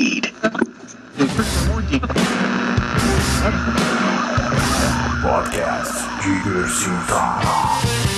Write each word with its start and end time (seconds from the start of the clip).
speed. 0.00 0.32
Podcast 5.20 5.94
Diversita. 6.22 8.09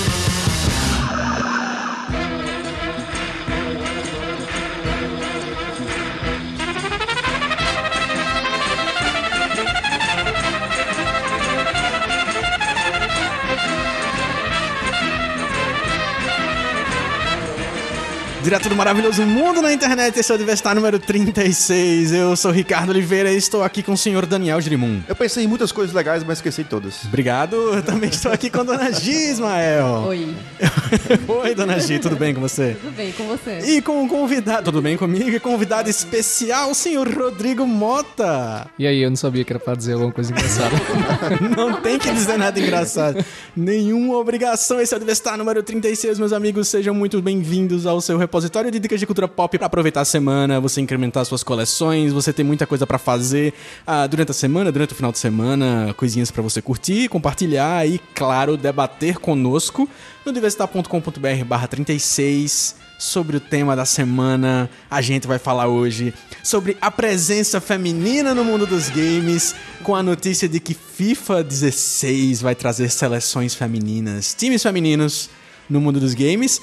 Direto 18.43 18.67
do 18.67 18.75
maravilhoso 18.75 19.25
mundo 19.25 19.61
na 19.61 19.71
internet, 19.71 20.19
esse 20.19 20.29
é 20.29 20.35
o 20.35 20.37
Diverstar 20.37 20.75
número 20.75 20.99
36. 20.99 22.11
Eu 22.11 22.35
sou 22.35 22.51
Ricardo 22.51 22.89
Oliveira 22.89 23.31
e 23.31 23.37
estou 23.37 23.63
aqui 23.63 23.81
com 23.81 23.93
o 23.93 23.97
senhor 23.97 24.25
Daniel 24.25 24.59
Girimum. 24.59 25.01
Eu 25.07 25.15
pensei 25.15 25.45
em 25.45 25.47
muitas 25.47 25.71
coisas 25.71 25.95
legais, 25.95 26.25
mas 26.25 26.39
esqueci 26.39 26.65
todas. 26.65 27.05
Obrigado. 27.05 27.55
Eu 27.55 27.81
também 27.81 28.09
estou 28.09 28.33
aqui 28.33 28.49
com 28.49 28.59
a 28.59 28.63
dona 28.63 28.91
Gi 28.91 29.11
Ismael. 29.31 30.03
Oi, 30.07 30.35
Oi, 31.25 31.55
dona 31.55 31.79
Gi, 31.79 31.99
tudo 31.99 32.17
bem 32.17 32.33
com 32.33 32.41
você? 32.41 32.75
tudo 32.81 32.93
bem 32.93 33.13
com 33.13 33.25
você? 33.27 33.59
E 33.59 33.81
com 33.81 34.03
um 34.03 34.09
convidado, 34.09 34.65
tudo 34.65 34.81
bem 34.81 34.97
comigo? 34.97 35.29
E 35.29 35.39
convidado 35.39 35.89
especial, 35.89 36.69
o 36.71 36.75
senhor 36.75 37.07
Rodrigo 37.07 37.65
Mota. 37.65 38.67
E 38.77 38.85
aí, 38.85 39.01
eu 39.03 39.09
não 39.09 39.15
sabia 39.17 39.45
que 39.45 39.53
era 39.53 39.59
pra 39.59 39.73
dizer 39.73 39.93
alguma 39.93 40.11
coisa 40.11 40.31
engraçada. 40.33 40.75
Não 41.55 41.81
tem 41.81 41.97
que 41.97 42.11
dizer 42.11 42.37
nada 42.37 42.59
engraçado. 42.59 43.23
Nenhuma 43.55 44.17
obrigação. 44.17 44.81
Esse 44.81 44.93
é 44.93 44.97
o 44.97 44.99
Divestar 44.99 45.37
número 45.37 45.63
36, 45.63 46.19
meus 46.19 46.33
amigos. 46.33 46.67
Sejam 46.67 46.93
muito 46.93 47.21
bem-vindos 47.21 47.85
ao 47.85 48.01
seu 48.01 48.17
repositório 48.33 48.71
de 48.71 48.79
dicas 48.79 48.99
de 48.99 49.05
cultura 49.05 49.27
pop 49.27 49.55
para 49.59 49.67
aproveitar 49.67 50.01
a 50.01 50.05
semana, 50.05 50.59
você 50.59 50.81
incrementar 50.81 51.23
suas 51.23 51.43
coleções, 51.43 52.11
você 52.11 52.33
tem 52.33 52.43
muita 52.43 52.65
coisa 52.65 52.87
para 52.87 52.97
fazer 52.97 53.53
ah, 53.85 54.07
durante 54.07 54.31
a 54.31 54.33
semana, 54.33 54.71
durante 54.71 54.91
o 54.91 54.95
final 54.95 55.11
de 55.11 55.19
semana, 55.19 55.93
coisinhas 55.95 56.31
para 56.31 56.41
você 56.41 56.59
curtir, 56.59 57.07
compartilhar 57.09 57.87
e, 57.87 57.99
claro, 58.15 58.57
debater 58.57 59.19
conosco 59.19 59.87
no 60.25 60.33
diversitar.com.br 60.33 61.45
barra 61.45 61.67
36 61.67 62.75
sobre 62.97 63.37
o 63.37 63.39
tema 63.39 63.75
da 63.75 63.85
semana. 63.85 64.67
A 64.89 64.99
gente 64.99 65.27
vai 65.27 65.37
falar 65.37 65.67
hoje 65.67 66.11
sobre 66.43 66.75
a 66.81 66.89
presença 66.89 67.61
feminina 67.61 68.33
no 68.33 68.43
mundo 68.43 68.65
dos 68.65 68.89
games, 68.89 69.53
com 69.83 69.95
a 69.95 70.01
notícia 70.01 70.49
de 70.49 70.59
que 70.59 70.73
FIFA 70.73 71.43
16 71.43 72.41
vai 72.41 72.55
trazer 72.55 72.89
seleções 72.89 73.53
femininas, 73.53 74.33
times 74.33 74.63
femininos 74.63 75.29
no 75.69 75.79
mundo 75.79 75.99
dos 75.99 76.13
games. 76.13 76.61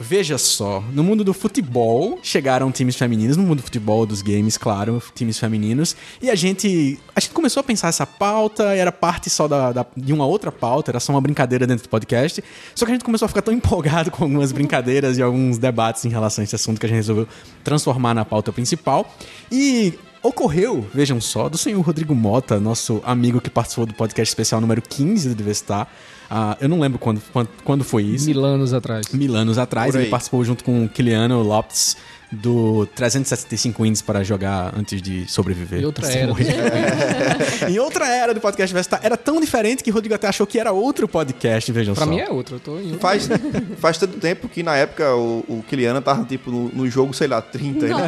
Veja 0.00 0.38
só, 0.38 0.80
no 0.92 1.02
mundo 1.02 1.24
do 1.24 1.34
futebol 1.34 2.20
chegaram 2.22 2.70
times 2.70 2.94
femininos, 2.94 3.36
no 3.36 3.42
mundo 3.42 3.56
do 3.58 3.62
futebol 3.64 4.06
dos 4.06 4.22
games, 4.22 4.56
claro, 4.56 5.02
times 5.12 5.38
femininos, 5.38 5.96
e 6.22 6.30
a 6.30 6.36
gente 6.36 6.98
a 7.16 7.20
gente 7.20 7.32
começou 7.32 7.60
a 7.60 7.64
pensar 7.64 7.88
essa 7.88 8.06
pauta, 8.06 8.62
era 8.76 8.92
parte 8.92 9.28
só 9.28 9.48
da, 9.48 9.72
da- 9.72 9.86
de 9.96 10.12
uma 10.12 10.24
outra 10.24 10.52
pauta, 10.52 10.92
era 10.92 11.00
só 11.00 11.10
uma 11.12 11.20
brincadeira 11.20 11.66
dentro 11.66 11.82
do 11.84 11.88
podcast, 11.88 12.42
só 12.76 12.84
que 12.86 12.92
a 12.92 12.94
gente 12.94 13.04
começou 13.04 13.26
a 13.26 13.28
ficar 13.28 13.42
tão 13.42 13.52
empolgado 13.54 14.10
com 14.12 14.22
algumas 14.22 14.52
brincadeiras 14.52 15.18
e 15.18 15.22
alguns 15.22 15.58
debates 15.58 16.04
em 16.04 16.08
relação 16.10 16.42
a 16.42 16.44
esse 16.44 16.54
assunto 16.54 16.78
que 16.78 16.86
a 16.86 16.88
gente 16.88 16.96
resolveu 16.98 17.26
transformar 17.64 18.14
na 18.14 18.24
pauta 18.24 18.52
principal, 18.52 19.12
e 19.50 19.94
ocorreu, 20.22 20.86
vejam 20.94 21.20
só, 21.20 21.48
do 21.48 21.58
senhor 21.58 21.80
Rodrigo 21.80 22.14
Mota, 22.14 22.60
nosso 22.60 23.00
amigo 23.04 23.40
que 23.40 23.50
participou 23.50 23.84
do 23.86 23.94
podcast 23.94 24.30
especial 24.30 24.60
número 24.60 24.80
15 24.80 25.28
do 25.30 25.34
Divestar, 25.34 25.88
Ah, 26.30 26.56
eu 26.60 26.68
não 26.68 26.78
lembro 26.80 26.98
quando, 26.98 27.20
quando, 27.32 27.48
quando 27.64 27.84
foi 27.84 28.02
isso 28.02 28.26
Mil 28.26 28.44
anos 28.44 28.72
atrás. 28.74 29.06
mil 29.12 29.34
anos 29.34 29.56
atrás. 29.58 29.94
Ele 29.94 30.06
participou 30.06 30.44
junto 30.44 30.62
com 30.62 30.84
o 30.84 30.88
Kiliano 30.88 31.42
Lopes 31.42 31.96
do 32.30 32.86
375 32.94 33.86
Indies 33.86 34.02
para 34.02 34.22
jogar 34.22 34.72
antes 34.76 35.00
de 35.00 35.26
sobreviver. 35.30 35.80
E 35.80 35.84
outra 35.86 36.06
era. 36.12 36.32
em 37.70 37.78
outra 37.78 38.06
era 38.06 38.34
do 38.34 38.40
podcast 38.40 38.74
Vestar. 38.74 39.00
Era 39.02 39.16
tão 39.16 39.40
diferente 39.40 39.82
que 39.82 39.90
o 39.90 39.94
Rodrigo 39.94 40.14
até 40.14 40.28
achou 40.28 40.46
que 40.46 40.58
era 40.58 40.70
outro 40.72 41.08
podcast, 41.08 41.70
vejam 41.72 41.94
Pra 41.94 42.04
só. 42.04 42.10
mim 42.10 42.18
é 42.18 42.28
outro, 42.28 42.56
eu 42.56 42.60
tô 42.60 42.78
em 42.78 42.84
outro. 42.86 42.98
Faz, 43.00 43.28
faz 43.78 43.98
tanto 43.98 44.18
tempo 44.18 44.48
que 44.48 44.62
na 44.62 44.76
época 44.76 45.14
o, 45.14 45.44
o 45.48 45.64
Kiliana 45.68 46.02
tava 46.02 46.24
tipo 46.24 46.50
no, 46.50 46.68
no 46.68 46.88
jogo, 46.90 47.14
sei 47.14 47.28
lá, 47.28 47.40
30. 47.40 47.86
Ele, 47.88 47.94
ele 47.94 48.00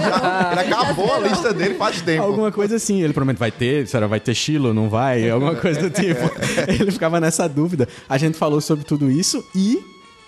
já- 0.00 0.48
ele 0.52 0.60
acabou 0.60 1.12
a 1.14 1.18
lista 1.18 1.52
dele 1.52 1.74
faz 1.74 2.00
tempo. 2.00 2.22
Alguma 2.22 2.50
coisa 2.50 2.76
assim, 2.76 3.02
ele 3.02 3.12
provavelmente 3.12 3.38
vai 3.38 3.50
ter, 3.50 3.86
será 3.86 4.06
vai 4.06 4.20
ter 4.20 4.34
Chilo, 4.34 4.72
não 4.72 4.88
vai? 4.88 5.28
Alguma 5.28 5.54
coisa 5.54 5.80
do 5.80 5.90
tipo. 5.90 6.20
ele 6.68 6.90
ficava 6.90 7.20
nessa 7.20 7.48
dúvida. 7.48 7.86
A 8.08 8.16
gente 8.16 8.36
falou 8.38 8.60
sobre 8.60 8.84
tudo 8.84 9.10
isso 9.10 9.44
e 9.54 9.78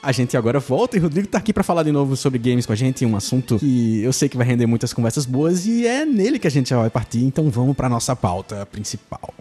a 0.03 0.12
gente 0.12 0.37
agora 0.37 0.59
volta 0.59 0.97
e 0.97 1.00
o 1.00 1.03
Rodrigo 1.03 1.28
tá 1.28 1.38
aqui 1.38 1.53
pra 1.53 1.62
falar 1.62 1.83
de 1.83 1.93
novo 1.93 2.16
sobre 2.16 2.38
games 2.38 2.65
com 2.65 2.72
a 2.72 2.77
gente, 2.77 3.05
um 3.05 3.16
assunto 3.16 3.59
que 3.59 4.03
eu 4.03 4.12
sei 4.12 4.28
que 4.28 4.37
vai 4.37 4.47
render 4.47 4.66
muitas 4.66 4.93
conversas 4.93 5.27
boas 5.27 5.66
e 5.66 5.87
é 5.87 6.05
nele 6.05 6.38
que 6.38 6.47
a 6.47 6.50
gente 6.50 6.71
já 6.71 6.78
vai 6.78 6.91
partir, 6.91 7.22
então 7.22 7.50
vamos 7.50 7.77
pra 7.77 7.88
nossa 7.88 8.16
pauta 8.16 8.65
principal. 8.66 9.33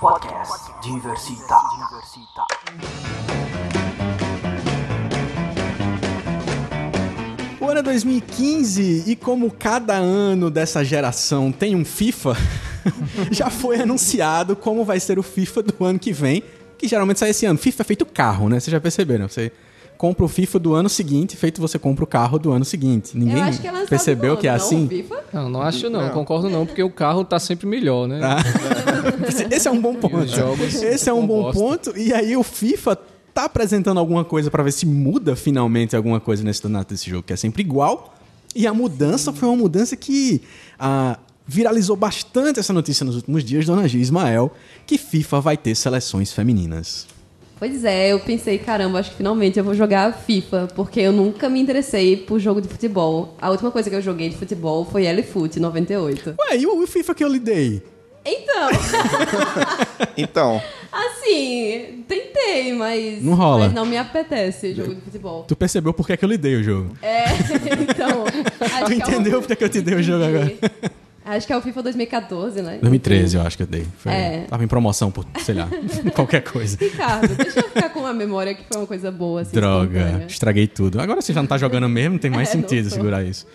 Podcast 0.00 0.72
Diversita. 0.82 1.54
O 7.60 7.68
ano 7.68 7.80
é 7.80 7.82
2015 7.82 9.04
e 9.06 9.14
como 9.14 9.50
cada 9.50 9.94
ano 9.94 10.50
dessa 10.50 10.82
geração 10.82 11.52
tem 11.52 11.76
um 11.76 11.84
FIFA, 11.84 12.34
já 13.30 13.50
foi 13.50 13.80
anunciado 13.80 14.54
como 14.56 14.84
vai 14.84 15.00
ser 15.00 15.18
o 15.18 15.22
FIFA 15.22 15.62
do 15.62 15.84
ano 15.84 15.98
que 15.98 16.12
vem, 16.12 16.42
que 16.78 16.88
geralmente 16.88 17.18
sai 17.20 17.30
esse 17.30 17.46
ano. 17.46 17.58
FIFA 17.58 17.82
é 17.82 17.84
feito 17.84 18.06
carro, 18.06 18.48
né? 18.48 18.58
Vocês 18.58 18.72
já 18.72 18.80
perceberam? 18.80 19.28
Você 19.28 19.52
compra 20.00 20.24
o 20.24 20.28
FIFA 20.28 20.58
do 20.58 20.74
ano 20.74 20.88
seguinte, 20.88 21.36
feito 21.36 21.60
você 21.60 21.78
compra 21.78 22.04
o 22.04 22.06
carro 22.06 22.38
do 22.38 22.50
ano 22.52 22.64
seguinte. 22.64 23.16
Ninguém 23.18 23.36
Eu 23.36 23.44
acho 23.44 23.60
que 23.60 23.68
é 23.68 23.86
percebeu 23.86 24.34
que 24.34 24.48
é 24.48 24.50
não, 24.50 24.56
assim? 24.56 24.88
FIFA? 24.88 25.24
Não, 25.30 25.48
não 25.50 25.62
acho 25.62 25.90
não, 25.90 26.08
concordo 26.08 26.48
não, 26.48 26.64
porque 26.64 26.82
o 26.82 26.90
carro 26.90 27.22
tá 27.22 27.38
sempre 27.38 27.66
melhor, 27.66 28.08
né? 28.08 28.18
Esse 29.50 29.68
é 29.68 29.70
um 29.70 29.78
bom 29.78 29.94
ponto. 29.94 30.16
Esse 30.62 31.10
é 31.10 31.12
um 31.12 31.26
bom 31.26 31.42
bosta. 31.42 31.60
ponto. 31.60 31.98
E 31.98 32.14
aí 32.14 32.34
o 32.34 32.42
FIFA 32.42 32.96
tá 33.34 33.44
apresentando 33.44 33.98
alguma 33.98 34.24
coisa 34.24 34.50
pra 34.50 34.62
ver 34.62 34.72
se 34.72 34.86
muda 34.86 35.36
finalmente 35.36 35.94
alguma 35.94 36.18
coisa 36.18 36.42
nesse 36.42 36.62
danato 36.62 36.94
desse 36.94 37.10
jogo, 37.10 37.24
que 37.24 37.34
é 37.34 37.36
sempre 37.36 37.62
igual. 37.62 38.14
E 38.54 38.66
a 38.66 38.72
mudança 38.72 39.34
foi 39.34 39.48
uma 39.48 39.56
mudança 39.56 39.96
que 39.96 40.40
ah, 40.78 41.18
viralizou 41.50 41.96
bastante 41.96 42.60
essa 42.60 42.72
notícia 42.72 43.04
nos 43.04 43.16
últimos 43.16 43.42
dias, 43.42 43.66
Dona 43.66 43.88
Gia 43.88 44.00
Ismael, 44.00 44.52
que 44.86 44.96
FIFA 44.96 45.40
vai 45.40 45.56
ter 45.56 45.74
seleções 45.74 46.32
femininas. 46.32 47.08
Pois 47.58 47.84
é, 47.84 48.12
eu 48.12 48.20
pensei, 48.20 48.56
caramba, 48.56 49.00
acho 49.00 49.10
que 49.10 49.16
finalmente 49.16 49.58
eu 49.58 49.64
vou 49.64 49.74
jogar 49.74 50.12
FIFA, 50.12 50.68
porque 50.76 51.00
eu 51.00 51.12
nunca 51.12 51.48
me 51.48 51.60
interessei 51.60 52.16
por 52.16 52.38
jogo 52.38 52.60
de 52.60 52.68
futebol. 52.68 53.34
A 53.42 53.50
última 53.50 53.72
coisa 53.72 53.90
que 53.90 53.96
eu 53.96 54.00
joguei 54.00 54.28
de 54.28 54.36
futebol 54.36 54.84
foi 54.84 55.04
L-Foot 55.06 55.58
98. 55.58 56.36
Ué, 56.38 56.56
e 56.56 56.66
o, 56.68 56.86
FIFA 56.86 57.14
que 57.16 57.24
eu 57.24 57.28
lhe 57.28 57.40
dei? 57.40 57.82
Então, 58.24 58.70
Então, 60.16 60.62
assim, 60.92 62.04
tentei, 62.06 62.72
mas 62.74 63.22
Não 63.22 63.34
rola. 63.34 63.64
mas 63.64 63.74
não 63.74 63.84
me 63.84 63.98
apetece 63.98 64.72
jogo 64.72 64.94
de 64.94 65.00
futebol. 65.00 65.44
Tu 65.48 65.56
percebeu 65.56 65.92
por 65.92 66.06
que, 66.06 66.12
é 66.12 66.16
que 66.16 66.24
eu 66.24 66.28
lhe 66.28 66.38
dei 66.38 66.54
o 66.54 66.62
jogo? 66.62 66.96
É, 67.02 67.24
então, 67.82 68.24
Tu 68.86 68.92
é 68.92 68.94
entendeu 68.94 69.40
por 69.40 69.48
que, 69.48 69.52
é 69.52 69.56
que 69.56 69.64
eu 69.64 69.68
te 69.68 69.80
dei 69.80 69.96
o 69.96 70.02
jogo 70.02 70.24
agora? 70.24 70.52
Acho 71.36 71.46
que 71.46 71.52
é 71.52 71.56
o 71.56 71.60
FIFA 71.62 71.82
2014, 71.84 72.62
né? 72.62 72.78
2013, 72.80 73.36
eu 73.36 73.42
acho 73.42 73.56
que 73.56 73.62
eu 73.62 73.66
dei. 73.66 73.86
Foi- 73.98 74.12
É. 74.12 74.44
Tava 74.48 74.64
em 74.64 74.68
promoção 74.68 75.10
por, 75.10 75.24
sei 75.40 75.54
lá, 75.54 75.68
qualquer 76.14 76.42
coisa. 76.42 76.76
Ricardo, 76.80 77.34
deixa 77.34 77.60
eu 77.60 77.68
ficar 77.70 77.88
com 77.90 78.04
a 78.06 78.12
memória 78.12 78.54
que 78.54 78.64
foi 78.70 78.80
uma 78.80 78.86
coisa 78.86 79.10
boa, 79.10 79.42
assim, 79.42 79.54
Droga, 79.54 79.98
espontânea. 79.98 80.26
estraguei 80.26 80.66
tudo. 80.66 81.00
Agora 81.00 81.20
você 81.20 81.32
já 81.32 81.40
não 81.40 81.46
tá 81.48 81.58
jogando 81.58 81.88
mesmo, 81.88 82.12
não 82.14 82.18
tem 82.18 82.30
mais 82.30 82.48
É, 82.50 82.52
sentido 82.52 82.90
segurar 82.90 83.22
isso. 83.24 83.46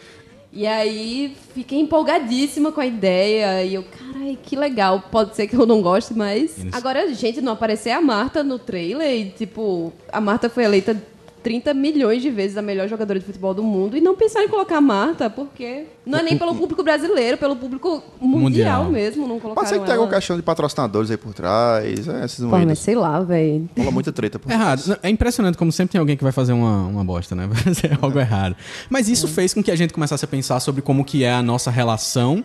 E 0.58 0.66
aí, 0.66 1.36
fiquei 1.54 1.80
empolgadíssima 1.82 2.72
com 2.72 2.80
a 2.80 2.86
ideia. 2.86 3.62
E 3.66 3.74
eu, 3.74 3.84
carai, 3.84 4.38
que 4.42 4.56
legal. 4.56 5.02
Pode 5.12 5.36
ser 5.36 5.48
que 5.48 5.56
eu 5.56 5.66
não 5.66 5.82
goste, 5.82 6.14
mas. 6.14 6.58
Isso. 6.58 6.68
Agora, 6.72 7.14
gente, 7.14 7.42
não 7.42 7.52
aparecer 7.54 7.90
a 7.92 8.00
Marta 8.00 8.42
no 8.42 8.58
trailer 8.58 9.12
e, 9.14 9.30
tipo, 9.32 9.92
a 10.14 10.22
Marta 10.22 10.50
foi 10.50 10.64
eleita 10.64 10.96
30 11.46 11.76
milhões 11.76 12.24
de 12.24 12.32
vezes 12.32 12.58
a 12.58 12.62
melhor 12.64 12.90
jogadora 12.90 13.20
de 13.20 13.26
futebol 13.26 13.54
do 13.54 13.62
mundo. 13.62 13.96
E 13.96 14.02
não 14.02 14.16
pensar 14.16 14.44
em 14.44 14.48
colocar 14.48 14.78
a 14.78 14.82
Marta, 14.82 15.30
porque. 15.30 15.86
Não 16.04 16.18
é 16.18 16.24
nem 16.24 16.40
pelo 16.40 16.56
público 16.56 16.82
brasileiro, 16.84 17.38
pelo 17.38 17.56
público 17.56 18.02
mundial, 18.20 18.86
Mundial. 18.86 18.92
mesmo. 18.92 19.28
Não 19.28 19.40
colocaram 19.40 19.54
pode 19.54 19.70
ser 19.70 19.78
que 19.80 19.86
tenha 19.86 19.96
alguma 19.96 20.12
questão 20.12 20.36
de 20.36 20.42
patrocinadores 20.42 21.12
aí 21.12 21.18
por 21.18 21.36
trás, 21.36 22.08
é, 22.08 22.26
esses 22.26 22.40
Pô, 22.40 22.58
mas 22.58 22.80
sei 22.80 22.96
lá, 22.96 23.22
velho. 23.22 23.70
Rola 23.78 23.92
muita 23.92 24.12
treta 24.12 24.40
por 24.40 24.52
É 24.52 24.56
errado. 24.56 24.98
É 25.04 25.08
impressionante 25.08 25.56
como 25.56 25.72
sempre 25.72 25.92
tem 25.92 26.00
alguém 26.00 26.18
que 26.18 26.24
vai 26.24 26.32
fazer 26.32 26.54
uma, 26.54 26.88
uma 26.88 27.04
bosta, 27.04 27.36
né? 27.36 27.46
Vai 27.56 27.62
fazer 27.62 27.96
algo 28.02 28.20
errado. 28.20 28.56
Mas 28.90 29.08
isso 29.08 29.28
fez 29.28 29.54
com 29.54 29.62
que 29.62 29.70
a 29.70 29.76
gente 29.76 29.94
começasse 29.94 30.26
a 30.26 30.28
pensar 30.28 30.60
sobre 30.60 30.82
como 30.82 31.06
que 31.06 31.24
é 31.24 31.32
a 31.32 31.44
nossa 31.44 31.70
relação 31.70 32.44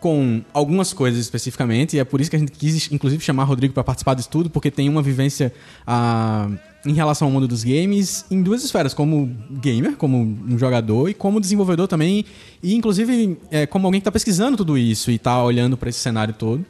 com 0.00 0.42
algumas 0.52 0.92
coisas 0.92 1.20
especificamente, 1.20 1.96
e 1.96 2.00
é 2.00 2.04
por 2.04 2.20
isso 2.20 2.28
que 2.28 2.34
a 2.34 2.38
gente 2.40 2.50
quis, 2.50 2.90
inclusive, 2.90 3.22
chamar 3.22 3.44
Rodrigo 3.44 3.72
para 3.72 3.84
participar 3.84 4.14
disso 4.14 4.28
tudo, 4.28 4.50
porque 4.50 4.68
tem 4.68 4.88
uma 4.88 5.00
vivência 5.00 5.54
ah, 5.86 6.48
em 6.84 6.92
relação 6.92 7.28
ao 7.28 7.32
mundo 7.32 7.46
dos 7.46 7.62
games 7.62 8.24
em 8.30 8.42
duas 8.42 8.64
esferas, 8.64 8.92
como 8.92 9.30
gamer, 9.50 9.96
como 9.96 10.18
um 10.18 10.58
jogador, 10.58 11.08
e 11.08 11.14
como 11.14 11.40
desenvolvedor 11.40 11.86
também, 11.86 12.24
e 12.62 12.74
inclusive 12.74 13.38
é, 13.50 13.66
como 13.66 13.86
alguém 13.86 14.00
que 14.00 14.02
está 14.02 14.12
pesquisando 14.12 14.56
tudo 14.56 14.76
isso 14.76 15.10
e 15.10 15.14
está 15.14 15.42
olhando 15.42 15.76
para 15.76 15.88
esse 15.88 15.98
cenário 15.98 16.34
todo. 16.34 16.64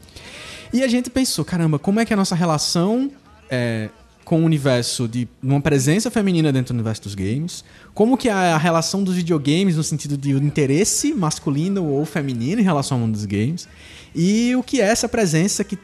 E 0.73 0.83
a 0.83 0.89
gente 0.89 1.11
pensou, 1.11 1.45
caramba, 1.45 1.79
como 1.79 2.01
é 2.01 2.05
que 2.05 2.13
é 2.13 2.15
a 2.15 2.17
nossa 2.17 2.35
relação 2.35 3.11
é, 3.51 3.91
com 4.25 4.41
o 4.41 4.45
universo 4.45 5.09
de 5.09 5.29
uma 5.43 5.61
presença 5.61 6.11
feminina 6.11 6.53
dentro 6.53 6.73
do 6.73 6.77
universo 6.77 7.03
dos 7.03 7.15
games, 7.15 7.65
como 7.93 8.17
que 8.17 8.29
é 8.29 8.33
a 8.33 8.59
relação 8.59 9.03
dos 9.03 9.15
videogames 9.15 9.77
no 9.77 9.83
sentido 9.83 10.17
de 10.17 10.31
interesse 10.33 11.13
masculino 11.13 11.85
ou 11.87 12.05
feminino 12.05 12.61
em 12.61 12.65
relação 12.65 12.97
ao 12.97 13.01
mundo 13.03 13.13
dos 13.13 13.25
games, 13.25 13.69
e 14.15 14.55
o 14.57 14.63
que 14.63 14.81
é 14.81 14.85
essa 14.85 15.09
presença 15.09 15.65
que 15.65 15.79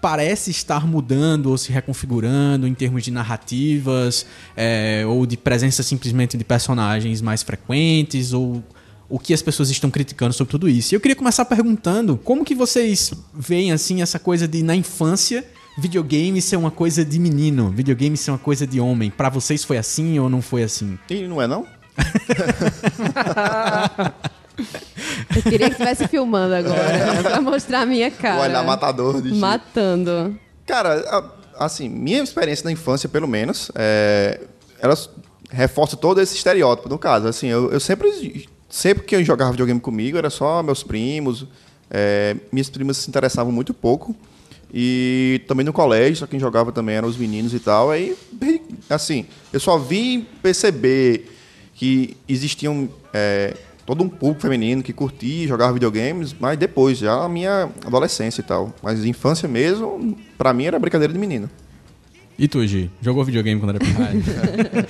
parece 0.00 0.50
estar 0.50 0.86
mudando 0.86 1.46
ou 1.46 1.58
se 1.58 1.72
reconfigurando 1.72 2.66
em 2.66 2.74
termos 2.74 3.02
de 3.02 3.10
narrativas 3.10 4.26
é, 4.56 5.04
ou 5.06 5.26
de 5.26 5.36
presença 5.36 5.82
simplesmente 5.82 6.36
de 6.36 6.44
personagens 6.44 7.20
mais 7.20 7.42
frequentes 7.42 8.32
ou 8.32 8.62
o 9.08 9.18
que 9.18 9.34
as 9.34 9.42
pessoas 9.42 9.70
estão 9.70 9.90
criticando 9.90 10.32
sobre 10.32 10.52
tudo 10.52 10.68
isso. 10.68 10.92
E 10.92 10.94
eu 10.94 11.00
queria 11.00 11.16
começar 11.16 11.44
perguntando 11.44 12.16
como 12.16 12.44
que 12.44 12.54
vocês 12.54 13.12
veem 13.34 13.72
assim 13.72 14.02
essa 14.02 14.18
coisa 14.18 14.46
de 14.46 14.62
na 14.62 14.76
infância 14.76 15.44
videogame 15.78 16.40
ser 16.40 16.56
uma 16.56 16.70
coisa 16.70 17.04
de 17.04 17.18
menino, 17.18 17.70
videogame 17.70 18.16
ser 18.16 18.30
uma 18.30 18.38
coisa 18.38 18.66
de 18.66 18.80
homem. 18.80 19.10
Pra 19.10 19.28
vocês 19.28 19.64
foi 19.64 19.78
assim 19.78 20.18
ou 20.18 20.28
não 20.28 20.42
foi 20.42 20.62
assim? 20.62 20.98
E 21.08 21.26
não 21.26 21.42
é 21.42 21.46
não? 21.46 21.66
Eu 25.34 25.42
queria 25.42 25.66
que 25.66 25.72
estivesse 25.72 26.08
filmando 26.08 26.54
agora, 26.54 27.22
pra 27.22 27.40
mostrar 27.40 27.80
a 27.82 27.86
minha 27.86 28.10
cara. 28.10 28.40
O 28.40 28.42
olhar 28.42 28.64
matador 28.64 29.20
de 29.20 29.34
Matando. 29.34 30.38
Cara, 30.66 31.32
assim, 31.58 31.88
minha 31.88 32.22
experiência 32.22 32.64
na 32.64 32.72
infância, 32.72 33.08
pelo 33.08 33.26
menos, 33.28 33.70
é, 33.74 34.40
ela 34.80 34.96
reforça 35.50 35.96
todo 35.96 36.20
esse 36.20 36.36
estereótipo, 36.36 36.88
no 36.88 36.98
caso. 36.98 37.26
Assim, 37.26 37.48
eu, 37.48 37.70
eu 37.70 37.80
sempre, 37.80 38.48
sempre 38.68 39.04
que 39.04 39.16
eu 39.16 39.24
jogava 39.24 39.50
videogame 39.50 39.80
comigo, 39.80 40.16
era 40.16 40.30
só 40.30 40.62
meus 40.62 40.82
primos. 40.82 41.46
é, 41.90 42.36
minhas 42.52 42.70
primas 42.70 42.98
se 42.98 43.08
interessavam 43.08 43.52
muito 43.52 43.74
pouco. 43.74 44.14
E 44.72 45.42
também 45.48 45.66
no 45.66 45.72
colégio, 45.72 46.16
só 46.16 46.26
quem 46.26 46.38
jogava 46.38 46.70
também 46.70 46.94
eram 46.94 47.08
os 47.08 47.16
meninos 47.16 47.52
e 47.52 47.58
tal. 47.58 47.90
Aí, 47.90 48.16
assim, 48.88 49.26
eu 49.52 49.58
só 49.58 49.76
vim 49.76 50.24
perceber 50.40 51.28
que 51.74 52.16
existiam 52.28 52.88
é, 53.12 53.56
todo 53.86 54.04
um 54.04 54.08
público 54.08 54.40
feminino 54.40 54.82
que 54.82 54.92
curtia, 54.92 55.46
jogava 55.48 55.72
videogames, 55.72 56.34
mas 56.38 56.58
depois, 56.58 56.98
já 56.98 57.16
na 57.20 57.28
minha 57.28 57.68
adolescência 57.84 58.40
e 58.40 58.44
tal. 58.44 58.72
Mas 58.82 59.04
infância 59.04 59.48
mesmo, 59.48 60.16
pra 60.38 60.52
mim 60.52 60.64
era 60.64 60.78
brincadeira 60.78 61.12
de 61.12 61.18
menino. 61.18 61.50
E 62.38 62.48
tu, 62.48 62.66
Gi? 62.66 62.90
Jogou 63.02 63.24
videogame 63.24 63.60
quando 63.60 63.76
era 63.76 63.78
pequeno? 63.78 64.86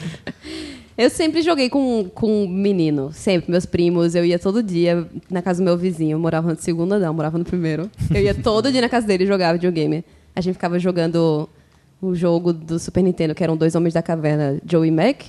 Eu 1.01 1.09
sempre 1.09 1.41
joguei 1.41 1.71
com, 1.71 2.11
com 2.15 2.47
menino, 2.47 3.11
sempre. 3.11 3.51
Meus 3.51 3.65
primos, 3.65 4.15
eu 4.15 4.23
ia 4.23 4.39
todo 4.39 4.63
dia 4.63 5.09
na 5.31 5.41
casa 5.41 5.63
do 5.63 5.65
meu 5.65 5.75
vizinho. 5.75 6.17
Eu 6.17 6.19
morava 6.19 6.51
no 6.51 6.61
segundo 6.61 6.93
andar, 6.93 7.11
morava 7.11 7.39
no 7.39 7.45
primeiro. 7.45 7.91
Eu 8.15 8.21
ia 8.21 8.35
todo 8.35 8.71
dia 8.71 8.83
na 8.83 8.89
casa 8.89 9.07
dele 9.07 9.25
jogar 9.25 9.55
videogame. 9.55 10.05
A 10.37 10.43
gente 10.43 10.53
ficava 10.57 10.79
jogando 10.79 11.49
o 12.03 12.15
jogo 12.15 12.53
do 12.53 12.79
Super 12.79 13.03
Nintendo, 13.03 13.35
que 13.35 13.43
eram 13.43 13.57
dois 13.57 13.75
homens 13.75 13.95
da 13.95 14.03
caverna, 14.03 14.61
Joe 14.63 14.87
e 14.87 14.91
Mac. 14.91 15.23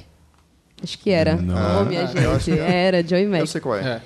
Acho 0.83 0.97
que 0.99 1.09
era. 1.11 1.35
Não. 1.35 1.81
Oh, 1.81 1.85
minha 1.85 2.01
eu 2.15 2.31
acho 2.31 2.45
gente. 2.45 2.57
que. 2.57 2.63
Era 2.63 3.05
Joe 3.07 3.21
e 3.21 3.25
Mac. 3.27 3.39
Eu 3.41 3.47
sei 3.47 3.61
qual 3.61 3.75
é. 3.75 3.81
É. 3.81 4.01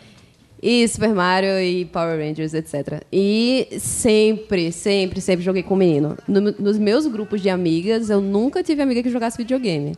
E 0.61 0.87
Super 0.87 1.13
Mario 1.13 1.59
e 1.59 1.85
Power 1.85 2.17
Rangers, 2.17 2.53
etc. 2.53 3.01
E 3.11 3.67
sempre, 3.79 4.71
sempre, 4.71 5.21
sempre 5.21 5.43
joguei 5.45 5.61
com 5.61 5.75
menino. 5.75 6.17
No- 6.27 6.41
nos 6.57 6.77
meus 6.77 7.05
grupos 7.07 7.41
de 7.41 7.49
amigas, 7.49 8.09
eu 8.09 8.19
nunca 8.19 8.63
tive 8.63 8.81
amiga 8.81 9.03
que 9.03 9.09
jogasse 9.09 9.37
videogame. 9.37 9.95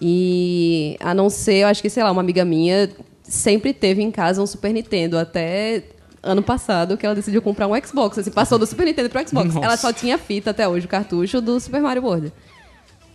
E 0.00 0.96
a 1.00 1.12
não 1.14 1.28
ser, 1.28 1.62
eu 1.62 1.68
acho 1.68 1.82
que, 1.82 1.90
sei 1.90 2.02
lá, 2.04 2.12
uma 2.12 2.20
amiga 2.20 2.44
minha 2.44 2.88
sempre 3.22 3.72
teve 3.72 4.00
em 4.02 4.10
casa 4.10 4.40
um 4.40 4.46
Super 4.46 4.72
Nintendo 4.72 5.18
até 5.18 5.82
ano 6.22 6.42
passado 6.42 6.96
que 6.96 7.04
ela 7.04 7.14
decidiu 7.14 7.42
comprar 7.42 7.66
um 7.66 7.72
Xbox. 7.84 8.18
Assim, 8.18 8.30
passou 8.30 8.58
do 8.58 8.66
Super 8.66 8.86
Nintendo 8.86 9.10
pro 9.10 9.26
Xbox. 9.26 9.52
Nossa. 9.54 9.66
Ela 9.66 9.76
só 9.76 9.92
tinha 9.92 10.16
fita 10.16 10.50
até 10.50 10.68
hoje, 10.68 10.86
o 10.86 10.88
cartucho 10.88 11.40
do 11.40 11.58
Super 11.58 11.80
Mario 11.80 12.04
World. 12.04 12.32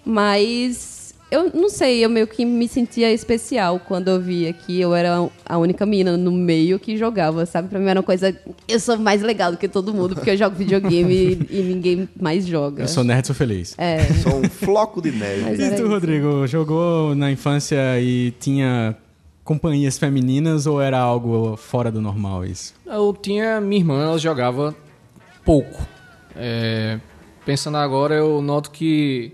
Mas 0.06 1.03
eu 1.34 1.50
não 1.52 1.68
sei, 1.68 2.06
eu 2.06 2.10
meio 2.12 2.28
que 2.28 2.46
me 2.46 2.68
sentia 2.68 3.12
especial 3.12 3.80
quando 3.80 4.08
eu 4.08 4.22
via 4.22 4.54
que 4.54 4.80
eu 4.80 4.94
era 4.94 5.28
a 5.44 5.58
única 5.58 5.84
menina 5.84 6.16
no 6.16 6.32
meio 6.32 6.78
que 6.78 6.96
jogava, 6.96 7.44
sabe? 7.48 7.70
Pra 7.70 7.80
mim 7.80 7.88
era 7.88 8.00
uma 8.00 8.06
coisa. 8.06 8.38
Eu 8.68 8.80
sou 8.80 9.00
mais 9.00 9.24
legal 9.24 9.52
do 9.52 9.58
que 9.58 9.68
todo 9.68 9.92
mundo, 9.92 10.14
porque 10.14 10.30
eu 10.30 10.38
jogo 10.38 10.56
videogame 10.56 11.12
e, 11.12 11.48
e 11.50 11.62
ninguém 11.64 12.08
mais 12.22 12.46
joga. 12.46 12.84
eu 12.84 12.88
sou 12.88 13.04
nerd, 13.04 13.26
sou 13.26 13.36
feliz. 13.36 13.74
É. 13.80 14.04
Sou 14.22 14.42
um 14.42 14.44
floco 14.48 15.02
de 15.02 15.12
neve. 15.12 15.64
E 15.64 15.76
tu. 15.76 15.88
Rodrigo, 15.88 16.46
jogou 16.46 17.16
na 17.16 17.32
infância 17.32 18.00
e 18.00 18.32
tinha 18.40 18.96
companhias 19.44 19.98
femininas 19.98 20.68
ou 20.68 20.80
era 20.80 21.00
algo 21.00 21.58
fora 21.58 21.92
do 21.92 22.00
normal 22.00 22.46
isso? 22.46 22.76
Eu 22.86 23.12
tinha 23.20 23.60
minha 23.60 23.82
irmã, 23.82 24.04
ela 24.04 24.20
jogava 24.20 24.76
pouco. 25.44 25.82
É, 26.36 27.00
pensando 27.44 27.78
agora, 27.78 28.14
eu 28.14 28.40
noto 28.40 28.70
que 28.70 29.34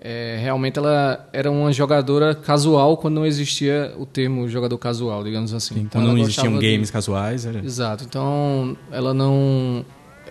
é, 0.00 0.38
realmente 0.40 0.78
ela 0.78 1.28
era 1.32 1.50
uma 1.50 1.72
jogadora 1.72 2.34
casual 2.34 2.96
quando 2.96 3.14
não 3.16 3.26
existia 3.26 3.92
o 3.98 4.06
termo 4.06 4.48
jogador 4.48 4.78
casual, 4.78 5.24
digamos 5.24 5.52
assim. 5.52 5.80
Então 5.80 6.00
ela 6.00 6.10
não 6.12 6.18
existiam 6.18 6.44
gostava 6.52 6.60
de- 6.60 6.72
games 6.72 6.90
casuais, 6.90 7.46
era... 7.46 7.58
Exato. 7.64 8.04
Então, 8.04 8.76
ela 8.92 9.12
não 9.12 9.84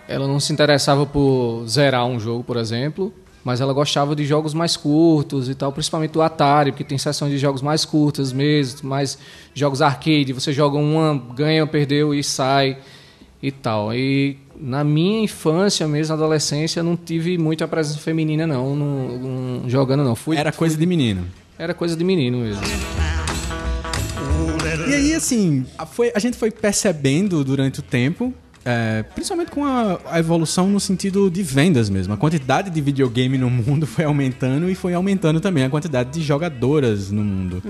ela 0.08 0.26
não 0.26 0.40
se 0.40 0.52
interessava 0.52 1.04
por 1.04 1.64
zerar 1.68 2.06
um 2.06 2.18
jogo, 2.18 2.42
por 2.42 2.56
exemplo, 2.56 3.12
mas 3.44 3.60
ela 3.60 3.74
gostava 3.74 4.16
de 4.16 4.24
jogos 4.24 4.54
mais 4.54 4.74
curtos 4.74 5.50
e 5.50 5.54
tal, 5.54 5.70
principalmente 5.70 6.12
do 6.12 6.22
Atari, 6.22 6.72
porque 6.72 6.82
tem 6.84 6.96
seções 6.96 7.30
de 7.30 7.36
jogos 7.38 7.60
mais 7.60 7.84
curtas 7.84 8.32
mesmo, 8.32 8.88
mais 8.88 9.18
jogos 9.54 9.82
arcade, 9.82 10.32
você 10.32 10.50
joga 10.50 10.78
uma, 10.78 11.14
ganha, 11.34 11.66
perdeu 11.66 12.14
e 12.14 12.24
sai 12.24 12.78
e 13.42 13.50
tal. 13.52 13.94
E 13.94 14.36
na 14.60 14.82
minha 14.82 15.22
infância 15.22 15.86
mesmo, 15.86 16.16
na 16.16 16.22
adolescência, 16.22 16.80
eu 16.80 16.84
não 16.84 16.96
tive 16.96 17.38
muita 17.38 17.68
presença 17.68 17.98
feminina 18.00 18.46
não, 18.46 18.74
não, 18.74 19.18
não- 19.18 19.68
jogando 19.70 20.02
não. 20.04 20.16
Fui, 20.16 20.36
Era 20.36 20.50
coisa 20.52 20.76
de 20.76 20.84
menino. 20.86 21.26
era 21.58 21.72
coisa 21.74 21.96
de 21.96 22.04
menino 22.04 22.38
mesmo. 22.38 22.62
E 24.88 24.94
aí, 24.94 25.14
assim, 25.14 25.66
foi, 25.92 26.10
a 26.14 26.18
gente 26.18 26.36
foi 26.36 26.50
percebendo 26.50 27.44
durante 27.44 27.80
o 27.80 27.82
tempo, 27.82 28.32
é, 28.64 29.02
principalmente 29.14 29.50
com 29.50 29.64
a, 29.64 29.98
a 30.10 30.18
evolução 30.18 30.68
no 30.68 30.80
sentido 30.80 31.30
de 31.30 31.42
vendas 31.42 31.88
mesmo. 31.88 32.12
A 32.12 32.16
quantidade 32.16 32.70
de 32.70 32.80
videogame 32.80 33.38
no 33.38 33.48
mundo 33.48 33.86
foi 33.86 34.04
aumentando 34.04 34.68
e 34.68 34.74
foi 34.74 34.94
aumentando 34.94 35.40
também 35.40 35.64
a 35.64 35.70
quantidade 35.70 36.10
de 36.10 36.22
jogadoras 36.22 37.10
no 37.10 37.22
mundo. 37.22 37.62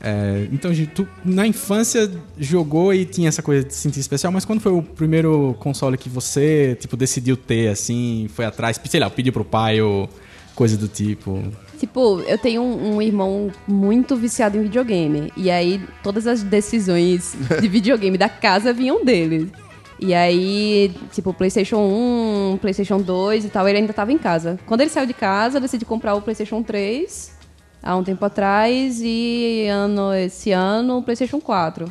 É, 0.00 0.48
então, 0.52 0.70
tu 0.94 1.06
na 1.24 1.46
infância 1.46 2.10
jogou 2.38 2.94
e 2.94 3.04
tinha 3.04 3.28
essa 3.28 3.42
coisa 3.42 3.64
de 3.64 3.74
se 3.74 3.80
sentir 3.80 4.00
especial, 4.00 4.32
mas 4.32 4.44
quando 4.44 4.60
foi 4.60 4.72
o 4.72 4.82
primeiro 4.82 5.54
console 5.58 5.96
que 5.96 6.08
você, 6.08 6.76
tipo, 6.80 6.96
decidiu 6.96 7.36
ter, 7.36 7.68
assim, 7.68 8.28
foi 8.34 8.44
atrás, 8.44 8.80
sei 8.84 9.00
lá, 9.00 9.10
pediu 9.10 9.32
pro 9.32 9.44
pai 9.44 9.80
ou 9.80 10.08
coisa 10.54 10.76
do 10.76 10.88
tipo? 10.88 11.42
Tipo, 11.78 12.20
eu 12.20 12.38
tenho 12.38 12.62
um, 12.62 12.96
um 12.96 13.02
irmão 13.02 13.50
muito 13.68 14.16
viciado 14.16 14.56
em 14.56 14.62
videogame. 14.62 15.30
E 15.36 15.50
aí, 15.50 15.80
todas 16.02 16.26
as 16.26 16.42
decisões 16.42 17.36
de 17.60 17.68
videogame 17.68 18.16
da 18.16 18.28
casa 18.28 18.72
vinham 18.72 19.04
dele. 19.04 19.52
E 19.98 20.12
aí, 20.12 20.94
tipo, 21.12 21.32
PlayStation 21.32 21.78
1, 21.78 22.58
PlayStation 22.60 22.98
2 22.98 23.46
e 23.46 23.48
tal, 23.48 23.66
ele 23.68 23.78
ainda 23.78 23.92
tava 23.92 24.12
em 24.12 24.18
casa. 24.18 24.58
Quando 24.66 24.82
ele 24.82 24.90
saiu 24.90 25.06
de 25.06 25.14
casa, 25.14 25.56
eu 25.56 25.60
decidi 25.60 25.84
comprar 25.84 26.14
o 26.14 26.20
PlayStation 26.20 26.62
3 26.62 27.34
há 27.82 27.96
um 27.96 28.04
tempo 28.04 28.24
atrás 28.24 29.00
e 29.02 29.66
ano, 29.68 30.12
esse 30.14 30.52
ano 30.52 30.98
o 30.98 31.02
PlayStation 31.02 31.40
4. 31.40 31.90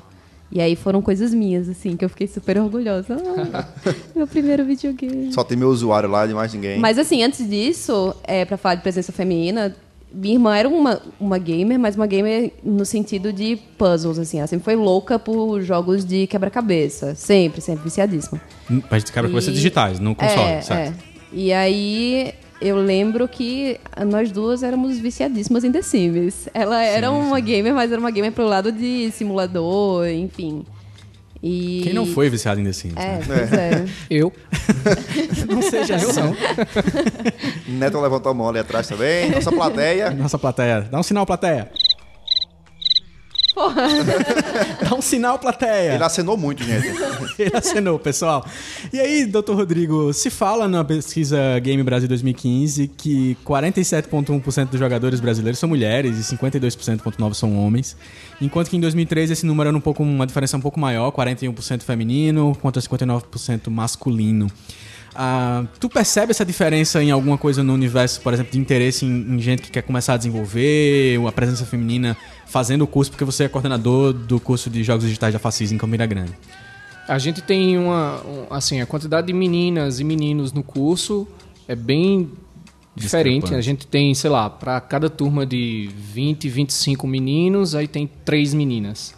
E 0.52 0.62
aí 0.62 0.76
foram 0.76 1.02
coisas 1.02 1.34
minhas, 1.34 1.68
assim, 1.68 1.98
que 1.98 2.06
eu 2.06 2.10
fiquei 2.10 2.28
super 2.28 2.58
orgulhosa. 2.60 3.18
Ah, 3.54 3.68
meu 4.16 4.28
primeiro 4.28 4.64
videogame. 4.64 5.34
Só 5.34 5.44
tem 5.44 5.58
meu 5.58 5.70
usuário 5.70 6.10
lá, 6.10 6.28
de 6.28 6.34
mais 6.34 6.54
ninguém. 6.54 6.80
Mas 6.80 7.00
assim, 7.00 7.24
antes 7.24 7.50
disso, 7.50 8.16
é, 8.24 8.46
para 8.46 8.56
falar 8.56 8.76
de 8.76 8.82
presença 8.82 9.12
feminina, 9.12 9.76
minha 10.16 10.36
irmã 10.36 10.56
era 10.56 10.70
uma, 10.70 11.02
uma 11.20 11.38
gamer, 11.38 11.78
mas 11.78 11.96
uma 11.96 12.08
gamer 12.08 12.52
no 12.64 12.86
sentido 12.86 13.34
de 13.34 13.58
puzzles, 13.78 14.18
assim. 14.18 14.38
Ela 14.40 14.48
sempre 14.48 14.64
foi 14.64 14.76
louca 14.76 15.20
por 15.20 15.62
jogos 15.62 16.06
de 16.06 16.26
quebra-cabeça. 16.28 17.14
Sempre, 17.16 17.60
sempre, 17.62 17.84
viciadíssima. 17.84 18.42
Mas 18.90 19.04
cara, 19.06 19.30
coisas 19.30 19.50
E- 19.52 19.54
digitais, 19.54 20.00
no 20.00 20.16
console, 20.16 20.40
é, 20.52 20.62
certo? 20.62 20.94
é. 20.94 21.16
E 21.34 21.52
aí, 21.52 22.34
eu 22.62 22.78
lembro 22.78 23.28
que 23.28 23.78
nós 24.08 24.32
duas 24.32 24.64
éramos 24.64 24.98
viciadíssimas 24.98 25.64
em 25.66 25.72
The 25.72 25.82
Sims. 25.82 26.48
Ela 26.54 26.82
era 26.84 27.12
uma 27.12 27.40
gamer, 27.42 27.74
mas 27.74 27.92
era 27.92 28.00
uma 28.00 28.10
gamer 28.12 28.32
pro 28.32 28.46
lado 28.46 28.72
de 28.72 29.12
simulador, 29.12 30.08
enfim. 30.08 30.64
E... 31.44 31.82
Quem 31.84 31.94
não 31.94 32.06
foi 32.06 32.30
viciado 32.30 32.60
em 32.60 32.64
The 32.64 32.74
Sims? 32.74 32.96
É, 32.98 33.18
né? 33.18 33.22
pois 33.28 33.54
é. 33.54 33.86
Eu 34.10 34.34
Não 35.50 35.62
seja 35.62 35.98
eu, 35.98 36.14
não. 36.14 36.36
Neto 37.68 38.00
levantou 38.00 38.32
a 38.32 38.36
mão 38.36 38.50
ali 38.50 38.60
atrás 38.60 38.88
também. 38.88 39.32
Nossa 39.32 39.52
plateia. 39.52 40.12
Nossa 40.12 40.38
plateia. 40.40 40.82
Dá 40.82 41.00
um 41.00 41.04
sinal, 41.04 41.26
plateia. 41.26 41.70
Dá 44.84 44.96
um 44.96 45.02
sinal, 45.02 45.40
plateia. 45.40 45.96
Ele 45.96 46.04
acenou 46.04 46.38
muito, 46.38 46.64
gente. 46.64 46.88
Ele 47.40 47.56
acenou, 47.56 47.98
pessoal. 47.98 48.46
E 48.92 49.00
aí, 49.00 49.26
doutor 49.26 49.56
Rodrigo, 49.56 50.14
se 50.14 50.30
fala 50.30 50.68
na 50.68 50.84
pesquisa 50.84 51.38
Game 51.60 51.82
Brasil 51.84 52.08
2015 52.08 52.90
que 52.90 53.38
47,1% 53.46 54.70
dos 54.70 54.80
jogadores 54.80 55.20
brasileiros 55.20 55.60
são 55.60 55.70
mulheres 55.70 56.18
e 56.18 56.36
52,9% 56.36 57.34
são 57.34 57.58
homens. 57.58 57.96
Enquanto 58.42 58.70
que 58.70 58.78
em 58.78 58.82
2013 58.82 59.34
esse 59.34 59.46
número 59.46 59.70
era 59.70 59.78
um 59.78 59.82
pouco, 59.82 60.04
uma 60.04 60.28
diferença 60.28 60.58
um 60.58 60.62
pouco 60.62 60.80
maior, 60.80 61.12
41% 61.12 61.82
feminino 61.84 62.58
contra 62.62 62.82
59% 62.82 63.70
masculino. 63.70 64.52
Ah, 65.18 65.64
tu 65.80 65.88
percebe 65.88 66.32
essa 66.32 66.46
diferença 66.46 67.02
em 67.02 67.10
alguma 67.10 67.38
coisa 67.38 67.64
no 67.64 67.74
universo, 67.74 68.20
por 68.22 68.34
exemplo, 68.34 68.52
de 68.52 68.60
interesse 68.60 69.06
em, 69.06 69.36
em 69.36 69.40
gente 69.40 69.62
que 69.62 69.72
quer 69.72 69.82
começar 69.82 70.16
a 70.16 70.18
desenvolver, 70.18 71.18
ou 71.20 71.28
a 71.28 71.32
presença 71.32 71.66
feminina 71.66 72.18
fazendo 72.46 72.82
o 72.84 72.88
curso, 72.88 73.12
porque 73.12 73.24
você 73.24 73.46
é 73.46 73.48
coordenador 73.48 74.12
do 74.14 74.40
curso 74.40 74.70
de 74.70 74.84
Jogos 74.84 75.06
Digitais 75.06 75.32
da 75.34 75.40
Facis 75.40 75.72
em 75.72 75.78
Campina 75.78 76.06
Grande. 76.06 76.34
A 77.08 77.18
gente 77.18 77.42
tem 77.42 77.78
uma, 77.78 78.22
um- 78.26 78.46
assim, 78.54 78.82
a 78.82 78.86
quantidade 78.86 79.28
de 79.28 79.34
meninas 79.34 80.00
e 80.00 80.04
meninos 80.04 80.52
no 80.52 80.64
curso 80.64 81.28
é 81.68 81.76
bem 81.76 82.30
diferente. 82.96 83.54
A 83.56 83.62
gente 83.62 83.86
tem, 83.88 84.14
sei 84.16 84.30
lá, 84.30 84.50
para 84.50 84.82
cada 84.82 85.10
turma 85.10 85.46
de 85.46 85.90
20, 85.96 86.50
25 86.50 87.06
meninos, 87.08 87.74
aí 87.76 87.88
tem 87.88 88.10
três 88.26 88.54
meninas, 88.54 89.14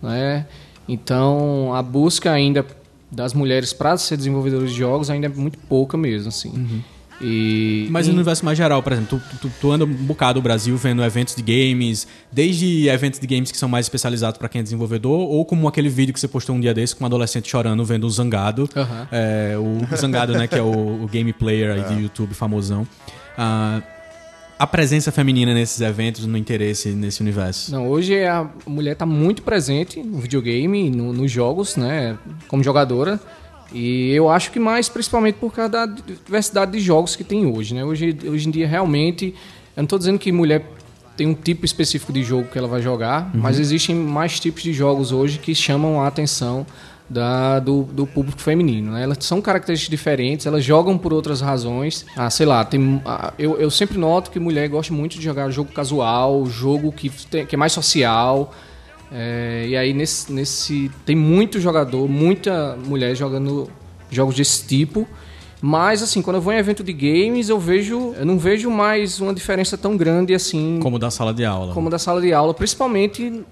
né? 0.00 0.46
Então, 0.88 1.74
a 1.74 1.82
busca 1.82 2.30
ainda 2.32 2.64
das 3.12 3.34
mulheres 3.34 3.72
para 3.72 3.96
ser 3.98 4.16
desenvolvedoras 4.16 4.70
de 4.70 4.76
jogos 4.76 5.10
ainda 5.10 5.26
é 5.26 5.28
muito 5.28 5.58
pouca 5.58 5.96
mesmo, 5.98 6.28
assim. 6.28 6.82
E 7.20 7.86
Mas 7.90 8.08
no 8.08 8.14
universo 8.14 8.44
mais 8.44 8.58
geral, 8.58 8.82
por 8.82 8.92
exemplo, 8.92 9.20
tu, 9.30 9.38
tu, 9.38 9.52
tu 9.60 9.70
anda 9.70 9.84
um 9.84 9.88
bocado 9.88 10.40
o 10.40 10.42
Brasil 10.42 10.76
vendo 10.76 11.04
eventos 11.04 11.36
de 11.36 11.42
games, 11.42 12.06
desde 12.32 12.88
eventos 12.88 13.20
de 13.20 13.26
games 13.26 13.52
que 13.52 13.58
são 13.58 13.68
mais 13.68 13.86
especializados 13.86 14.38
pra 14.38 14.48
quem 14.48 14.60
é 14.60 14.62
desenvolvedor, 14.62 15.20
ou 15.20 15.44
como 15.44 15.68
aquele 15.68 15.88
vídeo 15.88 16.12
que 16.12 16.18
você 16.18 16.26
postou 16.26 16.56
um 16.56 16.60
dia 16.60 16.74
desse 16.74 16.96
com 16.96 17.04
um 17.04 17.06
adolescente 17.06 17.48
chorando 17.48 17.84
vendo 17.84 18.06
o 18.06 18.10
Zangado. 18.10 18.68
Aham. 18.74 19.08
É, 19.12 19.54
o 19.56 19.96
Zangado, 19.96 20.32
né, 20.32 20.48
que 20.48 20.56
é 20.58 20.62
o, 20.62 21.04
o 21.04 21.06
game 21.06 21.32
player 21.32 21.72
aí 21.74 21.94
de 21.94 22.02
YouTube 22.02 22.34
famosão. 22.34 22.86
Ah, 23.38 23.80
a 24.62 24.66
presença 24.66 25.10
feminina 25.10 25.52
nesses 25.52 25.80
eventos, 25.80 26.24
no 26.24 26.38
interesse 26.38 26.90
nesse 26.90 27.20
universo. 27.20 27.72
Não, 27.72 27.88
hoje 27.88 28.24
a 28.24 28.48
mulher 28.64 28.92
está 28.92 29.04
muito 29.04 29.42
presente 29.42 30.00
no 30.00 30.18
videogame, 30.18 30.88
no- 30.88 31.12
nos 31.12 31.30
jogos, 31.32 31.74
né, 31.76 32.16
como 32.46 32.62
jogadora. 32.62 33.18
E 33.72 34.12
eu 34.12 34.28
acho 34.30 34.52
que 34.52 34.60
mais 34.60 34.88
principalmente 34.88 35.34
por 35.36 35.52
causa 35.52 35.70
da 35.70 35.86
diversidade 35.86 36.70
de 36.72 36.78
jogos 36.80 37.16
que 37.16 37.24
tem 37.24 37.44
hoje, 37.44 37.74
né? 37.74 37.84
Hoje, 37.84 38.16
hoje 38.24 38.46
em 38.46 38.50
dia 38.52 38.68
realmente, 38.68 39.34
eu 39.76 39.80
não 39.80 39.84
estou 39.84 39.98
dizendo 39.98 40.18
que 40.18 40.30
mulher 40.30 40.64
tem 41.16 41.26
um 41.26 41.34
tipo 41.34 41.64
específico 41.64 42.12
de 42.12 42.22
jogo 42.22 42.48
que 42.52 42.56
ela 42.56 42.68
vai 42.68 42.80
jogar, 42.80 43.30
mas 43.34 43.58
existem 43.58 43.96
mais 43.96 44.38
tipos 44.38 44.62
de 44.62 44.72
jogos 44.72 45.10
hoje 45.10 45.38
que 45.40 45.54
chamam 45.56 46.00
a 46.00 46.06
atenção 46.06 46.64
da, 47.12 47.58
do, 47.60 47.82
do 47.82 48.06
público 48.06 48.40
feminino. 48.40 48.92
Né? 48.92 49.02
Elas 49.02 49.18
são 49.20 49.40
características 49.40 49.90
diferentes, 49.90 50.46
elas 50.46 50.64
jogam 50.64 50.96
por 50.96 51.12
outras 51.12 51.40
razões. 51.40 52.06
Ah, 52.16 52.30
sei 52.30 52.46
lá, 52.46 52.64
tem, 52.64 53.00
ah, 53.04 53.32
eu, 53.38 53.58
eu 53.60 53.70
sempre 53.70 53.98
noto 53.98 54.30
que 54.30 54.40
mulher 54.40 54.68
gosta 54.68 54.92
muito 54.92 55.16
de 55.18 55.22
jogar 55.22 55.50
jogo 55.50 55.70
casual, 55.72 56.46
jogo 56.46 56.90
que, 56.90 57.10
tem- 57.30 57.44
que 57.46 57.54
é 57.54 57.58
mais 57.58 57.72
social. 57.72 58.52
É, 59.12 59.66
e 59.68 59.76
aí 59.76 59.92
nesse, 59.92 60.32
nesse 60.32 60.90
tem 61.04 61.14
muito 61.14 61.60
jogador, 61.60 62.08
muita 62.08 62.76
mulher 62.86 63.14
jogando 63.14 63.68
jogos 64.10 64.34
desse 64.34 64.66
tipo. 64.66 65.06
Mas 65.60 66.02
assim, 66.02 66.20
quando 66.22 66.36
eu 66.36 66.42
vou 66.42 66.52
em 66.52 66.56
evento 66.56 66.82
de 66.82 66.92
games, 66.92 67.48
eu 67.48 67.60
vejo, 67.60 68.14
eu 68.18 68.26
não 68.26 68.36
vejo 68.36 68.68
mais 68.68 69.20
uma 69.20 69.32
diferença 69.32 69.78
tão 69.78 69.96
grande 69.96 70.34
assim 70.34 70.80
Como 70.82 70.98
da 70.98 71.08
sala 71.08 71.32
de 71.32 71.44
aula. 71.44 71.72
como 71.72 71.88
da 71.88 71.98
sala 72.00 72.20
de 72.20 72.32
aula, 72.32 72.52
principalmente 72.52 73.44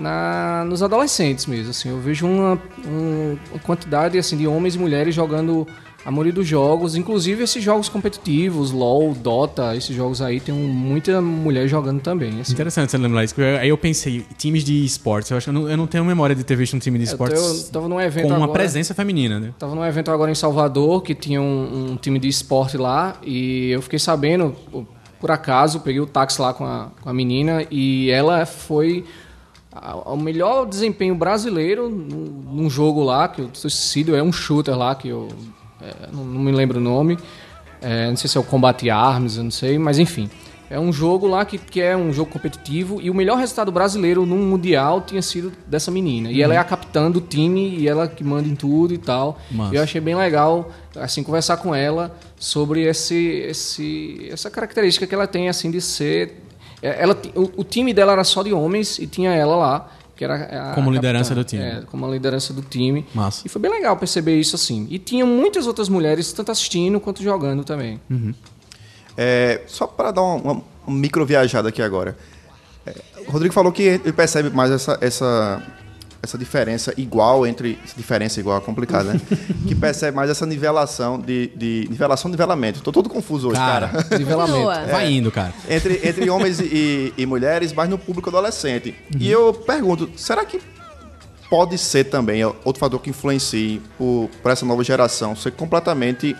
na, 0.00 0.64
nos 0.66 0.82
adolescentes 0.82 1.46
mesmo. 1.46 1.70
Assim, 1.70 1.90
eu 1.90 1.98
vejo 2.00 2.26
uma, 2.26 2.58
um- 2.86 3.36
uma 3.52 3.60
quantidade 3.62 4.18
assim, 4.18 4.36
de 4.36 4.46
homens 4.46 4.74
e 4.74 4.78
mulheres 4.78 5.14
jogando 5.14 5.66
a 6.02 6.10
maioria 6.10 6.32
dos 6.32 6.46
jogos, 6.46 6.96
inclusive 6.96 7.42
esses 7.42 7.62
jogos 7.62 7.86
competitivos, 7.90 8.70
LoL, 8.72 9.12
Dota, 9.12 9.76
esses 9.76 9.94
jogos 9.94 10.22
aí 10.22 10.40
tem 10.40 10.54
muita 10.54 11.20
mulher 11.20 11.68
jogando 11.68 12.00
também. 12.00 12.40
Assim. 12.40 12.54
Interessante 12.54 12.90
você 12.90 12.96
lembrar 12.96 13.22
isso, 13.22 13.38
eu- 13.38 13.58
aí 13.58 13.68
eu 13.68 13.76
pensei, 13.76 14.24
times 14.38 14.64
de 14.64 14.82
esportes, 14.82 15.30
eu 15.30 15.36
acho 15.36 15.44
que 15.44 15.50
eu 15.50 15.60
não, 15.60 15.68
eu 15.70 15.76
não 15.76 15.86
tenho 15.86 16.02
memória 16.02 16.34
de 16.34 16.42
ter 16.42 16.56
visto 16.56 16.74
um 16.74 16.78
time 16.78 16.98
de 16.98 17.04
Eu, 17.04 17.08
esportes 17.10 17.66
eu 17.66 17.70
tava 17.70 17.86
num 17.86 18.00
evento 18.00 18.28
com 18.28 18.34
uma 18.34 18.44
agora, 18.44 18.52
presença 18.60 18.94
feminina, 18.94 19.38
né? 19.38 19.50
Tava 19.58 19.74
num 19.74 19.84
evento 19.84 20.10
agora 20.10 20.30
em 20.30 20.34
Salvador 20.34 21.02
que 21.02 21.14
tinha 21.14 21.40
um, 21.42 21.90
um 21.92 21.96
time 21.96 22.18
de 22.18 22.28
esporte 22.28 22.78
lá 22.78 23.16
e 23.22 23.70
eu 23.70 23.82
fiquei 23.82 23.98
sabendo, 23.98 24.56
por- 25.20 25.30
acaso, 25.30 25.80
peguei 25.80 26.00
o 26.00 26.06
táxi 26.06 26.40
lá 26.40 26.54
com 26.54 26.64
a, 26.64 26.88
com 27.02 27.10
a 27.10 27.12
menina 27.12 27.62
e 27.70 28.08
ela 28.10 28.46
foi 28.46 29.04
o 30.04 30.16
melhor 30.16 30.66
desempenho 30.66 31.14
brasileiro 31.14 31.88
num, 31.88 32.68
jogo 32.68 33.04
lá, 33.04 33.28
que 33.28 33.40
eu 33.40 33.48
tô 33.48 33.68
esquecido, 33.68 34.16
é 34.16 34.22
um 34.22 34.32
shooter 34.32 34.76
lá 34.76 34.94
que 34.94 35.08
eu 35.08 35.28
é, 35.80 36.08
não, 36.12 36.24
me 36.24 36.50
lembro 36.50 36.78
o 36.78 36.82
nome, 36.82 37.16
é, 37.80 38.08
não 38.08 38.16
sei 38.16 38.28
se 38.28 38.36
é 38.36 38.40
o 38.40 38.44
Combate 38.44 38.90
Arms, 38.90 39.36
eu 39.36 39.44
não 39.44 39.50
sei, 39.50 39.78
mas 39.78 39.98
enfim. 39.98 40.28
É 40.68 40.78
um 40.78 40.92
jogo 40.92 41.26
lá 41.26 41.44
que, 41.44 41.58
que 41.58 41.80
é 41.80 41.96
um 41.96 42.12
jogo 42.12 42.30
competitivo 42.30 43.00
e 43.02 43.10
o 43.10 43.14
melhor 43.14 43.36
resultado 43.36 43.72
brasileiro 43.72 44.24
num 44.24 44.38
mundial 44.38 45.00
tinha 45.00 45.20
sido 45.20 45.52
dessa 45.66 45.90
menina. 45.90 46.30
E 46.30 46.40
ela 46.40 46.54
é 46.54 46.58
a 46.58 46.62
capitã 46.62 47.10
do 47.10 47.20
time 47.20 47.76
e 47.76 47.88
ela 47.88 48.06
que 48.06 48.22
manda 48.22 48.46
em 48.46 48.54
tudo 48.54 48.94
e 48.94 48.98
tal. 48.98 49.36
Massa. 49.50 49.74
E 49.74 49.78
eu 49.78 49.82
achei 49.82 50.00
bem 50.00 50.14
legal 50.14 50.70
assim 50.94 51.24
conversar 51.24 51.56
com 51.56 51.74
ela 51.74 52.16
sobre 52.38 52.82
esse, 52.82 53.16
esse 53.16 54.28
essa 54.30 54.48
característica 54.48 55.08
que 55.08 55.14
ela 55.14 55.26
tem 55.26 55.48
assim 55.48 55.72
de 55.72 55.80
ser 55.80 56.40
ela 56.82 57.14
ti- 57.14 57.32
o, 57.34 57.50
o 57.60 57.64
time 57.64 57.92
dela 57.92 58.12
era 58.12 58.24
só 58.24 58.42
de 58.42 58.52
homens 58.52 58.98
e 58.98 59.06
tinha 59.06 59.32
ela 59.32 59.56
lá 59.56 59.90
que 60.16 60.24
era 60.24 60.70
a 60.70 60.74
Como 60.74 60.90
a 60.90 60.92
liderança 60.92 61.34
capitã. 61.34 61.40
do 61.40 61.44
time. 61.48 61.62
É, 61.62 61.82
como 61.90 62.04
a 62.06 62.10
liderança 62.10 62.52
do 62.52 62.60
time. 62.60 63.06
Massa. 63.14 63.42
E 63.46 63.48
foi 63.48 63.60
bem 63.62 63.70
legal 63.70 63.96
perceber 63.96 64.38
isso 64.38 64.54
assim. 64.54 64.86
E 64.90 64.98
tinha 64.98 65.24
muitas 65.24 65.66
outras 65.66 65.88
mulheres 65.88 66.30
tanto 66.32 66.52
assistindo 66.52 67.00
quanto 67.00 67.22
jogando 67.22 67.64
também. 67.64 67.98
É, 69.16 69.62
só 69.66 69.86
para 69.86 70.10
dar 70.10 70.22
uma, 70.22 70.34
uma- 70.52 70.62
uma 70.86 70.96
micro 70.98 71.24
viajada 71.24 71.68
aqui 71.70 71.80
agora. 71.82 72.16
É, 72.86 72.94
o 73.26 73.30
Rodrigo 73.30 73.54
falou 73.54 73.72
que 73.72 73.82
ele 73.82 74.12
percebe 74.12 74.50
mais 74.50 74.70
essa, 74.70 74.98
essa, 75.00 75.62
essa 76.22 76.36
diferença 76.36 76.92
igual 76.96 77.46
entre. 77.46 77.78
Diferença 77.96 78.40
igual 78.40 78.58
é 78.58 78.60
complicado, 78.60 79.06
né? 79.06 79.20
que 79.66 79.74
percebe 79.74 80.16
mais 80.16 80.30
essa 80.30 80.46
nivelação 80.46 81.18
de. 81.18 81.50
de 81.56 81.86
nivelação, 81.88 82.30
nivelamento. 82.30 82.80
Tô 82.80 82.92
todo 82.92 83.08
confuso 83.08 83.48
hoje, 83.48 83.58
cara. 83.58 83.88
Cara, 83.88 84.06
Nivelamento. 84.18 84.66
Continua. 84.66 84.86
vai 84.86 85.10
indo, 85.10 85.30
cara. 85.30 85.52
entre, 85.68 86.00
entre 86.06 86.28
homens 86.30 86.60
e, 86.60 87.14
e 87.16 87.26
mulheres, 87.26 87.72
mas 87.72 87.88
no 87.88 87.98
público 87.98 88.28
adolescente. 88.28 88.94
E 89.18 89.30
eu 89.30 89.52
pergunto, 89.52 90.10
será 90.16 90.44
que 90.44 90.60
pode 91.48 91.76
ser 91.78 92.04
também 92.04 92.44
outro 92.44 92.78
fator 92.78 93.00
que 93.00 93.10
influencie 93.10 93.82
por, 93.98 94.30
por 94.40 94.52
essa 94.52 94.64
nova 94.64 94.84
geração 94.84 95.34
ser 95.34 95.50
completamente 95.50 96.36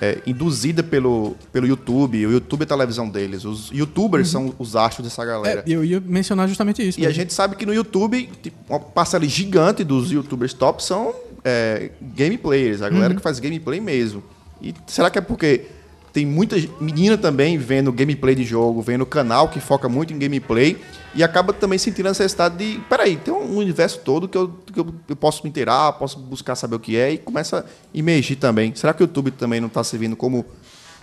é, 0.00 0.18
induzida 0.26 0.82
pelo, 0.82 1.36
pelo 1.52 1.66
YouTube, 1.66 2.26
o 2.26 2.32
YouTube 2.32 2.62
é 2.62 2.64
a 2.64 2.66
televisão 2.66 3.08
deles, 3.08 3.44
os 3.44 3.70
youtubers 3.70 4.28
são 4.28 4.54
os 4.58 4.74
astros 4.74 5.06
dessa 5.06 5.24
galera. 5.24 5.62
É, 5.66 5.70
eu 5.70 5.84
ia 5.84 6.00
mencionar 6.00 6.48
justamente 6.48 6.86
isso. 6.86 6.98
E 6.98 7.04
a 7.04 7.08
mesmo. 7.08 7.20
gente 7.20 7.32
sabe 7.32 7.56
que 7.56 7.66
no 7.66 7.74
YouTube, 7.74 8.28
tipo, 8.42 8.56
uma 8.68 8.80
parcela 8.80 9.24
gigante 9.24 9.84
dos 9.84 10.10
youtubers 10.10 10.52
top 10.54 10.82
são 10.82 11.14
é, 11.44 11.90
gameplayers, 12.00 12.82
a 12.82 12.88
galera 12.88 13.14
que 13.14 13.20
faz 13.20 13.38
gameplay 13.38 13.80
mesmo. 13.80 14.22
E 14.60 14.74
será 14.86 15.10
que 15.10 15.18
é 15.18 15.22
porque 15.22 15.66
tem 16.12 16.26
muita 16.26 16.56
menina 16.78 17.16
também 17.16 17.56
vendo 17.56 17.90
gameplay 17.90 18.34
de 18.34 18.44
jogo, 18.44 18.82
vendo 18.82 19.06
canal 19.06 19.48
que 19.48 19.58
foca 19.60 19.88
muito 19.88 20.12
em 20.12 20.18
gameplay 20.18 20.78
e 21.14 21.24
acaba 21.24 21.52
também 21.52 21.78
sentindo 21.78 22.06
a 22.06 22.10
necessidade 22.10 22.56
de, 22.56 22.80
peraí, 22.80 23.16
tem 23.16 23.32
um 23.32 23.56
universo 23.56 24.00
todo 24.00 24.28
que 24.28 24.36
eu, 24.36 24.48
que 24.72 24.78
eu, 24.78 24.94
eu 25.08 25.16
posso 25.16 25.42
me 25.42 25.48
inteirar, 25.48 25.92
posso 25.94 26.18
buscar 26.18 26.54
saber 26.54 26.76
o 26.76 26.80
que 26.80 26.96
é 26.96 27.12
e 27.12 27.18
começa 27.18 27.60
a 27.60 27.64
emergir 27.98 28.36
também. 28.36 28.74
Será 28.74 28.92
que 28.92 29.02
o 29.02 29.04
YouTube 29.04 29.30
também 29.30 29.60
não 29.60 29.68
está 29.68 29.82
servindo 29.82 30.14
como 30.14 30.44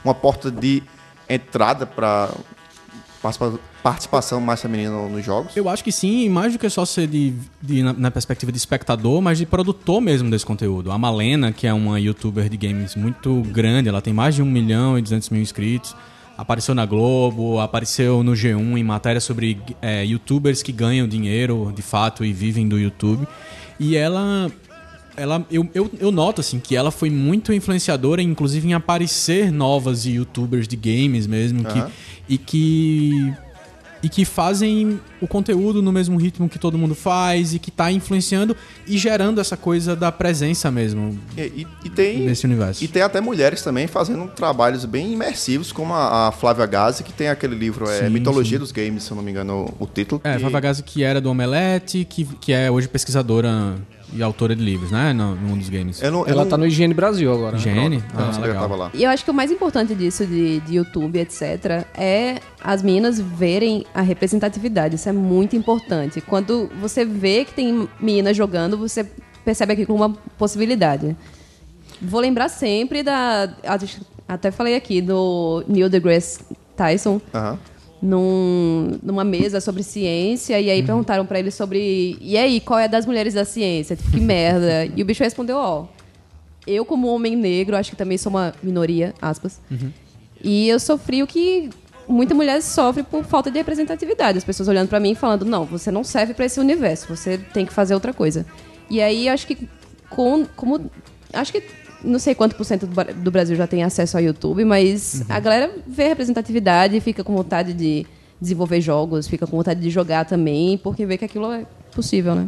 uma 0.04 0.14
porta 0.14 0.52
de 0.52 0.84
entrada 1.28 1.86
para 1.86 2.30
participação 3.84 4.40
mais 4.42 4.62
feminina 4.62 5.08
nos 5.08 5.24
jogos? 5.26 5.56
Eu 5.56 5.68
acho 5.70 5.84
que 5.84 5.92
sim, 5.92 6.30
mais 6.30 6.54
do 6.54 6.60
que 6.60 6.70
só 6.70 6.86
ser 6.86 7.08
de, 7.08 7.34
de- 7.62 7.84
na, 7.84 7.94
na 7.94 8.12
perspectiva 8.12 8.52
de 8.52 8.58
espectador, 8.58 9.22
mas 9.22 9.38
de 9.38 9.46
produtor 9.46 10.02
mesmo 10.02 10.30
desse 10.30 10.46
conteúdo. 10.46 10.92
A 10.92 10.98
Malena, 10.98 11.52
que 11.52 11.68
é 11.68 11.74
uma 11.74 12.00
youtuber 12.00 12.50
de 12.50 12.58
games 12.58 12.96
muito 12.96 13.42
grande, 13.52 13.90
ela 13.90 14.02
tem 14.02 14.14
mais 14.14 14.36
de 14.36 14.42
1 14.42 14.46
milhão 14.46 14.98
e 14.98 15.02
200 15.02 15.30
mil 15.30 15.42
inscritos. 15.42 15.96
Apareceu 16.38 16.74
na 16.74 16.86
Globo, 16.86 17.60
apareceu 17.60 18.24
no 18.24 18.32
G1 18.32 18.78
em 18.78 18.84
matéria 18.84 19.20
sobre 19.20 19.60
é, 19.82 20.06
youtubers 20.06 20.64
que 20.64 20.72
ganham 20.72 21.06
dinheiro 21.06 21.74
de 21.76 21.82
fato 21.82 22.24
e 22.24 22.32
vivem 22.32 22.68
do 22.68 22.80
YouTube. 22.80 23.28
E 23.78 23.96
ela. 23.96 24.50
Ela 25.20 25.46
eu, 25.52 25.68
eu, 25.74 25.90
eu 26.00 26.12
noto 26.12 26.42
assim 26.42 26.60
que 26.60 26.76
ela 26.76 26.92
foi 26.92 27.10
muito 27.10 27.52
influenciadora, 27.54 28.22
inclusive 28.22 28.68
em 28.68 28.74
aparecer 28.74 29.52
novas 29.52 30.06
youtubers 30.06 30.68
de 30.68 30.76
games 30.76 31.28
mesmo, 31.28 31.64
que, 31.64 31.80
Aham. 31.80 31.92
e 32.28 32.38
que 32.38 33.34
e 34.02 34.08
que 34.08 34.24
fazem 34.24 34.98
o 35.20 35.28
conteúdo 35.28 35.82
no 35.82 35.92
mesmo 35.92 36.16
ritmo 36.18 36.48
que 36.48 36.58
todo 36.58 36.78
mundo 36.78 36.96
faz 36.96 37.54
e 37.54 37.60
que 37.60 37.70
tá 37.70 37.92
influenciando 37.92 38.56
e 38.88 38.98
gerando 38.98 39.42
essa 39.42 39.58
coisa 39.58 39.94
da 39.94 40.10
presença 40.10 40.72
mesmo 40.72 41.20
E, 41.38 41.68
e- 41.84 41.90
tem 41.90 42.20
nesse 42.20 42.46
universo. 42.46 42.82
E 42.82 42.88
tem 42.88 43.02
até 43.02 43.20
mulheres 43.20 43.62
também 43.62 43.88
fazendo 43.88 44.26
trabalhos 44.30 44.86
bem 44.86 45.12
imersivos, 45.12 45.74
como 45.74 45.94
a, 45.94 46.30
a 46.30 46.32
Flávia 46.32 46.66
Gazi, 46.66 47.04
que 47.04 47.12
tem 47.12 47.28
aquele 47.28 47.56
livro, 47.56 47.90
é, 47.90 48.06
Sim, 48.06 48.10
Mitologia 48.10 48.58
sim. 48.58 48.62
dos 48.64 48.72
Games, 48.72 49.04
se 49.04 49.12
eu 49.12 49.18
não 49.18 49.24
me 49.24 49.32
engano, 49.32 49.70
o 49.78 49.86
título. 49.86 50.22
É, 50.24 50.36
que- 50.36 50.40
Flávia 50.40 50.60
Gazi, 50.62 50.82
que 50.84 51.04
era 51.04 51.20
do 51.20 51.30
Omelete, 51.30 52.06
que, 52.10 52.24
que 52.40 52.54
é 52.54 52.72
hoje 52.72 52.88
pesquisadora 52.88 53.76
e 54.14 54.24
autora 54.24 54.56
de 54.56 54.64
livros, 54.64 54.92
né? 54.92 55.14
No, 55.14 55.36
no 55.36 55.42
mundo 55.50 55.60
dos 55.60 55.70
games. 55.70 56.02
Eu 56.02 56.12
não, 56.12 56.20
eu 56.22 56.28
Ela 56.30 56.44
não- 56.44 56.50
tá 56.50 56.58
no 56.58 56.66
Higiene 56.66 56.94
Brasil 56.94 57.32
agora. 57.34 57.58
né? 57.58 57.64
Não 58.14 58.30
Ah, 58.30 58.32
que 58.34 58.42
legal. 58.42 58.62
tava 58.62 58.76
lá. 58.76 58.92
E 58.94 59.04
eu 59.04 59.10
acho 59.10 59.24
que 59.24 59.32
o 59.32 59.34
mais 59.34 59.52
importante 59.52 59.94
disso 59.96 60.26
de, 60.26 60.60
de 60.62 60.76
YouTube, 60.76 61.20
etc., 61.20 61.86
é 61.96 62.40
as 62.64 62.82
meninas 62.82 63.20
verem 63.20 63.86
a 63.94 64.02
representatividade. 64.02 64.96
Isso 64.96 65.08
é 65.10 65.14
muito 65.14 65.56
importante. 65.56 66.22
Quando 66.22 66.70
você 66.82 67.06
vê 67.06 67.46
que 67.46 67.54
tem 67.54 67.88
meninas 68.00 68.36
jogando, 68.36 68.78
você 68.78 69.06
percebe 69.46 69.74
aquilo 69.74 69.88
como 69.88 70.04
uma 70.04 70.10
possibilidade. 70.38 71.16
vou 72.02 72.20
lembrar 72.22 72.50
sempre 72.50 73.04
da. 73.04 73.50
Até 74.28 74.52
falei 74.52 74.76
aqui, 74.76 75.02
do 75.02 75.64
Neil 75.68 75.90
deGrasse 75.90 76.40
Tyson, 76.76 77.20
Aham. 77.34 77.58
Num, 78.02 78.98
numa 79.04 79.24
mesa 79.24 79.60
sobre 79.60 79.84
ciência, 79.84 80.60
e 80.60 80.70
aí 80.70 80.82
perguntaram 80.84 81.26
pra 81.26 81.40
ele 81.40 81.52
sobre. 81.52 82.18
E 82.22 82.38
aí, 82.38 82.60
qual 82.60 82.80
é 82.80 82.86
a 82.86 82.88
das 82.88 83.06
mulheres 83.06 83.34
da 83.34 83.46
ciência? 83.46 83.96
Tipo, 83.96 84.12
que 84.12 84.20
merda. 84.20 84.86
E 84.96 85.02
o 85.02 85.06
bicho 85.06 85.24
respondeu: 85.24 85.58
Ó, 85.58 85.86
eu, 86.66 86.86
como 86.86 87.08
homem 87.08 87.36
negro, 87.36 87.76
acho 87.76 87.92
que 87.92 87.96
também 87.96 88.18
sou 88.18 88.30
uma 88.30 88.54
minoria, 88.64 89.14
aspas. 89.22 89.60
E 90.44 90.68
eu 90.70 90.80
sofri 90.80 91.22
o 91.22 91.28
que 91.28 91.70
muita 92.08 92.34
mulher 92.34 92.62
sofre 92.62 93.04
por 93.04 93.24
falta 93.24 93.52
de 93.52 93.58
representatividade. 93.58 94.38
As 94.38 94.44
pessoas 94.44 94.68
olhando 94.68 94.88
pra 94.88 95.00
mim 95.00 95.12
e 95.12 95.16
falando: 95.16 95.46
não, 95.46 95.66
você 95.66 95.92
não 95.92 96.04
serve 96.04 96.34
pra 96.34 96.46
esse 96.46 96.60
universo, 96.60 97.08
você 97.16 97.38
tem 97.38 97.66
que 97.66 97.74
fazer 97.74 97.94
outra 97.94 98.14
coisa. 98.14 98.46
E 98.90 99.02
aí 99.02 99.30
acho 99.30 99.46
que 99.46 99.70
com, 100.10 100.46
como 100.56 100.90
acho 101.34 101.52
que 101.52 101.64
não 102.04 102.20
sei 102.20 102.34
quanto 102.36 102.56
por 102.56 102.64
cento 102.66 102.86
do, 102.88 102.94
Bra- 102.96 103.12
do 103.14 103.32
Brasil 103.32 103.56
já 103.56 103.68
tem 103.68 103.84
acesso 103.84 104.18
ao 104.18 104.24
YouTube, 104.24 104.64
mas 104.66 105.24
a 105.30 105.40
galera 105.40 105.72
vê 105.88 106.08
representatividade 106.08 106.96
e 106.96 107.00
fica 107.02 107.24
com 107.24 107.34
vontade 107.36 107.74
de 107.74 108.06
desenvolver 108.40 108.80
jogos, 108.82 109.28
fica 109.28 109.46
com 109.46 109.58
vontade 109.58 109.80
de 109.82 109.90
jogar 109.90 110.26
também, 110.26 110.78
porque 110.78 111.06
vê 111.06 111.18
que 111.18 111.26
aquilo 111.26 111.52
é 111.52 111.66
possível, 111.94 112.36
né? 112.36 112.48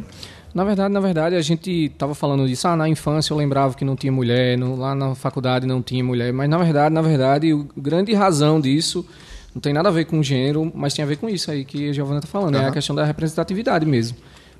Na 0.54 0.64
verdade, 0.66 0.94
na 0.94 1.00
verdade, 1.00 1.36
a 1.36 1.42
gente 1.42 1.90
tava 1.98 2.14
falando 2.14 2.46
disso. 2.46 2.68
Ah, 2.68 2.76
na 2.76 2.88
infância 2.90 3.32
eu 3.34 3.38
lembrava 3.38 3.74
que 3.74 3.86
não 3.86 3.96
tinha 3.96 4.12
mulher, 4.12 4.58
no- 4.58 4.76
lá 4.76 4.94
na 4.94 5.16
faculdade 5.16 5.66
não 5.66 5.82
tinha 5.82 6.04
mulher. 6.04 6.34
Mas 6.34 6.50
na 6.50 6.58
verdade, 6.58 6.94
na 6.94 7.02
verdade, 7.02 7.54
o 7.54 7.68
grande 7.78 8.14
razão 8.14 8.60
disso 8.60 9.06
não 9.56 9.62
tem 9.62 9.72
nada 9.74 9.88
a 9.88 9.92
ver 9.92 10.06
com 10.06 10.22
gênero, 10.22 10.70
mas 10.76 10.94
tem 10.94 11.04
a 11.04 11.08
ver 11.08 11.16
com 11.18 11.30
isso 11.30 11.50
aí 11.52 11.64
que 11.64 11.90
a 11.90 11.94
Giovana 11.94 12.20
tá 12.22 12.28
falando. 12.28 12.56
É 12.56 12.66
a 12.68 12.72
questão 12.72 12.94
da 12.96 13.06
representatividade 13.06 13.86
mesmo. 13.86 14.18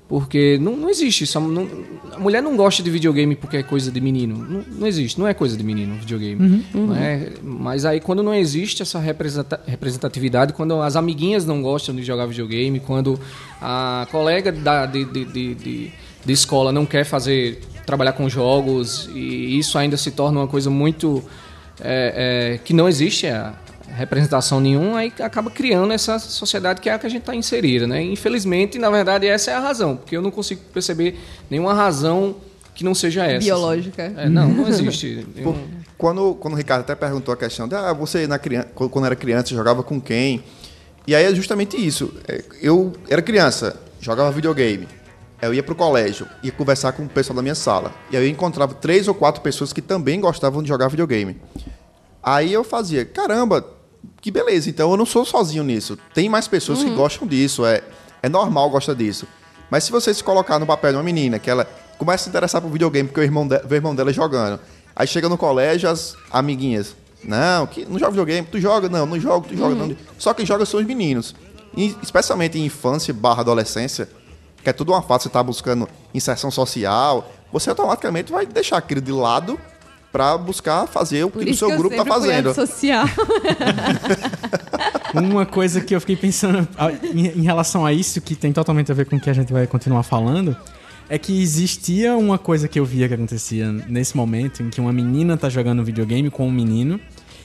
Porque 0.08 0.58
não, 0.60 0.76
não 0.76 0.90
existe 0.90 1.24
isso. 1.24 1.40
Não- 1.40 1.66
a 2.12 2.18
mulher 2.18 2.42
não 2.42 2.54
gosta 2.56 2.82
de 2.82 2.90
videogame 2.90 3.34
porque 3.34 3.56
é 3.58 3.62
coisa 3.62 3.90
de 3.90 3.98
menino. 4.00 4.36
Não, 4.36 4.62
não 4.80 4.86
existe. 4.86 5.18
Não 5.18 5.26
é 5.26 5.32
coisa 5.32 5.56
de 5.56 5.62
menino 5.64 5.94
videogame. 5.96 6.64
Não 6.74 6.94
é? 6.94 7.28
Mas 7.42 7.84
aí 7.86 7.98
quando 8.00 8.22
não 8.22 8.34
existe 8.34 8.82
essa 8.82 8.98
representa- 8.98 9.60
representatividade, 9.66 10.52
quando 10.52 10.80
as 10.82 10.96
amiguinhas 10.96 11.46
não 11.46 11.62
gostam 11.62 11.94
de 11.96 12.02
jogar 12.02 12.26
videogame, 12.26 12.78
quando 12.80 13.18
a 13.60 14.06
colega 14.10 14.52
da, 14.52 14.84
de, 14.86 15.04
de, 15.06 15.24
de, 15.24 15.54
de- 15.54 15.92
de 16.24 16.32
escola 16.32 16.70
não 16.70 16.84
quer 16.86 17.04
fazer 17.04 17.60
trabalhar 17.86 18.12
com 18.12 18.28
jogos 18.28 19.08
e 19.14 19.58
isso 19.58 19.76
ainda 19.78 19.96
se 19.96 20.10
torna 20.12 20.40
uma 20.40 20.46
coisa 20.46 20.70
muito 20.70 21.22
é, 21.80 22.52
é, 22.54 22.58
que 22.58 22.72
não 22.72 22.88
existe 22.88 23.26
a 23.26 23.54
representação 23.94 24.60
nenhuma, 24.60 24.98
aí 25.00 25.12
acaba 25.20 25.50
criando 25.50 25.92
essa 25.92 26.18
sociedade 26.18 26.80
que 26.80 26.88
é 26.88 26.94
a 26.94 26.98
que 26.98 27.06
a 27.06 27.10
gente 27.10 27.20
está 27.22 27.34
inserida, 27.34 27.86
né? 27.86 28.02
Infelizmente, 28.02 28.78
na 28.78 28.90
verdade, 28.90 29.26
essa 29.26 29.50
é 29.50 29.54
a 29.54 29.60
razão, 29.60 29.96
porque 29.96 30.16
eu 30.16 30.22
não 30.22 30.30
consigo 30.30 30.60
perceber 30.72 31.18
nenhuma 31.50 31.74
razão 31.74 32.36
que 32.74 32.82
não 32.84 32.94
seja 32.94 33.26
essa. 33.26 33.44
Biológica. 33.44 34.02
É, 34.16 34.28
não, 34.28 34.48
não 34.48 34.68
existe. 34.68 35.26
Por- 35.42 35.56
Quando, 35.98 36.34
quando 36.36 36.54
o 36.54 36.56
Ricardo 36.56 36.80
até 36.80 36.94
perguntou 36.94 37.32
a 37.32 37.36
questão 37.36 37.68
de 37.68 37.74
ah, 37.74 37.92
você 37.92 38.26
na 38.26 38.38
criança, 38.38 38.68
quando 38.74 39.04
era 39.06 39.14
criança 39.14 39.54
jogava 39.54 39.82
com 39.82 40.00
quem? 40.00 40.42
E 41.06 41.14
aí 41.14 41.24
é 41.24 41.34
justamente 41.34 41.76
isso. 41.76 42.12
É, 42.26 42.42
Eu 42.60 42.92
era 43.08 43.20
criança, 43.22 43.78
jogava 44.00 44.30
videogame. 44.32 44.88
Eu 45.40 45.52
ia 45.52 45.62
pro 45.62 45.74
colégio, 45.74 46.26
ia 46.42 46.52
conversar 46.52 46.92
com 46.92 47.02
o 47.04 47.08
pessoal 47.08 47.34
da 47.36 47.42
minha 47.42 47.54
sala. 47.54 47.92
E 48.10 48.16
aí 48.16 48.24
eu 48.24 48.28
encontrava 48.30 48.74
três 48.74 49.06
ou 49.08 49.14
quatro 49.14 49.42
pessoas 49.42 49.72
que 49.72 49.82
também 49.82 50.20
gostavam 50.20 50.62
de 50.62 50.68
jogar 50.68 50.86
videogame. 50.88 51.36
Aí 52.22 52.52
eu 52.52 52.62
fazia, 52.62 53.04
caramba, 53.04 53.64
que 54.20 54.30
beleza, 54.30 54.70
então 54.70 54.90
eu 54.90 54.96
não 54.96 55.06
sou 55.06 55.24
sozinho 55.24 55.64
nisso. 55.64 55.98
Tem 56.14 56.28
mais 56.28 56.46
pessoas 56.46 56.82
que 56.82 56.90
gostam 56.90 57.26
disso, 57.26 57.64
é, 57.66 57.82
é 58.22 58.28
normal 58.28 58.70
gostar 58.70 58.94
disso. 58.94 59.26
Mas 59.70 59.84
se 59.84 59.92
você 59.92 60.12
se 60.12 60.22
colocar 60.22 60.58
no 60.58 60.66
papel 60.66 60.92
de 60.92 60.96
uma 60.96 61.02
menina, 61.02 61.38
que 61.38 61.50
ela 61.50 61.64
começa 61.98 62.22
a 62.22 62.24
se 62.24 62.30
interessar 62.30 62.60
por 62.60 62.70
videogame 62.70 63.08
porque 63.08 63.20
o 63.20 63.24
irmão, 63.24 63.46
de, 63.46 63.56
o 63.56 63.74
irmão 63.74 63.94
dela 63.94 64.12
jogando, 64.12 64.60
aí 64.94 65.06
chega 65.06 65.28
no 65.28 65.38
colégio, 65.38 65.88
as 65.88 66.16
amiguinhas, 66.30 66.94
não, 67.24 67.66
que 67.66 67.84
não 67.84 67.98
joga 67.98 68.10
videogame, 68.10 68.46
tu 68.50 68.60
joga? 68.60 68.88
Não, 68.88 69.06
não 69.06 69.18
jogo, 69.18 69.46
tu 69.48 69.56
joga. 69.56 69.74
Não. 69.74 69.96
Só 70.18 70.34
quem 70.34 70.44
joga 70.44 70.66
são 70.66 70.80
os 70.80 70.86
meninos. 70.86 71.34
E, 71.76 71.96
especialmente 72.02 72.58
em 72.58 72.66
infância 72.66 73.14
barra 73.14 73.40
adolescência, 73.40 74.08
que 74.62 74.68
é 74.68 74.72
tudo 74.72 74.92
uma 74.92 75.02
fase, 75.02 75.24
você 75.24 75.28
tá 75.28 75.42
buscando 75.42 75.88
inserção 76.12 76.50
social, 76.50 77.32
você 77.52 77.70
automaticamente 77.70 78.30
vai 78.30 78.46
deixar 78.46 78.76
aquilo 78.76 79.00
de 79.00 79.12
lado 79.12 79.58
pra 80.12 80.36
buscar 80.36 80.86
fazer 80.86 81.24
o 81.24 81.30
que 81.30 81.50
o 81.50 81.54
seu 81.54 81.70
que 81.70 81.76
grupo 81.76 81.96
tá 81.96 82.02
fui 82.02 82.12
fazendo. 82.12 82.50
antissocial. 82.50 83.06
Uma 85.14 85.46
coisa 85.46 85.80
que 85.80 85.94
eu 85.94 86.00
fiquei 86.00 86.16
pensando 86.16 86.66
em 87.14 87.42
relação 87.42 87.84
a 87.84 87.92
isso, 87.92 88.20
que 88.20 88.34
tem 88.34 88.52
totalmente 88.52 88.92
a 88.92 88.94
ver 88.94 89.06
com 89.06 89.16
o 89.16 89.20
que 89.20 89.30
a 89.30 89.32
gente 89.32 89.52
vai 89.52 89.66
continuar 89.66 90.02
falando, 90.02 90.56
é 91.08 91.18
que 91.18 91.42
existia 91.42 92.16
uma 92.16 92.38
coisa 92.38 92.66
que 92.66 92.80
eu 92.80 92.84
via 92.84 93.06
que 93.06 93.14
acontecia 93.14 93.70
nesse 93.70 94.16
momento, 94.16 94.62
em 94.62 94.70
que 94.70 94.80
uma 94.80 94.92
menina 94.92 95.36
tá 95.36 95.50
jogando 95.50 95.84
videogame 95.84 96.30
com 96.30 96.48
um 96.48 96.50
menino, 96.50 96.98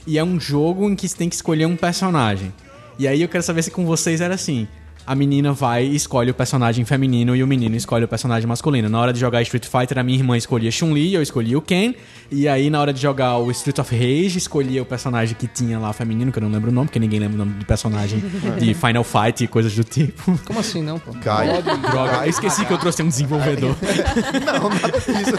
e 0.06 0.18
é 0.18 0.24
um 0.24 0.40
jogo 0.40 0.90
em 0.90 0.96
que 0.96 1.08
você 1.08 1.18
tem 1.18 1.28
que 1.28 1.36
escolher 1.36 1.66
um 1.66 1.76
personagem. 1.76 2.54
E 2.98 3.08
aí 3.08 3.22
eu 3.22 3.28
quero 3.28 3.44
saber 3.44 3.62
se 3.64 3.70
com 3.70 3.86
vocês 3.86 4.22
era 4.22 4.36
assim. 4.36 4.68
A 5.08 5.16
menina 5.16 5.54
vai 5.54 5.86
e 5.86 5.96
escolhe 5.96 6.30
o 6.30 6.34
personagem 6.34 6.84
feminino 6.84 7.34
e 7.34 7.42
o 7.42 7.48
menino 7.48 7.78
escolhe 7.78 8.04
o 8.04 8.10
personagem 8.10 8.46
masculino. 8.46 8.90
Na 8.90 9.00
hora 9.00 9.14
de 9.14 9.22
jogar 9.22 9.42
Street 9.42 9.66
Fighter, 9.66 9.98
a 9.98 10.04
minha 10.04 10.18
irmã 10.18 10.36
escolhia 10.36 10.70
Chun-Li, 10.70 11.14
eu 11.14 11.22
escolhia 11.22 11.58
o 11.58 11.62
Ken. 11.62 11.96
E 12.30 12.46
aí, 12.46 12.70
na 12.70 12.82
hora 12.82 12.92
de 12.92 13.02
jogar 13.02 13.38
o 13.38 13.50
Street 13.52 13.80
of 13.80 13.96
Rage, 13.96 14.38
escolhia 14.38 14.82
o 14.82 14.86
personagem 14.86 15.34
que 15.34 15.48
tinha 15.48 15.80
lá 15.80 15.94
feminino, 15.94 16.30
que 16.30 16.40
eu 16.40 16.44
não 16.44 16.52
lembro 16.52 16.72
o 16.72 16.74
nome, 16.74 16.88
porque 16.88 17.00
ninguém 17.00 17.22
lembra 17.22 17.36
o 17.36 17.46
nome 17.46 17.54
de 17.54 17.64
personagem 17.64 18.22
de 18.60 18.74
Final 18.74 19.06
Fight 19.06 19.46
e 19.46 19.48
coisas 19.48 19.74
do 19.74 19.86
tipo. 19.86 20.38
Como 20.44 20.60
assim, 20.60 20.84
não, 20.84 21.00
pô? 21.00 21.14
Gaio. 21.14 21.64
Droga, 21.64 22.26
eu 22.26 22.30
esqueci 22.30 22.66
que 22.66 22.74
eu 22.74 22.78
trouxe 22.78 23.02
um 23.02 23.08
desenvolvedor. 23.08 23.78
Não, 24.46 24.70
nada 24.70 25.00
disso. 25.00 25.38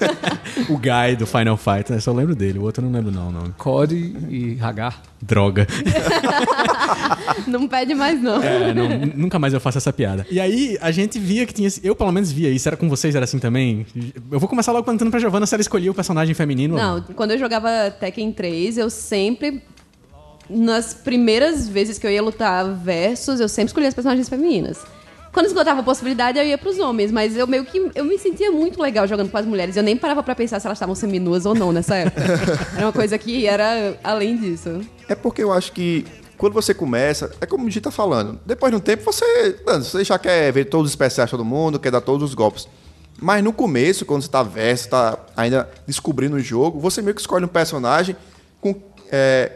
o 0.72 0.78
Guy 0.78 1.16
do 1.18 1.26
Final 1.26 1.56
Fight, 1.56 1.92
né? 1.92 2.00
Só 2.00 2.12
lembro 2.12 2.34
dele, 2.34 2.58
o 2.58 2.62
outro 2.62 2.82
eu 2.82 2.88
não 2.88 2.96
lembro 2.96 3.12
não 3.12 3.28
o 3.28 3.32
nome. 3.32 3.54
COD 3.58 3.94
e 4.30 4.58
Hagar. 4.60 5.02
Droga. 5.20 5.66
não 7.46 7.66
pede 7.66 7.94
mais, 7.94 8.20
não. 8.20 8.42
É, 8.42 8.74
não, 8.74 8.93
nunca 8.98 9.38
mais 9.38 9.52
eu 9.52 9.60
faço 9.60 9.78
essa 9.78 9.92
piada. 9.92 10.26
E 10.30 10.40
aí, 10.40 10.78
a 10.80 10.90
gente 10.90 11.18
via 11.18 11.46
que 11.46 11.52
tinha. 11.52 11.68
Eu, 11.82 11.94
pelo 11.94 12.12
menos, 12.12 12.30
via 12.30 12.50
isso. 12.50 12.68
Era 12.68 12.76
com 12.76 12.88
vocês, 12.88 13.14
era 13.14 13.24
assim 13.24 13.38
também? 13.38 13.86
Eu 14.30 14.38
vou 14.38 14.48
começar 14.48 14.72
logo 14.72 14.84
perguntando 14.84 15.10
pra 15.10 15.20
Giovanna 15.20 15.46
se 15.46 15.54
ela 15.54 15.62
escolhia 15.62 15.90
o 15.90 15.94
personagem 15.94 16.34
feminino 16.34 16.74
ou 16.74 16.80
Não, 16.80 17.02
quando 17.14 17.32
eu 17.32 17.38
jogava 17.38 17.90
Tekken 17.90 18.32
3, 18.32 18.78
eu 18.78 18.90
sempre. 18.90 19.62
Nas 20.48 20.92
primeiras 20.92 21.66
vezes 21.66 21.98
que 21.98 22.06
eu 22.06 22.10
ia 22.10 22.22
lutar 22.22 22.66
versus, 22.74 23.40
eu 23.40 23.48
sempre 23.48 23.68
escolhia 23.68 23.88
as 23.88 23.94
personagens 23.94 24.28
femininas. 24.28 24.78
Quando 25.34 25.46
esgotava 25.46 25.80
a 25.80 25.82
possibilidade, 25.82 26.38
eu 26.38 26.44
ia 26.44 26.56
pros 26.56 26.78
homens, 26.78 27.10
mas 27.10 27.36
eu 27.36 27.44
meio 27.44 27.64
que. 27.64 27.90
Eu 27.94 28.04
me 28.04 28.16
sentia 28.16 28.52
muito 28.52 28.80
legal 28.80 29.04
jogando 29.08 29.30
com 29.30 29.36
as 29.36 29.44
mulheres. 29.44 29.76
Eu 29.76 29.82
nem 29.82 29.96
parava 29.96 30.22
pra 30.22 30.32
pensar 30.32 30.60
se 30.60 30.66
elas 30.66 30.76
estavam 30.76 30.94
seminuas 30.94 31.44
ou 31.44 31.56
não 31.56 31.72
nessa 31.72 31.96
época. 31.96 32.22
era 32.76 32.86
uma 32.86 32.92
coisa 32.92 33.18
que 33.18 33.44
era 33.44 33.98
além 34.04 34.36
disso. 34.36 34.80
É 35.08 35.14
porque 35.16 35.42
eu 35.42 35.52
acho 35.52 35.72
que 35.72 36.06
quando 36.36 36.52
você 36.52 36.74
começa, 36.74 37.32
é 37.40 37.46
como 37.46 37.66
o 37.66 37.70
Gi 37.70 37.80
tá 37.80 37.90
falando, 37.90 38.38
depois 38.44 38.70
de 38.70 38.76
um 38.76 38.80
tempo 38.80 39.04
você, 39.04 39.56
você 39.66 40.04
já 40.04 40.18
quer 40.18 40.52
ver 40.52 40.66
todos 40.66 40.86
os 40.86 40.92
especiais 40.92 41.30
todo 41.30 41.44
mundo, 41.44 41.78
quer 41.78 41.90
dar 41.90 42.00
todos 42.00 42.28
os 42.28 42.34
golpes. 42.34 42.68
Mas 43.20 43.42
no 43.44 43.52
começo, 43.52 44.04
quando 44.04 44.22
você 44.22 44.28
tá 44.28 44.42
verso, 44.42 44.88
tá 44.88 45.18
ainda 45.36 45.70
descobrindo 45.86 46.36
o 46.36 46.40
jogo, 46.40 46.80
você 46.80 47.00
meio 47.00 47.14
que 47.14 47.20
escolhe 47.20 47.44
um 47.44 47.48
personagem 47.48 48.16
com 48.60 48.74
é, 49.10 49.52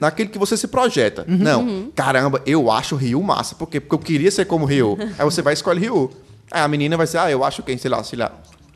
naquele 0.00 0.28
que 0.28 0.38
você 0.38 0.56
se 0.56 0.68
projeta. 0.68 1.24
Não, 1.26 1.90
caramba, 1.94 2.40
eu 2.46 2.70
acho 2.70 2.94
o 2.94 2.98
Ryu 2.98 3.22
massa. 3.22 3.54
Por 3.54 3.68
quê? 3.68 3.80
Porque 3.80 3.94
eu 3.94 3.98
queria 3.98 4.30
ser 4.30 4.46
como 4.46 4.64
o 4.64 4.68
Ryu. 4.68 4.96
Aí 5.18 5.24
você 5.24 5.42
vai 5.42 5.52
e 5.52 5.54
escolhe 5.54 5.80
Ryu. 5.80 6.10
Aí 6.50 6.62
a 6.62 6.68
menina 6.68 6.96
vai 6.96 7.06
dizer, 7.06 7.18
ah, 7.18 7.30
eu 7.30 7.44
acho 7.44 7.62
quem, 7.62 7.76
sei 7.76 7.90
lá, 7.90 8.02
sei 8.04 8.18
lá, 8.18 8.32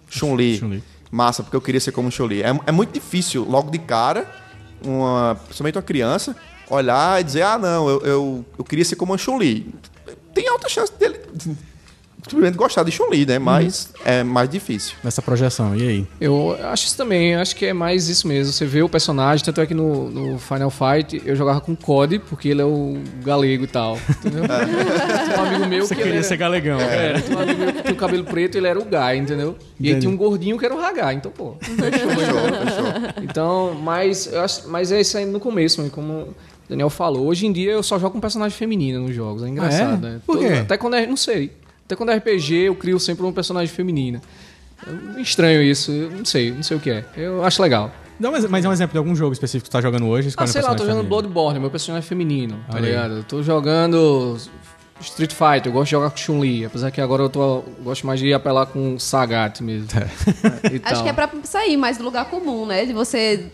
Chun-Li. 0.09 0.59
Chun-Li. 0.59 0.83
Massa, 1.11 1.43
porque 1.43 1.57
eu 1.57 1.61
queria 1.61 1.81
ser 1.81 1.93
como 1.93 2.11
Chun-Li. 2.11 2.43
É, 2.43 2.49
é 2.67 2.73
muito 2.73 2.93
difícil, 2.93 3.45
logo 3.49 3.71
de 3.71 3.79
cara, 3.79 4.29
uma, 4.85 5.37
principalmente 5.45 5.77
uma 5.77 5.83
criança, 5.83 6.37
olhar 6.71 7.21
e 7.21 7.25
dizer, 7.25 7.43
ah, 7.43 7.59
não, 7.59 7.89
eu, 7.89 8.01
eu, 8.01 8.45
eu 8.59 8.65
queria 8.65 8.85
ser 8.85 8.97
como 8.97 9.13
a 9.13 9.19
Chun-Li. 9.19 9.75
Tem 10.33 10.49
alta 10.49 10.69
chance 10.69 10.93
dele 10.99 11.21
simplesmente 12.31 12.57
gostar 12.57 12.85
de 12.85 12.91
Chun-Li, 12.93 13.27
né? 13.27 13.39
Mas 13.39 13.93
é 14.05 14.23
mais 14.23 14.49
difícil. 14.49 14.95
Nessa 15.03 15.21
projeção, 15.21 15.75
e 15.75 15.89
aí? 15.89 16.07
Eu 16.21 16.57
acho 16.65 16.87
isso 16.87 16.97
também, 16.97 17.35
acho 17.35 17.57
que 17.57 17.67
é 17.67 17.73
mais 17.73 18.09
isso 18.09 18.29
mesmo. 18.29 18.53
Você 18.53 18.65
vê 18.65 18.83
o 18.83 18.89
personagem, 18.89 19.45
tanto 19.45 19.61
é 19.61 19.67
que 19.67 19.75
no, 19.75 20.11
no 20.11 20.39
Final 20.39 20.71
Fight 20.71 21.21
eu 21.25 21.35
jogava 21.35 21.61
com 21.61 21.75
COD, 21.75 22.21
porque 22.21 22.49
ele 22.49 22.63
é 22.63 22.65
o 22.65 22.99
galego 23.23 23.65
e 23.65 23.67
tal. 23.67 23.99
Entendeu? 24.19 24.45
Tinha 24.45 25.39
um 25.39 25.47
amigo 25.47 25.67
meu 25.67 25.87
Você 25.87 25.95
que 25.95 26.01
ele 26.01 26.09
queria 26.09 26.21
era, 26.21 26.29
ser 26.29 26.37
galegão. 26.37 26.81
é, 26.81 27.21
tinha 27.21 27.37
um 27.37 27.41
amigo 27.41 27.61
meu 27.61 27.73
que 27.73 27.83
tinha 27.83 27.95
o 27.95 27.97
cabelo 27.97 28.25
preto 28.25 28.57
ele 28.57 28.67
era 28.67 28.79
o 28.79 28.85
Guy, 28.85 29.19
entendeu? 29.19 29.57
E 29.79 29.93
aí 29.93 29.99
tinha 29.99 30.11
um 30.11 30.17
gordinho 30.17 30.59
que 30.59 30.65
era 30.65 30.75
o 30.75 30.81
Hagar, 30.81 31.15
então, 31.15 31.31
pô. 31.31 31.57
Fechou, 31.61 32.11
fechou. 32.11 33.23
Então, 33.23 33.75
mas, 33.75 34.27
eu 34.27 34.41
acho, 34.41 34.69
mas 34.69 34.93
é 34.93 35.01
isso 35.01 35.17
aí 35.19 35.25
no 35.25 35.41
começo, 35.41 35.81
mano, 35.81 35.91
como 35.91 36.35
Daniel 36.71 36.89
falou. 36.89 37.27
Hoje 37.27 37.47
em 37.47 37.53
dia 37.53 37.73
eu 37.73 37.83
só 37.83 37.99
jogo 37.99 38.13
com 38.15 38.21
personagem 38.21 38.57
feminina 38.57 38.99
nos 39.01 39.15
jogos, 39.15 39.43
é 39.43 39.49
engraçado, 39.49 40.05
Ah, 40.07 40.09
é? 40.09 40.13
né? 40.13 40.21
Por 40.25 40.39
quê? 40.39 40.47
Até 40.47 40.79
quando 40.79 40.95
é, 40.95 41.07
não 41.07 41.17
sei. 41.17 41.53
Até 41.85 41.97
quando 41.97 42.11
é 42.11 42.17
RPG 42.17 42.55
eu 42.55 42.75
crio 42.77 42.99
sempre 43.01 43.27
um 43.27 43.33
personagem 43.33 43.69
feminina. 43.75 44.23
É 45.17 45.21
estranho 45.21 45.61
isso, 45.63 45.91
eu 45.91 46.11
não 46.11 46.25
sei, 46.25 46.53
não 46.53 46.63
sei 46.63 46.77
o 46.77 46.81
que 46.81 46.91
é. 46.91 47.05
Eu 47.17 47.45
acho 47.45 47.61
legal. 47.61 47.91
Dá 48.19 48.31
um, 48.31 48.49
mas 48.49 48.65
é 48.65 48.69
um 48.69 48.73
exemplo 48.73 48.93
de 48.93 48.99
algum 48.99 49.15
jogo 49.17 49.33
específico 49.33 49.65
que 49.65 49.73
você 49.73 49.79
tá 49.79 49.81
jogando 49.83 50.07
hoje. 50.07 50.33
Ah, 50.37 50.47
sei 50.47 50.63
lá, 50.63 50.69
eu 50.71 50.77
tô 50.77 50.85
jogando 50.85 50.99
feminino. 50.99 51.09
Bloodborne, 51.09 51.59
meu 51.59 51.71
personagem 51.71 52.07
é 52.07 52.09
feminino, 52.09 52.61
tá 52.71 52.79
ligado? 52.79 53.15
Eu 53.15 53.25
tô 53.25 53.43
jogando 53.43 54.37
Street 55.01 55.33
Fighter, 55.33 55.67
eu 55.67 55.73
gosto 55.73 55.87
de 55.87 55.91
jogar 55.93 56.11
com 56.11 56.17
Chun-Li, 56.19 56.65
apesar 56.67 56.91
que 56.91 57.01
agora 57.01 57.23
eu, 57.23 57.29
tô, 57.29 57.43
eu 57.43 57.65
gosto 57.83 58.07
mais 58.07 58.21
de 58.21 58.33
apelar 58.33 58.67
com 58.67 58.99
Sagat 58.99 59.61
mesmo. 59.63 59.89
E 60.71 60.81
Acho 60.85 61.03
que 61.03 61.09
é 61.09 61.13
pra 61.13 61.29
sair 61.43 61.77
mais 61.77 61.99
do 61.99 62.05
lugar 62.05 62.27
comum, 62.27 62.65
né? 62.67 62.85
De 62.85 62.93
você 62.93 63.51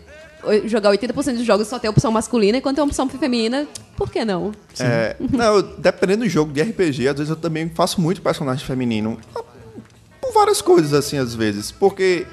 jogar 0.65 0.91
80% 0.91 1.37
dos 1.37 1.45
jogos 1.45 1.67
só 1.67 1.79
ter 1.79 1.89
opção 1.89 2.11
masculina, 2.11 2.57
enquanto 2.57 2.75
tem 2.75 2.83
opção 2.83 3.09
feminina, 3.09 3.67
por 3.95 4.11
que 4.11 4.23
não? 4.23 4.51
É, 4.79 5.15
não, 5.19 5.61
dependendo 5.77 6.23
do 6.23 6.29
jogo 6.29 6.53
de 6.53 6.61
RPG, 6.61 7.07
às 7.07 7.17
vezes 7.17 7.29
eu 7.29 7.35
também 7.35 7.69
faço 7.69 7.99
muito 7.99 8.21
personagem 8.21 8.65
feminino. 8.65 9.17
Por 10.21 10.33
várias 10.33 10.61
coisas, 10.61 10.93
assim, 10.93 11.17
às 11.17 11.33
vezes. 11.33 11.71
Porque, 11.71 12.27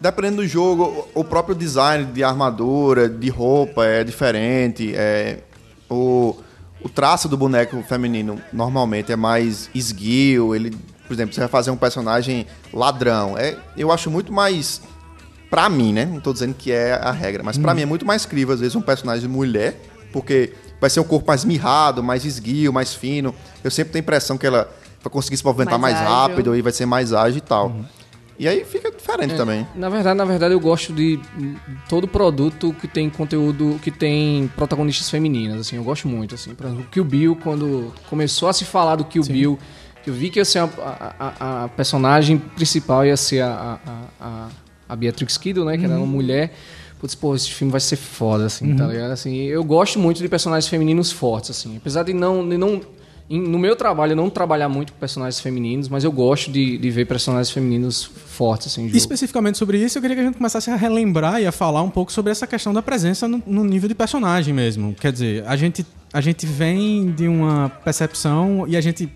dependendo 0.00 0.36
do 0.36 0.46
jogo, 0.46 1.08
o 1.14 1.24
próprio 1.24 1.54
design 1.54 2.04
de 2.06 2.22
armadura, 2.22 3.08
de 3.08 3.28
roupa 3.28 3.84
é 3.84 4.04
diferente. 4.04 4.94
É, 4.94 5.40
o, 5.88 6.36
o 6.82 6.88
traço 6.88 7.28
do 7.28 7.36
boneco 7.36 7.82
feminino 7.82 8.40
normalmente 8.52 9.10
é 9.12 9.16
mais 9.16 9.68
esguio. 9.74 10.54
Ele, 10.54 10.70
por 11.06 11.14
exemplo, 11.14 11.34
você 11.34 11.40
vai 11.40 11.48
fazer 11.48 11.70
um 11.70 11.76
personagem 11.76 12.46
ladrão. 12.72 13.36
É, 13.36 13.56
eu 13.76 13.90
acho 13.90 14.10
muito 14.10 14.32
mais. 14.32 14.80
Pra 15.50 15.68
mim, 15.68 15.92
né? 15.92 16.04
Não 16.06 16.20
tô 16.20 16.32
dizendo 16.32 16.54
que 16.54 16.70
é 16.70 16.92
a 16.94 17.10
regra, 17.10 17.42
mas 17.42 17.58
pra 17.58 17.74
mim 17.74 17.82
é 17.82 17.86
muito 17.86 18.06
mais 18.06 18.24
crível, 18.24 18.54
às 18.54 18.60
vezes, 18.60 18.76
um 18.76 18.80
personagem 18.80 19.28
mulher, 19.28 19.80
porque 20.12 20.52
vai 20.80 20.88
ser 20.88 21.00
um 21.00 21.04
corpo 21.04 21.26
mais 21.26 21.44
mirrado, 21.44 22.02
mais 22.02 22.24
esguio, 22.24 22.72
mais 22.72 22.94
fino. 22.94 23.34
Eu 23.64 23.70
sempre 23.70 23.92
tenho 23.92 24.02
a 24.02 24.04
impressão 24.04 24.38
que 24.38 24.46
ela 24.46 24.70
vai 25.02 25.10
conseguir 25.12 25.36
se 25.36 25.44
movimentar 25.44 25.78
mais, 25.78 25.94
Mais 25.96 26.06
rápido 26.08 26.54
e 26.56 26.62
vai 26.62 26.72
ser 26.72 26.86
mais 26.86 27.12
ágil 27.12 27.38
e 27.38 27.40
tal. 27.40 27.74
E 28.38 28.48
aí 28.48 28.64
fica 28.64 28.90
diferente 28.90 29.34
também. 29.36 29.66
Na 29.74 29.88
verdade, 29.90 30.16
na 30.16 30.24
verdade, 30.24 30.54
eu 30.54 30.60
gosto 30.60 30.94
de 30.94 31.20
hum, 31.38 31.56
todo 31.90 32.08
produto 32.08 32.72
que 32.80 32.88
tem 32.88 33.10
conteúdo, 33.10 33.78
que 33.82 33.90
tem 33.90 34.50
protagonistas 34.56 35.10
femininas, 35.10 35.60
assim, 35.60 35.76
eu 35.76 35.84
gosto 35.84 36.08
muito, 36.08 36.34
assim. 36.36 36.54
Por 36.54 36.64
exemplo, 36.64 36.84
o 36.84 36.86
Kill 36.90 37.04
Bill, 37.04 37.36
quando 37.42 37.92
começou 38.08 38.48
a 38.48 38.52
se 38.54 38.64
falar 38.64 38.96
do 38.96 39.04
Kill 39.04 39.24
Bill, 39.24 39.58
que 40.02 40.08
eu 40.08 40.14
vi 40.14 40.30
que 40.30 40.38
ia 40.38 40.44
ser 40.46 40.60
a, 40.60 40.64
a- 40.64 41.14
a- 41.38 41.64
a 41.64 41.68
personagem 41.68 42.38
principal 42.38 43.04
ia 43.04 43.16
ser 43.16 43.42
a, 43.42 43.78
a, 44.18 44.48
a, 44.92 44.96
Beatrix 44.96 45.36
Kiddo, 45.38 45.64
né, 45.64 45.76
que 45.78 45.84
era 45.84 45.96
uma 45.96 46.06
mulher. 46.06 46.52
Putz, 46.98 47.14
pô, 47.14 47.34
esse 47.34 47.50
filme 47.50 47.70
vai 47.70 47.80
ser 47.80 47.96
foda, 47.96 48.44
assim, 48.46 48.76
tá 48.76 48.86
ligado? 48.86 49.10
Assim, 49.12 49.36
eu 49.44 49.64
gosto 49.64 49.98
muito 49.98 50.20
de 50.20 50.28
personagens 50.28 50.68
femininos 50.68 51.10
fortes, 51.10 51.50
assim. 51.50 51.76
Apesar 51.76 52.02
de 52.02 52.12
não... 52.12 52.46
De 52.48 52.58
não 52.58 52.80
em- 53.30 53.40
no 53.40 53.60
meu 53.60 53.76
trabalho, 53.76 54.10
eu 54.12 54.16
não 54.16 54.28
trabalhar 54.28 54.68
muito 54.68 54.92
com 54.92 54.98
personagens 54.98 55.40
femininos, 55.40 55.88
mas 55.88 56.02
eu 56.02 56.10
gosto 56.10 56.50
de, 56.50 56.76
de 56.76 56.90
ver 56.90 57.06
personagens 57.06 57.48
femininos 57.48 58.02
fortes, 58.02 58.66
assim, 58.66 58.86
jogo. 58.86 58.96
Especificamente 58.96 59.56
sobre 59.56 59.78
isso, 59.78 59.96
eu 59.96 60.02
queria 60.02 60.16
que 60.16 60.22
a 60.22 60.24
gente 60.26 60.36
começasse 60.36 60.68
a 60.68 60.74
relembrar 60.74 61.40
e 61.40 61.46
a 61.46 61.52
falar 61.52 61.80
um 61.82 61.90
pouco 61.90 62.10
sobre 62.12 62.32
essa 62.32 62.44
questão 62.44 62.74
da 62.74 62.82
presença 62.82 63.28
no, 63.28 63.40
no 63.46 63.62
nível 63.64 63.88
de 63.88 63.94
personagem 63.94 64.52
mesmo. 64.52 64.94
Quer 65.00 65.12
dizer, 65.12 65.44
a 65.46 65.54
gente, 65.54 65.86
a 66.12 66.20
gente 66.20 66.44
vem 66.44 67.12
de 67.12 67.28
uma 67.28 67.70
percepção 67.84 68.64
e 68.66 68.76
a 68.76 68.80
gente 68.80 69.08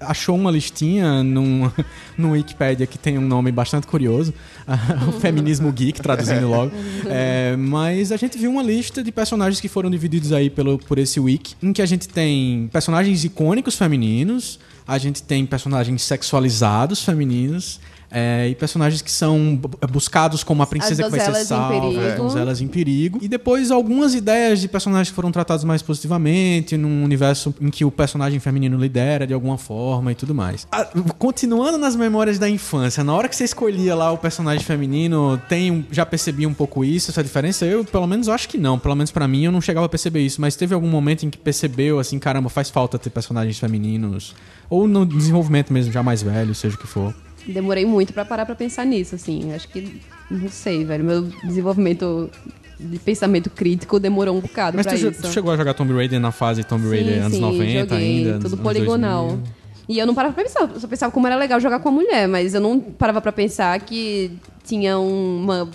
achou 0.00 0.34
uma 0.34 0.50
listinha 0.50 1.22
num, 1.22 1.70
no 2.16 2.32
Wikipedia 2.32 2.86
que 2.86 2.98
tem 2.98 3.18
um 3.18 3.26
nome 3.26 3.52
bastante 3.52 3.86
curioso, 3.86 4.32
o 5.08 5.12
Feminismo 5.12 5.70
Geek, 5.70 6.00
traduzindo 6.00 6.48
logo. 6.50 6.72
É, 7.06 7.54
mas 7.56 8.10
a 8.10 8.16
gente 8.16 8.38
viu 8.38 8.50
uma 8.50 8.62
lista 8.62 9.02
de 9.02 9.12
personagens 9.12 9.60
que 9.60 9.68
foram 9.68 9.90
divididos 9.90 10.32
aí 10.32 10.48
pelo, 10.48 10.78
por 10.78 10.98
esse 10.98 11.20
wiki, 11.20 11.54
em 11.62 11.72
que 11.72 11.82
a 11.82 11.86
gente 11.86 12.08
tem 12.08 12.68
personagens 12.72 13.24
icônicos 13.24 13.76
femininos, 13.76 14.58
a 14.86 14.98
gente 14.98 15.22
tem 15.22 15.46
personagens 15.46 16.02
sexualizados 16.02 17.04
femininos, 17.04 17.78
é, 18.10 18.48
e 18.48 18.54
personagens 18.54 19.00
que 19.02 19.10
são 19.10 19.56
bu- 19.56 19.70
buscados 19.90 20.42
como 20.42 20.62
a 20.62 20.66
princesa 20.66 21.02
que 21.04 21.10
vai 21.10 21.20
ser 21.20 21.44
salva, 21.44 21.80
perigo. 21.80 22.00
é, 22.00 22.16
donzelas 22.16 22.60
em 22.60 22.66
perigo. 22.68 23.18
E 23.22 23.28
depois 23.28 23.70
algumas 23.70 24.14
ideias 24.14 24.60
de 24.60 24.68
personagens 24.68 25.08
que 25.10 25.14
foram 25.14 25.30
tratados 25.30 25.64
mais 25.64 25.82
positivamente, 25.82 26.76
num 26.76 27.04
universo 27.04 27.54
em 27.60 27.70
que 27.70 27.84
o 27.84 27.90
personagem 27.90 28.40
feminino 28.40 28.76
lidera 28.78 29.26
de 29.26 29.34
alguma 29.34 29.56
forma 29.58 30.10
e 30.12 30.14
tudo 30.14 30.34
mais. 30.34 30.66
Ah, 30.72 30.86
continuando 31.18 31.78
nas 31.78 31.94
memórias 31.96 32.38
da 32.38 32.48
infância, 32.48 33.04
na 33.04 33.14
hora 33.14 33.28
que 33.28 33.36
você 33.36 33.44
escolhia 33.44 33.94
lá 33.94 34.10
o 34.12 34.18
personagem 34.18 34.64
feminino, 34.64 35.40
tem, 35.48 35.70
um- 35.70 35.84
já 35.90 36.04
percebi 36.04 36.46
um 36.46 36.54
pouco 36.54 36.84
isso, 36.84 37.10
essa 37.10 37.22
diferença? 37.22 37.64
Eu, 37.64 37.84
pelo 37.84 38.06
menos, 38.06 38.28
acho 38.28 38.48
que 38.48 38.58
não. 38.58 38.78
Pelo 38.78 38.94
menos 38.96 39.10
pra 39.10 39.28
mim, 39.28 39.44
eu 39.44 39.52
não 39.52 39.60
chegava 39.60 39.86
a 39.86 39.88
perceber 39.88 40.20
isso. 40.20 40.40
Mas 40.40 40.56
teve 40.56 40.74
algum 40.74 40.88
momento 40.88 41.24
em 41.24 41.30
que 41.30 41.38
percebeu, 41.38 41.98
assim, 41.98 42.18
caramba, 42.18 42.48
faz 42.48 42.70
falta 42.70 42.98
ter 42.98 43.10
personagens 43.10 43.58
femininos? 43.58 44.34
Ou 44.68 44.86
no 44.86 45.04
desenvolvimento 45.04 45.72
mesmo, 45.72 45.92
já 45.92 46.02
mais 46.02 46.22
velho, 46.22 46.54
seja 46.54 46.76
o 46.76 46.78
que 46.78 46.86
for. 46.86 47.14
Demorei 47.46 47.84
muito 47.84 48.12
pra 48.12 48.24
parar 48.24 48.44
pra 48.46 48.54
pensar 48.54 48.84
nisso, 48.84 49.14
assim. 49.14 49.52
Acho 49.54 49.68
que, 49.68 50.00
não 50.30 50.48
sei, 50.48 50.84
velho. 50.84 51.04
Meu 51.04 51.22
desenvolvimento 51.44 52.30
de 52.78 52.98
pensamento 52.98 53.50
crítico 53.50 54.00
demorou 54.00 54.36
um 54.36 54.40
bocado 54.40 54.76
Mas 54.76 54.86
pra 54.86 54.96
tu, 54.96 55.08
isso. 55.08 55.22
tu 55.22 55.28
chegou 55.28 55.52
a 55.52 55.56
jogar 55.56 55.74
Tomb 55.74 55.92
Raider 55.92 56.18
na 56.18 56.32
fase 56.32 56.64
Tomb 56.64 56.88
Raider 56.88 57.14
Sim, 57.14 57.20
anos 57.20 57.32
sim, 57.34 57.40
90 57.40 57.80
joguei, 57.94 57.98
ainda? 57.98 58.32
tudo 58.38 58.46
anos 58.54 58.60
poligonal. 58.60 59.26
2000? 59.28 59.52
E 59.88 59.98
eu 59.98 60.06
não 60.06 60.14
parava 60.14 60.32
pra 60.32 60.44
pensar, 60.44 60.70
eu 60.72 60.78
só 60.80 60.86
pensava 60.86 61.12
como 61.12 61.26
era 61.26 61.36
legal 61.36 61.58
jogar 61.60 61.80
com 61.80 61.88
a 61.88 61.92
mulher, 61.92 62.28
mas 62.28 62.54
eu 62.54 62.60
não 62.60 62.78
parava 62.80 63.20
pra 63.20 63.32
pensar 63.32 63.78
que 63.80 64.30
tinha 64.64 64.96
uma 64.98 65.68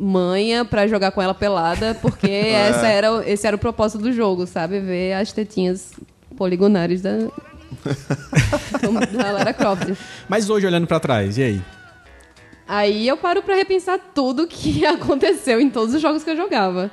manha 0.00 0.64
pra 0.64 0.86
jogar 0.86 1.10
com 1.10 1.20
ela 1.20 1.34
pelada, 1.34 1.94
porque 2.00 2.26
essa 2.30 2.86
era, 2.86 3.22
esse 3.30 3.46
era 3.46 3.54
o 3.56 3.58
propósito 3.58 4.00
do 4.00 4.10
jogo, 4.12 4.46
sabe? 4.46 4.80
Ver 4.80 5.12
as 5.12 5.32
tetinhas 5.32 5.92
poligonares 6.36 7.02
da, 7.02 7.28
da 9.16 9.32
Lara 9.32 9.52
Croft. 9.52 9.94
Mas 10.28 10.48
hoje, 10.50 10.66
olhando 10.66 10.86
pra 10.86 10.98
trás, 11.00 11.38
e 11.38 11.42
aí? 11.42 11.62
Aí 12.66 13.08
eu 13.08 13.16
paro 13.16 13.42
pra 13.42 13.54
repensar 13.54 13.98
tudo 14.14 14.46
que 14.46 14.84
aconteceu 14.86 15.60
em 15.60 15.70
todos 15.70 15.94
os 15.94 16.02
jogos 16.02 16.22
que 16.22 16.30
eu 16.30 16.36
jogava. 16.36 16.90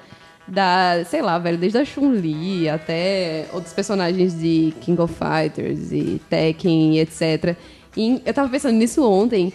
Da, 0.48 1.04
sei 1.10 1.22
lá, 1.24 1.40
velho, 1.40 1.58
desde 1.58 1.80
a 1.80 1.86
Chun-Li 1.86 2.70
até 2.70 3.48
outros 3.52 3.74
personagens 3.74 4.40
de 4.40 4.74
King 4.80 5.02
of 5.02 5.14
Fighters 5.14 5.92
e 5.92 6.22
Tekken 6.30 6.96
e 6.96 7.00
etc. 7.00 7.58
E 7.98 8.22
eu 8.24 8.34
tava 8.34 8.48
pensando 8.50 8.76
nisso 8.76 9.04
ontem. 9.10 9.52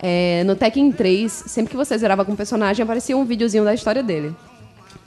é, 0.00 0.44
no 0.44 0.54
Tekken 0.54 0.92
3, 0.92 1.30
sempre 1.30 1.70
que 1.72 1.76
você 1.76 1.98
zerava 1.98 2.24
com 2.24 2.32
um 2.32 2.36
personagem, 2.36 2.82
aparecia 2.82 3.16
um 3.16 3.24
videozinho 3.24 3.64
da 3.64 3.74
história 3.74 4.02
dele. 4.02 4.34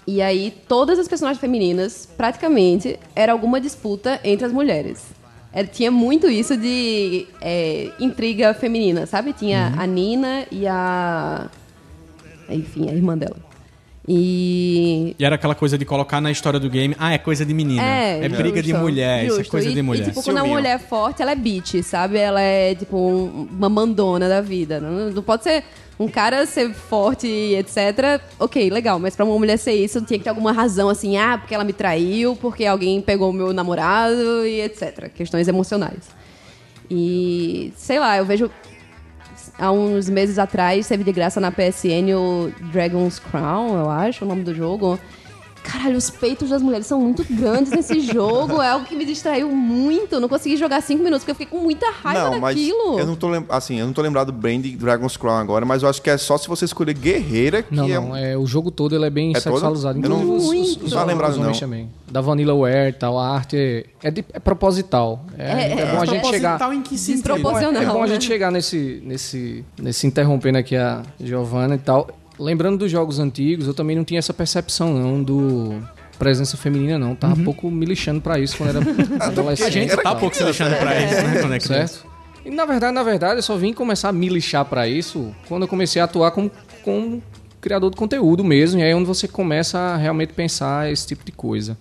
E 0.06 0.22
aí, 0.22 0.54
todas 0.68 1.00
as 1.00 1.08
personagens 1.08 1.40
femininas, 1.40 2.06
praticamente, 2.18 3.00
era 3.16 3.32
alguma 3.32 3.62
disputa 3.62 4.20
entre 4.24 4.46
as 4.46 4.52
mulheres. 4.52 5.06
Era- 5.54 5.68
tinha 5.68 5.92
muito 5.92 6.30
isso 6.30 6.56
de 6.56 7.28
é, 7.42 7.90
intriga 8.00 8.54
feminina, 8.54 9.06
sabe? 9.06 9.34
Tinha 9.34 9.74
a 9.78 9.86
Nina 9.86 10.46
e 10.52 10.66
a. 10.68 11.50
Enfim, 12.50 12.90
a 12.90 12.94
irmã 12.94 13.18
dela. 13.18 13.36
E. 14.08 15.16
E 15.18 15.24
era 15.26 15.36
aquela 15.36 15.54
coisa 15.56 15.78
de 15.78 15.86
colocar 15.86 16.20
na 16.20 16.32
história 16.32 16.60
do 16.60 16.70
game, 16.70 16.96
ah, 16.98 17.14
é 17.14 17.18
coisa 17.18 17.46
de 17.46 17.54
menina. 17.54 17.82
É, 17.84 18.28
briga 18.30 18.62
de 18.62 18.70
justo, 18.70 18.82
mulher, 18.84 19.26
isso 19.26 19.40
é 19.40 19.44
coisa 19.44 19.70
E- 19.70 19.74
de 19.74 19.82
mulher. 19.82 20.02
E, 20.02 20.06
tipo, 20.10 20.24
quando 20.24 20.38
a 20.38 20.42
Silvinho. 20.42 20.56
mulher 20.58 20.76
é 20.76 20.80
forte, 20.80 21.22
ela 21.22 21.32
é 21.32 21.36
bitch, 21.36 21.84
sabe? 21.84 22.18
Ela 22.18 22.42
é, 22.42 22.74
tipo, 22.76 22.98
um- 22.98 23.48
uma 23.52 23.70
mandona 23.70 24.28
da 24.28 24.42
vida. 24.42 24.80
Não, 24.80 25.12
não 25.12 25.22
pode 25.24 25.44
ser 25.44 25.64
um 26.00 26.08
cara 26.08 26.48
ser 26.48 26.74
forte 26.74 27.28
e 27.28 27.56
etc. 27.56 28.20
Ok, 28.40 28.70
legal. 28.72 28.98
Mas 28.98 29.16
pra 29.16 29.24
uma 29.24 29.38
mulher 29.38 29.58
ser 29.58 29.74
isso, 29.74 30.02
tinha 30.02 30.18
que 30.18 30.24
ter 30.24 30.30
alguma 30.32 30.52
razão, 30.52 30.90
assim. 30.90 31.18
Ah, 31.18 31.38
porque 31.38 31.54
ela 31.54 31.64
me 31.64 31.74
traiu, 31.74 32.36
porque 32.36 32.66
alguém 32.66 33.00
pegou 33.02 33.30
o 33.30 33.34
meu 33.34 33.54
namorado 33.54 34.46
e 34.48 34.62
etc. 34.62 35.10
Questões 35.14 35.48
emocionais. 35.48 36.10
E, 36.90 37.72
sei 37.76 38.00
lá, 38.00 38.18
eu 38.18 38.26
vejo... 38.26 38.50
Há 39.62 39.72
uns 39.72 40.10
meses 40.10 40.40
atrás, 40.40 40.88
teve 40.88 41.04
de 41.04 41.12
graça 41.12 41.40
na 41.40 41.52
PSN 41.52 42.16
o 42.18 42.52
Dragon's 42.72 43.20
Crown, 43.20 43.78
eu 43.78 43.92
acho, 43.92 44.26
o 44.26 44.28
nome 44.28 44.42
do 44.42 44.56
jogo. 44.56 45.00
Caralho, 45.64 45.96
os 45.98 46.10
peitos 46.10 46.50
das 46.50 46.62
mulheres 46.62 46.86
são 46.88 47.00
muito 47.00 47.24
grandes 47.30 47.72
nesse 47.72 48.02
jogo. 48.02 48.62
É 48.62 48.70
algo 48.70 48.86
que 48.86 48.96
me 48.96 49.06
distraiu 49.06 49.50
muito. 49.52 50.14
Eu 50.14 50.20
não 50.20 50.28
consegui 50.28 50.58
jogar 50.58 50.82
cinco 50.82 51.04
minutos, 51.04 51.24
porque 51.24 51.32
eu 51.32 51.36
fiquei 51.36 51.48
com 51.60 51.64
muita 51.64 51.90
raiva 51.92 52.32
não, 52.32 52.40
mas 52.40 52.56
daquilo. 52.56 53.00
eu 53.00 53.06
não 53.06 53.16
tô 53.16 53.30
lem- 53.30 53.46
assim, 53.48 53.80
eu 53.80 53.86
não 53.86 53.94
tô 53.94 54.02
lembrado 54.02 54.32
bem 54.34 54.60
de 54.60 54.76
Dragon's 54.76 55.16
Crown 55.18 55.38
agora, 55.38 55.66
mas 55.66 55.84
eu 55.84 55.90
acho 55.90 56.02
que 56.02 56.10
é 56.10 56.18
só 56.18 56.38
se 56.38 56.48
você 56.48 56.66
escolher 56.66 56.94
guerreira 56.94 57.62
que 57.64 57.74
Não, 57.76 57.86
é 57.86 57.94
não, 57.94 58.16
é, 58.16 58.38
o 58.38 58.46
jogo 58.46 58.70
todo 58.72 58.96
ele 58.96 59.06
é 59.06 59.10
bem 59.10 59.32
É 59.32 59.40
todo? 59.40 59.54
sexualizado. 59.54 60.00
Eu 60.04 60.10
não- 60.10 60.22
Inclusive 60.24 60.62
os, 60.62 60.70
os, 60.72 60.78
os, 60.84 60.92
Não 60.92 61.00
tá 61.00 61.06
lembrado, 61.06 61.32
os 61.32 61.38
homens 61.38 61.54
não. 61.54 61.60
também. 61.70 61.90
Da 62.12 62.22
Vanillaware 62.22 62.90
e 62.90 62.94
tal, 62.94 63.18
a 63.20 63.30
arte 63.30 63.56
é, 63.56 63.86
é, 64.04 64.12
de- 64.12 64.26
é 64.34 64.40
proposital. 64.40 65.26
É, 65.38 65.44
É- 65.52 65.72
é 65.82 65.86
bom 65.96 66.02
a 66.02 66.06
gente 66.06 66.28
chegar... 66.28 66.58
Proposital 66.58 66.74
em 66.74 66.82
que 66.82 66.98
sentido? 66.98 67.32
É 67.36 67.86
bom 67.86 68.04
a 68.04 68.08
né? 68.08 68.14
gente 68.14 68.26
chegar 68.26 68.52
nesse, 68.52 69.02
nesse, 69.06 69.64
nesse 69.80 70.06
interrompendo 70.08 70.58
aqui 70.58 70.76
a 70.76 71.04
Giovanna 71.20 71.76
e 71.76 71.80
tal. 71.80 72.08
Lembrando 72.42 72.80
dos 72.80 72.92
jogos 72.92 73.20
antigos, 73.20 73.68
eu 73.68 73.74
também 73.74 73.96
não 73.96 74.04
tinha 74.04 74.20
essa 74.20 74.34
percepção 74.34 74.94
não 74.94 75.22
do 75.24 75.82
presença 76.18 76.56
feminina 76.58 77.00
não. 77.00 77.16
Tava 77.16 77.40
um 77.40 77.44
pouco 77.44 77.70
me 77.72 77.86
lixando 77.86 78.22
pra 78.22 78.40
isso 78.40 78.58
quando 78.58 78.70
era 78.70 78.80
adolescente. 79.26 79.68
A 79.68 79.72
gente 79.72 79.98
tá 79.98 80.16
pouco 80.16 80.36
se 80.36 80.44
deixando 80.44 80.76
pra 80.78 81.00
isso, 81.00 81.16
né? 81.16 81.40
Quando 81.42 81.54
é 81.54 81.60
criança. 81.60 81.68
certo? 81.94 82.12
E 82.46 82.50
na 82.50 82.66
verdade, 82.66 82.94
na 82.94 83.04
verdade, 83.04 83.36
eu 83.38 83.44
só 83.44 83.56
vim 83.56 83.74
começar 83.74 84.10
a 84.10 84.12
me 84.12 84.28
lixar 84.30 84.66
pra 84.66 84.88
isso 84.88 85.34
quando 85.48 85.64
eu 85.64 85.68
comecei 85.68 86.02
a 86.02 86.06
atuar 86.06 86.32
como, 86.32 86.52
como 86.84 87.22
criador 87.60 87.92
de 87.92 87.98
conteúdo 87.98 88.44
mesmo. 88.44 88.80
E 88.80 88.84
aí 88.84 88.92
é 88.92 88.96
onde 88.96 89.06
você 89.06 89.28
começa 89.28 89.78
a 89.78 89.98
realmente 89.98 90.34
pensar 90.34 90.92
esse 90.92 91.06
tipo 91.08 91.24
de 91.24 91.32
coisa. 91.32 91.78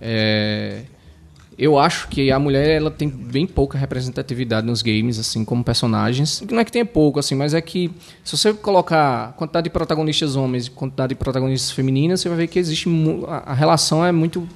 É, 0.00 0.82
Eu 1.58 1.76
acho 1.76 2.06
que 2.08 2.30
a 2.30 2.38
mulher 2.38 2.68
ela 2.76 2.90
tem 2.90 3.08
bem 3.08 3.44
pouca 3.44 3.76
representatividade 3.76 4.64
nos 4.64 4.80
games, 4.80 5.18
assim, 5.18 5.44
como 5.44 5.64
personagens. 5.64 6.40
Não 6.48 6.60
é 6.60 6.64
que 6.64 6.70
tenha 6.70 6.86
pouco, 6.86 7.18
assim, 7.18 7.34
mas 7.34 7.52
é 7.52 7.60
que 7.60 7.90
se 8.22 8.36
você 8.36 8.52
colocar 8.54 9.32
quantidade 9.36 9.64
de 9.64 9.70
protagonistas 9.70 10.36
homens 10.36 10.66
e 10.66 10.70
quantidade 10.70 11.08
de 11.10 11.14
protagonistas 11.16 11.72
femininas, 11.72 12.20
você 12.20 12.28
vai 12.28 12.38
ver 12.38 12.46
que 12.46 12.58
existe 12.60 12.88
a 13.26 13.52
relação 13.54 14.04
é 14.04 14.12
muito 14.12 14.46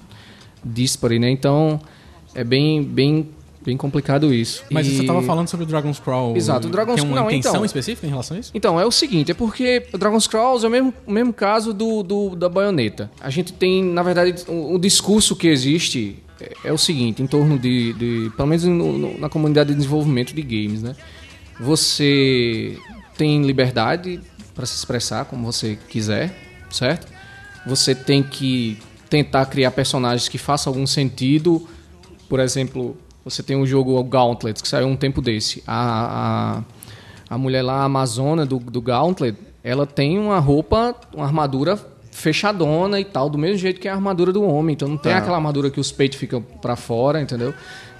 dispare, 0.64 1.18
né? 1.18 1.28
Então 1.30 1.80
é 2.34 2.44
bem 2.44 2.82
bem 2.82 3.28
Bem 3.64 3.76
complicado 3.76 4.34
isso. 4.34 4.64
Mas 4.72 4.88
E- 4.88 4.96
você 4.96 5.04
tava 5.06 5.22
falando 5.22 5.46
sobre 5.46 5.62
o 5.64 5.68
Dragon's 5.68 6.00
Crawl. 6.00 6.36
Exato, 6.36 6.66
o 6.66 6.70
Dragon's 6.70 6.96
Tem 7.00 7.04
uma 7.08 7.14
Crawl, 7.18 7.30
intenção 7.30 7.52
então. 7.52 7.64
específica 7.64 8.04
em 8.08 8.10
relação 8.10 8.36
a 8.36 8.40
isso? 8.40 8.50
Então, 8.52 8.80
é 8.80 8.84
o 8.84 8.90
seguinte, 8.90 9.30
é 9.30 9.34
porque 9.34 9.86
o 9.94 9.98
Dragon's 9.98 10.26
Crawls 10.26 10.64
é 10.64 10.66
o 10.66 10.70
mesmo, 10.72 10.92
o 11.06 11.12
mesmo 11.12 11.32
caso 11.32 11.72
do, 11.72 12.02
do- 12.02 12.34
da 12.34 12.48
baioneta. 12.48 13.08
A 13.20 13.30
gente 13.30 13.52
tem, 13.52 13.84
na 13.84 14.02
verdade, 14.02 14.34
o, 14.48 14.74
o 14.74 14.78
discurso 14.80 15.36
que 15.36 15.46
existe 15.46 16.20
é, 16.64 16.68
é 16.68 16.72
o 16.72 16.78
seguinte, 16.78 17.22
em 17.22 17.26
torno 17.26 17.58
de, 17.58 17.92
de 17.94 18.30
pelo 18.36 18.48
menos 18.48 18.64
no- 18.64 18.98
no- 18.98 19.18
na 19.18 19.28
comunidade 19.28 19.70
de 19.70 19.76
desenvolvimento 19.76 20.34
de 20.34 20.42
games, 20.42 20.82
né? 20.82 20.94
Você 21.60 22.76
tem 23.16 23.42
liberdade 23.42 24.20
para 24.54 24.66
se 24.66 24.74
expressar 24.76 25.24
como 25.26 25.44
você 25.50 25.78
quiser, 25.88 26.34
certo? 26.70 27.06
Você 27.66 27.94
tem 27.94 28.22
que 28.22 28.78
tentar 29.08 29.46
criar 29.46 29.70
personagens 29.70 30.28
que 30.28 30.38
façam 30.38 30.72
algum 30.72 30.86
sentido. 30.86 31.66
Por 32.28 32.40
exemplo, 32.40 32.96
você 33.24 33.42
tem 33.42 33.56
um 33.56 33.64
jogo 33.66 34.02
Gauntlet, 34.04 34.60
que 34.60 34.66
saiu 34.68 34.88
um 34.88 34.96
tempo 34.96 35.22
desse. 35.22 35.62
A, 35.66 36.62
a, 37.30 37.34
a 37.34 37.38
mulher 37.38 37.62
lá, 37.62 37.82
a 37.82 37.84
Amazona 37.84 38.44
do, 38.44 38.58
do 38.58 38.80
Gauntlet, 38.82 39.36
ela 39.62 39.86
tem 39.86 40.18
uma 40.18 40.38
roupa, 40.40 40.94
uma 41.14 41.24
armadura 41.24 41.78
fechadona 42.12 43.00
e 43.00 43.04
tal, 43.04 43.28
do 43.28 43.36
mesmo 43.38 43.58
jeito 43.58 43.80
que 43.80 43.88
a 43.88 43.94
armadura 43.94 44.32
do 44.32 44.42
homem. 44.44 44.74
Então 44.74 44.86
não 44.86 44.96
tem 44.96 45.12
Ah. 45.12 45.18
aquela 45.18 45.36
armadura 45.36 45.70
que 45.70 45.80
os 45.80 45.90
peitos 45.90 46.18
ficam 46.18 46.40
pra 46.40 46.76
fora, 46.76 47.20
entendeu? 47.20 47.52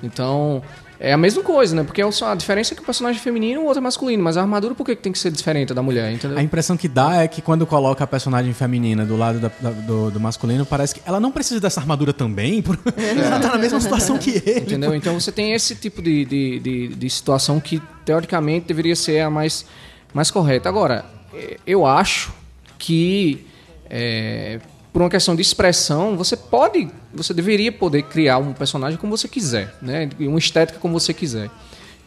Então. 0.03 0.62
É 1.05 1.12
a 1.12 1.16
mesma 1.18 1.42
coisa, 1.42 1.75
né? 1.75 1.83
Porque 1.83 2.01
é 2.01 2.09
só- 2.12 2.31
a 2.31 2.35
diferença 2.37 2.75
é 2.75 2.77
que 2.77 2.83
o 2.83 2.87
personagem 2.87 3.18
é 3.20 3.25
feminino 3.25 3.61
e 3.61 3.64
o 3.64 3.66
outro 3.66 3.81
é 3.81 3.83
masculino. 3.83 4.22
Mas 4.22 4.37
a 4.37 4.40
armadura, 4.42 4.72
por 4.72 4.87
que 4.87 4.94
tem 4.94 5.11
que 5.11 5.18
ser 5.18 5.33
diferente 5.33 5.75
da 5.75 5.83
mulher, 5.83 6.12
entendeu? 6.12 6.38
A 6.38 6.42
impressão 6.44 6.77
que 6.77 6.87
dá 6.87 7.16
é 7.25 7.27
que 7.27 7.42
quando 7.42 7.66
coloca 7.66 8.05
a 8.05 8.07
personagem 8.07 8.53
feminina 8.53 9.05
do 9.05 9.16
lado 9.16 9.40
da- 9.40 9.51
da- 9.61 9.70
do, 9.70 10.12
do 10.12 10.20
masculino, 10.20 10.64
parece 10.64 10.94
que 10.94 11.01
ela 11.05 11.18
não 11.18 11.33
precisa 11.33 11.59
dessa 11.61 11.81
armadura 11.81 12.12
também, 12.12 12.62
por- 12.62 12.79
ela 12.96 13.40
tá 13.40 13.48
na 13.48 13.59
mesma 13.59 13.81
situação 13.81 14.16
que 14.16 14.31
ele. 14.46 14.61
Entendeu? 14.61 14.94
Então 14.94 15.18
você 15.18 15.33
tem 15.33 15.53
esse 15.55 15.75
tipo 15.75 16.01
de, 16.01 16.25
de, 16.25 16.61
de, 16.61 16.88
de 16.94 17.11
situação 17.11 17.59
que, 17.59 17.83
teoricamente, 18.05 18.68
deveria 18.68 18.94
ser 18.94 19.22
a 19.22 19.31
mais, 19.31 19.66
mais 20.14 20.31
correta. 20.31 20.68
Agora, 20.68 21.05
eh, 21.35 21.57
eu 21.66 21.85
acho 21.85 22.33
que, 22.79 23.44
eh, 23.92 24.59
por 24.92 25.02
uma 25.02 25.11
questão 25.11 25.37
de 25.37 25.42
expressão, 25.42 26.16
você 26.16 26.37
pode, 26.37 26.88
você 27.12 27.35
deveria 27.35 27.70
poder 27.70 28.02
criar 28.02 28.38
um 28.38 28.55
personagem 28.55 28.98
como 28.98 29.16
você 29.16 29.28
quiser, 29.28 29.74
né? 29.83 30.09
Uma 30.18 30.38
estética 30.38 30.78
como 30.78 30.98
você 30.98 31.12
quiser. 31.12 31.50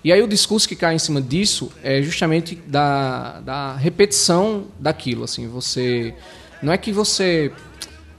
E 0.04 0.12
aí 0.12 0.22
o 0.22 0.28
discurso 0.28 0.68
que 0.68 0.76
cai 0.76 0.96
em 0.96 1.00
cima 1.00 1.22
disso 1.22 1.72
é 1.84 2.02
justamente 2.02 2.56
da, 2.68 3.40
da 3.42 3.76
repetição 3.76 4.66
daquilo, 4.80 5.24
assim, 5.24 5.48
você... 5.48 6.14
Não 6.62 6.74
é 6.74 6.78
que 6.78 6.92
você 6.92 7.52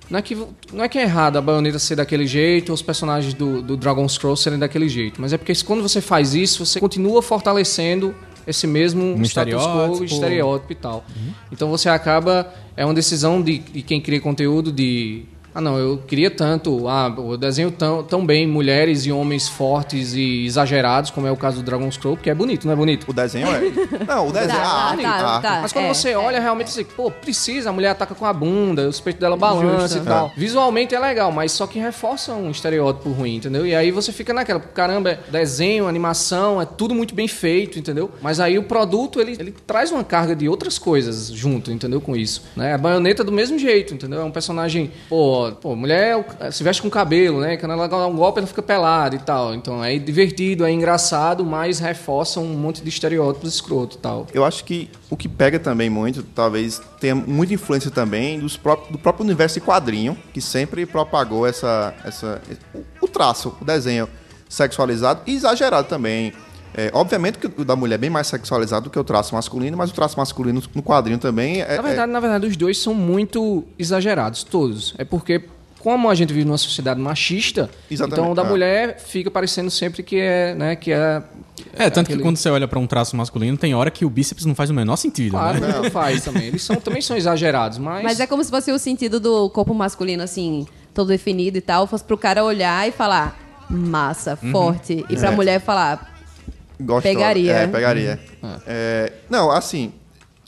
não 0.09 0.21
é, 0.21 0.23
que, 0.23 0.37
não 0.73 0.85
é 0.85 0.89
que 0.89 0.99
é 0.99 1.03
errado 1.03 1.37
a 1.37 1.41
baioneta 1.41 1.81
ser 1.81 1.97
daquele 1.97 2.27
jeito 2.27 2.69
ou 2.69 2.75
os 2.75 2.83
personagens 2.83 3.35
do, 3.35 3.61
do 3.61 3.77
Dragon 3.77 4.09
Scroll 4.09 4.37
serem 4.37 4.59
daquele 4.59 4.89
jeito, 4.89 5.21
mas 5.21 5.33
é 5.33 5.39
porque 5.39 5.53
quando 5.65 5.83
você 5.83 6.01
faz 6.01 6.35
isso, 6.35 6.65
você 6.65 6.79
continua 6.79 7.21
fortalecendo 7.23 8.15
esse 8.47 8.67
mesmo 8.67 9.03
Um 9.03 9.23
status 9.23 9.55
estereótipo. 9.55 9.97
quo, 9.99 10.05
estereótipo 10.05 10.73
e 10.73 10.77
tal. 10.77 11.05
Então 11.51 11.69
você 11.69 11.89
acaba. 11.89 12.53
É 12.77 12.85
uma 12.85 12.95
decisão 12.95 13.43
de, 13.43 13.59
de 13.59 13.83
quem 13.83 14.01
cria 14.01 14.21
conteúdo 14.21 14.71
de. 14.71 15.25
Ah, 15.57 15.61
não, 15.63 15.79
eu 15.79 15.97
queria 16.07 16.31
tanto. 16.31 16.87
Ah, 16.87 17.11
eu 17.17 17.37
desenho 17.39 17.71
tão, 17.71 18.03
tão 18.05 18.27
bem 18.27 18.47
mulheres 18.47 19.07
e 19.07 19.11
homens 19.13 19.49
fortes 19.49 20.13
e 20.15 20.45
exagerados, 20.45 21.11
como 21.11 21.27
é 21.27 21.33
o 21.33 21.37
caso 21.37 21.57
do 21.57 21.63
Dragon 21.63 21.91
Scroll, 21.91 22.15
porque 22.17 22.29
é 22.29 22.35
bonito, 22.35 22.67
não 22.67 22.75
é 22.75 22.77
bonito? 22.77 23.07
O 23.09 23.13
desenho 23.15 23.49
é. 23.49 23.61
Não, 24.07 24.29
o 24.29 24.33
desenho. 24.35 24.53
Tá, 24.59 24.91
ah, 24.93 24.97
tá, 25.01 25.19
tá, 25.19 25.41
tá. 25.41 25.59
Mas 25.63 25.73
quando 25.73 25.87
É, 25.87 25.95
você 25.95 26.11
é. 26.11 26.19
olha, 26.19 26.39
realmente 26.41 26.71
você, 26.71 26.85
pô, 26.85 27.11
precisa, 27.11 27.71
a 27.71 27.73
mulher 27.73 27.89
ataca 27.89 28.15
com 28.15 28.27
a 28.27 28.33
bunda, 28.35 28.87
os 28.87 29.01
peitos 29.01 29.19
dela 29.21 29.35
balançam 29.35 29.81
Justo. 29.89 29.99
e 29.99 30.01
tal. 30.03 30.31
Visualmente 30.37 30.95
é 30.95 31.01
legal, 31.01 31.33
mas 31.33 31.53
só 31.53 31.67
que 31.67 31.79
reforça 31.79 32.35
um 32.35 32.51
estereótipo 32.51 33.09
ruim, 33.11 33.37
entendeu? 33.37 33.67
E 33.67 33.75
aí 33.75 33.91
você 33.91 34.13
fica 34.13 34.35
naquela, 34.35 34.61
caramba, 34.61 35.13
é 35.13 35.19
desenho, 35.33 35.89
animação, 35.89 36.61
é 36.61 36.67
tudo 36.67 36.95
muito 36.95 37.15
bem 37.15 37.29
feito, 37.29 37.79
entendeu? 37.79 38.11
Mas 38.21 38.41
aí 38.41 38.59
o 38.59 38.63
produto, 38.65 39.21
ele, 39.23 39.33
ele 39.41 39.55
traz 39.67 39.91
uma 39.91 40.05
carga 40.05 40.37
de 40.37 40.49
outras 40.51 40.79
coisas 40.79 41.29
junto, 41.29 41.71
entendeu? 41.73 41.99
Com 41.99 42.15
isso, 42.15 42.43
né? 42.55 42.75
A 42.75 42.79
baioneta 42.79 43.25
do 43.25 43.33
mesmo 43.33 43.59
jeito, 43.59 43.95
entendeu? 43.95 44.21
É 44.21 44.25
um 44.25 44.31
personagem, 44.31 44.91
pô, 45.09 45.46
pô 45.53 45.75
mulher 45.75 46.25
se 46.51 46.63
veste 46.63 46.83
com 46.83 46.91
cabelo, 46.91 47.41
né? 47.41 47.57
Quando 47.57 47.73
ela 47.73 47.89
dá 47.89 48.07
um 48.07 48.17
golpe, 48.17 48.39
ela 48.39 48.47
fica 48.47 48.63
pelada 48.63 49.15
e 49.15 49.19
tal. 49.19 49.55
Então 49.55 49.83
é 49.83 49.99
divertido, 49.99 50.65
é 50.65 50.71
engraçado, 50.71 51.45
mas 51.45 51.79
reforça 51.79 52.41
um 52.41 52.55
monte 52.55 52.83
de 52.83 52.89
estereótipos 52.89 53.55
escroto 53.55 53.97
e 53.97 54.01
tal. 54.01 54.27
Eu 54.33 54.45
acho 54.45 54.65
que 54.65 54.91
o 55.11 55.17
que 55.17 55.29
pega 55.29 55.59
também 55.59 55.89
muito, 55.89 56.23
talvez 56.23 56.81
tenha 57.01 57.15
muita 57.15 57.55
influência 57.55 57.91
também 57.91 58.39
dos 58.39 58.57
próprios, 58.57 58.91
do 58.91 58.99
próprio 58.99 59.25
universo 59.25 59.61
de 59.61 59.67
quadrinho, 59.67 60.17
que 60.33 60.41
sempre 60.41 60.85
propagou 60.87 61.47
essa, 61.47 61.95
essa, 62.05 62.41
o 63.01 63.09
traço, 63.09 63.57
o 63.61 63.65
desenho 63.65 64.09
sexualizado 64.49 65.23
e 65.27 65.35
exagerado 65.35 65.89
também. 65.89 66.33
É, 66.77 66.91
obviamente 66.93 67.39
que 67.39 67.47
o 67.47 67.65
da 67.65 67.75
mulher 67.75 67.95
é 67.95 67.99
bem 67.99 68.11
mais 68.11 68.27
sexualizado 68.27 68.85
do 68.85 68.91
que 68.91 68.99
o 68.99 69.05
traço 69.05 69.35
masculino, 69.35 69.77
mas 69.77 69.91
o 69.91 69.95
traço 69.95 70.17
masculino 70.19 70.63
no 70.75 70.83
quadrinho 70.83 71.19
também 71.19 71.63
é. 71.63 71.77
Na 71.77 71.83
verdade, 71.83 72.13
na 72.13 72.21
verdade, 72.21 72.47
os 72.47 72.57
dois 72.57 72.77
são 72.79 72.93
muito 72.93 73.65
exagerados, 73.79 74.43
todos. 74.45 74.95
É 74.99 75.05
porque, 75.05 75.43
como 75.79 76.11
a 76.11 76.15
gente 76.15 76.33
vive 76.35 76.45
numa 76.45 76.59
sociedade 76.59 77.01
machista, 77.01 77.71
Exatamente, 77.91 78.21
então 78.21 78.33
o 78.33 78.35
da 78.35 78.43
é. 78.43 78.49
mulher 78.49 78.99
fica 79.01 79.31
parecendo 79.31 79.71
sempre 79.71 80.03
que 80.03 80.17
é, 80.21 80.55
né, 80.55 80.77
que 80.77 80.93
é... 80.93 81.23
É, 81.73 81.89
tanto 81.89 82.01
aquele- 82.07 82.19
que 82.19 82.23
quando 82.23 82.37
você 82.37 82.51
olha 82.51 82.69
pra 82.69 82.79
um 82.79 82.87
traço 82.87 83.17
masculino, 83.17 83.57
tem 83.57 83.75
hora 83.75 83.91
que 83.91 84.05
o 84.05 84.11
bíceps 84.11 84.45
não 84.45 84.55
faz 84.55 84.69
o 84.69 84.75
menor 84.75 84.97
sentido, 84.97 85.31
Claro, 85.31 85.59
né? 85.61 85.73
não 85.83 85.91
faz 85.91 86.23
também. 86.25 86.49
Eles 86.49 86.63
são, 86.63 86.77
também 86.77 87.01
são 87.01 87.17
exagerados, 87.17 87.79
mas... 87.79 88.03
Mas 88.05 88.21
é 88.21 88.27
como 88.27 88.45
se 88.45 88.51
fosse 88.51 88.71
o 88.71 88.79
sentido 88.79 89.19
do 89.19 89.49
corpo 89.49 89.73
masculino, 89.73 90.23
assim, 90.23 90.67
todo 90.93 91.09
definido 91.09 91.57
e 91.57 91.61
tal, 91.63 91.87
fosse 91.87 92.05
pro 92.05 92.19
cara 92.19 92.45
olhar 92.45 92.87
e 92.87 92.93
falar 92.93 93.39
massa, 93.71 94.37
forte. 94.37 95.05
E 95.09 95.17
pra 95.17 95.31
É. 95.33 95.35
mulher 95.35 95.61
falar. 95.61 96.16
Gostosa. 96.81 97.15
Pegaria. 97.15 97.53
É, 97.53 97.67
pegaria. 97.67 98.21
É, 98.67 99.13
não, 99.31 99.51
assim, 99.51 99.93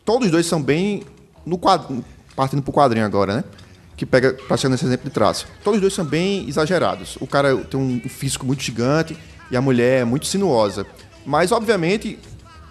todos 0.04 0.26
os 0.26 0.32
dois 0.32 0.46
são 0.46 0.62
bem 0.62 1.02
no 1.44 1.58
quadrinho, 1.58 2.04
partindo 2.36 2.62
pro 2.62 2.72
quadrinho 2.72 3.04
agora, 3.04 3.36
né? 3.36 3.44
Que 3.96 4.06
pega, 4.06 4.36
passando 4.48 4.74
esse 4.74 4.84
exemplo 4.84 5.08
de 5.08 5.14
traço. 5.14 5.46
Todos 5.64 5.78
os 5.78 5.80
dois 5.80 5.94
são 5.94 6.04
bem 6.04 6.48
exagerados. 6.48 7.16
O 7.20 7.26
cara 7.26 7.56
tem 7.56 7.80
um 7.80 8.00
físico 8.08 8.46
muito 8.46 8.62
gigante 8.62 9.16
e 9.50 9.56
a 9.56 9.60
mulher 9.60 10.02
é 10.02 10.04
muito 10.04 10.26
sinuosa. 10.26 10.86
Mas, 11.26 11.50
obviamente, 11.50 12.18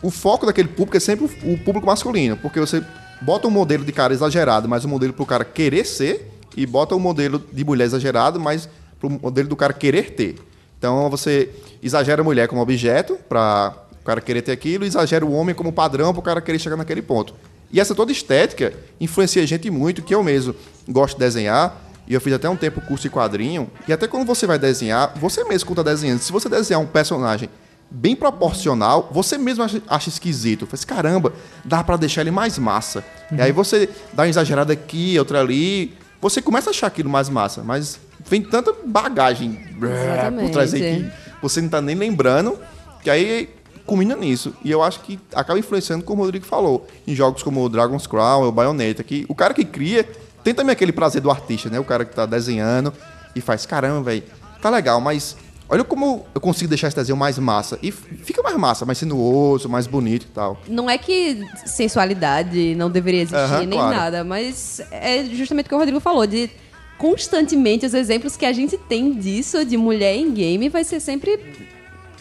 o 0.01 0.09
foco 0.09 0.45
daquele 0.45 0.69
público 0.69 0.95
é 0.95 0.99
sempre 0.99 1.25
o 1.25 1.53
o 1.53 1.57
público 1.57 1.85
masculino, 1.85 2.37
porque 2.37 2.59
você 2.59 2.83
bota 3.21 3.47
um 3.47 3.51
modelo 3.51 3.83
de 3.83 3.91
cara 3.91 4.13
exagerado, 4.13 4.69
mas 4.69 4.85
um 4.85 4.89
modelo 4.89 5.11
pro 5.11 5.25
cara 5.25 5.43
querer 5.43 5.85
ser, 5.85 6.31
e 6.55 6.65
bota 6.65 6.95
um 6.95 6.99
modelo 6.99 7.43
de 7.51 7.63
mulher 7.65 7.85
exagerado, 7.85 8.39
mas 8.39 8.69
pro 8.99 9.09
modelo 9.09 9.47
do 9.47 9.55
cara 9.55 9.73
querer 9.73 10.11
ter. 10.11 10.35
Então 10.77 11.09
você 11.09 11.49
exagera 11.81 12.21
a 12.21 12.23
mulher 12.23 12.47
como 12.47 12.61
objeto 12.61 13.17
para 13.27 13.73
o 14.01 14.05
cara 14.05 14.21
querer 14.21 14.41
ter 14.41 14.51
aquilo, 14.51 14.85
exagera 14.85 15.25
o 15.25 15.33
homem 15.33 15.53
como 15.53 15.71
padrão 15.71 16.13
para 16.13 16.19
o 16.19 16.23
cara 16.23 16.41
querer 16.41 16.59
chegar 16.59 16.77
naquele 16.77 17.01
ponto. 17.01 17.33
E 17.71 17.79
essa 17.79 17.93
toda 17.93 18.11
estética 18.11 18.73
influencia 18.99 19.43
a 19.43 19.45
gente 19.45 19.69
muito, 19.69 20.01
que 20.01 20.15
eu 20.15 20.23
mesmo 20.23 20.55
gosto 20.87 21.15
de 21.15 21.19
desenhar, 21.19 21.75
e 22.07 22.13
eu 22.13 22.21
fiz 22.21 22.31
até 22.31 22.49
um 22.49 22.55
tempo 22.55 22.79
curso 22.79 23.03
de 23.03 23.09
quadrinho, 23.09 23.69
e 23.87 23.91
até 23.91 24.07
quando 24.07 24.25
você 24.25 24.47
vai 24.47 24.57
desenhar, 24.57 25.13
você 25.17 25.43
mesmo 25.43 25.67
quando 25.67 25.79
está 25.79 25.91
desenhando, 25.91 26.19
se 26.19 26.31
você 26.31 26.47
desenhar 26.47 26.81
um 26.81 26.85
personagem 26.85 27.49
bem 27.89 28.15
proporcional, 28.15 29.09
você 29.11 29.37
mesmo 29.37 29.63
acha, 29.63 29.81
acha 29.87 30.09
esquisito. 30.09 30.65
Faz 30.65 30.83
caramba, 30.83 31.33
dá 31.63 31.83
para 31.83 31.97
deixar 31.97 32.21
ele 32.21 32.31
mais 32.31 32.57
massa. 32.57 33.03
E 33.31 33.41
aí 33.41 33.51
você 33.51 33.89
dá 34.13 34.23
uma 34.23 34.29
exagerada 34.29 34.73
aqui, 34.73 35.17
outra 35.17 35.39
ali, 35.39 35.93
você 36.21 36.41
começa 36.41 36.69
a 36.69 36.71
achar 36.71 36.87
aquilo 36.87 37.09
mais 37.09 37.29
massa, 37.29 37.63
mas 37.63 37.99
vem 38.25 38.41
tanta 38.41 38.73
bagagem 38.85 39.59
Exatamente. 39.81 40.43
por 40.43 40.51
trás 40.51 40.73
aí 40.73 40.81
que 40.81 41.11
você 41.41 41.61
não 41.61 41.69
tá 41.69 41.81
nem 41.81 41.95
lembrando, 41.95 42.57
que 43.03 43.09
aí 43.09 43.49
culmina 43.85 44.15
nisso. 44.15 44.53
E 44.63 44.69
eu 44.69 44.83
acho 44.83 44.99
que 44.99 45.19
acaba 45.33 45.57
influenciando, 45.57 46.03
como 46.03 46.21
o 46.21 46.25
Rodrigo 46.25 46.45
falou, 46.45 46.85
em 47.07 47.15
jogos 47.15 47.41
como 47.41 47.63
o 47.63 47.69
Dragon's 47.69 48.05
Crown, 48.05 48.43
o 48.43 48.51
Bayonetta, 48.51 49.03
que 49.03 49.25
o 49.29 49.33
cara 49.33 49.53
que 49.53 49.63
cria 49.63 50.07
tem 50.43 50.53
também 50.53 50.73
aquele 50.73 50.91
prazer 50.91 51.21
do 51.21 51.31
artista, 51.31 51.69
né? 51.69 51.79
O 51.79 51.83
cara 51.83 52.05
que 52.05 52.13
tá 52.13 52.25
desenhando 52.25 52.93
e 53.35 53.41
faz, 53.41 53.65
caramba, 53.65 54.01
velho, 54.03 54.23
tá 54.61 54.69
legal, 54.69 54.99
mas 54.99 55.35
olha 55.69 55.83
como 55.83 56.25
eu 56.33 56.41
consigo 56.41 56.69
deixar 56.69 56.87
esse 56.87 56.95
desenho 56.95 57.17
mais 57.17 57.37
massa. 57.37 57.77
E 57.81 57.91
fica 57.91 58.41
mais 58.41 58.55
massa, 58.57 58.85
mais 58.85 58.97
sinuoso, 58.97 59.69
mais 59.69 59.87
bonito 59.87 60.23
e 60.23 60.29
tal. 60.29 60.59
Não 60.67 60.89
é 60.89 60.97
que 60.97 61.45
sensualidade 61.65 62.75
não 62.75 62.89
deveria 62.89 63.21
existir, 63.21 63.37
Aham, 63.37 63.65
nem 63.65 63.79
claro. 63.79 63.95
nada, 63.95 64.23
mas 64.23 64.81
é 64.91 65.23
justamente 65.25 65.65
o 65.65 65.69
que 65.69 65.75
o 65.75 65.77
Rodrigo 65.77 65.99
falou, 65.99 66.25
de 66.25 66.49
constantemente 66.97 67.85
os 67.85 67.93
exemplos 67.93 68.35
que 68.35 68.45
a 68.45 68.53
gente 68.53 68.77
tem 68.77 69.13
disso, 69.13 69.63
de 69.65 69.77
mulher 69.77 70.15
em 70.15 70.31
game, 70.31 70.69
vai 70.69 70.83
ser 70.83 70.99
sempre, 70.99 71.39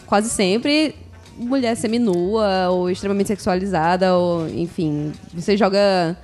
quase 0.05 0.29
sempre, 0.29 0.95
mulher 1.37 1.75
seminua, 1.75 2.69
ou 2.69 2.89
extremamente 2.89 3.27
sexualizada, 3.27 4.15
ou 4.15 4.47
enfim. 4.49 5.11
Você 5.33 5.55
joga 5.57 6.17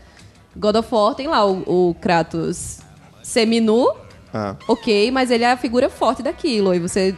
God 0.56 0.76
of 0.76 0.90
War, 0.94 1.16
tem 1.16 1.28
lá 1.28 1.46
o, 1.46 1.90
o 1.90 1.96
Kratos 1.96 2.80
seminu, 3.24 3.88
Ah. 4.34 4.56
ok, 4.68 5.10
mas 5.12 5.32
ele 5.32 5.44
é 5.44 5.52
a 5.52 5.58
figura 5.58 5.90
forte 5.90 6.22
daquilo. 6.24 6.74
E 6.74 6.80
você 6.80 7.16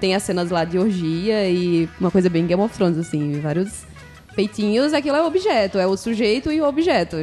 tem 0.00 0.14
as 0.14 0.22
cenas 0.22 0.50
lá 0.50 0.64
de 0.64 0.78
orgia 0.78 1.48
e 1.48 1.88
uma 1.98 2.10
coisa 2.10 2.28
bem 2.28 2.46
Game 2.46 2.62
of 2.62 2.74
Thrones, 2.76 2.98
assim, 2.98 3.40
vários 3.40 3.84
peitinhos, 4.36 4.92
aquilo 4.92 5.16
é 5.16 5.22
o 5.22 5.26
objeto, 5.26 5.78
é 5.78 5.86
o 5.86 5.96
sujeito 5.96 6.52
e 6.52 6.60
o 6.60 6.64
objeto. 6.68 7.16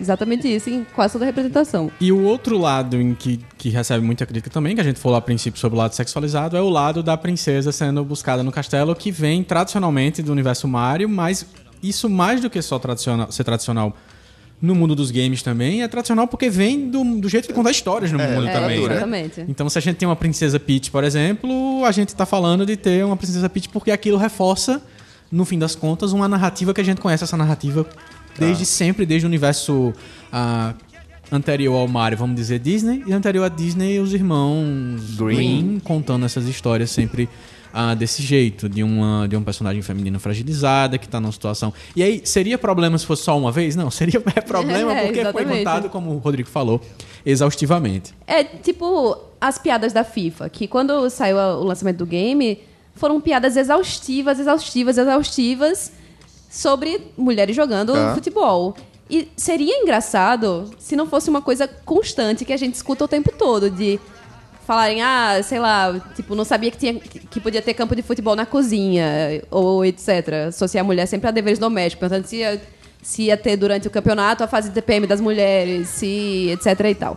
Exatamente 0.00 0.46
isso 0.48 0.70
em 0.70 0.86
quase 0.94 1.12
toda 1.14 1.24
a 1.24 1.26
representação. 1.26 1.90
E 2.00 2.12
o 2.12 2.22
outro 2.22 2.56
lado 2.56 2.96
em 3.00 3.12
que, 3.14 3.40
que 3.58 3.68
recebe 3.68 4.04
muita 4.06 4.24
crítica 4.24 4.48
também, 4.48 4.74
que 4.76 4.80
a 4.80 4.84
gente 4.84 4.98
falou 5.00 5.18
a 5.18 5.20
princípio 5.20 5.60
sobre 5.60 5.76
o 5.76 5.78
lado 5.80 5.92
sexualizado, 5.94 6.56
é 6.56 6.60
o 6.62 6.68
lado 6.70 7.02
da 7.02 7.16
princesa 7.16 7.72
sendo 7.72 8.02
buscada 8.04 8.42
no 8.42 8.52
castelo, 8.52 8.94
que 8.94 9.10
vem 9.10 9.42
tradicionalmente 9.42 10.22
do 10.22 10.30
universo 10.30 10.68
Mario, 10.68 11.08
mas 11.08 11.44
isso 11.82 12.08
mais 12.08 12.40
do 12.40 12.48
que 12.48 12.62
só 12.62 12.78
tradicional, 12.78 13.30
ser 13.32 13.42
tradicional 13.44 13.94
no 14.62 14.74
mundo 14.74 14.94
dos 14.94 15.10
games 15.10 15.42
também, 15.42 15.82
é 15.82 15.88
tradicional 15.88 16.28
porque 16.28 16.50
vem 16.50 16.90
do, 16.90 17.02
do 17.18 17.28
jeito 17.30 17.48
de 17.48 17.54
contar 17.54 17.70
histórias 17.70 18.12
no 18.12 18.18
mundo 18.18 18.46
É, 18.46 18.52
também. 18.52 18.78
né? 18.80 18.84
exatamente. 18.92 19.44
Então, 19.48 19.68
se 19.70 19.78
a 19.78 19.80
gente 19.80 19.96
tem 19.96 20.06
uma 20.06 20.14
princesa 20.16 20.60
Peach, 20.60 20.90
por 20.90 21.02
exemplo, 21.02 21.82
a 21.84 21.90
gente 21.90 22.14
tá 22.14 22.26
falando 22.26 22.66
de 22.66 22.76
ter 22.76 23.02
uma 23.04 23.16
princesa 23.16 23.48
Peach 23.48 23.70
porque 23.70 23.90
aquilo 23.90 24.18
reforça, 24.18 24.82
no 25.30 25.44
fim 25.44 25.58
das 25.58 25.74
contas, 25.74 26.12
uma 26.12 26.28
narrativa 26.28 26.74
que 26.74 26.80
a 26.80 26.84
gente 26.84 27.00
conhece 27.00 27.24
essa 27.24 27.36
narrativa 27.36 27.86
desde 28.38 28.64
sempre, 28.64 29.04
desde 29.04 29.26
o 29.26 29.28
universo 29.28 29.92
ah, 30.32 30.74
anterior 31.30 31.76
ao 31.76 31.88
Mario, 31.88 32.18
vamos 32.18 32.36
dizer 32.36 32.58
Disney, 32.58 33.04
e 33.06 33.12
anterior 33.12 33.44
a 33.44 33.48
Disney, 33.48 34.00
os 34.00 34.12
irmãos 34.12 35.16
Green, 35.16 35.80
contando 35.84 36.24
essas 36.24 36.48
histórias 36.48 36.90
sempre 36.90 37.28
ah, 37.72 37.94
desse 37.94 38.22
jeito, 38.22 38.68
de 38.68 38.82
uma, 38.82 39.28
de 39.28 39.36
um 39.36 39.42
personagem 39.42 39.80
feminino 39.82 40.18
fragilizada 40.18 40.98
que 40.98 41.08
tá 41.08 41.20
numa 41.20 41.32
situação. 41.32 41.72
E 41.94 42.02
aí, 42.02 42.20
seria 42.24 42.58
problema 42.58 42.98
se 42.98 43.06
fosse 43.06 43.22
só 43.22 43.38
uma 43.38 43.52
vez? 43.52 43.76
Não, 43.76 43.90
seria 43.90 44.20
é 44.34 44.40
problema 44.40 44.92
É, 45.00 45.04
porque 45.04 45.20
foi 45.20 45.30
exatamente. 45.30 45.58
contado, 45.58 45.90
como 45.90 46.10
o 46.10 46.18
Rodrigo 46.18 46.48
falou, 46.48 46.80
exaustivamente. 47.24 48.12
É 48.26 48.42
tipo 48.42 49.16
as 49.40 49.56
piadas 49.58 49.92
da 49.92 50.04
FIFA, 50.04 50.48
que 50.48 50.66
quando 50.66 51.08
saiu 51.08 51.36
o 51.36 51.64
lançamento 51.64 51.98
do 51.98 52.06
game, 52.06 52.58
foram 53.00 53.20
piadas 53.20 53.56
exaustivas, 53.56 54.38
exaustivas, 54.38 54.98
exaustivas 54.98 55.90
sobre 56.50 57.00
mulheres 57.16 57.56
jogando 57.56 57.94
Tá. 57.94 58.14
futebol. 58.14 58.76
E 59.08 59.26
seria 59.36 59.74
engraçado 59.82 60.70
se 60.78 60.94
não 60.94 61.06
fosse 61.06 61.30
uma 61.30 61.40
coisa 61.40 61.66
constante 61.66 62.44
que 62.44 62.52
a 62.52 62.56
gente 62.56 62.74
escuta 62.74 63.04
o 63.06 63.08
tempo 63.08 63.32
todo, 63.36 63.70
de 63.70 63.98
falarem, 64.66 65.02
ah, 65.02 65.40
sei 65.42 65.58
lá, 65.58 65.98
tipo, 66.14 66.34
não 66.34 66.44
sabia 66.44 66.70
que, 66.70 66.76
tinha, 66.76 66.94
que 66.94 67.40
podia 67.40 67.60
ter 67.62 67.74
campo 67.74 67.96
de 67.96 68.02
futebol 68.02 68.36
na 68.36 68.46
cozinha, 68.46 69.42
ou 69.50 69.84
etc. 69.84 70.48
Associar 70.48 70.84
a 70.84 70.86
mulher 70.86 71.06
sempre 71.06 71.26
a 71.26 71.32
deveres 71.32 71.58
domésticos, 71.58 72.08
portanto, 72.08 72.26
se 72.26 72.36
ia, 72.36 72.62
se 73.02 73.22
ia 73.22 73.36
ter 73.36 73.56
durante 73.56 73.88
o 73.88 73.90
campeonato 73.90 74.44
a 74.44 74.46
fase 74.46 74.68
de 74.68 74.74
TPM 74.74 75.06
das 75.08 75.20
mulheres, 75.20 75.88
se 75.88 76.50
etc 76.50 76.78
e 76.88 76.94
tal. 76.94 77.16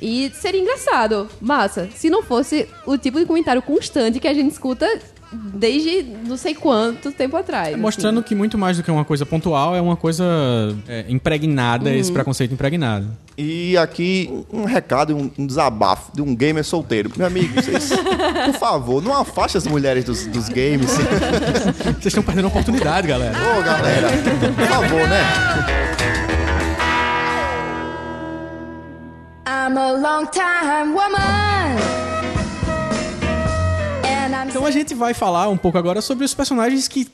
E 0.00 0.30
seria 0.34 0.60
engraçado, 0.60 1.28
massa, 1.40 1.88
se 1.94 2.10
não 2.10 2.22
fosse 2.22 2.68
o 2.86 2.98
tipo 2.98 3.18
de 3.18 3.24
comentário 3.24 3.62
constante 3.62 4.20
que 4.20 4.28
a 4.28 4.34
gente 4.34 4.52
escuta 4.52 4.86
desde 5.34 6.02
não 6.26 6.36
sei 6.36 6.54
quanto 6.54 7.10
tempo 7.12 7.36
atrás. 7.36 7.74
assim. 7.74 7.80
Mostrando 7.80 8.22
que 8.22 8.34
muito 8.34 8.56
mais 8.56 8.76
do 8.76 8.82
que 8.82 8.90
uma 8.90 9.04
coisa 9.04 9.26
pontual 9.26 9.74
é 9.74 9.80
uma 9.80 9.96
coisa 9.96 10.24
é, 10.88 11.04
impregnada, 11.08 11.92
esse 11.92 12.12
preconceito 12.12 12.52
impregnado. 12.52 13.08
E 13.36 13.76
aqui 13.76 14.44
um 14.52 14.64
recado, 14.64 15.16
um, 15.16 15.30
um 15.36 15.46
desabafo 15.46 16.12
de 16.14 16.22
um 16.22 16.34
gamer 16.34 16.64
solteiro. 16.64 17.10
Meu 17.16 17.26
amigo, 17.26 17.54
vocês, 17.54 17.90
por 18.46 18.54
favor, 18.58 19.02
não 19.02 19.14
afaste 19.14 19.56
as 19.56 19.66
mulheres 19.66 20.04
dos, 20.04 20.26
dos 20.26 20.48
games. 20.48 20.90
Vocês 21.94 22.06
estão 22.06 22.22
perdendo 22.22 22.46
a 22.46 22.48
oportunidade, 22.48 23.08
galera. 23.08 23.34
Ô, 23.36 23.62
galera, 23.62 24.08
por 24.56 24.66
favor, 24.66 25.08
né? 25.08 25.94
I'm 29.46 29.76
a 29.78 29.92
long 29.92 30.26
time 30.26 30.94
woman. 30.94 32.03
Então 34.54 34.64
a 34.64 34.70
gente 34.70 34.94
vai 34.94 35.12
falar 35.12 35.48
um 35.48 35.56
pouco 35.56 35.76
agora 35.76 36.00
sobre 36.00 36.24
os 36.24 36.32
personagens 36.32 36.86
que 36.86 37.08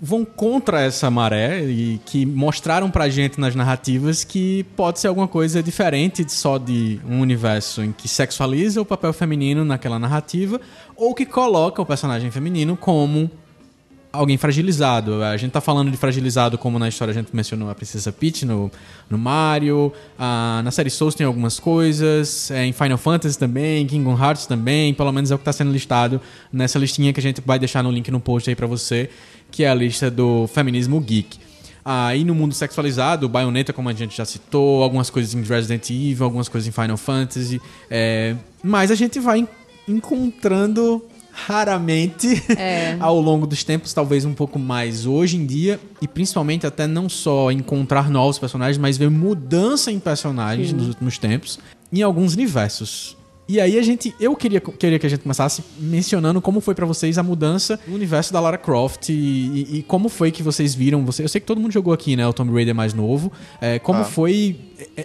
vão 0.00 0.24
contra 0.24 0.80
essa 0.80 1.10
maré 1.10 1.62
e 1.62 2.00
que 2.06 2.24
mostraram 2.24 2.90
pra 2.90 3.10
gente 3.10 3.38
nas 3.38 3.54
narrativas 3.54 4.24
que 4.24 4.64
pode 4.74 4.98
ser 4.98 5.08
alguma 5.08 5.28
coisa 5.28 5.62
diferente 5.62 6.24
só 6.32 6.56
de 6.56 6.98
um 7.06 7.20
universo 7.20 7.84
em 7.84 7.92
que 7.92 8.08
sexualiza 8.08 8.80
o 8.80 8.86
papel 8.86 9.12
feminino 9.12 9.66
naquela 9.66 9.98
narrativa 9.98 10.58
ou 10.96 11.14
que 11.14 11.26
coloca 11.26 11.82
o 11.82 11.84
personagem 11.84 12.30
feminino 12.30 12.74
como 12.74 13.30
alguém 14.12 14.36
fragilizado. 14.38 15.22
A 15.22 15.36
gente 15.36 15.50
tá 15.52 15.60
falando 15.60 15.90
de 15.90 15.96
fragilizado 15.96 16.56
como 16.56 16.78
na 16.78 16.88
história 16.88 17.12
a 17.12 17.14
gente 17.14 17.34
mencionou 17.34 17.68
a 17.70 17.74
Princesa 17.74 18.10
Peach 18.10 18.44
no, 18.46 18.70
no 19.08 19.18
Mario, 19.18 19.92
ah, 20.18 20.60
na 20.64 20.70
série 20.70 20.90
Souls 20.90 21.14
tem 21.14 21.26
algumas 21.26 21.60
coisas, 21.60 22.50
é, 22.50 22.64
em 22.64 22.72
Final 22.72 22.98
Fantasy 22.98 23.38
também, 23.38 23.86
Kingdom 23.86 24.18
Hearts 24.18 24.46
também, 24.46 24.94
pelo 24.94 25.12
menos 25.12 25.30
é 25.30 25.34
o 25.34 25.38
que 25.38 25.44
tá 25.44 25.52
sendo 25.52 25.70
listado 25.70 26.20
nessa 26.52 26.78
listinha 26.78 27.12
que 27.12 27.20
a 27.20 27.22
gente 27.22 27.42
vai 27.44 27.58
deixar 27.58 27.82
no 27.82 27.90
link 27.90 28.10
no 28.10 28.18
post 28.20 28.48
aí 28.48 28.56
pra 28.56 28.66
você, 28.66 29.10
que 29.50 29.64
é 29.64 29.68
a 29.70 29.74
lista 29.74 30.10
do 30.10 30.46
feminismo 30.48 30.98
geek. 31.00 31.38
Aí 31.84 32.22
no 32.24 32.34
mundo 32.34 32.52
sexualizado, 32.54 33.28
Bayonetta, 33.30 33.72
como 33.72 33.88
a 33.88 33.92
gente 33.94 34.14
já 34.16 34.24
citou, 34.24 34.82
algumas 34.82 35.08
coisas 35.08 35.32
em 35.34 35.42
Resident 35.42 35.88
Evil, 35.88 36.24
algumas 36.24 36.48
coisas 36.48 36.68
em 36.68 36.72
Final 36.72 36.96
Fantasy, 36.98 37.60
é, 37.90 38.34
mas 38.62 38.90
a 38.90 38.94
gente 38.94 39.18
vai 39.20 39.38
en- 39.38 39.48
encontrando 39.86 41.02
raramente 41.46 42.42
É. 42.56 42.96
ao 43.00 43.20
longo 43.20 43.46
dos 43.46 43.62
tempos, 43.64 43.92
talvez 43.92 44.24
um 44.24 44.34
pouco 44.34 44.58
mais 44.58 45.06
hoje 45.06 45.36
em 45.36 45.46
dia, 45.46 45.78
e 46.02 46.08
principalmente 46.08 46.66
até 46.66 46.86
não 46.86 47.08
só 47.08 47.50
encontrar 47.50 48.10
novos 48.10 48.38
personagens, 48.38 48.78
mas 48.78 48.96
ver 48.96 49.10
mudança 49.10 49.90
em 49.92 49.98
personagens 49.98 50.72
nos 50.72 50.88
últimos 50.88 51.18
tempos, 51.18 51.58
em 51.92 52.02
alguns 52.02 52.34
universos. 52.34 53.16
E 53.50 53.58
aí 53.58 53.78
a 53.78 53.82
gente, 53.82 54.14
eu 54.20 54.36
queria, 54.36 54.60
queria 54.60 54.98
que 54.98 55.06
a 55.06 55.08
gente 55.08 55.20
começasse 55.22 55.64
mencionando 55.78 56.38
como 56.38 56.60
foi 56.60 56.74
pra 56.74 56.84
vocês 56.84 57.16
a 57.16 57.22
mudança 57.22 57.80
no 57.88 57.94
universo 57.94 58.30
da 58.30 58.38
Lara 58.40 58.58
Croft 58.58 59.08
e, 59.08 59.12
e- 59.14 59.78
e 59.78 59.82
como 59.84 60.10
foi 60.10 60.30
que 60.30 60.42
vocês 60.42 60.74
viram, 60.74 61.02
você, 61.06 61.22
eu 61.24 61.28
sei 61.30 61.40
que 61.40 61.46
todo 61.46 61.58
mundo 61.58 61.72
jogou 61.72 61.94
aqui, 61.94 62.14
né, 62.14 62.26
o 62.26 62.32
Tomb 62.34 62.52
Raider 62.52 62.74
mais 62.74 62.92
novo, 62.92 63.32
é, 63.58 63.78
como 63.78 64.00
Ah. 64.00 64.04
foi 64.04 64.54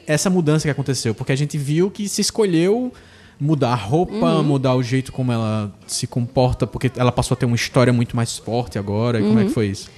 essa 0.06 0.30
mudança 0.30 0.67
que 0.67 0.69
aconteceu, 0.69 1.15
porque 1.15 1.32
a 1.32 1.38
gente 1.38 1.58
viu 1.58 1.89
que 1.89 2.10
se 2.10 2.19
escolheu 2.19 2.91
mudar 3.39 3.72
a 3.72 3.76
roupa, 3.76 4.41
mudar 4.43 4.76
o 4.76 4.84
jeito 4.84 5.12
como 5.12 5.32
ela 5.32 5.74
se 5.88 6.08
comporta, 6.08 6.65
porque 6.65 6.91
ela 6.96 7.12
passou 7.12 7.36
a 7.36 7.38
ter 7.38 7.46
uma 7.46 7.56
história 7.56 7.91
muito 7.91 8.15
mais 8.15 8.38
forte 8.38 8.78
agora. 8.80 9.19
E 9.19 9.24
como 9.24 9.39
é 9.39 9.46
que 9.46 9.52
foi 9.52 9.67
isso? 9.67 9.89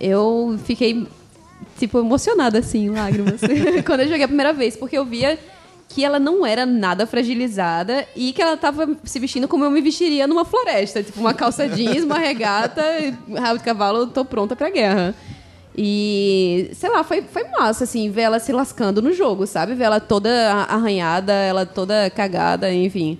Eu 0.00 0.58
fiquei, 0.64 1.06
tipo, 1.78 1.98
emocionada, 1.98 2.58
assim, 2.58 2.90
lágrimas, 2.90 3.40
quando 3.86 4.00
eu 4.00 4.08
joguei 4.08 4.24
a 4.24 4.28
primeira 4.28 4.52
vez, 4.52 4.76
porque 4.76 4.96
eu 4.96 5.04
via 5.04 5.38
que 5.88 6.04
ela 6.04 6.18
não 6.18 6.44
era 6.44 6.66
nada 6.66 7.06
fragilizada 7.06 8.06
e 8.16 8.32
que 8.32 8.42
ela 8.42 8.56
tava 8.56 8.96
se 9.04 9.18
vestindo 9.20 9.46
como 9.46 9.64
eu 9.64 9.70
me 9.70 9.80
vestiria 9.80 10.26
numa 10.26 10.44
floresta. 10.44 11.02
Tipo, 11.02 11.20
uma 11.20 11.32
calça 11.32 11.68
jeans, 11.68 12.02
uma 12.02 12.18
regata, 12.18 12.82
rabo 13.38 13.58
de 13.58 13.64
cavalo, 13.64 14.06
tô 14.08 14.24
pronta 14.24 14.56
pra 14.56 14.70
guerra. 14.70 15.14
E, 15.76 16.70
sei 16.72 16.88
lá, 16.88 17.02
foi, 17.02 17.22
foi 17.22 17.44
massa, 17.50 17.84
assim, 17.84 18.10
ver 18.10 18.22
ela 18.22 18.38
se 18.38 18.52
lascando 18.52 19.02
no 19.02 19.12
jogo, 19.12 19.46
sabe? 19.46 19.74
Ver 19.74 19.84
ela 19.84 20.00
toda 20.00 20.30
arranhada, 20.68 21.32
ela 21.32 21.66
toda 21.66 22.08
cagada, 22.10 22.72
enfim. 22.72 23.18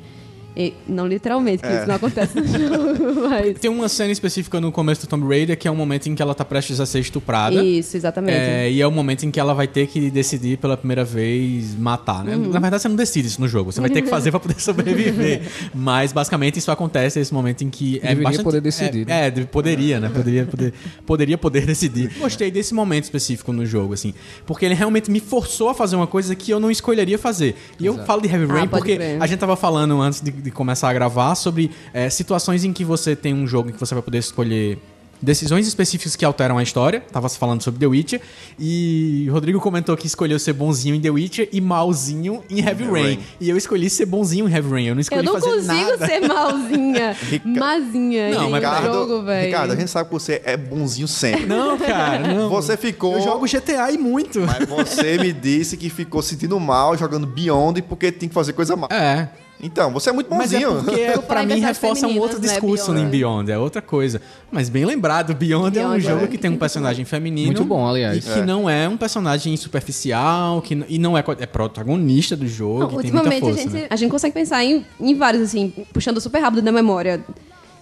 E- 0.57 0.73
não 0.89 1.07
literalmente, 1.07 1.63
que 1.63 1.69
isso 1.69 1.87
não 1.87 1.95
acontece 1.97 2.39
no 2.41 2.47
jogo, 2.47 3.27
mas... 3.29 3.59
Tem 3.59 3.71
uma 3.71 3.89
cena 3.89 4.13
específica 4.13 4.61
no 4.61 4.71
começo 4.71 5.01
do 5.01 5.09
Tomb 5.09 5.27
Raider 5.27 5.59
que 5.59 5.67
é 5.67 5.71
o 5.71 5.75
momento 5.75 6.07
em 6.09 6.15
que 6.15 6.23
ela 6.23 6.35
tá 6.35 6.45
prestes 6.45 6.79
a 6.79 6.87
ser 6.87 7.01
estuprada. 7.01 7.63
Isso, 7.63 7.97
exatamente. 7.97 8.37
É, 8.39 8.71
e 8.71 8.81
é 8.81 8.87
o 8.87 8.91
momento 8.93 9.25
em 9.27 9.31
que 9.31 9.41
ela 9.41 9.53
vai 9.53 9.67
ter 9.67 9.87
que 9.89 10.11
decidir 10.11 10.59
pela 10.59 10.77
primeira 10.77 11.05
vez 11.05 11.75
matar, 11.77 12.23
né? 12.25 12.37
Uhum. 12.37 12.51
Na 12.51 12.61
verdade, 12.61 12.83
você 12.83 12.89
não 12.89 12.97
decide 12.97 13.27
isso 13.29 13.41
no 13.41 13.49
jogo. 13.49 13.73
Você 13.73 13.81
vai 13.81 13.91
ter 13.91 14.03
que 14.03 14.09
fazer 14.09 14.31
pra 14.31 14.39
poder 14.39 14.61
sobreviver. 14.61 15.43
Mas, 15.75 16.13
basicamente, 16.13 16.59
isso 16.59 16.71
acontece 16.71 17.19
nesse 17.19 17.35
momento 17.35 17.65
em 17.65 17.71
que... 17.71 17.97
É 17.99 18.09
Deveria 18.09 18.23
bastante, 18.25 18.45
poder 18.45 18.61
decidir, 18.61 19.11
É, 19.11 19.27
é, 19.27 19.31
de- 19.31 19.45
poderia, 19.47 19.99
né? 19.99 20.09
Poderia 20.09 20.45
poder, 20.47 20.73
poderia 21.05 21.39
poder 21.39 21.67
decidir. 21.67 22.11
Gostei 22.21 22.51
desse 22.51 22.73
momento 22.75 23.05
específico 23.05 23.53
no 23.53 23.67
jogo, 23.67 23.93
assim. 23.95 24.15
Porque 24.47 24.65
ele 24.65 24.75
realmente 24.75 25.11
me 25.11 25.19
forçou 25.21 25.69
a 25.69 25.75
fazer 25.75 25.97
uma 25.97 26.07
coisa 26.07 26.35
que 26.37 26.51
eu 26.53 26.61
não 26.61 26.71
escolheria 26.71 27.19
fazer. 27.19 27.57
E 27.81 27.87
eu 27.87 28.05
falo 28.05 28.23
de 28.23 28.29
Heavy 28.29 28.47
Rain 28.47 28.65
Ah, 28.65 28.67
porque 28.69 28.95
crer. 28.97 29.21
a 29.23 29.27
gente 29.27 29.39
tava 29.41 29.57
falando 29.57 30.01
antes 30.01 30.21
de, 30.21 30.31
de 30.45 30.51
começar 30.51 30.91
a 30.91 30.93
gravar 30.93 31.35
sobre 31.35 31.71
é, 31.95 32.11
situações 32.11 32.65
em 32.65 32.73
que 32.73 32.85
você 32.85 33.17
tem 33.17 33.33
um 33.33 33.47
jogo 33.47 33.71
em 33.71 33.73
que 33.73 33.81
você 33.81 33.95
vai 33.95 34.03
poder 34.03 34.19
escolher 34.19 34.79
decisões 35.23 35.67
específicas 35.67 36.15
que 36.17 36.25
alteram 36.25 36.59
a 36.59 36.63
história. 36.63 37.01
Tava 37.01 37.31
falando 37.31 37.63
sobre 37.63 37.81
The 37.81 37.87
Witcher. 37.87 38.21
E 38.59 39.25
o 39.31 39.33
Rodrigo 39.33 39.59
comentou 39.59 39.97
que 39.97 40.07
escolheu 40.07 40.39
ser 40.39 40.53
bonzinho 40.53 40.95
em 40.95 41.01
The 41.01 41.09
Witcher 41.09 41.49
e 41.51 41.63
malzinho 41.63 42.45
em 42.51 42.61
Heavy 42.61 42.85
Rain. 42.85 43.03
Rain. 43.03 43.19
E 43.41 43.49
eu 43.49 43.57
escolhi 43.57 43.89
ser 43.89 44.05
bonzinho 44.05 44.47
em 44.47 44.53
Heavy 44.53 44.71
Rain. 44.71 44.85
Eu 44.89 44.95
não 44.95 44.99
Eu 44.99 45.03
escolhi 45.03 45.25
não 45.25 45.33
fazer 45.33 45.47
consigo 45.47 45.73
nada. 45.73 46.07
ser 46.07 46.21
malzinha, 46.29 47.17
mazinha 47.57 48.31
Não, 48.35 48.49
em 48.49 48.51
mas 48.51 48.65
um 48.65 48.93
jogo, 48.93 49.23
velho. 49.23 49.47
Ricardo, 49.47 49.73
a 49.73 49.77
gente 49.77 49.91
sabe 49.91 50.09
que 50.09 50.13
você 50.13 50.43
é 50.45 50.57
bonzinho 50.59 51.09
sempre. 51.09 51.47
Não, 51.47 51.79
cara, 51.79 52.19
não. 52.19 52.51
Você 52.51 52.77
ficou. 52.77 53.15
Eu 53.17 53.23
jogo 53.23 53.47
GTA 53.47 53.91
e 53.93 53.97
muito. 53.97 54.41
Mas 54.41 54.69
você 54.69 55.17
me 55.17 55.33
disse 55.33 55.79
que 55.79 55.89
ficou 55.89 56.21
sentindo 56.21 56.61
mal 56.61 56.99
jogando 56.99 57.27
Beyond 57.27 57.81
porque 57.83 58.13
tinha 58.13 58.29
que 58.29 58.35
fazer 58.35 58.53
coisa 58.53 58.77
mal. 58.77 58.91
É. 58.93 59.29
Então, 59.65 59.91
você 59.91 60.11
é 60.11 60.13
muito 60.13 60.29
Mas 60.29 60.53
é 60.53 60.61
bonzinho. 60.61 60.85
porque, 60.85 61.19
pra 61.27 61.43
mim, 61.43 61.59
reforça 61.59 62.07
um 62.07 62.19
outro 62.19 62.39
né, 62.39 62.49
discurso 62.49 62.93
Beyond. 62.93 63.07
em 63.07 63.11
Beyond. 63.11 63.51
É 63.51 63.59
outra 63.59 63.81
coisa. 63.81 64.21
Mas 64.53 64.69
bem 64.69 64.85
lembrado, 64.85 65.35
Beyond, 65.35 65.79
é 65.79 65.87
um 65.87 65.89
Beyond, 65.89 66.01
jogo 66.03 66.25
é. 66.25 66.27
que 66.27 66.37
tem 66.37 66.51
um 66.51 66.59
personagem 66.59 67.07
feminino. 67.07 67.47
Muito 67.47 67.65
bom, 67.65 67.89
aliás. 67.89 68.19
E 68.19 68.21
que 68.21 68.43
não 68.43 68.69
é 68.69 68.87
um 68.87 68.99
personagem 68.99 69.57
superficial, 69.57 70.61
que 70.61 70.85
e 70.87 70.99
não 70.99 71.17
é, 71.17 71.25
é 71.39 71.47
protagonista 71.47 72.37
do 72.37 72.47
jogo, 72.47 72.81
Não, 72.81 72.89
que 72.89 72.97
tem 73.05 73.11
muita 73.11 73.29
ultimamente 73.31 73.41
força. 73.41 73.61
a, 73.61 73.63
gente, 73.63 73.83
né? 73.83 73.87
a 73.89 73.97
gente 73.97 74.11
consegue 74.11 74.35
pensar 74.35 74.63
em, 74.63 74.85
em 75.01 75.15
vários, 75.15 75.43
assim, 75.43 75.73
puxando 75.95 76.21
super 76.21 76.41
rápido 76.41 76.63
na 76.63 76.71
memória. 76.71 77.25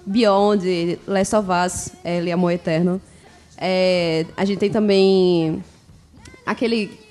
Beyond, 0.06 1.00
Last 1.06 1.34
of 1.34 1.48
Us, 1.50 1.88
Ela 2.04 2.28
e 2.28 2.32
Amor 2.32 2.52
Eterno. 2.52 3.00
É, 3.58 4.24
a 4.36 4.44
gente 4.44 4.58
tem 4.58 4.70
também 4.70 5.62
aquele 6.46 7.01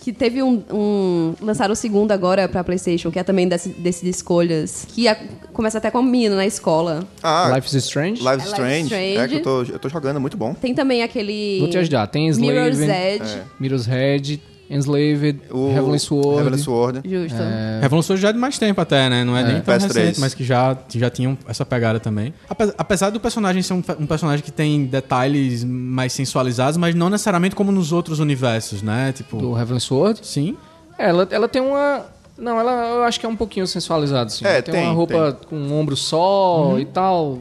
que 0.00 0.12
teve 0.12 0.42
um, 0.42 0.62
um 0.72 1.34
lançaram 1.42 1.72
o 1.72 1.76
segundo 1.76 2.10
agora 2.12 2.48
pra 2.48 2.64
PlayStation, 2.64 3.10
que 3.10 3.18
é 3.18 3.22
também 3.22 3.46
desse, 3.46 3.68
desse 3.68 4.02
de 4.04 4.10
escolhas, 4.10 4.86
que 4.88 5.06
a- 5.06 5.16
começa 5.52 5.76
até 5.78 5.90
com 5.90 5.98
a 5.98 6.02
menina 6.02 6.36
na 6.36 6.46
escola. 6.46 7.06
Ah, 7.22 7.52
Life 7.54 7.68
is 7.68 7.84
Strange? 7.84 8.22
Life 8.22 8.24
is 8.24 8.26
É 8.26 8.32
Life 8.32 8.42
is 8.42 8.48
Strange. 8.52 8.82
Strange. 8.86 9.16
É 9.18 9.28
que 9.28 9.34
eu 9.36 9.42
tô, 9.42 9.62
eu 9.62 9.78
tô 9.78 9.88
jogando, 9.88 10.16
é 10.16 10.18
muito 10.18 10.36
bom. 10.36 10.54
Tem 10.54 10.74
também 10.74 11.02
aquele 11.02 11.58
Vou 11.60 11.68
te 11.68 11.76
ajudar. 11.78 12.06
Tem 12.06 12.30
Mirror's 12.32 12.78
Enslaved, 12.80 13.22
Edge, 13.22 13.42
Mirror's 13.60 13.86
Head, 13.86 14.42
Enslaved, 14.70 15.40
O 15.50 15.68
Heavenly 15.70 15.98
Sword. 15.98 16.38
Heavenly 16.38 16.58
Sword. 16.62 17.00
justo. 17.04 17.38
Revolução 17.80 18.16
já 18.16 18.28
é 18.28 18.32
de 18.32 18.38
mais 18.38 18.56
tempo 18.56 18.80
até, 18.80 19.08
né? 19.10 19.24
Não 19.24 19.36
é, 19.36 19.42
nem 19.42 19.60
tão 19.60 19.74
PS3. 19.74 19.82
recente, 19.94 20.20
mas 20.20 20.32
que 20.32 20.44
já, 20.44 20.76
já 20.94 21.10
tinham 21.10 21.36
essa 21.48 21.66
pegada 21.66 21.98
também. 21.98 22.32
Ape- 22.48 22.72
Apesar 22.78 23.10
do 23.10 23.18
personagem 23.18 23.62
ser 23.62 23.72
um, 23.74 23.82
um 23.98 24.06
personagem 24.06 24.44
que 24.44 24.52
tem 24.52 24.84
detalhes 24.86 25.64
mais 25.64 26.12
sensualizados, 26.12 26.76
mas 26.76 26.94
não 26.94 27.10
necessariamente 27.10 27.56
como 27.56 27.72
nos 27.72 27.90
outros 27.92 28.20
universos, 28.20 28.80
né? 28.80 29.12
Tipo, 29.12 29.38
Do 29.38 29.58
Heavenly 29.58 29.80
Sword. 29.80 30.20
sim. 30.22 30.56
É, 30.96 31.08
Ela, 31.08 31.26
ela 31.30 31.48
tem 31.48 31.60
uma... 31.60 32.02
Não, 32.38 32.58
ela 32.60 32.70
eu 32.96 33.02
acho 33.02 33.18
que 33.18 33.26
é 33.26 33.28
um 33.28 33.36
pouquinho 33.36 33.66
sensualizado, 33.66 34.30
sim. 34.30 34.46
É, 34.46 34.62
tem, 34.62 34.72
tem, 34.74 34.84
uma 34.84 34.92
roupa 34.94 35.36
com 35.48 35.56
um 35.56 35.78
ombro 35.78 35.96
só 35.96 36.76
e 36.78 36.84
tal. 36.86 37.40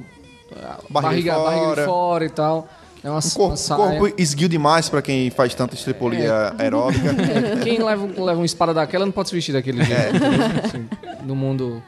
Barriga 0.90 1.34
de 1.34 1.38
barriga 1.40 1.60
de 1.68 1.76
fora. 1.76 1.86
fora 1.86 2.26
e 2.26 2.30
tal. 2.30 2.68
É 3.04 3.10
uma, 3.10 3.20
Um 3.20 3.30
corpo, 3.30 3.56
uma 3.56 3.78
corpo 3.78 4.22
esguio 4.22 4.50
demais 4.50 4.90
pra 4.90 5.02
quem 5.02 5.30
faz 5.30 5.54
tanta 5.56 5.76
estripolia 5.76 6.54
aeróbica. 6.60 7.14
Quem 7.64 7.82
leva, 7.82 8.06
leva 8.06 8.40
uma 8.40 8.46
espada 8.46 8.74
daquela 8.74 9.06
não 9.06 9.12
pode 9.12 9.30
se 9.30 9.36
vestir 9.36 9.54
daquele 9.54 9.84
jeito. 9.84 10.16
entendeu? 10.16 10.64
Assim, 10.64 10.88
no 11.24 11.36
mundo... 11.36 11.82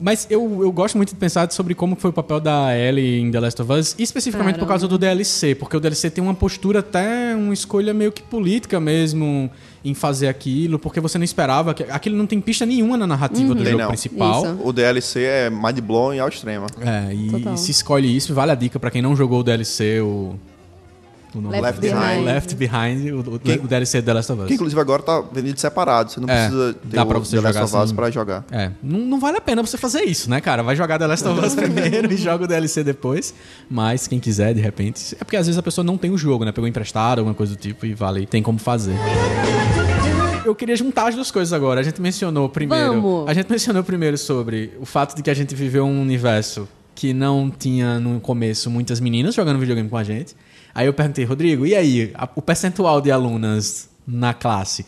Mas 0.00 0.26
eu, 0.30 0.62
eu 0.62 0.70
gosto 0.70 0.96
muito 0.96 1.10
de 1.10 1.16
pensar 1.16 1.50
sobre 1.50 1.74
como 1.74 1.96
foi 1.96 2.10
o 2.10 2.12
papel 2.12 2.38
da 2.40 2.76
Ellie 2.76 3.20
em 3.20 3.30
The 3.30 3.40
Last 3.40 3.62
of 3.62 3.72
Us, 3.72 3.94
especificamente 3.98 4.58
por 4.58 4.68
causa 4.68 4.86
do 4.86 4.98
DLC, 4.98 5.54
porque 5.54 5.76
o 5.76 5.80
DLC 5.80 6.10
tem 6.10 6.22
uma 6.22 6.34
postura 6.34 6.80
até 6.80 7.34
uma 7.34 7.54
escolha 7.54 7.94
meio 7.94 8.12
que 8.12 8.22
política 8.22 8.78
mesmo 8.78 9.50
em 9.84 9.94
fazer 9.94 10.28
aquilo, 10.28 10.78
porque 10.78 11.00
você 11.00 11.18
não 11.18 11.24
esperava 11.24 11.74
que 11.74 11.82
aquilo 11.84 12.16
não 12.16 12.26
tem 12.26 12.40
pista 12.40 12.64
nenhuma 12.64 12.96
na 12.96 13.06
narrativa 13.06 13.54
do 13.54 13.62
Tem 13.62 13.72
jogo 13.72 13.82
não. 13.82 13.88
principal. 13.88 14.44
Isso. 14.44 14.58
o 14.62 14.72
DLC 14.72 15.22
é 15.24 15.50
mind 15.50 15.80
blowing 15.80 16.18
ao 16.18 16.28
extremo. 16.28 16.66
É, 16.80 17.12
e 17.12 17.30
Total. 17.30 17.56
se 17.56 17.70
escolhe 17.70 18.14
isso, 18.16 18.32
vale 18.34 18.52
a 18.52 18.54
dica 18.54 18.78
pra 18.78 18.90
quem 18.90 19.02
não 19.02 19.16
jogou 19.16 19.40
o 19.40 19.42
DLC, 19.42 20.00
o. 20.00 20.34
o 21.38 21.40
nome 21.40 21.60
Left 21.60 21.80
do- 21.80 21.80
Behind. 21.80 22.24
Left 22.24 22.54
Behind, 22.56 23.10
o, 23.12 23.34
o- 23.34 23.38
Quem- 23.38 23.58
o 23.58 23.66
DLC 23.68 24.00
de 24.00 24.06
The 24.06 24.12
Last 24.14 24.32
of 24.32 24.42
Us. 24.42 24.48
Que 24.48 24.54
inclusive 24.54 24.80
agora 24.80 25.02
tá 25.02 25.20
vendido 25.32 25.58
separado. 25.58 26.10
Você 26.10 26.20
não 26.20 26.28
É, 26.28 26.46
precisa 26.48 26.74
ter 26.74 26.96
dá 26.96 27.02
o 27.02 27.06
pra 27.06 27.18
você 27.18 27.36
The 27.36 27.42
Last 27.42 27.54
jogar 27.54 27.64
of 27.66 27.76
Us 27.76 27.82
assim. 27.82 27.94
pra 27.94 28.10
jogar. 28.10 28.44
É, 28.50 28.70
não, 28.82 28.98
não 29.00 29.20
vale 29.20 29.38
a 29.38 29.40
pena 29.40 29.62
você 29.62 29.76
fazer 29.78 30.02
isso, 30.02 30.28
né, 30.30 30.40
cara? 30.40 30.62
Vai 30.62 30.76
jogar 30.76 30.98
The 30.98 31.06
Last 31.06 31.26
of 31.28 31.44
Us 31.46 31.54
primeiro 31.56 32.12
e 32.12 32.16
joga 32.16 32.44
o 32.44 32.46
DLC 32.46 32.82
depois. 32.84 33.34
Mas 33.70 34.06
quem 34.06 34.18
quiser, 34.20 34.54
de 34.54 34.60
repente. 34.60 35.14
É 35.20 35.24
porque 35.24 35.36
às 35.36 35.46
vezes 35.46 35.58
a 35.58 35.62
pessoa 35.62 35.84
não 35.84 35.96
tem 35.98 36.10
o 36.10 36.18
jogo, 36.18 36.44
né? 36.44 36.52
Pegou 36.52 36.68
emprestado, 36.68 37.18
alguma 37.20 37.34
coisa 37.34 37.54
do 37.54 37.58
tipo, 37.58 37.86
e 37.86 37.94
vale, 37.94 38.26
tem 38.26 38.42
como 38.42 38.58
fazer. 38.58 38.94
Eu 40.44 40.54
queria 40.56 40.74
juntar 40.76 41.08
as 41.08 41.14
duas 41.14 41.30
coisas 41.30 41.52
agora. 41.52 41.80
A 41.80 41.82
gente 41.82 42.00
mencionou 42.00 42.48
primeiro. 42.48 43.00
Vamos. 43.00 43.28
A 43.28 43.34
gente 43.34 43.48
mencionou 43.50 43.84
primeiro 43.84 44.18
sobre 44.18 44.72
o 44.80 44.84
fato 44.84 45.14
de 45.14 45.22
que 45.22 45.30
a 45.30 45.34
gente 45.34 45.54
viveu 45.54 45.84
um 45.84 46.02
universo 46.02 46.68
que 46.94 47.14
não 47.14 47.48
tinha 47.50 47.98
no 48.00 48.20
começo 48.20 48.68
muitas 48.68 48.98
meninas 49.00 49.34
jogando 49.34 49.58
videogame 49.58 49.88
com 49.88 49.96
a 49.96 50.04
gente. 50.04 50.34
Aí 50.74 50.86
eu 50.86 50.94
perguntei, 50.94 51.24
Rodrigo, 51.24 51.66
e 51.66 51.74
aí, 51.74 52.10
a- 52.14 52.28
o 52.34 52.42
percentual 52.42 53.00
de 53.00 53.10
alunas 53.10 53.88
na 54.06 54.32
classe? 54.32 54.86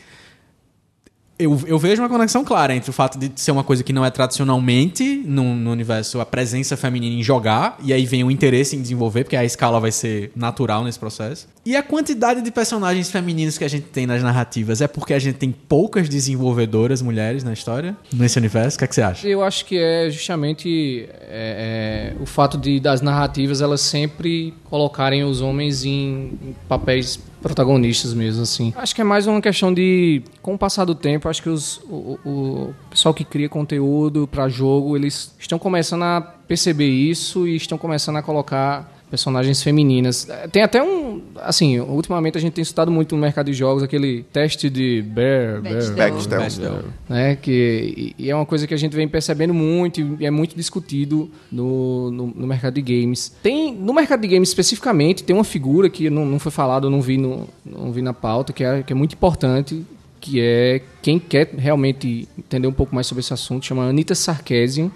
Eu, 1.38 1.60
eu 1.66 1.78
vejo 1.78 2.00
uma 2.00 2.08
conexão 2.08 2.44
clara 2.44 2.74
entre 2.74 2.90
o 2.90 2.92
fato 2.92 3.18
de 3.18 3.30
ser 3.34 3.50
uma 3.50 3.64
coisa 3.64 3.82
que 3.82 3.92
não 3.92 4.04
é 4.04 4.10
tradicionalmente 4.10 5.22
no, 5.26 5.54
no 5.54 5.72
universo 5.72 6.20
a 6.20 6.26
presença 6.26 6.76
feminina 6.76 7.16
em 7.16 7.22
jogar, 7.22 7.76
e 7.82 7.92
aí 7.92 8.06
vem 8.06 8.22
o 8.22 8.30
interesse 8.30 8.76
em 8.76 8.82
desenvolver, 8.82 9.24
porque 9.24 9.36
a 9.36 9.44
escala 9.44 9.80
vai 9.80 9.90
ser 9.90 10.30
natural 10.36 10.84
nesse 10.84 10.98
processo. 10.98 11.48
E 11.66 11.74
a 11.74 11.82
quantidade 11.82 12.40
de 12.40 12.50
personagens 12.50 13.10
femininos 13.10 13.58
que 13.58 13.64
a 13.64 13.68
gente 13.68 13.86
tem 13.86 14.06
nas 14.06 14.22
narrativas 14.22 14.80
é 14.80 14.86
porque 14.86 15.12
a 15.12 15.18
gente 15.18 15.36
tem 15.36 15.50
poucas 15.50 16.08
desenvolvedoras 16.08 17.02
mulheres 17.02 17.42
na 17.42 17.52
história, 17.52 17.96
nesse 18.12 18.38
universo? 18.38 18.76
O 18.76 18.78
que, 18.78 18.84
é 18.84 18.86
que 18.86 18.94
você 18.94 19.02
acha? 19.02 19.26
Eu 19.26 19.42
acho 19.42 19.64
que 19.64 19.76
é 19.76 20.10
justamente 20.10 21.08
é, 21.22 22.14
é, 22.14 22.22
o 22.22 22.26
fato 22.26 22.56
de 22.56 22.78
das 22.78 23.00
narrativas 23.00 23.60
elas 23.60 23.80
sempre 23.80 24.54
colocarem 24.64 25.24
os 25.24 25.40
homens 25.40 25.84
em, 25.84 26.38
em 26.42 26.54
papéis 26.68 27.18
protagonistas 27.44 28.14
mesmo, 28.14 28.42
assim. 28.42 28.72
Acho 28.74 28.94
que 28.94 29.02
é 29.02 29.04
mais 29.04 29.26
uma 29.26 29.40
questão 29.40 29.72
de, 29.72 30.22
com 30.40 30.54
o 30.54 30.58
passar 30.58 30.86
do 30.86 30.94
tempo, 30.94 31.23
acho 31.30 31.42
que 31.42 31.48
os, 31.48 31.78
o, 31.88 32.18
o- 32.24 32.74
pessoal 32.90 33.14
que 33.14 33.24
cria 33.24 33.48
conteúdo 33.48 34.26
para 34.26 34.48
jogo, 34.48 34.96
eles 34.96 35.34
estão 35.38 35.58
começando 35.58 36.02
a 36.02 36.20
perceber 36.20 36.88
isso 36.88 37.46
e 37.46 37.56
estão 37.56 37.78
começando 37.78 38.16
a 38.16 38.22
colocar 38.22 38.92
personagens 39.10 39.62
femininas. 39.62 40.26
Tem 40.50 40.62
até 40.62 40.82
um, 40.82 41.20
assim, 41.36 41.78
ultimamente 41.78 42.36
a 42.36 42.40
gente 42.40 42.54
tem 42.54 42.62
estudado 42.62 42.90
muito 42.90 43.14
no 43.14 43.20
mercado 43.20 43.46
de 43.46 43.52
jogos 43.52 43.80
aquele 43.82 44.24
teste 44.32 44.68
de 44.68 45.02
Bear, 45.02 45.60
Bear, 45.62 45.92
Bechdel. 45.94 46.40
Bechdel. 46.40 46.78
né? 47.08 47.36
Que, 47.36 48.14
e 48.18 48.24
e 48.24 48.30
é 48.30 48.34
uma 48.34 48.46
coisa 48.46 48.66
que 48.66 48.74
a 48.74 48.76
gente 48.76 48.96
vem 48.96 49.06
percebendo 49.06 49.54
muito 49.54 50.16
e 50.18 50.26
é 50.26 50.30
muito 50.32 50.56
discutido 50.56 51.30
no, 51.52 52.10
no, 52.10 52.26
no 52.34 52.46
mercado 52.46 52.74
de 52.74 52.82
games. 52.82 53.32
Tem, 53.40 53.72
no 53.72 53.94
mercado 53.94 54.20
de 54.22 54.26
games 54.28 54.48
especificamente, 54.48 55.22
tem 55.22 55.36
uma 55.36 55.44
figura 55.44 55.88
que 55.88 56.10
não, 56.10 56.26
não 56.26 56.40
foi 56.40 56.50
falado, 56.50 56.88
eu 56.88 56.90
não 56.90 57.00
vi, 57.00 57.16
no, 57.16 57.46
não 57.64 57.92
vi 57.92 58.02
na 58.02 58.12
pauta, 58.14 58.52
que 58.52 58.64
é, 58.64 58.82
que 58.82 58.92
é 58.92 58.96
muito 58.96 59.12
importante, 59.14 59.84
que 60.24 60.40
é 60.40 60.80
quem 61.02 61.18
quer 61.18 61.50
realmente 61.54 62.26
entender 62.38 62.66
um 62.66 62.72
pouco 62.72 62.94
mais 62.94 63.06
sobre 63.06 63.20
esse 63.20 63.34
assunto, 63.34 63.66
chama 63.66 63.86
Anita 63.86 64.14
Sarkeesian. 64.14 64.90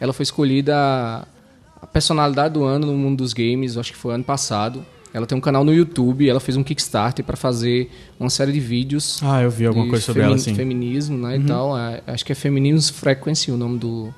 Ela 0.00 0.14
foi 0.14 0.22
escolhida 0.22 0.74
a, 0.74 1.86
personalidade 1.86 2.54
do 2.54 2.64
ano 2.64 2.86
no 2.86 2.94
mundo 2.94 3.18
dos 3.18 3.34
games, 3.34 3.76
acho 3.76 3.92
que 3.92 3.98
foi 3.98 4.14
ano 4.14 4.24
passado. 4.24 4.82
Ela 5.12 5.26
tem 5.26 5.36
um 5.36 5.42
canal 5.42 5.62
no 5.62 5.74
YouTube, 5.74 6.26
ela 6.26 6.40
fez 6.40 6.56
um 6.56 6.64
Kickstarter 6.64 7.22
para 7.22 7.36
fazer 7.36 7.90
uma 8.18 8.30
série 8.30 8.50
de 8.50 8.60
vídeos 8.60 9.20
Ah, 9.22 9.42
eu 9.42 9.50
vi 9.50 9.66
alguma 9.66 9.86
coisa 9.86 10.02
sobre 10.02 10.22
ela, 10.22 10.38
sim. 10.38 10.54
Feminismo, 10.54 11.18
né, 11.18 11.36
e 11.36 11.44
tal. 11.44 11.76
É, 11.76 12.02
acho 12.06 12.24
que 12.24 12.32
é 12.32 12.34
Feminismo 12.34 12.94
Frequency 12.94 13.50
o 13.50 13.58
nome 13.58 13.78
do... 13.78 14.14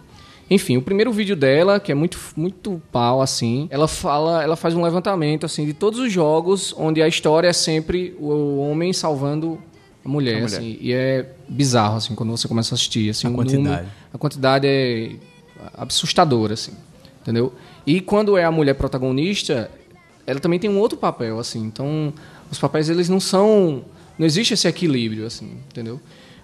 Enfim, 0.49 0.77
o 0.77 0.83
primeiro 0.83 1.11
vídeo 1.11 1.35
dela, 1.35 1.81
que 1.81 1.91
é 1.91 1.97
muito, 1.97 2.17
muito 2.37 2.81
pau, 2.93 3.21
assim, 3.21 3.67
ela 3.71 3.89
fala, 3.89 4.41
ela 4.41 4.55
faz 4.55 4.73
um 4.75 4.83
levantamento, 4.85 5.45
assim, 5.45 5.67
de 5.67 5.73
todos 5.73 5.99
os 5.99 6.13
jogos 6.13 6.73
onde 6.79 7.03
a 7.03 7.09
história 7.09 7.49
é 7.49 7.53
sempre 7.53 8.15
o 8.21 8.59
homem 8.59 8.93
salvando 8.93 9.59
a 10.05 10.09
mulher, 10.09 10.37
A 10.37 10.41
mulher. 10.43 10.45
assim, 10.59 10.79
e 10.81 10.93
é 10.93 11.31
bizarro, 11.49 11.97
assim, 11.97 12.15
quando 12.15 12.31
você 12.31 12.47
começa 12.47 12.75
a 12.75 12.77
assistir, 12.77 13.09
assim, 13.11 13.27
A 13.27 13.31
quantidade. 13.31 13.63
número- 13.65 13.87
a 14.13 14.19
quantidade 14.19 14.67
é 14.67 15.13
assustadora, 15.77 16.55
assim, 16.55 16.73
entendeu? 17.23 17.53
E 17.87 18.01
quando 18.01 18.37
é 18.37 18.45
a 18.45 18.51
mulher 18.51 18.75
protagonista, 18.75 19.71
ela 20.27 20.41
também 20.41 20.59
tem 20.59 20.71
um 20.71 20.79
outro 20.79 20.99
papel, 20.99 21.39
assim. 21.39 21.63
Então, 21.65 22.13
os 22.51 22.59
papéis 22.59 22.89
eles 22.89 23.09
não 23.09 23.21
são, 23.21 23.85
não 24.19 24.27
existe 24.27 24.55
esse 24.55 24.67
equilíbrio, 24.69 25.27
assim, 25.27 25.59
entendeu? 25.71 26.01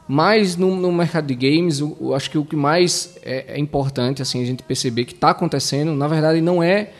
Mas 0.08 0.56
no, 0.56 0.74
no 0.74 0.90
mercado 0.92 1.26
de 1.26 1.34
games, 1.34 1.78
eu, 1.80 1.96
eu 2.00 2.14
acho 2.14 2.30
que 2.30 2.36
o 2.38 2.44
que 2.44 2.56
mais 2.56 3.16
é, 3.22 3.54
é 3.54 3.58
importante, 3.58 4.20
assim, 4.20 4.42
a 4.42 4.46
gente 4.46 4.62
perceber 4.62 5.04
que 5.04 5.12
está 5.14 5.30
acontecendo, 5.30 5.92
na 5.94 6.08
verdade, 6.08 6.40
não 6.40 6.62
é 6.62 6.90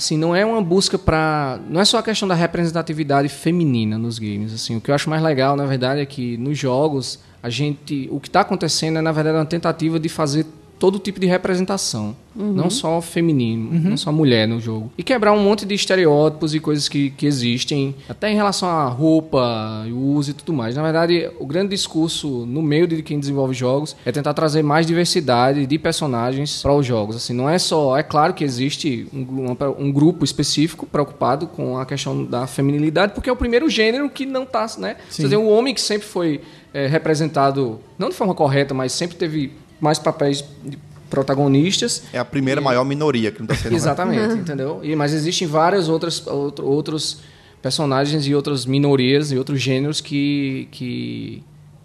assim, 0.00 0.16
não 0.16 0.34
é 0.34 0.44
uma 0.44 0.62
busca 0.62 0.98
para, 0.98 1.60
não 1.68 1.80
é 1.80 1.84
só 1.84 1.98
a 1.98 2.02
questão 2.02 2.26
da 2.26 2.34
representatividade 2.34 3.28
feminina 3.28 3.98
nos 3.98 4.18
games, 4.18 4.52
assim. 4.52 4.76
O 4.76 4.80
que 4.80 4.90
eu 4.90 4.94
acho 4.94 5.10
mais 5.10 5.22
legal, 5.22 5.54
na 5.56 5.66
verdade, 5.66 6.00
é 6.00 6.06
que 6.06 6.38
nos 6.38 6.58
jogos 6.58 7.20
a 7.42 7.50
gente, 7.50 8.08
o 8.10 8.18
que 8.18 8.28
está 8.28 8.40
acontecendo 8.40 8.98
é 8.98 9.02
na 9.02 9.12
verdade 9.12 9.36
uma 9.36 9.46
tentativa 9.46 10.00
de 10.00 10.08
fazer 10.08 10.46
todo 10.80 10.98
tipo 10.98 11.20
de 11.20 11.26
representação, 11.26 12.16
não 12.34 12.70
só 12.70 13.02
feminino, 13.02 13.70
não 13.90 13.98
só 13.98 14.10
mulher 14.10 14.48
no 14.48 14.58
jogo. 14.58 14.90
E 14.96 15.02
quebrar 15.02 15.30
um 15.32 15.38
monte 15.38 15.66
de 15.66 15.74
estereótipos 15.74 16.54
e 16.54 16.58
coisas 16.58 16.88
que, 16.88 17.10
que 17.10 17.26
existem, 17.26 17.94
até 18.08 18.30
em 18.32 18.34
relação 18.34 18.66
à 18.66 18.88
roupa, 18.88 19.84
o 19.92 20.14
uso 20.14 20.30
e 20.30 20.34
tudo 20.34 20.54
mais. 20.54 20.76
Na 20.76 20.82
verdade, 20.82 21.30
o 21.38 21.44
grande 21.44 21.70
discurso 21.70 22.46
no 22.46 22.62
meio 22.62 22.86
de 22.86 23.02
quem 23.02 23.20
desenvolve 23.20 23.52
jogos 23.52 23.94
é 24.06 24.10
tentar 24.10 24.32
trazer 24.32 24.62
mais 24.62 24.86
diversidade 24.86 25.66
de 25.66 25.78
personagens 25.78 26.62
para 26.62 26.74
os 26.74 26.86
jogos. 26.86 27.14
Assim, 27.14 27.34
não 27.34 27.46
é 27.46 27.58
só, 27.58 27.98
é 27.98 28.02
claro 28.02 28.32
que 28.32 28.42
existe 28.42 29.06
um, 29.12 29.54
um 29.78 29.92
grupo 29.92 30.24
específico 30.24 30.86
preocupado 30.86 31.46
com 31.46 31.76
a 31.76 31.84
questão 31.84 32.24
da 32.24 32.46
feminilidade, 32.46 33.12
porque 33.12 33.28
é 33.28 33.32
o 33.32 33.36
primeiro 33.36 33.68
gênero 33.68 34.08
que 34.08 34.24
não 34.24 34.44
está, 34.44 34.66
né? 34.78 34.96
Você 35.10 35.28
tem 35.28 35.36
o 35.36 35.46
homem 35.46 35.74
que 35.74 35.80
sempre 35.80 36.06
foi 36.06 36.40
é, 36.72 36.86
representado, 36.86 37.80
não 37.98 38.08
de 38.08 38.14
forma 38.14 38.34
correta, 38.34 38.72
mas 38.72 38.92
sempre 38.92 39.16
teve 39.16 39.52
mais 39.80 39.98
papéis 39.98 40.44
de 40.64 40.78
protagonistas. 41.08 42.02
É 42.12 42.18
a 42.18 42.24
primeira 42.24 42.60
maior 42.60 42.84
minoria 42.84 43.30
que 43.32 43.40
não 43.40 43.44
está 43.44 43.56
sendo 43.56 43.74
Exatamente, 43.74 44.34
entendeu? 44.38 44.80
E, 44.82 44.94
mas 44.96 45.12
existem 45.12 45.46
várias 45.46 45.88
outras 45.88 46.24
outro- 46.26 46.66
outros 46.66 47.18
personagens 47.60 48.26
e 48.26 48.34
outras 48.34 48.64
minorias 48.64 49.32
e 49.32 49.36
outros 49.36 49.60
gêneros 49.60 50.00
que, 50.00 50.68
que 50.70 51.42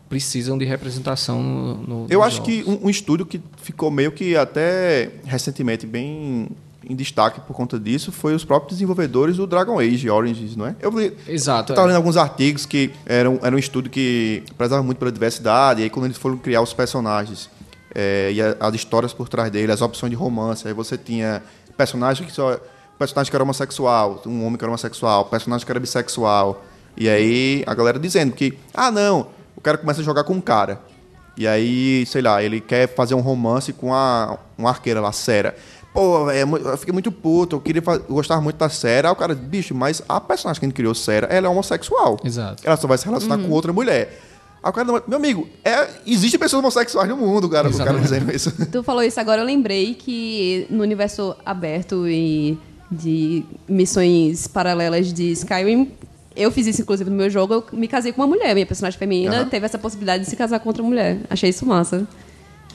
precisam 0.07 0.57
de 0.57 0.63
representação 0.65 1.41
no, 1.41 1.75
no 1.75 2.07
Eu 2.09 2.23
acho 2.23 2.37
jogos. 2.37 2.53
que 2.53 2.69
um, 2.69 2.85
um 2.85 2.89
estudo 2.89 3.25
que 3.25 3.41
ficou 3.61 3.91
meio 3.91 4.11
que 4.11 4.35
até 4.37 5.11
recentemente 5.25 5.85
bem 5.85 6.47
em 6.87 6.95
destaque 6.95 7.41
por 7.41 7.55
conta 7.55 7.79
disso 7.79 8.11
foi 8.11 8.35
os 8.35 8.45
próprios 8.45 8.73
desenvolvedores 8.77 9.37
do 9.37 9.47
Dragon 9.47 9.79
Age 9.79 10.07
Origins, 10.07 10.55
não 10.55 10.67
é? 10.67 10.75
Eu 10.79 10.91
li- 10.91 11.11
Exato. 11.27 11.73
Estava 11.73 11.87
é. 11.87 11.89
lendo 11.89 11.97
alguns 11.97 12.15
artigos 12.15 12.65
que 12.67 12.91
eram 13.07 13.39
era 13.41 13.55
um 13.55 13.59
estudo 13.59 13.89
que 13.89 14.43
prezava 14.55 14.83
muito 14.83 14.99
pela 14.99 15.11
diversidade, 15.11 15.81
e 15.81 15.85
aí 15.85 15.89
quando 15.89 16.05
eles 16.05 16.17
foram 16.17 16.37
criar 16.37 16.61
os 16.61 16.73
personagens 16.73 17.49
é, 17.95 18.31
e 18.33 18.41
a- 18.41 18.55
as 18.59 18.75
histórias 18.75 19.13
por 19.13 19.27
trás 19.29 19.49
dele, 19.49 19.71
as 19.71 19.81
opções 19.81 20.09
de 20.11 20.15
romance, 20.15 20.67
aí 20.67 20.73
você 20.73 20.97
tinha 20.97 21.41
personagens 21.77 22.27
que 22.27 22.33
só 22.35 22.59
personagem 22.99 23.29
que 23.29 23.35
era 23.35 23.43
homossexual, 23.43 24.21
um 24.25 24.45
homem 24.45 24.57
que 24.57 24.63
era 24.63 24.69
homossexual, 24.71 25.25
personagem 25.25 25.65
que 25.65 25.71
era 25.71 25.79
bissexual. 25.79 26.63
E 26.95 27.09
aí 27.09 27.63
a 27.67 27.73
galera 27.73 27.99
dizendo 27.99 28.31
que, 28.33 28.57
ah, 28.73 28.89
não, 28.91 29.27
o 29.55 29.61
cara 29.61 29.77
começa 29.77 29.99
a 30.01 30.03
jogar 30.03 30.23
com 30.23 30.33
um 30.33 30.39
cara. 30.41 30.79
E 31.37 31.45
aí, 31.45 32.05
sei 32.05 32.21
lá, 32.21 32.41
ele 32.41 32.61
quer 32.61 32.87
fazer 32.95 33.13
um 33.13 33.19
romance 33.19 33.73
com 33.73 33.93
a, 33.93 34.37
uma 34.57 34.69
arqueira 34.69 35.01
lá, 35.01 35.11
Sera. 35.11 35.53
Pô, 35.93 36.29
é, 36.31 36.43
eu 36.43 36.77
fiquei 36.77 36.93
muito 36.93 37.11
puto, 37.11 37.57
eu 37.57 37.59
queria 37.61 37.81
eu 37.85 37.99
gostava 38.15 38.39
muito 38.41 38.55
da 38.57 38.69
Sera. 38.69 39.09
Aí 39.09 39.11
o 39.13 39.15
cara, 39.17 39.35
bicho, 39.35 39.75
mas 39.75 40.01
a 40.07 40.21
personagem 40.21 40.59
que 40.61 40.65
a 40.65 40.69
gente 40.69 40.75
criou, 40.75 40.95
Sera, 40.95 41.27
ela 41.27 41.47
é 41.47 41.49
homossexual. 41.49 42.17
Exato. 42.23 42.63
Ela 42.65 42.77
só 42.77 42.87
vai 42.87 42.97
se 42.97 43.03
relacionar 43.05 43.37
com 43.37 43.49
outra 43.51 43.73
mulher. 43.73 44.21
Aí 44.65 44.69
o 44.71 44.73
cara, 44.73 44.87
não, 44.87 44.99
meu 45.07 45.19
amigo, 45.19 45.47
é, 45.63 45.87
existem 46.07 46.39
pessoas 46.39 46.59
homossexuais 46.59 47.07
no 47.07 47.15
mundo, 47.15 47.47
cara. 47.47 47.69
O 47.69 47.77
cara 47.77 47.99
dizendo 47.99 48.35
isso. 48.35 48.51
Tu 48.71 48.81
falou 48.81 49.03
isso 49.03 49.19
agora, 49.19 49.41
eu 49.41 49.45
lembrei 49.45 49.93
que 49.93 50.65
no 50.71 50.81
universo 50.81 51.35
aberto 51.45 52.07
e 52.07 52.57
de 52.89 53.43
missões 53.69 54.47
paralelas 54.47 55.13
de 55.13 55.31
Skyrim, 55.33 55.91
eu 56.35 56.49
fiz 56.51 56.65
isso 56.65 56.81
inclusive 56.81 57.07
no 57.11 57.15
meu 57.15 57.29
jogo, 57.29 57.53
eu 57.53 57.63
me 57.73 57.87
casei 57.87 58.11
com 58.11 58.21
uma 58.23 58.27
mulher, 58.27 58.55
minha 58.55 58.65
personagem 58.65 58.97
feminina 58.97 59.41
Aham. 59.41 59.49
teve 59.49 59.67
essa 59.67 59.77
possibilidade 59.77 60.23
de 60.23 60.29
se 60.31 60.35
casar 60.35 60.59
com 60.59 60.67
outra 60.67 60.81
mulher. 60.81 61.19
Achei 61.29 61.51
isso 61.51 61.63
massa. 61.63 62.07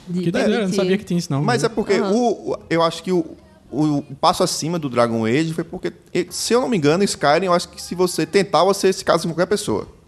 De 0.09 0.22
Que 0.22 0.30
doideira, 0.30 0.62
eu 0.62 0.68
não 0.68 0.74
sabia 0.74 0.97
que 0.97 1.05
tinha 1.05 1.18
isso 1.18 1.32
não. 1.32 1.43
Mas 1.43 1.64
é 1.64 1.68
porque 1.68 2.01
o, 2.01 2.53
o- 2.53 2.57
eu 2.70 2.84
acho 2.84 3.03
que 3.03 3.11
o, 3.11 3.36
o, 3.68 4.05
passo 4.20 4.45
acima 4.45 4.78
do 4.78 4.88
Dragon 4.88 5.24
Age 5.26 5.53
foi 5.53 5.64
porque, 5.64 5.93
se 6.30 6.53
eu 6.53 6.61
não 6.61 6.68
me 6.68 6.76
engano, 6.76 7.03
Skyrim, 7.03 7.47
eu 7.47 7.53
acho 7.53 7.68
que 7.68 7.82
se 7.82 7.97
você 7.97 8.24
tentar, 8.24 8.62
você 8.62 8.93
se 8.93 9.05
casa 9.05 9.24
com 9.24 9.30
qualquer 9.34 9.47
pessoa. 9.47 9.99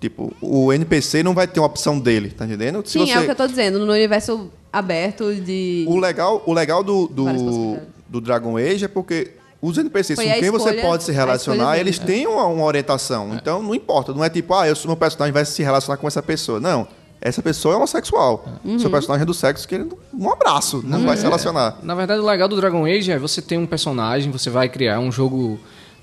Tipo, 0.00 0.32
o 0.40 0.72
NPC 0.72 1.22
não 1.22 1.34
vai 1.34 1.46
ter 1.46 1.60
uma 1.60 1.66
opção 1.66 1.98
dele, 1.98 2.30
tá 2.30 2.46
entendendo? 2.46 2.82
Se 2.86 2.92
Sim, 2.92 3.00
você- 3.06 3.12
é 3.12 3.20
o 3.20 3.24
que 3.26 3.30
eu 3.30 3.36
tô 3.36 3.46
dizendo, 3.46 3.78
no 3.84 3.92
universo 3.92 4.50
aberto 4.72 5.34
de... 5.34 5.84
o 5.88 5.98
legal, 5.98 6.42
o 6.46 6.52
legal 6.54 6.82
do, 6.82 7.06
do, 7.06 7.78
do 8.08 8.20
Dragon 8.20 8.56
Age 8.56 8.84
é 8.86 8.88
porque 8.88 9.32
os 9.60 9.76
NPCs 9.76 10.16
Foi 10.16 10.24
com 10.26 10.32
quem 10.40 10.50
você 10.50 10.70
escolha- 10.70 10.82
pode 10.82 11.02
se 11.04 11.12
relacionar, 11.12 11.78
eles 11.78 11.98
dele. 11.98 12.12
têm 12.20 12.26
uma, 12.26 12.46
uma 12.46 12.64
orientação. 12.64 13.34
Então 13.34 13.62
não 13.62 13.74
importa, 13.74 14.14
não 14.14 14.24
é 14.24 14.30
tipo, 14.30 14.54
ah, 14.54 14.66
eu 14.66 14.74
sou 14.74 14.88
meu 14.88 14.96
personagem 14.96 15.32
vai 15.34 15.44
se 15.44 15.62
relacionar 15.62 15.98
com 15.98 16.08
essa 16.08 16.22
pessoa. 16.22 16.58
Não. 16.58 16.88
Essa 17.20 17.42
pessoa 17.42 17.74
é 17.74 17.76
homossexual. 17.76 18.46
Uhum. 18.64 18.78
Seu 18.78 18.88
personagem 18.88 19.24
é 19.24 19.26
do 19.26 19.34
sexo 19.34 19.68
que 19.68 19.74
ele 19.74 19.90
um 20.14 20.32
abraço, 20.32 20.82
não 20.82 21.04
vai 21.04 21.18
se 21.18 21.22
relacionar. 21.24 21.76
Na 21.82 21.94
verdade, 21.94 22.22
o 22.22 22.24
legal 22.24 22.48
do 22.48 22.56
Dragon 22.56 22.86
Age 22.86 23.12
é 23.12 23.18
você 23.18 23.42
ter 23.42 23.58
um 23.58 23.66
personagem, 23.66 24.30
você 24.32 24.48
vai 24.48 24.70
criar 24.70 24.98
um 25.00 25.12
jogo 25.12 25.60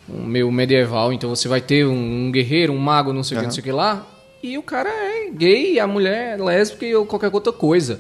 meio 0.10 0.52
medieval, 0.52 1.12
então 1.14 1.30
você 1.30 1.48
vai 1.48 1.62
ter 1.62 1.86
um, 1.86 2.28
um 2.28 2.32
guerreiro, 2.32 2.74
um 2.74 2.78
mago, 2.78 3.12
não 3.14 3.24
sei 3.24 3.36
o 3.38 3.40
que, 3.40 3.46
não 3.46 3.52
sei 3.52 3.62
o 3.62 3.64
que 3.64 3.72
lá, 3.72 4.08
e 4.42 4.58
o 4.58 4.64
cara 4.64 4.90
é 4.90 5.30
gay, 5.32 5.80
a 5.80 5.88
mulher 5.88 6.38
é 6.40 6.44
lésbica 6.44 6.98
ou 6.98 7.06
qualquer 7.06 7.30
outra 7.34 7.52
coisa. 7.52 8.00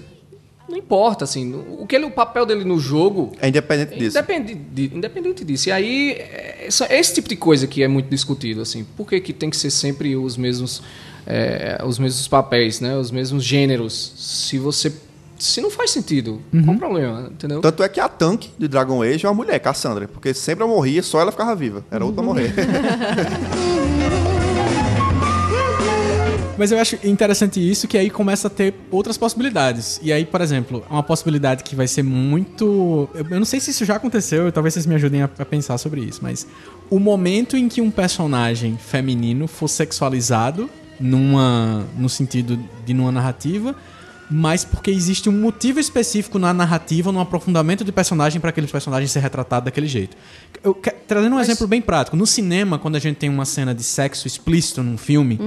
Não 0.69 0.77
importa, 0.77 1.23
assim, 1.23 1.53
o, 1.79 1.87
que 1.87 1.95
ele, 1.95 2.03
o 2.05 2.11
papel 2.11 2.45
dele 2.45 2.65
no 2.65 2.77
jogo 2.77 3.31
É 3.41 3.47
independente 3.47 3.97
disso. 3.97 4.17
Independente, 4.17 4.59
de- 4.73 4.91
independente 4.97 5.45
disso. 5.45 5.69
E 5.69 5.71
aí, 5.71 6.11
é, 6.11 6.65
essa- 6.67 6.93
esse 6.93 7.13
tipo 7.13 7.29
de 7.29 7.37
coisa 7.37 7.65
que 7.67 7.81
é 7.81 7.87
muito 7.87 8.09
discutido, 8.09 8.61
assim. 8.61 8.85
Por 8.97 9.07
que, 9.07 9.19
que 9.21 9.31
tem 9.31 9.49
que 9.49 9.55
ser 9.55 9.69
sempre 9.71 10.13
os 10.17 10.35
mesmos, 10.35 10.83
é, 11.25 11.81
os 11.85 11.97
mesmos 11.97 12.27
papéis, 12.27 12.81
né? 12.81 12.97
Os 12.97 13.11
mesmos 13.11 13.45
gêneros? 13.45 14.13
Se 14.17 14.57
você... 14.59 14.91
Se 15.37 15.61
não 15.61 15.69
faz 15.69 15.91
sentido, 15.91 16.41
qual 16.63 16.75
o 16.75 16.79
problema, 16.79 17.29
entendeu? 17.31 17.61
Tanto 17.61 17.83
é 17.83 17.89
que 17.89 17.99
a 17.99 18.09
tanque 18.09 18.49
de 18.57 18.67
Dragon 18.67 19.01
Age 19.03 19.25
é 19.25 19.29
uma 19.29 19.35
mulher, 19.35 19.59
Cassandra. 19.59 20.07
Porque 20.07 20.33
sempre 20.33 20.63
eu 20.63 20.67
morria, 20.67 21.03
só 21.03 21.19
ela 21.19 21.31
ficava 21.31 21.55
viva. 21.55 21.85
Era 21.91 22.03
outra 22.03 22.21
a 22.21 22.25
morrer. 22.25 22.53
Mas 26.57 26.71
eu 26.71 26.79
acho 26.79 26.97
interessante 27.03 27.59
isso, 27.59 27.87
que 27.87 27.97
aí 27.97 28.09
começa 28.09 28.47
a 28.47 28.49
ter 28.49 28.73
outras 28.89 29.15
possibilidades. 29.15 29.99
E 30.01 30.11
aí, 30.11 30.25
por 30.25 30.41
exemplo, 30.41 30.83
uma 30.89 31.03
possibilidade 31.03 31.63
que 31.63 31.75
vai 31.75 31.87
ser 31.87 32.01
muito. 32.01 33.07
Eu 33.13 33.37
não 33.37 33.45
sei 33.45 33.59
se 33.59 33.69
isso 33.69 33.85
já 33.85 33.95
aconteceu, 33.95 34.51
talvez 34.51 34.73
vocês 34.73 34.87
me 34.87 34.95
ajudem 34.95 35.21
a, 35.21 35.29
a 35.37 35.45
pensar 35.45 35.77
sobre 35.77 36.01
isso, 36.01 36.19
mas 36.23 36.47
o 36.89 36.99
momento 36.99 37.55
em 37.55 37.69
que 37.69 37.79
um 37.79 37.91
personagem 37.91 38.75
feminino 38.75 39.47
for 39.47 39.67
sexualizado 39.67 40.67
numa. 40.99 41.85
no 41.95 42.09
sentido 42.09 42.59
de 42.83 42.93
numa 42.93 43.11
narrativa. 43.11 43.75
Mas 44.29 44.65
porque 44.65 44.91
existe 44.91 45.29
um 45.29 45.31
motivo 45.31 45.79
específico 45.79 46.37
na 46.37 46.53
narrativa, 46.53 47.11
no 47.11 47.19
aprofundamento 47.19 47.83
de 47.83 47.91
personagem 47.91 48.41
para 48.41 48.49
aquele 48.49 48.67
personagem 48.67 49.07
ser 49.07 49.19
retratado 49.19 49.65
daquele 49.65 49.87
jeito. 49.87 50.17
Eu, 50.63 50.77
trazendo 51.07 51.35
um 51.35 51.39
exemplo 51.39 51.65
bem 51.65 51.81
prático, 51.81 52.17
no 52.17 52.27
cinema, 52.27 52.77
quando 52.77 52.97
a 52.97 52.99
gente 52.99 53.15
tem 53.15 53.29
uma 53.29 53.45
cena 53.45 53.73
de 53.73 53.83
sexo 53.83 54.27
explícito 54.27 54.83
num 54.83 54.97
filme, 54.97 55.39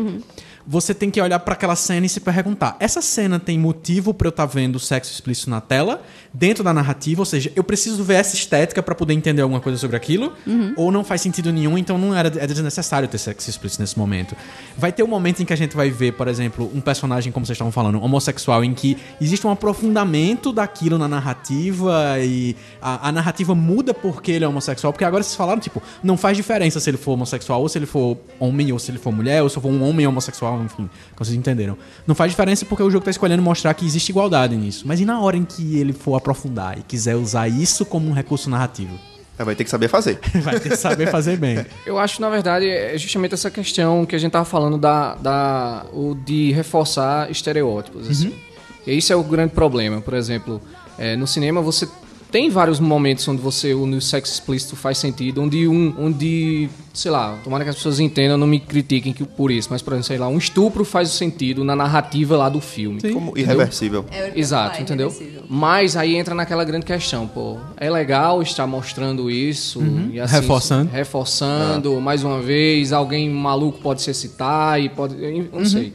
você 0.70 0.94
tem 0.94 1.10
que 1.10 1.20
olhar 1.20 1.40
para 1.40 1.54
aquela 1.54 1.74
cena 1.74 2.06
e 2.06 2.08
se 2.08 2.20
perguntar: 2.20 2.76
essa 2.78 3.02
cena 3.02 3.40
tem 3.40 3.58
motivo 3.58 4.14
para 4.14 4.28
eu 4.28 4.30
estar 4.30 4.46
vendo 4.46 4.78
sexo 4.78 5.12
explícito 5.12 5.50
na 5.50 5.60
tela, 5.60 6.00
dentro 6.32 6.62
da 6.62 6.72
narrativa? 6.72 7.20
Ou 7.22 7.26
seja, 7.26 7.50
eu 7.56 7.64
preciso 7.64 8.04
ver 8.04 8.14
essa 8.14 8.36
estética 8.36 8.80
para 8.80 8.94
poder 8.94 9.12
entender 9.12 9.42
alguma 9.42 9.60
coisa 9.60 9.76
sobre 9.76 9.96
aquilo? 9.96 10.32
Ou 10.76 10.92
não 10.92 11.02
faz 11.02 11.22
sentido 11.22 11.52
nenhum, 11.52 11.76
então 11.76 11.98
não 11.98 12.14
era 12.14 12.28
é 12.28 12.46
desnecessário 12.46 13.08
ter 13.08 13.18
sexo 13.18 13.50
explícito 13.50 13.82
nesse 13.82 13.98
momento? 13.98 14.36
Vai 14.78 14.92
ter 14.92 15.02
um 15.02 15.08
momento 15.08 15.42
em 15.42 15.44
que 15.44 15.52
a 15.52 15.56
gente 15.56 15.74
vai 15.74 15.90
ver, 15.90 16.12
por 16.12 16.28
exemplo, 16.28 16.70
um 16.72 16.80
personagem, 16.80 17.32
como 17.32 17.44
vocês 17.44 17.56
estavam 17.56 17.72
falando, 17.72 18.00
homossexual, 18.00 18.62
em 18.62 18.72
que 18.72 18.96
existe 19.20 19.44
um 19.44 19.50
aprofundamento 19.50 20.52
daquilo 20.52 20.96
na 20.98 21.08
narrativa 21.08 22.16
e 22.20 22.54
a, 22.80 23.08
a 23.08 23.12
narrativa 23.12 23.56
muda 23.56 23.92
porque 23.92 24.30
ele 24.30 24.44
é 24.44 24.48
homossexual, 24.48 24.92
porque 24.92 25.04
agora 25.04 25.24
vocês 25.24 25.34
falaram, 25.34 25.58
tipo, 25.58 25.82
não 26.00 26.16
faz 26.16 26.36
diferença 26.36 26.78
se 26.78 26.88
ele 26.88 26.96
for 26.96 27.14
homossexual 27.14 27.60
ou 27.60 27.68
se 27.68 27.76
ele 27.76 27.86
for 27.86 28.16
homem 28.38 28.70
ou 28.70 28.78
se 28.78 28.92
ele 28.92 28.98
for 28.98 29.10
mulher 29.10 29.42
ou 29.42 29.48
se 29.48 29.60
for 29.60 29.68
um 29.68 29.82
homem 29.82 30.06
homossexual, 30.06 30.59
enfim, 30.64 30.88
como 31.14 31.24
vocês 31.24 31.36
entenderam. 31.36 31.76
Não 32.06 32.14
faz 32.14 32.30
diferença 32.30 32.64
porque 32.64 32.82
o 32.82 32.90
jogo 32.90 33.04
tá 33.04 33.10
escolhendo 33.10 33.42
mostrar 33.42 33.74
que 33.74 33.84
existe 33.84 34.10
igualdade 34.10 34.56
nisso. 34.56 34.86
Mas 34.86 35.00
e 35.00 35.04
na 35.04 35.20
hora 35.20 35.36
em 35.36 35.44
que 35.44 35.78
ele 35.78 35.92
for 35.92 36.16
aprofundar 36.16 36.78
e 36.78 36.82
quiser 36.82 37.16
usar 37.16 37.48
isso 37.48 37.84
como 37.84 38.08
um 38.08 38.12
recurso 38.12 38.48
narrativo? 38.48 38.98
Ela 39.38 39.46
vai 39.46 39.54
ter 39.54 39.64
que 39.64 39.70
saber 39.70 39.88
fazer. 39.88 40.20
Vai 40.44 40.60
ter 40.60 40.68
que 40.68 40.76
saber 40.76 41.10
fazer 41.10 41.38
bem. 41.38 41.64
Eu 41.86 41.98
acho, 41.98 42.20
na 42.20 42.28
verdade, 42.28 42.68
é 42.68 42.98
justamente 42.98 43.32
essa 43.32 43.50
questão 43.50 44.04
que 44.04 44.14
a 44.14 44.18
gente 44.18 44.32
tava 44.32 44.44
falando 44.44 44.76
da, 44.76 45.14
da 45.14 45.86
o 45.94 46.14
de 46.14 46.52
reforçar 46.52 47.30
estereótipos. 47.30 48.06
Assim. 48.06 48.34
E 48.86 48.94
isso 48.94 49.10
é 49.10 49.16
o 49.16 49.22
grande 49.22 49.54
problema. 49.54 50.02
Por 50.02 50.12
exemplo, 50.12 50.60
é, 50.98 51.16
no 51.16 51.26
cinema 51.26 51.62
você 51.62 51.88
tem 52.30 52.48
vários 52.50 52.78
momentos 52.78 53.26
onde 53.26 53.42
você 53.42 53.74
o 53.74 54.00
sexo 54.00 54.32
explícito 54.34 54.76
faz 54.76 54.98
sentido, 54.98 55.42
onde 55.42 55.66
um, 55.66 55.92
onde, 55.98 56.68
sei 56.94 57.10
lá, 57.10 57.36
tomara 57.42 57.64
que 57.64 57.70
as 57.70 57.76
pessoas 57.76 57.98
entendam, 57.98 58.38
não 58.38 58.46
me 58.46 58.60
critiquem 58.60 59.12
que- 59.12 59.24
por 59.24 59.50
isso, 59.50 59.68
mas 59.70 59.82
por 59.82 59.92
exemplo, 59.92 60.06
sei 60.06 60.18
lá, 60.18 60.28
um 60.28 60.38
estupro 60.38 60.84
faz 60.84 61.10
sentido 61.10 61.64
na 61.64 61.74
narrativa 61.74 62.36
lá 62.36 62.48
do 62.48 62.60
filme. 62.60 63.00
Como 63.12 63.36
irreversível. 63.36 64.04
É, 64.12 64.32
Exato, 64.38 64.66
falar, 64.70 64.78
é 64.78 64.82
entendeu? 64.82 65.08
irreversível. 65.08 65.42
Mas 65.48 65.96
aí 65.96 66.14
entra 66.16 66.34
naquela 66.34 66.64
grande 66.64 66.86
questão, 66.86 67.26
pô. 67.26 67.56
É 67.76 67.90
legal 67.90 68.40
estar 68.42 68.66
mostrando 68.66 69.30
isso 69.30 69.82
e 70.12 70.20
assim, 70.20 70.36
Reforçando. 70.36 70.90
reforçando 70.92 72.00
mais 72.00 72.22
uma 72.22 72.40
vez. 72.40 72.92
Alguém 72.92 73.28
maluco 73.28 73.78
pode 73.80 74.02
se 74.02 74.10
excitar 74.10 74.80
e 74.80 74.88
pode, 74.88 75.16
não 75.52 75.64
sei, 75.64 75.92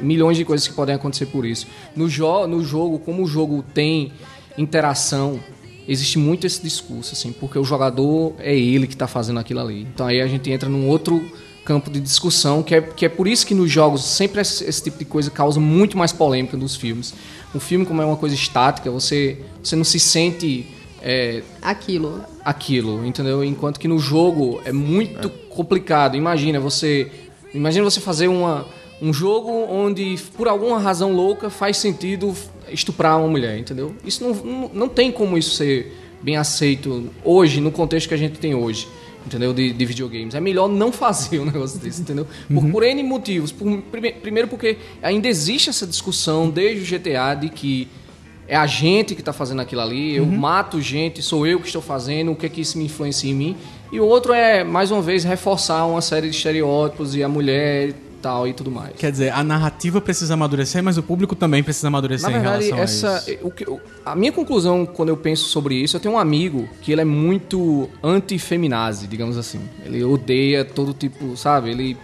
milhões 0.00 0.36
de 0.36 0.44
coisas 0.44 0.66
que 0.66 0.74
podem 0.74 0.94
acontecer 0.94 1.26
por 1.26 1.46
isso. 1.46 1.66
No, 1.94 2.08
jo 2.08 2.46
no 2.46 2.62
jogo, 2.64 2.98
como 2.98 3.22
o 3.22 3.26
jogo 3.26 3.64
tem 3.72 4.10
interação, 4.58 5.38
existe 5.88 6.18
muito 6.18 6.46
esse 6.46 6.62
discurso, 6.62 7.14
assim, 7.14 7.32
porque 7.32 7.58
o 7.58 7.64
jogador 7.64 8.34
é 8.38 8.56
ele 8.56 8.86
que 8.86 8.94
está 8.94 9.06
fazendo 9.06 9.38
aquilo 9.38 9.60
ali. 9.60 9.82
Então 9.82 10.06
aí 10.06 10.20
a 10.20 10.26
gente 10.26 10.50
entra 10.50 10.68
num 10.68 10.88
outro 10.88 11.24
campo 11.64 11.90
de 11.90 12.00
discussão, 12.00 12.62
que 12.62 12.74
é, 12.74 12.80
que 12.80 13.04
é 13.04 13.08
por 13.08 13.26
isso 13.26 13.44
que 13.44 13.54
nos 13.54 13.70
jogos 13.70 14.04
sempre 14.04 14.40
esse, 14.40 14.64
esse 14.64 14.84
tipo 14.84 14.98
de 14.98 15.04
coisa 15.04 15.30
causa 15.30 15.58
muito 15.58 15.98
mais 15.98 16.12
polêmica 16.12 16.56
nos 16.56 16.76
filmes. 16.76 17.12
O 17.52 17.58
filme, 17.58 17.84
como 17.84 18.00
é 18.00 18.04
uma 18.04 18.16
coisa 18.16 18.34
estática, 18.34 18.90
você, 18.90 19.38
você 19.62 19.74
não 19.74 19.84
se 19.84 19.98
sente 19.98 20.66
é, 21.02 21.42
Aquilo. 21.60 22.24
aquilo, 22.44 23.04
entendeu? 23.04 23.44
Enquanto 23.44 23.78
que 23.80 23.88
no 23.88 23.98
jogo 23.98 24.60
é 24.64 24.72
muito 24.72 25.28
complicado. 25.28 26.16
Imagina 26.16 26.60
você, 26.60 27.10
imagina 27.52 27.84
você 27.84 28.00
fazer 28.00 28.28
uma, 28.28 28.66
um 29.00 29.12
jogo 29.12 29.50
onde 29.68 30.16
por 30.36 30.48
alguma 30.48 30.78
razão 30.78 31.12
louca 31.12 31.50
faz 31.50 31.76
sentido 31.76 32.34
estuprar 32.70 33.18
uma 33.18 33.28
mulher, 33.28 33.58
entendeu? 33.58 33.94
Isso 34.04 34.22
não, 34.24 34.34
não, 34.34 34.70
não 34.72 34.88
tem 34.88 35.10
como 35.12 35.36
isso 35.38 35.50
ser 35.56 35.92
bem 36.22 36.36
aceito 36.36 37.10
hoje 37.24 37.60
no 37.60 37.70
contexto 37.70 38.08
que 38.08 38.14
a 38.14 38.18
gente 38.18 38.38
tem 38.38 38.54
hoje. 38.54 38.88
Entendeu? 39.26 39.52
De, 39.52 39.72
de 39.72 39.84
videogames. 39.84 40.36
É 40.36 40.40
melhor 40.40 40.68
não 40.68 40.92
fazer 40.92 41.40
um 41.42 41.44
negócio 41.46 41.80
desse, 41.80 42.00
entendeu? 42.00 42.28
Por, 42.48 42.70
por 42.70 42.82
N 42.84 43.02
motivos. 43.02 43.50
Por- 43.50 43.78
prime- 43.90 44.12
primeiro 44.12 44.46
porque 44.46 44.76
ainda 45.02 45.26
existe 45.26 45.68
essa 45.68 45.84
discussão 45.84 46.48
desde 46.48 46.94
o 46.94 46.98
GTA 46.98 47.34
de 47.34 47.48
que 47.48 47.88
é 48.46 48.54
a 48.54 48.68
gente 48.68 49.16
que 49.16 49.20
está 49.20 49.32
fazendo 49.32 49.60
aquilo 49.60 49.80
ali, 49.80 50.14
eu 50.14 50.24
mato 50.24 50.80
gente, 50.80 51.20
sou 51.22 51.44
eu 51.44 51.58
que 51.58 51.66
estou 51.66 51.82
fazendo, 51.82 52.30
o 52.30 52.36
que 52.36 52.46
é 52.46 52.48
que 52.48 52.60
isso 52.60 52.78
me 52.78 52.84
influencia 52.84 53.28
em 53.28 53.34
mim. 53.34 53.56
E 53.90 53.98
o 53.98 54.04
outro 54.04 54.32
é, 54.32 54.62
mais 54.62 54.92
uma 54.92 55.02
vez, 55.02 55.24
reforçar 55.24 55.84
uma 55.86 56.00
série 56.00 56.30
de 56.30 56.36
estereótipos 56.36 57.16
e 57.16 57.24
a 57.24 57.28
mulher 57.28 57.94
tal 58.26 58.48
e 58.48 58.52
tudo 58.52 58.70
mais. 58.72 58.96
Quer 58.96 59.12
dizer, 59.12 59.30
a 59.32 59.44
narrativa 59.44 60.00
precisa 60.00 60.34
amadurecer, 60.34 60.82
mas 60.82 60.98
o 60.98 61.02
público 61.02 61.36
também 61.36 61.62
precisa 61.62 61.86
amadurecer 61.86 62.28
Na 62.28 62.38
verdade, 62.38 62.64
em 62.64 62.72
relação 62.74 63.08
essa, 63.10 63.30
a 63.30 63.32
isso. 63.34 63.46
o 63.46 63.50
que- 63.52 63.66
a 64.04 64.16
minha 64.16 64.32
conclusão 64.32 64.84
quando 64.84 65.10
eu 65.10 65.16
penso 65.16 65.44
sobre 65.48 65.76
isso, 65.76 65.96
eu 65.96 66.00
tenho 66.00 66.14
um 66.14 66.18
amigo 66.18 66.68
que 66.82 66.90
ele 66.90 67.02
é 67.02 67.04
muito 67.04 67.88
anti-feminazi, 68.02 69.06
digamos 69.06 69.36
assim. 69.36 69.60
Ele 69.84 70.02
odeia 70.02 70.64
todo 70.64 70.92
tipo, 70.92 71.36
sabe? 71.36 71.70
Ele 71.70 71.96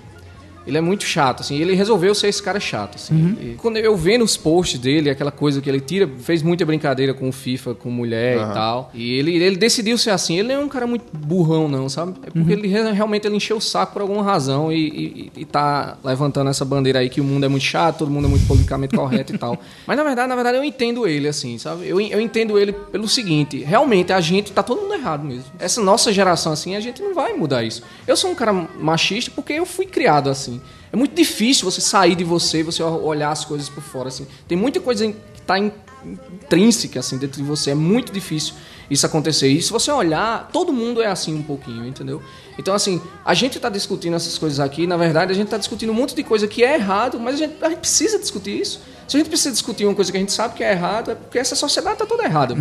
Ele 0.66 0.78
é 0.78 0.80
muito 0.80 1.04
chato, 1.04 1.40
assim. 1.40 1.56
Ele 1.58 1.74
resolveu 1.74 2.14
ser 2.14 2.28
esse 2.28 2.42
cara 2.42 2.60
chato, 2.60 2.96
assim. 2.96 3.14
Uhum. 3.14 3.36
E 3.40 3.54
quando 3.56 3.76
eu 3.78 3.96
vendo 3.96 4.22
os 4.24 4.36
posts 4.36 4.78
dele, 4.78 5.10
aquela 5.10 5.30
coisa 5.32 5.60
que 5.60 5.68
ele 5.68 5.80
tira, 5.80 6.08
fez 6.20 6.42
muita 6.42 6.64
brincadeira 6.64 7.12
com 7.14 7.28
o 7.28 7.32
FIFA, 7.32 7.74
com 7.74 7.90
mulher 7.90 8.36
e 8.36 8.52
tal. 8.54 8.90
E 8.94 9.14
ele, 9.18 9.36
ele 9.42 9.56
decidiu 9.56 9.98
ser 9.98 10.10
assim. 10.10 10.38
Ele 10.38 10.48
não 10.48 10.62
é 10.62 10.64
um 10.64 10.68
cara 10.68 10.86
muito 10.86 11.04
burrão, 11.16 11.68
não, 11.68 11.88
sabe? 11.88 12.12
É 12.22 12.30
porque 12.30 12.52
Uhum. 12.54 12.58
ele 12.58 12.68
re- 12.68 12.92
realmente 12.92 13.26
ele 13.26 13.36
encheu 13.36 13.56
o 13.56 13.60
saco 13.60 13.92
por 13.92 14.02
alguma 14.02 14.22
razão 14.22 14.72
e, 14.72 15.30
e, 15.36 15.40
e 15.42 15.44
tá 15.44 15.96
levantando 16.04 16.50
essa 16.50 16.64
bandeira 16.64 16.98
aí 17.00 17.08
que 17.08 17.20
o 17.20 17.24
mundo 17.24 17.44
é 17.44 17.48
muito 17.48 17.64
chato, 17.64 17.98
todo 17.98 18.10
mundo 18.10 18.26
é 18.26 18.30
muito 18.30 18.46
politicamente 18.46 18.94
correto 18.96 19.34
e 19.34 19.38
tal. 19.38 19.58
Mas 19.86 19.96
na 19.96 20.04
verdade, 20.04 20.28
na 20.28 20.34
verdade, 20.34 20.56
eu 20.58 20.64
entendo 20.64 21.06
ele, 21.06 21.28
assim, 21.28 21.58
sabe? 21.58 21.88
Eu, 21.88 22.00
eu 22.00 22.20
entendo 22.20 22.58
ele 22.58 22.72
pelo 22.72 23.08
seguinte: 23.08 23.58
realmente 23.62 24.12
a 24.12 24.20
gente 24.20 24.52
tá 24.52 24.62
todo 24.62 24.80
mundo 24.82 24.94
errado 24.94 25.24
mesmo. 25.24 25.44
Essa 25.58 25.80
nossa 25.82 26.12
geração, 26.12 26.52
assim, 26.52 26.76
a 26.76 26.80
gente 26.80 27.02
não 27.02 27.14
vai 27.14 27.32
mudar 27.32 27.62
isso. 27.64 27.82
Eu 28.06 28.16
sou 28.16 28.30
um 28.30 28.34
cara 28.34 28.52
machista 28.78 29.30
porque 29.34 29.52
eu 29.52 29.66
fui 29.66 29.86
criado 29.86 30.28
assim. 30.30 30.60
É 30.92 30.96
muito 30.96 31.14
difícil 31.14 31.64
você 31.70 31.80
sair 31.80 32.14
de 32.14 32.22
você 32.24 32.62
você 32.62 32.82
olhar 32.82 33.30
as 33.30 33.44
coisas 33.44 33.68
por 33.68 33.82
fora, 33.82 34.08
assim. 34.08 34.26
Tem 34.46 34.56
muita 34.58 34.78
coisa 34.80 35.06
que 35.08 35.42
tá 35.46 35.58
in- 35.58 35.72
intrínseca, 36.04 37.00
assim, 37.00 37.16
dentro 37.18 37.40
de 37.40 37.46
você. 37.46 37.70
É 37.70 37.74
muito 37.74 38.12
difícil 38.12 38.54
isso 38.90 39.06
acontecer. 39.06 39.48
E 39.48 39.62
se 39.62 39.70
você 39.72 39.90
olhar, 39.90 40.50
todo 40.52 40.72
mundo 40.72 41.00
é 41.00 41.06
assim 41.06 41.34
um 41.34 41.42
pouquinho, 41.42 41.86
entendeu? 41.86 42.20
Então, 42.58 42.74
assim, 42.74 43.00
a 43.24 43.32
gente 43.32 43.58
tá 43.58 43.68
discutindo 43.70 44.14
essas 44.14 44.36
coisas 44.36 44.60
aqui, 44.60 44.86
na 44.86 44.96
verdade, 44.96 45.32
a 45.32 45.34
gente 45.34 45.48
tá 45.48 45.56
discutindo 45.56 45.90
um 45.90 45.94
monte 45.94 46.14
de 46.14 46.22
coisa 46.22 46.46
que 46.46 46.62
é 46.62 46.74
errado, 46.74 47.18
mas 47.18 47.36
a 47.36 47.38
gente, 47.38 47.54
a 47.64 47.68
gente 47.70 47.78
precisa 47.78 48.18
discutir 48.18 48.60
isso. 48.60 48.80
Se 49.08 49.16
a 49.16 49.18
gente 49.20 49.28
precisa 49.28 49.50
discutir 49.50 49.84
uma 49.86 49.94
coisa 49.94 50.10
que 50.10 50.16
a 50.16 50.20
gente 50.20 50.32
sabe 50.32 50.54
que 50.54 50.62
é 50.64 50.72
errado, 50.72 51.10
é 51.10 51.14
porque 51.14 51.38
essa 51.38 51.54
sociedade 51.54 51.98
tá 51.98 52.06
toda 52.06 52.24
errada. 52.24 52.54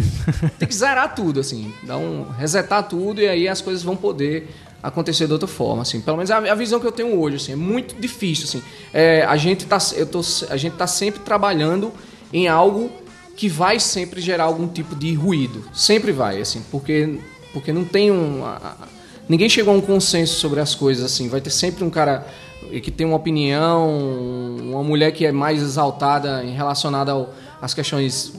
Tem 0.57 0.67
que 0.67 0.75
zerar 0.75 1.13
tudo, 1.15 1.39
assim, 1.39 1.73
dar 1.83 1.97
um 1.97 2.29
resetar 2.31 2.87
tudo 2.87 3.21
e 3.21 3.27
aí 3.27 3.47
as 3.47 3.61
coisas 3.61 3.83
vão 3.83 3.95
poder 3.95 4.49
acontecer 4.81 5.27
de 5.27 5.33
outra 5.33 5.47
forma, 5.47 5.81
assim. 5.81 6.01
Pelo 6.01 6.17
menos 6.17 6.31
a, 6.31 6.37
a 6.37 6.55
visão 6.55 6.79
que 6.79 6.87
eu 6.87 6.91
tenho 6.91 7.19
hoje, 7.19 7.35
assim, 7.37 7.51
é 7.53 7.55
muito 7.55 7.95
difícil, 7.99 8.45
assim. 8.45 8.61
É, 8.93 9.23
a 9.23 9.37
gente 9.37 9.65
tá, 9.65 9.77
eu 9.95 10.05
tô, 10.05 10.21
a 10.49 10.57
gente 10.57 10.75
tá 10.75 10.87
sempre 10.87 11.21
trabalhando 11.21 11.91
em 12.33 12.47
algo 12.47 12.91
que 13.35 13.47
vai 13.49 13.79
sempre 13.79 14.21
gerar 14.21 14.43
algum 14.45 14.67
tipo 14.67 14.95
de 14.95 15.13
ruído, 15.13 15.63
sempre 15.73 16.11
vai, 16.11 16.41
assim, 16.41 16.61
porque 16.71 17.19
porque 17.53 17.73
não 17.73 17.83
tem 17.83 18.09
um 18.11 18.45
a- 18.45 18.75
ninguém 19.27 19.49
chegou 19.49 19.73
a 19.73 19.77
um 19.77 19.81
consenso 19.81 20.35
sobre 20.35 20.59
as 20.59 20.73
coisas, 20.75 21.03
assim. 21.03 21.27
Vai 21.27 21.41
ter 21.41 21.49
sempre 21.49 21.83
um 21.83 21.89
cara 21.89 22.25
que 22.81 22.89
tem 22.91 23.05
uma 23.05 23.17
opinião, 23.17 23.89
uma 24.61 24.83
mulher 24.83 25.11
que 25.11 25.25
é 25.25 25.31
mais 25.31 25.61
exaltada 25.61 26.43
em 26.43 26.51
relacionada 26.51 27.11
ao, 27.11 27.33
às 27.61 27.73
questões 27.73 28.31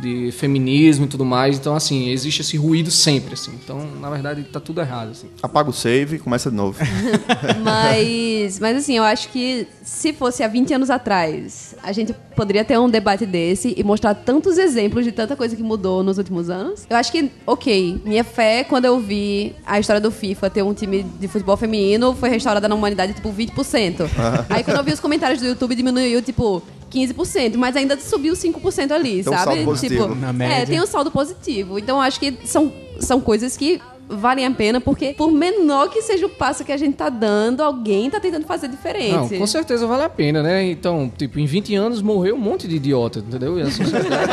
de 0.00 0.32
feminismo 0.32 1.04
e 1.04 1.08
tudo 1.08 1.24
mais. 1.24 1.56
Então, 1.56 1.74
assim, 1.74 2.08
existe 2.08 2.40
esse 2.40 2.56
ruído 2.56 2.90
sempre, 2.90 3.34
assim. 3.34 3.52
Então, 3.62 3.86
na 4.00 4.10
verdade, 4.10 4.42
tá 4.44 4.58
tudo 4.60 4.80
errado, 4.80 5.10
assim. 5.10 5.28
Apaga 5.42 5.70
o 5.70 5.72
save 5.72 6.16
e 6.16 6.18
começa 6.18 6.50
de 6.50 6.56
novo. 6.56 6.78
Mas, 7.62 8.58
mas 8.58 8.76
assim, 8.76 8.96
eu 8.96 9.02
acho 9.02 9.28
que 9.28 9.66
se 9.82 10.12
fosse 10.12 10.42
há 10.42 10.48
20 10.48 10.74
anos 10.74 10.90
atrás, 10.90 11.74
a 11.82 11.92
gente 11.92 12.14
poderia 12.34 12.64
ter 12.64 12.78
um 12.78 12.88
debate 12.88 13.26
desse 13.26 13.74
e 13.76 13.82
mostrar 13.84 14.14
tantos 14.14 14.56
exemplos 14.58 15.04
de 15.04 15.12
tanta 15.12 15.36
coisa 15.36 15.54
que 15.54 15.62
mudou 15.62 16.02
nos 16.02 16.18
últimos 16.18 16.48
anos. 16.48 16.86
Eu 16.88 16.96
acho 16.96 17.12
que, 17.12 17.30
ok, 17.46 18.00
minha 18.04 18.24
fé 18.24 18.64
quando 18.64 18.84
eu 18.84 18.98
vi 18.98 19.54
a 19.66 19.78
história 19.78 20.00
do 20.00 20.10
FIFA 20.10 20.50
ter 20.50 20.62
um 20.62 20.72
time 20.72 21.02
de 21.02 21.28
futebol 21.28 21.56
feminino 21.56 22.14
foi 22.14 22.28
restaurada 22.28 22.68
na 22.68 22.74
humanidade 22.74 23.12
tipo 23.12 23.32
20%. 23.32 24.08
Aí 24.48 24.64
quando 24.64 24.78
eu 24.78 24.84
vi 24.84 24.92
os 24.92 25.00
comentários 25.00 25.40
do 25.40 25.46
YouTube 25.46 25.74
diminuiu 25.74 26.22
tipo 26.22 26.62
15%, 26.90 27.56
mas 27.56 27.76
ainda 27.76 27.98
subiu 27.98 28.34
5% 28.34 28.90
ali, 28.90 29.20
um 29.20 29.24
sabe? 29.24 29.64
saldo 29.64 29.64
positivo. 29.96 30.14
Na 30.14 30.28
é, 30.30 30.32
média. 30.32 30.66
tem 30.66 30.80
um 30.80 30.86
saldo 30.86 31.10
positivo. 31.10 31.78
Então 31.78 32.00
acho 32.00 32.18
que 32.18 32.38
são, 32.44 32.72
são 32.98 33.20
coisas 33.20 33.56
que 33.56 33.80
valem 34.10 34.44
a 34.44 34.50
pena, 34.50 34.80
porque 34.80 35.14
por 35.16 35.30
menor 35.30 35.88
que 35.88 36.02
seja 36.02 36.26
o 36.26 36.28
passo 36.28 36.64
que 36.64 36.72
a 36.72 36.76
gente 36.76 36.96
tá 36.96 37.08
dando, 37.08 37.62
alguém 37.62 38.10
tá 38.10 38.18
tentando 38.18 38.44
fazer 38.44 38.68
diferente. 38.68 39.12
Não, 39.12 39.28
com 39.28 39.46
certeza 39.46 39.86
vale 39.86 40.02
a 40.02 40.08
pena, 40.08 40.42
né? 40.42 40.64
Então, 40.64 41.10
tipo, 41.16 41.38
em 41.38 41.46
20 41.46 41.74
anos 41.76 42.02
morreu 42.02 42.34
um 42.34 42.38
monte 42.38 42.66
de 42.66 42.76
idiota, 42.76 43.20
entendeu? 43.20 43.58
E 43.58 43.62
a 43.62 43.70
sociedade. 43.70 44.32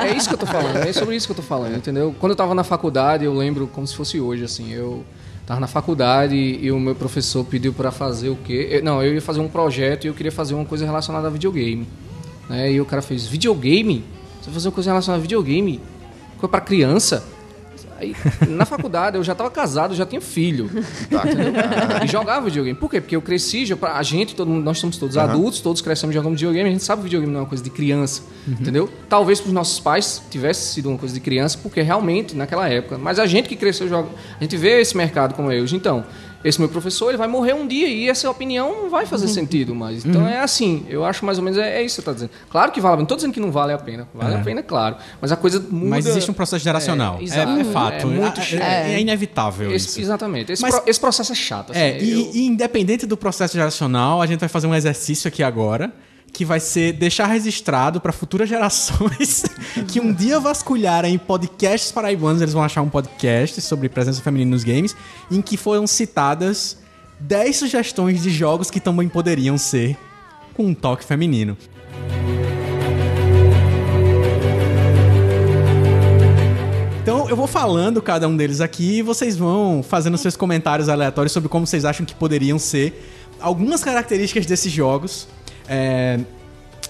é 0.08 0.16
isso 0.16 0.28
que 0.28 0.34
eu 0.34 0.38
tô 0.38 0.46
falando, 0.46 0.76
é 0.76 0.92
sobre 0.92 1.14
isso 1.14 1.26
que 1.26 1.32
eu 1.32 1.36
tô 1.36 1.42
falando, 1.42 1.76
entendeu? 1.76 2.14
Quando 2.18 2.30
eu 2.30 2.36
tava 2.36 2.54
na 2.54 2.64
faculdade, 2.64 3.24
eu 3.24 3.34
lembro 3.34 3.66
como 3.66 3.86
se 3.86 3.94
fosse 3.94 4.18
hoje, 4.18 4.44
assim, 4.44 4.72
eu 4.72 5.04
tava 5.46 5.60
na 5.60 5.66
faculdade 5.66 6.34
e 6.34 6.70
o 6.72 6.80
meu 6.80 6.94
professor 6.94 7.44
pediu 7.44 7.72
pra 7.72 7.90
fazer 7.90 8.30
o 8.30 8.36
quê? 8.36 8.68
Eu- 8.70 8.82
não, 8.82 9.02
eu 9.02 9.12
ia 9.14 9.20
fazer 9.20 9.40
um 9.40 9.48
projeto 9.48 10.04
e 10.04 10.08
eu 10.08 10.14
queria 10.14 10.32
fazer 10.32 10.54
uma 10.54 10.64
coisa 10.64 10.86
relacionada 10.86 11.26
a 11.26 11.30
videogame. 11.30 11.86
Né? 12.48 12.72
E 12.72 12.80
o 12.80 12.84
cara 12.84 13.02
fez: 13.02 13.26
videogame? 13.26 14.04
Você 14.42 14.46
vai 14.46 14.54
fazer 14.54 14.68
uma 14.68 14.74
coisa 14.74 14.90
relacionada 14.90 15.20
a 15.20 15.22
videogame? 15.22 15.80
Coisa 16.38 16.48
pra 16.48 16.60
criança? 16.60 17.24
Aí, 17.96 18.16
na 18.48 18.66
faculdade, 18.66 19.16
eu 19.16 19.22
já 19.22 19.32
tava 19.32 19.48
casado, 19.48 19.94
já 19.94 20.04
tinha 20.04 20.20
filho. 20.20 20.64
entendeu? 20.64 21.52
E 22.04 22.08
jogava 22.08 22.46
videogame. 22.46 22.76
Por 22.76 22.90
quê? 22.90 23.00
Porque 23.00 23.14
eu 23.14 23.22
cresci, 23.22 23.64
já, 23.64 23.76
a 23.80 24.02
gente, 24.02 24.34
todo 24.34 24.48
mundo, 24.48 24.64
nós 24.64 24.80
somos 24.80 24.96
todos 24.96 25.16
adultos, 25.16 25.60
todos 25.60 25.80
crescemos 25.80 26.12
jogando 26.12 26.32
videogame, 26.32 26.68
a 26.68 26.72
gente 26.72 26.82
sabe 26.82 27.02
que 27.02 27.04
videogame 27.04 27.32
não 27.32 27.40
é 27.40 27.42
uma 27.44 27.48
coisa 27.48 27.62
de 27.62 27.70
criança, 27.70 28.22
entendeu? 28.48 28.90
Talvez 29.08 29.40
para 29.40 29.46
os 29.48 29.54
nossos 29.54 29.78
pais 29.78 30.20
tivesse 30.28 30.74
sido 30.74 30.88
uma 30.88 30.98
coisa 30.98 31.14
de 31.14 31.20
criança, 31.20 31.56
porque 31.62 31.80
realmente, 31.80 32.34
naquela 32.34 32.68
época. 32.68 32.98
Mas 32.98 33.20
a 33.20 33.26
gente 33.26 33.48
que 33.48 33.54
cresceu, 33.54 33.88
joga, 33.88 34.08
a 34.40 34.42
gente 34.42 34.56
vê 34.56 34.80
esse 34.80 34.96
mercado 34.96 35.34
como 35.34 35.52
é 35.52 35.60
hoje. 35.60 35.76
Então, 35.76 36.04
esse 36.44 36.58
meu 36.58 36.68
professor, 36.68 37.08
ele 37.10 37.18
vai 37.18 37.28
morrer 37.28 37.52
um 37.54 37.66
dia 37.66 37.86
e 37.88 38.08
essa 38.08 38.28
opinião 38.30 38.82
não 38.82 38.90
vai 38.90 39.06
fazer 39.06 39.28
sentido 39.28 39.74
mais. 39.74 40.04
Então 40.04 40.26
é 40.28 40.40
assim, 40.40 40.84
eu 40.88 41.04
acho 41.04 41.24
mais 41.24 41.38
ou 41.38 41.44
menos 41.44 41.58
é, 41.58 41.76
é 41.78 41.82
isso 41.82 41.94
que 41.96 41.96
você 41.96 42.00
está 42.00 42.12
dizendo. 42.12 42.30
Claro 42.50 42.72
que 42.72 42.80
vale, 42.80 42.96
não 42.96 43.02
estou 43.04 43.16
dizendo 43.16 43.32
que 43.32 43.40
não 43.40 43.50
vale 43.52 43.72
a 43.72 43.78
pena. 43.78 44.08
Vale 44.14 44.34
É. 44.34 44.38
a 44.38 44.40
pena, 44.42 44.62
claro. 44.62 44.96
Mas 45.20 45.30
a 45.32 45.36
coisa 45.36 45.60
muda. 45.70 45.86
Mas 45.90 46.06
existe 46.06 46.30
um 46.30 46.34
processo 46.34 46.62
geracional. 46.64 47.18
É, 47.20 47.24
exato. 47.24 47.60
é 47.60 47.64
fato. 47.64 48.02
É 48.02 48.04
muito 48.04 48.40
é, 48.40 48.54
é- 48.56 48.94
é 48.94 49.00
inevitável 49.00 49.70
Esse- 49.72 49.86
isso. 49.88 50.00
exatamente. 50.00 50.52
Esse, 50.52 50.62
Mas- 50.62 50.74
pro- 50.74 50.84
esse 50.90 51.00
processo 51.00 51.32
é 51.32 51.34
chato. 51.34 51.70
assim, 51.70 51.80
É, 51.80 52.02
e, 52.02 52.10
eu- 52.12 52.30
e 52.34 52.46
independente 52.46 53.06
do 53.06 53.16
processo 53.16 53.54
geracional, 53.54 54.20
a 54.20 54.26
gente 54.26 54.40
vai 54.40 54.48
fazer 54.48 54.66
um 54.66 54.74
exercício 54.74 55.28
aqui 55.28 55.42
agora 55.42 55.92
que 56.32 56.44
vai 56.44 56.58
ser 56.58 56.92
deixar 56.94 57.26
registrado 57.26 58.00
para 58.00 58.12
futuras 58.12 58.48
gerações 58.50 59.44
que 59.88 60.00
um 60.00 60.12
dia 60.12 60.40
vasculharem 60.40 61.18
podcasts 61.18 61.92
paraibanos, 61.92 62.40
eles 62.40 62.54
vão 62.54 62.62
achar 62.62 62.82
um 62.82 62.88
podcast 62.88 63.60
sobre 63.60 63.88
presença 63.88 64.22
feminina 64.22 64.50
nos 64.50 64.64
games, 64.64 64.96
em 65.30 65.42
que 65.42 65.56
foram 65.56 65.86
citadas 65.86 66.78
10 67.20 67.56
sugestões 67.56 68.22
de 68.22 68.30
jogos 68.30 68.70
que 68.70 68.80
também 68.80 69.08
poderiam 69.08 69.56
ser 69.58 69.96
com 70.54 70.66
um 70.66 70.74
toque 70.74 71.04
feminino. 71.04 71.56
Então 77.02 77.28
eu 77.28 77.36
vou 77.36 77.46
falando 77.46 78.00
cada 78.00 78.28
um 78.28 78.36
deles 78.36 78.60
aqui 78.60 78.98
e 78.98 79.02
vocês 79.02 79.36
vão 79.36 79.82
fazendo 79.82 80.16
seus 80.16 80.36
comentários 80.36 80.88
aleatórios 80.88 81.32
sobre 81.32 81.48
como 81.48 81.66
vocês 81.66 81.84
acham 81.84 82.06
que 82.06 82.14
poderiam 82.14 82.58
ser 82.58 83.08
algumas 83.40 83.82
características 83.82 84.46
desses 84.46 84.72
jogos. 84.72 85.28
É, 85.72 86.20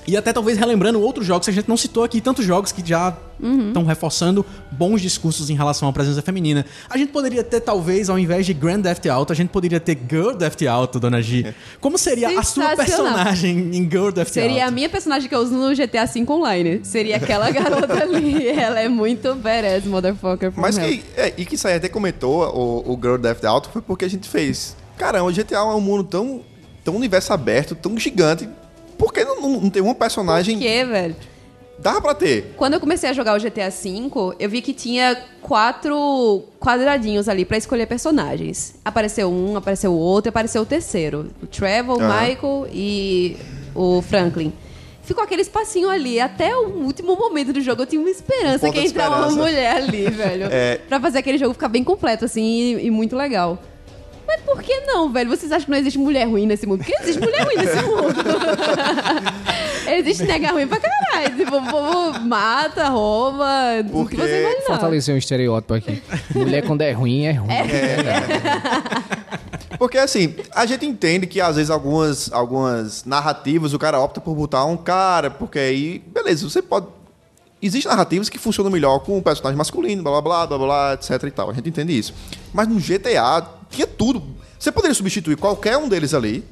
E 0.04 0.16
até 0.16 0.32
talvez 0.32 0.58
relembrando 0.58 1.00
outros 1.00 1.24
jogos 1.24 1.44
que 1.46 1.50
a 1.52 1.54
gente 1.54 1.68
não 1.68 1.76
citou 1.76 2.02
aqui, 2.02 2.20
tantos 2.20 2.44
jogos 2.44 2.72
que 2.72 2.82
já 2.84 3.16
estão 3.68 3.84
reforçando 3.84 4.44
bons 4.72 5.00
discursos 5.00 5.48
em 5.48 5.54
relação 5.54 5.88
à 5.88 5.92
presença 5.92 6.20
feminina. 6.22 6.66
A 6.90 6.98
gente 6.98 7.12
poderia 7.12 7.44
ter, 7.44 7.60
talvez, 7.60 8.10
ao 8.10 8.18
invés 8.18 8.44
de 8.44 8.52
Grand 8.52 8.82
Theft 8.82 9.06
Auto, 9.06 9.32
a 9.32 9.36
gente 9.36 9.50
poderia 9.50 9.78
ter 9.78 9.96
Girl 10.10 10.32
Theft 10.32 10.62
Auto, 10.66 10.98
Dona 10.98 11.22
G. 11.22 11.54
Como 11.80 11.96
seria 11.96 12.36
a 12.36 12.42
sua 12.42 12.74
personagem 12.74 13.76
em 13.76 13.88
Girl 13.88 14.10
Theft 14.10 14.32
Seria 14.32 14.62
a 14.62 14.64
Auto? 14.64 14.74
minha 14.74 14.88
personagem 14.88 15.28
que 15.28 15.34
eu 15.36 15.38
uso 15.38 15.54
no 15.54 15.70
GTA 15.74 16.04
V 16.04 16.26
Online. 16.28 16.80
Seria 16.82 17.16
aquela 17.18 17.48
garota 17.52 17.94
ali. 18.02 18.48
Ela 18.48 18.80
é 18.80 18.88
muito 18.88 19.36
badass, 19.36 19.84
motherfucker. 19.84 20.52
Mas 20.56 20.78
que, 20.78 21.04
é, 21.16 21.32
e 21.36 21.44
que 21.44 21.54
isso 21.54 21.68
aí 21.68 21.74
até 21.74 21.88
comentou, 21.88 22.42
o, 22.52 22.92
o 22.92 22.98
Girl 23.00 23.18
Death 23.18 23.44
Auto, 23.44 23.70
foi 23.70 23.80
porque 23.80 24.04
a 24.04 24.10
gente 24.10 24.28
fez. 24.28 24.76
Caramba, 24.96 25.30
o 25.30 25.32
GTA 25.32 25.58
é 25.58 25.62
um 25.62 25.80
mundo 25.80 26.02
tão, 26.02 26.40
tão 26.84 26.96
universo 26.96 27.32
aberto, 27.32 27.76
tão 27.76 27.96
gigante. 27.96 28.48
Por 29.02 29.12
que 29.12 29.24
não, 29.24 29.40
não, 29.40 29.68
tem 29.68 29.82
uma 29.82 29.96
personagem. 29.96 30.54
Por 30.56 30.62
quê, 30.62 30.84
velho? 30.84 31.16
Dava 31.76 32.00
pra 32.00 32.14
ter. 32.14 32.54
Quando 32.56 32.74
eu 32.74 32.80
comecei 32.80 33.10
a 33.10 33.12
jogar 33.12 33.36
o 33.36 33.40
GTA 33.42 33.68
V, 33.68 34.36
eu 34.38 34.48
vi 34.48 34.62
que 34.62 34.72
tinha 34.72 35.20
quatro 35.40 36.44
quadradinhos 36.60 37.28
ali 37.28 37.44
pra 37.44 37.56
escolher 37.56 37.86
personagens. 37.86 38.76
Apareceu 38.84 39.28
um, 39.28 39.56
apareceu 39.56 39.90
o 39.90 39.98
outro, 39.98 40.28
apareceu 40.28 40.62
o 40.62 40.64
terceiro. 40.64 41.30
O 41.42 41.48
Trevor, 41.48 41.98
o 41.98 42.00
Aham. 42.00 42.20
Michael 42.20 42.68
e 42.72 43.36
o 43.74 44.00
Franklin. 44.02 44.52
Ficou 45.02 45.24
aquele 45.24 45.42
espacinho 45.42 45.90
ali. 45.90 46.20
Até 46.20 46.54
o 46.54 46.68
último 46.68 47.16
momento 47.16 47.52
do 47.52 47.60
jogo 47.60 47.82
eu 47.82 47.86
tinha 47.86 48.00
uma 48.00 48.10
esperança 48.10 48.68
Ponta 48.68 48.78
que 48.78 48.86
entrar 48.86 49.10
uma 49.10 49.30
mulher 49.30 49.78
ali, 49.78 50.08
velho. 50.08 50.46
É. 50.52 50.76
Pra 50.88 51.00
fazer 51.00 51.18
aquele 51.18 51.38
jogo 51.38 51.54
ficar 51.54 51.68
bem 51.68 51.82
completo, 51.82 52.24
assim, 52.24 52.44
e, 52.44 52.86
e 52.86 52.90
muito 52.92 53.16
legal. 53.16 53.58
Mas 54.26 54.40
por 54.42 54.62
que 54.62 54.80
não, 54.80 55.12
velho? 55.12 55.30
Vocês 55.30 55.50
acham 55.52 55.64
que 55.66 55.70
não 55.70 55.78
existe 55.78 55.98
mulher 55.98 56.26
ruim 56.26 56.46
nesse 56.46 56.66
mundo? 56.66 56.84
Porque 56.84 56.96
existe 57.02 57.20
mulher 57.20 57.44
ruim 57.44 57.56
nesse 57.56 57.82
mundo. 57.82 58.14
existe 59.98 60.24
nega 60.24 60.52
ruim 60.52 60.66
pra 60.66 60.78
caralho. 60.80 61.36
Tipo, 61.36 61.56
o 61.56 61.66
povo 61.66 62.20
mata, 62.20 62.88
rouba, 62.88 63.46
tudo 63.86 64.08
que 64.08 64.16
você 64.16 64.40
imaginar. 64.40 64.66
Fortalecer 64.66 65.14
um 65.14 65.18
estereótipo 65.18 65.74
aqui. 65.74 66.02
Mulher 66.34 66.66
quando 66.66 66.82
é 66.82 66.92
ruim, 66.92 67.24
é 67.26 67.32
ruim. 67.32 67.48
Porque 69.78 69.98
assim, 69.98 70.34
a 70.54 70.64
gente 70.64 70.86
entende 70.86 71.26
que 71.26 71.40
às 71.40 71.56
vezes 71.56 71.68
algumas, 71.70 72.32
algumas 72.32 73.04
narrativas 73.04 73.74
o 73.74 73.78
cara 73.78 73.98
opta 73.98 74.20
por 74.20 74.34
botar 74.34 74.64
um 74.64 74.76
cara, 74.76 75.30
porque 75.30 75.58
aí, 75.58 75.98
beleza, 76.06 76.48
você 76.48 76.62
pode. 76.62 76.86
Existem 77.60 77.90
narrativas 77.90 78.28
que 78.28 78.38
funcionam 78.38 78.70
melhor 78.70 79.00
com 79.00 79.16
um 79.16 79.20
personagem 79.22 79.56
masculino, 79.56 80.02
blá 80.02 80.20
blá 80.20 80.22
blá, 80.22 80.46
blá 80.46 80.58
blá, 80.58 80.94
etc 80.94 81.22
e 81.24 81.30
tal. 81.30 81.50
A 81.50 81.52
gente 81.52 81.68
entende 81.68 81.96
isso. 81.98 82.14
Mas 82.52 82.68
no 82.68 82.76
GTA 82.76 83.42
tinha 83.72 83.86
tudo. 83.86 84.22
Você 84.58 84.70
poderia 84.70 84.94
substituir 84.94 85.36
qualquer 85.36 85.76
um 85.76 85.88
deles 85.88 86.14
ali 86.14 86.44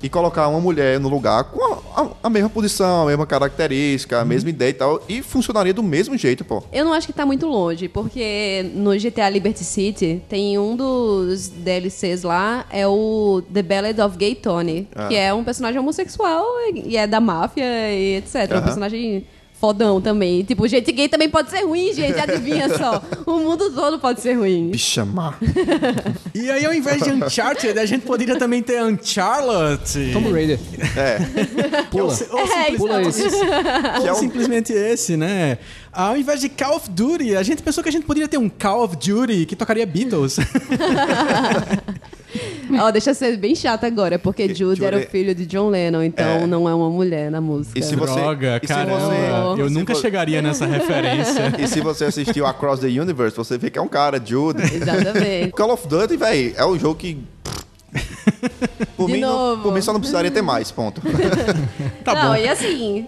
e 0.00 0.08
colocar 0.08 0.46
uma 0.46 0.60
mulher 0.60 1.00
no 1.00 1.08
lugar 1.08 1.42
com 1.44 1.60
a, 1.74 2.02
a- 2.02 2.10
a 2.22 2.30
mesma 2.30 2.48
posição, 2.48 3.02
a 3.02 3.06
mesma 3.06 3.26
característica, 3.26 4.20
a 4.20 4.24
mesma 4.24 4.48
ideia 4.50 4.70
e 4.70 4.72
tal, 4.74 5.02
e 5.08 5.22
funcionaria 5.22 5.74
do 5.74 5.82
mesmo 5.82 6.16
jeito, 6.16 6.44
pô. 6.44 6.62
Eu 6.72 6.84
não 6.84 6.92
acho 6.92 7.08
que 7.08 7.12
tá 7.12 7.26
muito 7.26 7.48
longe, 7.48 7.88
porque 7.88 8.70
no 8.74 8.92
GTA 8.96 9.28
Liberty 9.28 9.64
City 9.64 10.22
tem 10.28 10.56
um 10.56 10.76
dos 10.76 11.48
DLCs 11.48 12.22
lá, 12.22 12.64
é 12.70 12.86
o 12.86 13.42
The 13.52 13.62
Ballad 13.62 14.00
of 14.00 14.16
Gay 14.16 14.36
Tony, 14.36 14.86
Ah. 14.94 15.08
que 15.08 15.16
é 15.16 15.34
um 15.34 15.42
personagem 15.42 15.80
homossexual 15.80 16.44
e 16.72 16.96
é 16.96 17.04
da 17.04 17.18
máfia 17.20 17.64
e 17.92 18.18
etc. 18.18 18.52
É 18.52 18.58
um 18.58 18.62
personagem 18.62 19.26
fodão 19.60 20.00
também. 20.00 20.42
Tipo, 20.44 20.66
gente 20.68 20.90
gay 20.92 21.08
também 21.08 21.28
pode 21.28 21.50
ser 21.50 21.64
ruim, 21.64 21.92
gente, 21.92 22.18
adivinha 22.18 22.68
só. 22.76 23.02
O 23.26 23.38
mundo 23.38 23.70
todo 23.72 23.98
pode 23.98 24.20
ser 24.20 24.34
ruim. 24.34 24.70
Bicha 24.70 25.04
má. 25.04 25.34
E 26.34 26.50
aí, 26.50 26.64
ao 26.64 26.72
invés 26.72 27.02
de 27.02 27.10
Uncharted, 27.10 27.78
a 27.78 27.84
gente 27.86 28.06
poderia 28.06 28.36
também 28.36 28.62
ter 28.62 28.82
Uncharlotte. 28.82 30.10
Tomb 30.12 30.30
Raider. 30.32 30.58
É. 30.96 31.18
Ou, 31.92 32.00
Pula. 32.02 32.14
si- 32.14 32.26
ou 32.30 32.38
É, 32.38 32.46
simples- 32.46 32.76
Pula 32.78 33.02
esse. 33.02 33.22
ou 33.24 34.06
é 34.06 34.12
o- 34.12 34.14
simplesmente 34.14 34.72
esse, 34.72 35.16
né? 35.16 35.58
Ao 35.92 36.16
invés 36.16 36.40
de 36.40 36.48
Call 36.48 36.76
of 36.76 36.88
Duty, 36.90 37.34
a 37.34 37.42
gente 37.42 37.62
pensou 37.62 37.82
que 37.82 37.88
a 37.88 37.92
gente 37.92 38.04
poderia 38.06 38.28
ter 38.28 38.38
um 38.38 38.48
Call 38.48 38.84
of 38.84 38.96
Duty 38.96 39.46
que 39.46 39.56
tocaria 39.56 39.84
Beatles. 39.86 40.36
Ó, 42.80 42.90
deixa 42.90 43.10
eu 43.10 43.14
ser 43.14 43.36
bem 43.38 43.54
chata 43.54 43.86
agora, 43.86 44.18
porque 44.18 44.48
Que- 44.48 44.54
Jude 44.54 44.84
era 44.84 44.98
o 44.98 45.00
filho 45.02 45.34
de 45.34 45.46
John 45.46 45.68
Lennon, 45.70 46.02
então 46.02 46.26
É. 46.42 46.46
não 46.46 46.68
é 46.68 46.74
uma 46.74 46.90
mulher 46.90 47.30
na 47.30 47.40
música. 47.40 47.78
E 47.78 47.82
se 47.82 47.96
você- 47.96 48.14
Droga, 48.20 48.60
e 48.62 48.66
se 48.66 48.72
caramba. 48.74 48.98
você- 49.00 49.62
eu 49.62 49.70
nunca 49.70 49.94
vo- 49.94 50.00
chegaria 50.00 50.42
nessa 50.42 50.66
referência. 50.66 51.52
E 51.58 51.66
se 51.66 51.80
você 51.80 52.04
assistiu 52.06 52.46
Across 52.46 52.80
the 52.80 52.86
Universe, 52.88 53.36
você 53.36 53.56
vê 53.56 53.70
que 53.70 53.78
é 53.78 53.82
um 53.82 53.88
cara, 53.88 54.20
Jude. 54.24 54.62
Exatamente. 54.62 55.52
Call 55.52 55.70
of 55.72 55.88
Duty, 55.88 56.16
velho, 56.16 56.54
é 56.56 56.66
um 56.66 56.78
jogo 56.78 56.94
que. 56.96 57.18
Por, 58.96 59.06
De 59.06 59.12
mim, 59.14 59.20
não, 59.20 59.50
novo. 59.50 59.62
por 59.62 59.72
mim 59.74 59.80
só 59.80 59.92
não 59.92 60.00
precisaria 60.00 60.30
ter 60.30 60.42
mais, 60.42 60.70
ponto. 60.70 61.00
Tá 62.04 62.14
não, 62.14 62.28
bom. 62.30 62.36
e 62.36 62.48
assim, 62.48 63.06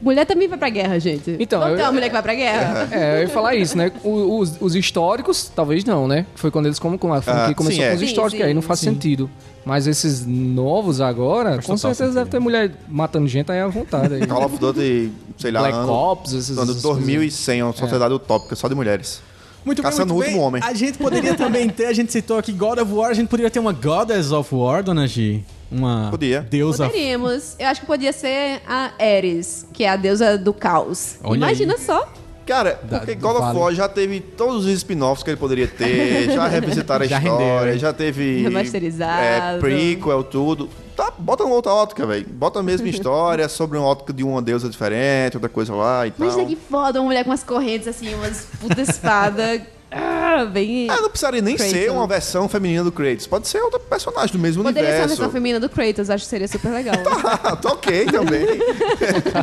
mulher 0.00 0.24
também 0.26 0.48
vai 0.48 0.58
pra 0.58 0.68
guerra, 0.70 0.98
gente. 0.98 1.36
Então, 1.38 1.60
ter 1.62 1.70
eu- 1.70 1.84
uma 1.84 1.92
mulher 1.92 2.06
que 2.08 2.12
vai 2.12 2.22
pra 2.22 2.34
guerra? 2.34 2.88
É, 2.90 3.16
eu 3.18 3.22
ia 3.22 3.28
falar 3.28 3.54
isso, 3.54 3.76
né? 3.76 3.90
O- 4.04 4.38
Os, 4.38 4.56
os 4.60 4.74
históricos, 4.74 5.50
talvez 5.54 5.84
não, 5.84 6.06
né? 6.08 6.26
Foi 6.34 6.50
quando 6.50 6.66
eles 6.66 6.78
como, 6.78 6.96
a 7.12 7.20
franquia 7.22 7.46
Ah, 7.46 7.54
começou 7.54 7.76
sim, 7.80 7.82
é. 7.86 7.88
com 7.90 7.94
os 7.94 8.00
Sim, 8.00 8.06
históricos, 8.06 8.38
sim. 8.38 8.42
aí 8.44 8.54
não 8.54 8.62
faz 8.62 8.80
sentido. 8.80 9.30
Mas 9.64 9.86
esses 9.86 10.24
novos 10.26 11.00
agora, 11.02 11.56
com 11.62 11.76
certeza 11.76 11.94
sentido. 11.94 12.14
deve 12.14 12.30
ter 12.30 12.38
mulher 12.38 12.72
matando 12.88 13.28
gente 13.28 13.52
aí 13.52 13.60
à 13.60 13.66
vontade. 13.68 14.14
Aí. 14.14 14.26
Call 14.26 14.44
of 14.46 14.58
Duty, 14.58 15.12
sei 15.36 15.50
lá, 15.50 15.60
Black 15.60 15.76
ano, 15.76 15.92
Ops, 15.92 16.32
esses- 16.32 16.56
ano 16.56 16.70
essas 16.70 16.82
2100, 16.82 17.62
uma 17.62 17.72
sociedade 17.74 18.14
utópica 18.14 18.56
só 18.56 18.68
de 18.68 18.74
mulheres. 18.74 19.20
Muito 19.64 19.82
bem, 19.82 19.90
Caçando 19.90 20.14
muito 20.14 20.24
o 20.24 20.26
último 20.26 20.36
bem. 20.38 20.46
homem. 20.46 20.62
A 20.64 20.72
gente 20.74 20.96
poderia 20.98 21.34
também 21.34 21.68
ter, 21.68 21.86
a 21.86 21.92
gente 21.92 22.10
citou 22.12 22.38
aqui 22.38 22.52
God 22.52 22.78
of 22.78 22.92
War, 22.92 23.10
a 23.10 23.14
gente 23.14 23.28
poderia 23.28 23.50
ter 23.50 23.58
uma 23.58 23.72
Goddess 23.72 24.32
of 24.32 24.54
War, 24.54 24.82
dona 24.82 25.06
Gi? 25.06 25.44
Uma 25.70 26.08
Podia. 26.10 26.40
deusa. 26.50 26.86
Poderíamos. 26.86 27.54
Eu 27.58 27.66
acho 27.68 27.80
que 27.82 27.86
podia 27.86 28.12
ser 28.12 28.60
a 28.66 28.90
Ares, 28.98 29.66
que 29.72 29.84
é 29.84 29.88
a 29.90 29.96
deusa 29.96 30.36
do 30.36 30.52
caos. 30.52 31.16
Olha 31.22 31.36
Imagina 31.36 31.74
aí. 31.74 31.78
só. 31.80 32.08
Cara, 32.46 32.80
Da- 32.82 32.98
porque 32.98 33.14
God 33.14 33.36
of. 33.36 33.56
War 33.56 33.72
já 33.72 33.88
teve 33.88 34.18
todos 34.18 34.64
os 34.64 34.72
spin-offs 34.72 35.22
que 35.22 35.30
ele 35.30 35.36
poderia 35.36 35.68
ter, 35.68 36.32
já 36.32 36.48
revisitaram 36.48 37.04
a 37.04 37.08
Já 37.08 37.18
história, 37.18 37.62
rendeu, 37.66 37.78
já 37.78 37.92
teve. 37.92 38.42
Remasterizado. 38.42 39.22
É, 39.22 39.58
prequel, 39.60 40.24
tudo. 40.24 40.68
Tá, 40.96 41.12
bota 41.18 41.44
uma 41.44 41.54
outra 41.54 41.72
ótica, 41.72 42.06
velho. 42.06 42.26
Bota 42.28 42.58
a 42.60 42.62
mesma 42.62 42.86
história 42.90 43.48
sobre 43.48 43.78
uma 43.78 43.86
ótica 43.86 44.12
de 44.12 44.22
uma 44.24 44.40
deusa 44.42 44.68
diferente, 44.68 45.36
outra 45.36 45.48
coisa 45.48 45.74
lá 45.74 46.06
e 46.06 46.10
tal. 46.10 46.26
Imagina 46.26 46.48
que 46.48 46.56
foda, 46.56 47.00
uma 47.00 47.06
mulher 47.06 47.24
com 47.24 47.30
umas 47.30 47.42
correntes 47.44 47.88
assim, 47.88 48.14
umas 48.14 48.46
puta 48.60 48.80
espada. 48.80 49.60
Ah, 49.92 50.44
bem. 50.44 50.88
Ah, 50.88 51.00
não 51.00 51.10
precisaria 51.10 51.42
nem 51.42 51.56
Kratos. 51.56 51.74
ser 51.74 51.90
uma 51.90 52.06
versão 52.06 52.48
feminina 52.48 52.84
do 52.84 52.92
Kratos. 52.92 53.26
Pode 53.26 53.48
ser 53.48 53.60
outra 53.60 53.80
personagem 53.80 54.30
do 54.30 54.38
mesmo 54.38 54.62
Poderia 54.62 54.82
ser 54.88 54.92
a 54.92 54.98
universo. 54.98 55.16
versão 55.16 55.32
feminina 55.32 55.58
do 55.58 55.68
Kratos, 55.68 56.08
acho 56.08 56.22
que 56.22 56.30
seria 56.30 56.46
super 56.46 56.68
legal. 56.70 56.94
Ah, 57.24 57.56
tá 57.58 57.72
ok 57.72 58.04
também. 58.06 58.46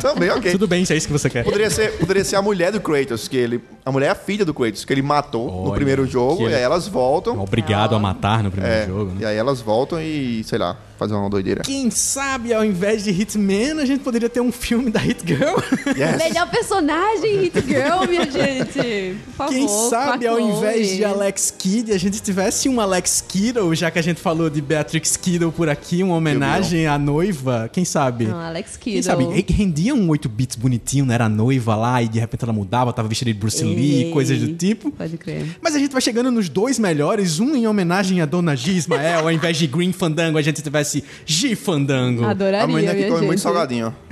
também 0.00 0.30
ok. 0.30 0.52
Tudo 0.52 0.66
bem, 0.66 0.86
se 0.86 0.94
é 0.94 0.96
isso 0.96 1.06
que 1.06 1.12
você 1.12 1.28
quer. 1.28 1.44
Poderia 1.44 1.68
ser, 1.68 1.98
poderia 1.98 2.24
ser 2.24 2.36
a 2.36 2.40
mulher 2.42 2.72
do 2.72 2.80
Kratos, 2.80 3.28
que 3.28 3.36
ele. 3.36 3.62
A 3.84 3.92
mulher 3.92 4.06
é 4.06 4.10
a 4.10 4.14
filha 4.14 4.42
do 4.42 4.54
Kratos, 4.54 4.86
que 4.86 4.92
ele 4.94 5.02
matou 5.02 5.48
no 5.50 5.64
Olha, 5.64 5.74
primeiro 5.74 6.06
jogo, 6.06 6.38
que 6.38 6.44
e 6.44 6.54
aí 6.54 6.62
elas 6.62 6.88
voltam. 6.88 7.38
Obrigado 7.38 7.94
a 7.94 7.98
matar 7.98 8.42
no 8.42 8.50
primeiro 8.50 8.74
É, 8.74 8.86
jogo, 8.86 9.10
né? 9.12 9.16
E 9.20 9.26
aí 9.26 9.36
elas 9.36 9.60
voltam 9.60 10.00
e, 10.00 10.42
sei 10.44 10.58
lá, 10.58 10.78
fazem 10.98 11.16
uma 11.16 11.30
doideira. 11.30 11.62
Quem 11.62 11.90
sabe, 11.90 12.52
ao 12.52 12.64
invés 12.64 13.04
de 13.04 13.10
Hitman, 13.10 13.80
a 13.80 13.84
gente 13.86 14.00
poderia 14.00 14.28
ter 14.28 14.40
um 14.40 14.50
filme 14.52 14.90
da 14.90 14.98
Hit 15.00 15.22
Girl? 15.26 15.56
Yes. 15.98 16.16
Melhor 16.18 16.48
personagem, 16.50 17.40
Hit 17.42 17.60
Girl, 17.66 18.06
minha 18.08 18.30
gente. 18.30 19.16
Por 19.26 19.32
favor. 19.36 19.52
Quem 19.52 19.68
sabe, 19.68 20.26
ao 20.26 20.38
invés 20.38 20.96
de 20.96 21.04
Alex 21.04 21.52
Kidd, 21.56 21.92
a 21.92 21.98
gente 21.98 22.20
tivesse 22.20 22.68
um 22.68 22.80
Alex 22.80 23.24
Kiddo, 23.26 23.74
já 23.74 23.90
que 23.90 23.98
a 23.98 24.02
gente 24.02 24.20
falou 24.20 24.48
de 24.50 24.60
Beatrix 24.60 25.16
Kiddo 25.16 25.50
por 25.52 25.68
aqui, 25.68 26.02
uma 26.02 26.14
homenagem 26.16 26.86
à 26.86 26.98
noiva. 26.98 27.68
Quem 27.72 27.84
sabe? 27.84 28.26
Não, 28.26 28.38
Alex 28.38 28.76
Quem 28.76 28.94
Kiddo. 28.94 29.04
sabe? 29.04 29.24
re- 29.24 29.44
Rendia 29.48 29.94
um 29.94 30.08
8 30.08 30.28
bits 30.28 30.56
bonitinho, 30.56 31.04
né? 31.04 31.14
Era 31.14 31.24
a 31.26 31.28
noiva 31.28 31.74
lá 31.74 32.02
e 32.02 32.08
de 32.08 32.18
repente 32.20 32.44
ela 32.44 32.52
mudava, 32.52 32.92
tava 32.92 33.08
vestida 33.08 33.32
de 33.32 33.38
Bruce 33.38 33.64
Lee, 33.64 34.04
Ei. 34.04 34.10
coisas 34.12 34.38
do 34.38 34.54
tipo. 34.54 34.90
Pode 34.92 35.16
crer. 35.16 35.44
Mas 35.60 35.74
a 35.74 35.78
gente 35.78 35.90
vai 35.92 36.00
chegando 36.00 36.30
nos 36.30 36.48
dois 36.48 36.78
melhores, 36.78 37.40
um 37.40 37.56
em 37.56 37.66
homenagem 37.66 38.20
a 38.20 38.26
Dona 38.26 38.54
G 38.54 38.72
Ismael, 38.72 39.20
ao 39.20 39.32
invés 39.32 39.56
de 39.56 39.66
Green 39.66 39.92
Fandango, 39.92 40.38
a 40.38 40.42
gente 40.42 40.62
tivesse 40.62 40.87
G 41.26 41.54
Fandango. 41.56 42.24
Adoraria, 42.24 42.64
A 42.64 42.66
menina 42.66 42.94
que 42.94 43.04
come 43.04 43.16
gente. 43.18 43.26
muito 43.26 43.40
salgadinho. 43.40 43.94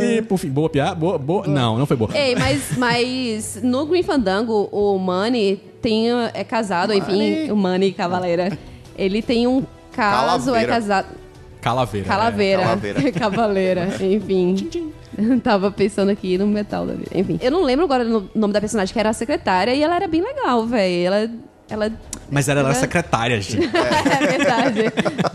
E, 0.00 0.22
por 0.22 0.38
fim, 0.38 0.48
boa 0.48 0.68
piada? 0.68 0.94
Boa, 0.94 1.18
boa. 1.18 1.46
Não, 1.46 1.78
não 1.78 1.86
foi 1.86 1.96
boa. 1.96 2.10
Ei, 2.16 2.34
mas, 2.34 2.76
mas 2.76 3.60
no 3.62 3.86
Green 3.86 4.02
Fandango, 4.02 4.68
o 4.72 4.98
Money 4.98 5.56
tem, 5.80 6.06
é 6.34 6.42
casado, 6.44 6.92
enfim, 6.92 7.50
o 7.50 7.56
Money 7.56 7.92
Cavaleira. 7.92 8.56
Ele 8.96 9.22
tem 9.22 9.46
um 9.46 9.64
caso, 9.92 10.50
é 10.54 10.64
Calaveira. 10.64 10.72
casado. 10.72 11.06
Calaveira. 11.60 12.06
Calaveira. 12.08 12.62
Calaveira. 12.62 13.12
Cavaleira, 13.12 13.88
enfim. 14.00 14.92
Tava 15.42 15.70
pensando 15.70 16.10
aqui 16.10 16.38
no 16.38 16.46
metal 16.46 16.86
da 16.86 16.94
vida. 16.94 17.10
Enfim. 17.14 17.38
Eu 17.42 17.50
não 17.50 17.62
lembro 17.62 17.84
agora 17.84 18.04
o 18.04 18.28
nome 18.34 18.52
da 18.52 18.60
personagem, 18.60 18.92
que 18.92 18.98
era 18.98 19.10
a 19.10 19.12
secretária, 19.12 19.74
e 19.74 19.82
ela 19.82 19.96
era 19.96 20.08
bem 20.08 20.22
legal, 20.22 20.66
velho. 20.66 21.06
Ela. 21.06 21.30
Ela. 21.70 21.92
Mas 22.30 22.48
ela 22.48 22.60
era 22.60 22.70
Ela- 22.70 22.78
secretária, 22.78 23.40
gente. 23.42 23.64
É 23.66 24.26
verdade. 24.26 24.82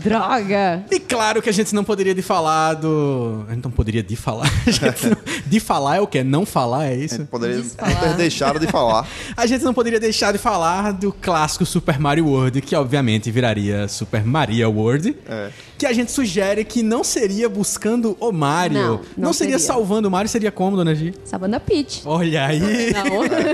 Droga. 0.02 0.84
E 0.90 0.98
claro 1.00 1.40
que 1.42 1.48
a 1.48 1.52
gente 1.52 1.74
não 1.74 1.84
poderia 1.84 2.14
de 2.14 2.22
falar 2.22 2.74
do. 2.74 3.44
A 3.48 3.54
gente 3.54 3.64
não 3.64 3.70
poderia 3.70 4.02
de 4.02 4.16
falar. 4.16 4.46
A 4.66 4.70
gente 4.70 5.06
não- 5.08 5.16
De 5.46 5.60
falar 5.60 5.96
é 5.96 6.00
o 6.00 6.06
quê? 6.06 6.22
Não 6.24 6.44
falar, 6.44 6.86
é 6.86 6.96
isso? 6.96 7.24
Poderia 7.26 7.56
Desfalar. 7.62 8.00
ter 8.00 8.14
deixado 8.16 8.58
de 8.58 8.66
falar. 8.66 9.06
A 9.36 9.46
gente 9.46 9.64
não 9.64 9.74
poderia 9.74 10.00
deixar 10.00 10.32
de 10.32 10.38
falar 10.38 10.92
do 10.92 11.12
clássico 11.12 11.64
Super 11.66 11.98
Mario 11.98 12.26
World, 12.26 12.60
que 12.60 12.74
obviamente 12.76 13.30
viraria 13.30 13.86
Super 13.88 14.24
Mario 14.24 14.70
World. 14.70 15.16
É. 15.28 15.50
Que 15.84 15.88
a 15.88 15.92
gente 15.92 16.10
sugere 16.12 16.64
que 16.64 16.82
não 16.82 17.04
seria 17.04 17.46
buscando 17.46 18.16
o 18.18 18.32
Mario. 18.32 18.78
Não, 18.78 19.00
não 19.18 19.32
seria, 19.34 19.58
seria. 19.58 19.74
salvando 19.74 20.08
o 20.08 20.10
Mario, 20.10 20.30
seria 20.30 20.50
como, 20.50 20.78
dona 20.78 20.94
Gi? 20.94 21.12
Sabana 21.26 21.60
Peach. 21.60 22.00
Olha 22.06 22.46
aí. 22.46 22.90
Não. 22.90 23.04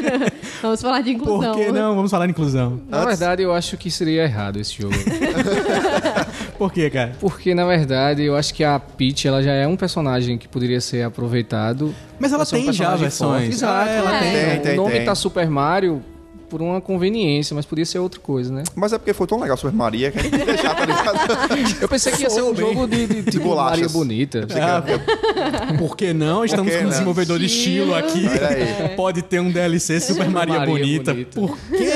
Vamos 0.63 0.81
falar 0.81 1.01
de 1.01 1.11
inclusão. 1.11 1.55
Por 1.55 1.65
que 1.65 1.73
não? 1.73 1.97
Vamos 1.97 2.09
falar 2.09 2.27
de 2.27 2.31
inclusão. 2.31 2.81
Na 2.89 3.05
verdade, 3.05 3.43
eu 3.43 3.53
acho 3.53 3.77
que 3.77 3.91
seria 3.91 4.23
errado 4.23 4.61
esse 4.61 4.81
jogo. 4.81 4.95
Por 6.57 6.73
quê, 6.73 6.89
cara? 6.89 7.17
Porque, 7.19 7.53
na 7.53 7.65
verdade, 7.65 8.23
eu 8.23 8.37
acho 8.37 8.55
que 8.55 8.63
a 8.63 8.79
Peach 8.79 9.27
ela 9.27 9.43
já 9.43 9.53
é 9.53 9.67
um 9.67 9.77
personagem 9.77 10.39
que 10.39 10.47
poderia 10.47 10.81
ser 10.81 11.03
aproveitado. 11.03 11.93
Mas 12.19 12.33
ela 12.33 12.45
ser 12.45 12.57
um 12.57 12.59
tem 12.65 12.73
já 12.73 12.97
personagem 12.97 13.03
versões. 13.03 13.31
forte. 13.41 13.55
Exato, 13.55 13.89
Ah, 13.91 13.93
ela 13.93 14.17
é. 14.17 14.21
tem. 14.21 14.33
Tem, 14.51 14.61
tem, 14.61 14.73
o 14.75 14.83
nome 14.83 14.93
tem. 14.97 15.05
tá 15.05 15.15
Super 15.17 15.51
Mario 15.51 16.01
por 16.51 16.61
uma 16.61 16.81
conveniência, 16.81 17.55
mas 17.55 17.65
podia 17.65 17.87
ser 17.87 18.01
outra 18.01 18.21
coisa, 18.21 18.53
né? 18.53 18.65
Mas 18.75 18.93
é 18.93 18.99
porque 18.99 19.15
foi 19.15 19.27
tão 19.27 19.39
legal 19.39 19.57
Super 19.57 19.73
Maria 19.73 20.11
que 20.11 20.19
a 20.19 20.23
gente 20.23 20.37
ia 20.37 20.45
deixar, 20.45 20.75
tá 20.75 20.85
ligado? 20.85 21.81
Eu 21.81 21.89
pensei 21.89 22.13
que 22.13 22.23
ia 22.23 22.31
ser 22.31 22.43
um 22.43 22.55
jogo 22.55 22.87
de, 22.87 23.07
de, 23.07 23.23
tipo 23.31 23.45
bolachas. 23.45 23.81
Maria 23.81 23.89
Bonita. 23.89 24.47
Ah, 24.61 24.83
Por 25.79 25.97
que 25.97 26.13
não? 26.13 26.45
Estamos 26.45 26.71
que 26.71 26.77
com 26.77 26.81
um 26.81 26.85
não? 26.85 26.91
desenvolvedor 26.91 27.39
de 27.39 27.47
estilo 27.47 27.95
aqui. 27.95 28.27
Aí. 28.27 28.97
Pode 28.97 29.23
ter 29.23 29.41
um 29.41 29.51
DLC 29.51 30.01
Super 30.01 30.29
Maria, 30.29 30.59
Maria 30.59 30.75
Bonita. 30.75 31.13
Bonita. 31.13 31.41
Por 31.41 31.57
que 31.57 31.90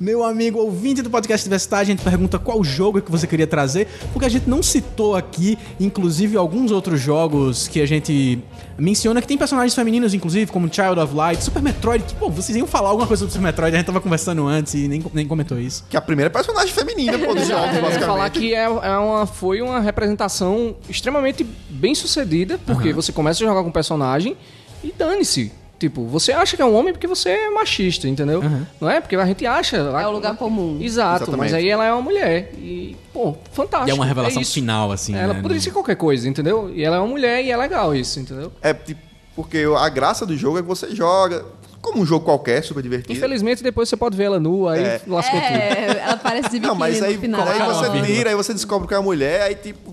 Meu 0.00 0.24
amigo 0.24 0.58
ouvinte 0.58 1.02
do 1.02 1.10
podcast 1.10 1.46
Universitário, 1.46 1.82
a 1.82 1.86
gente 1.86 2.02
pergunta 2.02 2.38
qual 2.38 2.62
jogo 2.62 3.00
que 3.00 3.10
você 3.10 3.26
queria 3.26 3.46
trazer, 3.46 3.88
porque 4.12 4.26
a 4.26 4.28
gente 4.28 4.48
não 4.48 4.62
citou 4.62 5.14
aqui, 5.16 5.58
inclusive, 5.78 6.36
alguns 6.36 6.70
outros 6.70 7.00
jogos 7.00 7.68
que 7.68 7.80
a 7.80 7.86
gente 7.86 8.38
menciona 8.78 9.20
que 9.20 9.28
tem 9.28 9.36
personagens 9.38 9.74
femininos, 9.74 10.14
inclusive, 10.14 10.50
como 10.50 10.72
Child 10.72 10.98
of 11.00 11.14
Light, 11.14 11.42
Super 11.42 11.62
Metroid, 11.62 12.04
que, 12.04 12.14
pô, 12.14 12.30
vocês 12.30 12.56
iam 12.56 12.66
falar 12.66 12.88
alguma 12.90 13.06
coisa 13.06 13.20
sobre 13.20 13.32
Super 13.32 13.44
Metroid, 13.44 13.74
a 13.74 13.78
gente 13.78 13.86
tava 13.86 14.00
conversando 14.00 14.46
antes 14.46 14.74
e 14.74 14.88
nem, 14.88 15.04
nem 15.12 15.26
comentou 15.26 15.58
isso. 15.58 15.84
Que 15.88 15.96
a 15.96 16.00
primeira 16.00 16.30
personagem 16.30 16.72
feminina, 16.72 17.18
pô, 17.18 17.34
dos 17.34 17.46
jogos, 17.48 17.68
Eu 17.68 17.74
ia 17.74 17.80
basicamente. 17.82 18.06
falar 18.06 18.30
que 18.30 18.54
é, 18.54 18.64
é 18.64 18.96
uma, 18.98 19.26
foi 19.26 19.60
uma 19.62 19.80
representação 19.80 20.74
extremamente 20.88 21.46
bem 21.68 21.94
sucedida, 21.94 22.58
porque 22.66 22.92
você 22.92 23.12
começa 23.12 23.42
a 23.42 23.46
jogar 23.46 23.62
com 23.62 23.68
um 23.68 23.72
personagem 23.72 24.36
e 24.82 24.92
dane-se. 24.96 25.52
Tipo, 25.82 26.06
você 26.06 26.30
acha 26.30 26.54
que 26.54 26.62
é 26.62 26.64
um 26.64 26.76
homem 26.76 26.92
porque 26.92 27.08
você 27.08 27.30
é 27.30 27.50
machista, 27.50 28.06
entendeu? 28.06 28.40
Não 28.80 28.88
é? 28.88 29.00
Porque 29.00 29.16
a 29.16 29.26
gente 29.26 29.44
acha. 29.44 29.78
É 29.78 30.06
o 30.06 30.12
lugar 30.12 30.36
comum. 30.36 30.78
Exato, 30.80 31.24
Exatamente. 31.24 31.40
mas 31.40 31.54
aí 31.54 31.68
ela 31.68 31.84
é 31.84 31.92
uma 31.92 32.00
mulher. 32.00 32.52
E, 32.54 32.96
pô, 33.12 33.34
fantástico. 33.50 33.88
E 33.88 33.90
é 33.90 33.94
uma 33.94 34.06
revelação 34.06 34.40
isso. 34.40 34.54
final, 34.54 34.92
assim. 34.92 35.12
Ela 35.12 35.34
né? 35.34 35.42
poderia 35.42 35.60
ser 35.60 35.72
qualquer 35.72 35.96
coisa, 35.96 36.28
entendeu? 36.28 36.70
E 36.72 36.84
ela 36.84 36.98
é 36.98 36.98
uma 37.00 37.08
mulher 37.08 37.44
e 37.44 37.50
é 37.50 37.56
legal 37.56 37.92
isso, 37.96 38.20
entendeu? 38.20 38.52
É, 38.62 38.72
tipo, 38.72 39.00
porque 39.34 39.64
a 39.76 39.88
graça 39.88 40.24
do 40.24 40.36
jogo 40.36 40.58
é 40.58 40.62
que 40.62 40.68
você 40.68 40.94
joga, 40.94 41.44
como 41.80 42.00
um 42.00 42.06
jogo 42.06 42.24
qualquer, 42.24 42.62
super 42.62 42.80
divertido. 42.80 43.12
Infelizmente, 43.12 43.60
depois 43.60 43.88
você 43.88 43.96
pode 43.96 44.16
ver 44.16 44.24
ela 44.24 44.38
nua, 44.38 44.74
aí 44.74 45.00
lascou 45.04 45.40
tudo. 45.40 45.52
É, 45.52 46.00
ela 46.00 46.16
parece 46.16 46.48
de 46.48 46.60
biquíni 46.60 46.66
Não, 46.68 46.76
mas 46.76 47.02
aí, 47.02 47.14
no 47.14 47.20
final. 47.20 47.48
aí 47.48 47.58
você 47.58 47.90
vira, 48.02 48.30
aí 48.30 48.36
você 48.36 48.54
descobre 48.54 48.86
que 48.86 48.94
é 48.94 48.98
uma 48.98 49.02
mulher, 49.02 49.42
aí 49.42 49.56
tipo. 49.56 49.91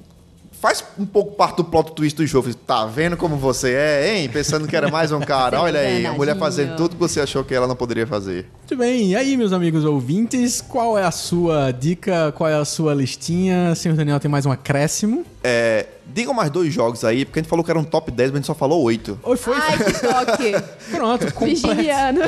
Faz 0.59 0.83
um 0.97 1.05
pouco 1.05 1.35
parte 1.35 1.57
do 1.57 1.63
plot 1.63 1.93
twist 1.93 2.17
do 2.17 2.27
jogo. 2.27 2.53
Tá 2.53 2.85
vendo 2.85 3.15
como 3.15 3.37
você 3.37 3.71
é, 3.71 4.17
hein? 4.17 4.27
Pensando 4.27 4.67
que 4.67 4.75
era 4.75 4.89
mais 4.89 5.09
um 5.09 5.21
cara. 5.21 5.55
É 5.55 5.59
Olha 5.61 5.79
aí, 5.79 6.05
a 6.05 6.11
mulher 6.11 6.37
fazendo 6.37 6.75
tudo 6.75 6.95
que 6.95 6.99
você 6.99 7.21
achou 7.21 7.45
que 7.45 7.55
ela 7.55 7.65
não 7.65 7.77
poderia 7.77 8.05
fazer. 8.05 8.45
Muito 8.59 8.75
bem, 8.77 9.11
e 9.11 9.15
aí, 9.15 9.37
meus 9.37 9.53
amigos 9.53 9.85
ouvintes, 9.85 10.59
qual 10.59 10.97
é 10.97 11.03
a 11.03 11.11
sua 11.11 11.71
dica, 11.71 12.33
qual 12.33 12.49
é 12.49 12.55
a 12.55 12.65
sua 12.65 12.93
listinha? 12.93 13.73
Senhor 13.73 13.95
Daniel 13.95 14.19
tem 14.19 14.29
mais 14.29 14.45
um 14.45 14.51
acréscimo. 14.51 15.25
É, 15.41 15.85
digam 16.13 16.33
mais 16.33 16.49
dois 16.49 16.73
jogos 16.73 17.03
aí, 17.03 17.25
porque 17.25 17.39
a 17.39 17.41
gente 17.41 17.49
falou 17.49 17.63
que 17.63 17.71
era 17.71 17.79
um 17.79 17.83
top 17.83 18.11
10, 18.11 18.31
mas 18.31 18.35
a 18.35 18.39
gente 18.39 18.47
só 18.47 18.53
falou 18.53 18.81
oito. 18.83 19.19
Oi, 19.23 19.37
foi? 19.37 19.55
Ai, 19.55 19.77
que 19.77 19.93
toque. 20.01 20.51
Pronto, 20.91 21.25
complete, 21.33 21.67
Virginiano. 21.67 22.21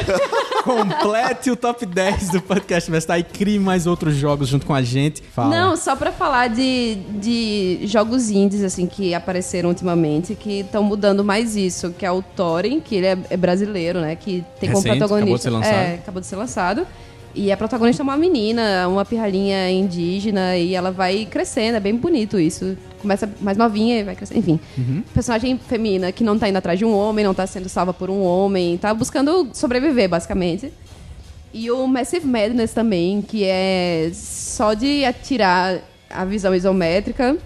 complete 0.64 1.52
o 1.52 1.56
top 1.56 1.86
10 1.86 2.30
do 2.30 2.42
podcast 2.42 2.90
Vestar 2.90 3.20
e 3.20 3.24
crie 3.24 3.60
mais 3.60 3.88
outros 3.88 4.16
jogos 4.16 4.48
junto 4.48 4.66
com 4.66 4.74
a 4.74 4.82
gente. 4.82 5.22
Fala. 5.24 5.50
Não, 5.50 5.76
só 5.76 5.96
pra 5.96 6.12
falar 6.12 6.48
de, 6.50 6.96
de 7.20 7.80
jogos 7.86 8.30
indies, 8.30 8.64
assim, 8.64 8.86
que 8.86 9.14
apareceram 9.14 9.70
ultimamente, 9.70 10.36
que 10.36 10.62
estão 10.62 10.84
mudando 10.84 11.24
mais 11.24 11.56
isso, 11.56 11.92
que 11.98 12.06
é 12.06 12.12
o 12.12 12.22
Thorin, 12.22 12.80
que 12.80 12.96
ele 12.96 13.08
é, 13.08 13.18
é 13.30 13.38
brasileiro, 13.38 14.00
né? 14.02 14.16
Que 14.16 14.44
tem 14.60 14.72
como 14.72 14.84
Recente, 14.84 14.98
protagonista. 15.00 15.26
acabou 15.26 15.38
de 15.38 15.44
ser 15.44 15.50
lançado. 15.50 15.74
É, 15.74 15.94
acabou 15.96 16.22
de 16.22 16.28
ser 16.28 16.36
lançado. 16.36 16.88
E 17.34 17.52
a 17.52 17.58
protagonista 17.58 18.02
é 18.02 18.04
uma 18.04 18.18
menina, 18.18 18.88
uma 18.88 19.06
pirralhinha 19.06 19.72
indígena, 19.72 20.58
e 20.58 20.76
ela 20.76 20.92
vai 20.92 21.26
crescendo, 21.26 21.78
é 21.78 21.80
bem 21.80 21.96
bonito 21.96 22.40
isso. 22.40 22.78
Começa 23.00 23.30
mais 23.40 23.58
novinha 23.58 24.00
e 24.00 24.04
vai 24.04 24.16
crescendo, 24.16 24.40
enfim. 24.40 24.60
Uhum. 24.78 25.04
Personagem 25.14 25.58
feminina 25.58 26.12
que 26.12 26.24
não 26.24 26.38
tá 26.38 26.50
indo 26.50 26.58
atrás 26.58 26.78
de 26.78 26.84
um 26.84 26.94
homem, 26.94 27.24
não 27.24 27.34
tá 27.34 27.48
sendo 27.48 27.70
salva 27.70 27.94
por 27.94 28.10
um 28.10 28.22
homem, 28.22 28.78
tá 28.78 28.94
buscando 28.94 29.50
sobreviver, 29.54 30.10
basicamente. 30.10 30.72
E 31.54 31.72
o 31.72 31.88
Massive 31.88 32.28
Madness 32.28 32.74
também, 32.74 33.22
que 33.22 33.44
é 33.46 34.12
só 34.14 34.74
de 34.74 35.06
atirar 35.06 35.80
a 36.10 36.26
visão 36.26 36.54
isométrica. 36.54 37.38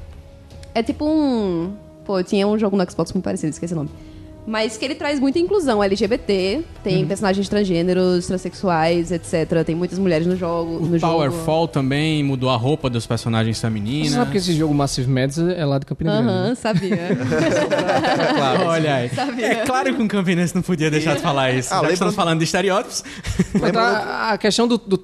É 0.73 0.83
tipo 0.83 1.05
um. 1.05 1.73
Pô, 2.03 2.21
tinha 2.23 2.47
um 2.47 2.57
jogo 2.57 2.75
no 2.75 2.89
Xbox 2.89 3.13
muito 3.13 3.23
parecido, 3.23 3.51
esqueci 3.51 3.73
o 3.73 3.77
nome. 3.77 3.89
Mas 4.47 4.77
que 4.77 4.85
ele 4.85 4.93
traz 4.93 5.19
muita 5.19 5.39
inclusão 5.39 5.83
LGBT, 5.83 6.61
tem 6.83 7.01
Uhum. 7.01 7.07
personagens 7.07 7.49
transgêneros, 7.49 8.27
transexuais, 8.27 9.11
etc. 9.11 9.63
Tem 9.65 9.73
muitas 9.75 9.97
mulheres 9.97 10.27
no 10.27 10.35
jogo. 10.35 10.85
no 10.85 10.95
O 10.95 10.99
jogo. 10.99 11.13
Powerfall 11.13 11.67
também 11.67 12.23
mudou 12.23 12.49
a 12.51 12.55
roupa 12.55 12.87
dos 12.89 13.07
personagens 13.07 13.57
Você 13.57 13.65
femininas. 13.65 14.11
sabe 14.11 14.31
que 14.31 14.37
esse 14.37 14.53
jogo 14.53 14.73
Massive 14.73 15.09
Madness 15.09 15.39
é 15.39 15.65
lá 15.65 15.79
de 15.79 15.85
Campina 15.87 16.11
Grande. 16.13 16.29
Aham, 16.29 16.49
né? 16.49 16.55
sabia. 16.55 16.97
Claro. 18.35 18.65
Olha 18.67 18.95
aí. 18.95 19.09
Sabia. 19.09 19.45
É 19.47 19.55
claro 19.65 19.93
que 19.95 20.01
um 20.01 20.07
campinense 20.07 20.53
não 20.53 20.61
podia 20.61 20.91
deixar 20.91 21.15
de 21.15 21.21
falar 21.21 21.51
isso. 21.53 21.73
Ah, 21.73 21.81
Já 21.83 21.91
estamos 21.91 22.15
falando 22.15 22.39
de 22.39 22.45
estereótipos. 22.45 23.03
A, 23.75 24.33
a 24.33 24.37
questão 24.37 24.67
do, 24.67 24.77
do 24.77 24.99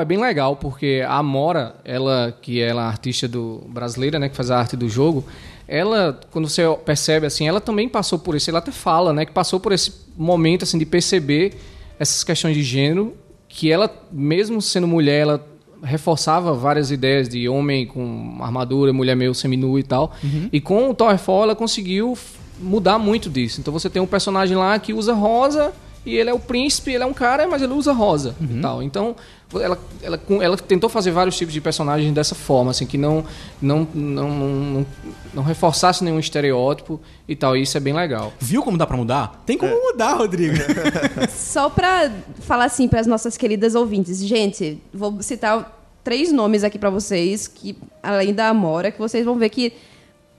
é 0.00 0.04
bem 0.04 0.18
legal, 0.20 0.56
porque 0.56 1.02
a 1.06 1.16
Amora, 1.18 1.74
ela, 1.84 2.36
que 2.40 2.60
é 2.60 2.70
a 2.70 2.82
artista 2.82 3.26
do, 3.26 3.64
brasileira, 3.68 4.18
né, 4.18 4.28
que 4.28 4.36
faz 4.36 4.50
a 4.50 4.58
arte 4.58 4.76
do 4.76 4.88
jogo, 4.88 5.24
ela, 5.68 6.18
quando 6.30 6.48
você 6.48 6.62
percebe 6.84 7.26
assim, 7.26 7.48
ela 7.48 7.60
também 7.60 7.88
passou 7.88 8.18
por 8.18 8.34
isso, 8.34 8.50
ela 8.50 8.60
até 8.60 8.70
fala, 8.70 9.12
né, 9.12 9.24
que 9.24 9.32
passou 9.32 9.58
por 9.58 9.72
esse 9.72 9.92
momento 10.16 10.62
assim 10.62 10.78
de 10.78 10.86
perceber 10.86 11.54
essas 11.98 12.22
questões 12.22 12.54
de 12.54 12.62
gênero, 12.62 13.14
que 13.48 13.70
ela, 13.70 13.90
mesmo 14.12 14.60
sendo 14.60 14.86
mulher, 14.86 15.20
ela 15.20 15.46
reforçava 15.82 16.52
várias 16.52 16.90
ideias 16.90 17.28
de 17.28 17.48
homem 17.48 17.86
com 17.86 18.38
armadura, 18.40 18.92
mulher 18.92 19.14
meio 19.14 19.34
seminua 19.34 19.78
e 19.78 19.82
tal. 19.82 20.12
E 20.52 20.60
com 20.60 20.90
o 20.90 20.94
Towerfall 20.94 21.44
ela 21.44 21.56
conseguiu 21.56 22.16
mudar 22.60 22.98
muito 22.98 23.28
disso. 23.28 23.60
Então 23.60 23.72
você 23.72 23.88
tem 23.88 24.00
um 24.00 24.06
personagem 24.06 24.56
lá 24.56 24.78
que 24.78 24.92
usa 24.92 25.12
rosa 25.14 25.72
e 26.04 26.14
ele 26.14 26.30
é 26.30 26.34
o 26.34 26.38
príncipe, 26.38 26.92
ele 26.92 27.02
é 27.02 27.06
um 27.06 27.12
cara, 27.12 27.46
mas 27.46 27.62
ele 27.62 27.72
usa 27.72 27.92
rosa 27.92 28.34
e 28.40 28.60
tal. 28.60 28.82
Então, 28.82 29.16
ela, 29.54 29.78
ela, 30.02 30.20
ela 30.42 30.56
tentou 30.56 30.90
fazer 30.90 31.10
vários 31.12 31.36
tipos 31.36 31.54
de 31.54 31.60
personagens 31.60 32.12
dessa 32.12 32.34
forma, 32.34 32.72
assim, 32.72 32.84
que 32.84 32.98
não, 32.98 33.24
não, 33.62 33.86
não, 33.94 34.28
não, 34.30 34.48
não, 34.48 34.86
não 35.34 35.42
reforçasse 35.42 36.02
nenhum 36.02 36.18
estereótipo 36.18 37.00
e 37.28 37.36
tal. 37.36 37.56
E 37.56 37.62
isso 37.62 37.76
é 37.76 37.80
bem 37.80 37.94
legal. 37.94 38.32
Viu 38.40 38.62
como 38.62 38.76
dá 38.76 38.86
pra 38.86 38.96
mudar? 38.96 39.42
Tem 39.46 39.56
É. 39.56 39.58
como 39.58 39.74
mudar, 39.92 40.14
Rodrigo. 40.14 40.56
Só 41.30 41.70
pra 41.70 42.10
falar 42.40 42.64
assim 42.64 42.88
para 42.88 43.00
as 43.00 43.06
nossas 43.06 43.36
queridas 43.36 43.74
ouvintes, 43.74 44.18
gente, 44.24 44.82
vou 44.92 45.22
citar 45.22 45.72
três 46.02 46.32
nomes 46.32 46.62
aqui 46.64 46.78
pra 46.78 46.90
vocês 46.90 47.46
que 47.48 47.76
além 48.02 48.32
da 48.34 48.48
Amora, 48.48 48.90
que 48.90 48.98
vocês 48.98 49.24
vão 49.24 49.36
ver 49.36 49.48
que 49.50 49.72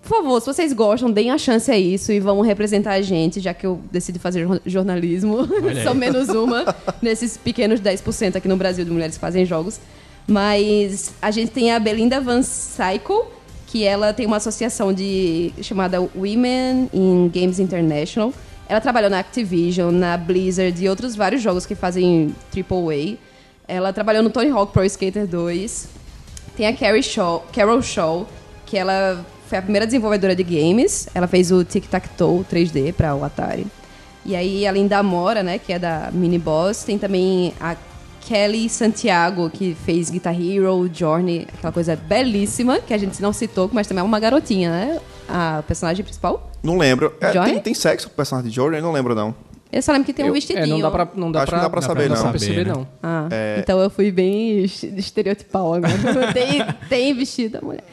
por 0.08 0.18
favor, 0.18 0.40
se 0.40 0.48
vocês 0.48 0.72
gostam, 0.72 1.12
deem 1.12 1.32
a 1.32 1.38
chance 1.38 1.70
a 1.70 1.78
isso 1.78 2.12
e 2.14 2.20
vão 2.20 2.40
representar 2.42 2.94
a 2.94 3.02
gente, 3.02 3.40
já 3.42 3.54
que 3.54 3.66
eu 3.68 3.80
decidi 3.92 4.18
fazer 4.20 4.48
jor- 4.48 4.62
jornalismo. 4.66 5.40
Sou 5.84 5.94
menos 5.94 6.30
uma 6.30 6.74
nesses 7.02 7.36
pequenos 7.36 7.82
10% 7.82 8.38
aqui 8.38 8.48
no 8.48 8.56
Brasil 8.56 8.86
de 8.86 8.92
mulheres 8.92 9.16
que 9.16 9.22
fazem 9.22 9.46
jogos. 9.46 9.80
Mas 10.26 11.14
a 11.22 11.30
gente 11.32 11.52
tem 11.52 11.72
a 11.74 11.80
Belinda 11.80 12.22
Van 12.22 12.42
Cycle, 12.42 13.24
que 13.66 13.84
ela 13.84 14.14
tem 14.14 14.26
uma 14.26 14.38
associação 14.38 14.94
de 14.94 15.52
chamada 15.62 16.00
Women 16.16 16.90
in 16.94 17.30
Games 17.34 17.60
International. 17.60 18.34
Ela 18.70 18.80
trabalhou 18.82 19.10
na 19.10 19.20
Activision, 19.20 19.92
na 19.94 20.16
Blizzard 20.18 20.82
e 20.84 20.88
outros 20.90 21.16
vários 21.16 21.42
jogos 21.42 21.66
que 21.66 21.76
fazem 21.76 22.34
AAA. 22.56 23.18
Ela 23.68 23.92
trabalhou 23.92 24.24
no 24.24 24.30
Tony 24.30 24.50
Hawk 24.52 24.72
Pro 24.72 24.84
Skater 24.86 25.28
2. 25.28 25.88
Tem 26.56 26.66
a 26.68 26.74
Carrie 26.74 27.04
Shaw, 27.04 27.46
Carol 27.54 27.82
Shaw, 27.82 28.26
que 28.66 28.78
ela 28.78 29.26
foi 29.48 29.58
a 29.58 29.62
primeira 29.62 29.86
desenvolvedora 29.86 30.36
de 30.36 30.44
games. 30.44 31.08
Ela 31.14 31.28
fez 31.28 31.52
o 31.52 31.64
Tic 31.64 31.86
Tac 31.88 32.08
Toe 32.18 32.44
3D 32.44 32.94
para 32.94 33.16
o 33.16 33.24
Atari. 33.24 33.66
E 34.26 34.36
aí, 34.36 34.68
além 34.68 34.88
da 34.88 35.00
Amora, 35.00 35.42
né, 35.42 35.58
que 35.58 35.72
é 35.72 35.80
da 35.80 36.10
Mini 36.12 36.38
Boss, 36.38 36.84
tem 36.84 36.98
também 36.98 37.54
a 37.62 37.76
Kelly 38.22 38.68
Santiago, 38.68 39.50
que 39.50 39.74
fez 39.86 40.10
Guitar 40.10 40.36
Hero, 40.36 40.90
Journey, 40.94 41.48
aquela 41.58 41.72
coisa 41.72 41.96
belíssima, 41.96 42.80
que 42.80 42.94
a 42.94 42.98
gente 42.98 43.22
não 43.22 43.32
citou, 43.32 43.70
mas 43.72 43.88
também 43.88 44.02
é 44.02 44.04
uma 44.04 44.20
garotinha, 44.20 44.70
né? 44.70 45.00
A 45.30 45.64
personagem 45.66 46.04
principal. 46.04 46.52
Não 46.62 46.78
lembro. 46.78 47.14
É, 47.22 47.32
tem, 47.32 47.60
tem 47.60 47.74
sexo 47.74 48.08
com 48.08 48.14
o 48.14 48.16
personagem 48.18 48.50
de 48.50 48.56
Jordan? 48.56 48.78
Eu 48.80 48.84
não 48.84 48.92
lembro, 48.92 49.16
não. 49.16 49.34
Eu 49.72 49.82
só 49.82 49.92
lembro 49.94 50.06
que 50.06 50.14
tem 50.14 50.26
um 50.26 50.30
Eu- 50.30 50.34
vestidinho. 50.34 50.64
É, 50.66 50.68
não 50.68 50.80
dá 50.82 50.92
pra, 50.92 51.08
não 51.16 51.32
dá 51.32 51.40
Acho 51.44 51.50
pra, 51.50 51.58
não 51.58 51.64
dá 51.66 51.70
pra 51.70 51.82
saber, 51.82 52.04
não 52.10 52.10
dá 52.10 52.16
não. 52.16 52.22
pra 52.24 52.32
perceber, 52.32 52.66
Saber, 52.66 52.70
né? 52.70 52.74
não. 52.76 52.88
Ah, 53.04 53.28
então 53.60 53.80
eu 53.80 53.90
fui 53.90 54.12
bem 54.12 54.64
est- 54.64 54.84
estereotipal 54.84 55.74
agora. 55.74 55.94
tem, 56.34 56.66
tem 56.90 57.14
vestido 57.14 57.60
a 57.62 57.66
mulher. 57.66 57.84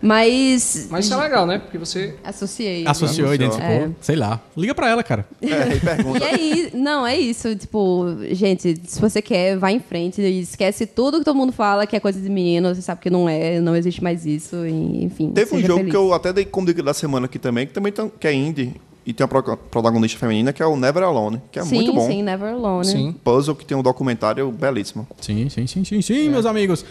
Mas. 0.00 0.88
Mas 0.90 1.04
isso 1.06 1.14
é 1.14 1.16
legal, 1.16 1.46
né? 1.46 1.58
Porque 1.58 1.78
você 1.78 2.14
Associei. 2.22 2.86
Associou, 2.86 3.28
Associou. 3.28 3.34
identificou. 3.34 3.68
É. 3.70 3.90
Sei 4.00 4.16
lá. 4.16 4.40
Liga 4.56 4.74
pra 4.74 4.88
ela, 4.88 5.02
cara. 5.02 5.26
É, 5.42 5.74
e 5.76 5.80
pergunta. 5.80 6.18
E 6.18 6.22
aí, 6.24 6.70
não, 6.74 7.06
é 7.06 7.16
isso. 7.16 7.54
Tipo, 7.56 8.06
gente, 8.30 8.80
se 8.86 9.00
você 9.00 9.20
quer, 9.20 9.56
vai 9.56 9.72
em 9.74 9.80
frente 9.80 10.20
esquece 10.22 10.86
tudo 10.86 11.18
que 11.18 11.24
todo 11.24 11.36
mundo 11.36 11.52
fala 11.52 11.86
que 11.86 11.96
é 11.96 12.00
coisa 12.00 12.20
de 12.20 12.28
menino. 12.28 12.74
Você 12.74 12.82
sabe 12.82 13.00
que 13.00 13.10
não 13.10 13.28
é, 13.28 13.60
não 13.60 13.74
existe 13.74 14.02
mais 14.02 14.24
isso. 14.26 14.56
e, 14.66 15.04
enfim. 15.04 15.30
Teve 15.32 15.54
um 15.56 15.60
jogo 15.60 15.78
feliz. 15.78 15.90
que 15.90 15.96
eu 15.96 16.12
até 16.12 16.32
dei 16.32 16.44
como 16.44 16.66
dica 16.66 16.82
da 16.82 16.94
semana 16.94 17.26
aqui 17.26 17.38
também, 17.38 17.66
que 17.66 17.72
também 17.72 17.92
tem- 17.92 18.10
que 18.20 18.26
é 18.26 18.32
indie. 18.32 18.74
E 19.06 19.12
tem 19.12 19.22
uma 19.26 19.28
pro- 19.42 19.56
protagonista 19.56 20.18
feminina 20.18 20.50
que 20.50 20.62
é 20.62 20.66
o 20.66 20.76
Never 20.76 21.02
Alone, 21.02 21.42
que 21.52 21.58
é 21.58 21.62
sim, 21.62 21.74
muito 21.74 21.92
bom. 21.92 22.06
Sim, 22.06 22.22
Never 22.22 22.54
Alone. 22.54 22.86
Sim. 22.86 23.14
Puzzle 23.22 23.54
que 23.54 23.66
tem 23.66 23.76
um 23.76 23.82
documentário 23.82 24.50
belíssimo. 24.50 25.06
Sim, 25.20 25.46
sim, 25.50 25.66
sim, 25.66 25.84
sim, 25.84 26.00
sim, 26.00 26.28
meus 26.30 26.46
amigos. 26.46 26.86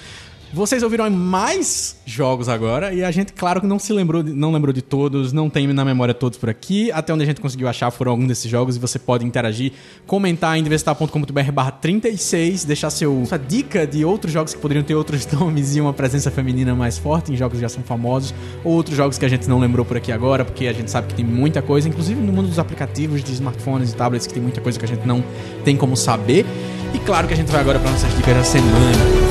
Vocês 0.53 0.83
ouviram 0.83 1.09
mais 1.09 1.95
jogos 2.05 2.47
agora 2.47 2.93
e 2.93 3.03
a 3.03 3.09
gente, 3.09 3.33
claro 3.33 3.59
que 3.59 3.65
não 3.65 3.79
se 3.79 3.91
lembrou, 3.91 4.21
de- 4.21 4.33
não 4.33 4.51
lembrou 4.51 4.71
de 4.71 4.83
todos, 4.83 5.33
não 5.33 5.49
tem 5.49 5.65
na 5.73 5.83
memória 5.83 6.13
todos 6.13 6.37
por 6.37 6.47
aqui. 6.47 6.91
Até 6.91 7.11
onde 7.11 7.23
a 7.23 7.25
gente 7.25 7.41
conseguiu 7.41 7.67
achar 7.67 7.89
foram 7.89 8.11
alguns 8.11 8.27
desses 8.27 8.51
jogos 8.51 8.75
e 8.75 8.79
você 8.79 8.99
pode 8.99 9.25
interagir, 9.25 9.71
comentar 10.05 10.55
em 10.55 10.61
diversitar.com.br 10.61 11.51
barra 11.51 11.71
36, 11.71 12.65
deixar 12.65 12.91
seu, 12.91 13.23
sua 13.25 13.39
dica 13.39 13.87
de 13.87 14.05
outros 14.05 14.31
jogos 14.31 14.53
que 14.53 14.59
poderiam 14.59 14.83
ter 14.83 14.93
outros 14.93 15.25
nomes 15.33 15.75
e 15.75 15.81
uma 15.81 15.91
presença 15.91 16.29
feminina 16.29 16.75
mais 16.75 16.99
forte 16.99 17.33
em 17.33 17.35
jogos 17.35 17.57
que 17.57 17.61
já 17.63 17.69
são 17.69 17.81
famosos, 17.81 18.31
ou 18.63 18.73
outros 18.73 18.95
jogos 18.95 19.17
que 19.17 19.25
a 19.25 19.29
gente 19.29 19.49
não 19.49 19.57
lembrou 19.59 19.83
por 19.83 19.97
aqui 19.97 20.11
agora, 20.11 20.45
porque 20.45 20.67
a 20.67 20.73
gente 20.73 20.91
sabe 20.91 21.07
que 21.07 21.15
tem 21.15 21.25
muita 21.25 21.63
coisa, 21.63 21.89
inclusive 21.89 22.21
no 22.21 22.31
mundo 22.31 22.47
dos 22.47 22.59
aplicativos 22.59 23.23
de 23.23 23.33
smartphones 23.33 23.91
e 23.91 23.95
tablets, 23.95 24.27
que 24.27 24.33
tem 24.35 24.43
muita 24.43 24.61
coisa 24.61 24.77
que 24.77 24.85
a 24.85 24.87
gente 24.87 25.03
não 25.07 25.23
tem 25.65 25.75
como 25.75 25.97
saber. 25.97 26.45
E 26.93 26.99
claro 26.99 27.27
que 27.27 27.33
a 27.33 27.37
gente 27.37 27.51
vai 27.51 27.59
agora 27.61 27.79
para 27.79 27.89
nossas 27.89 28.15
dicas 28.15 28.35
da 28.35 28.43
semana. 28.43 29.22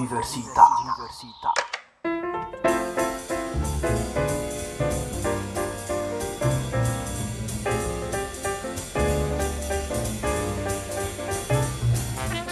Diversita. 0.00 0.62
Diversita. 0.84 1.52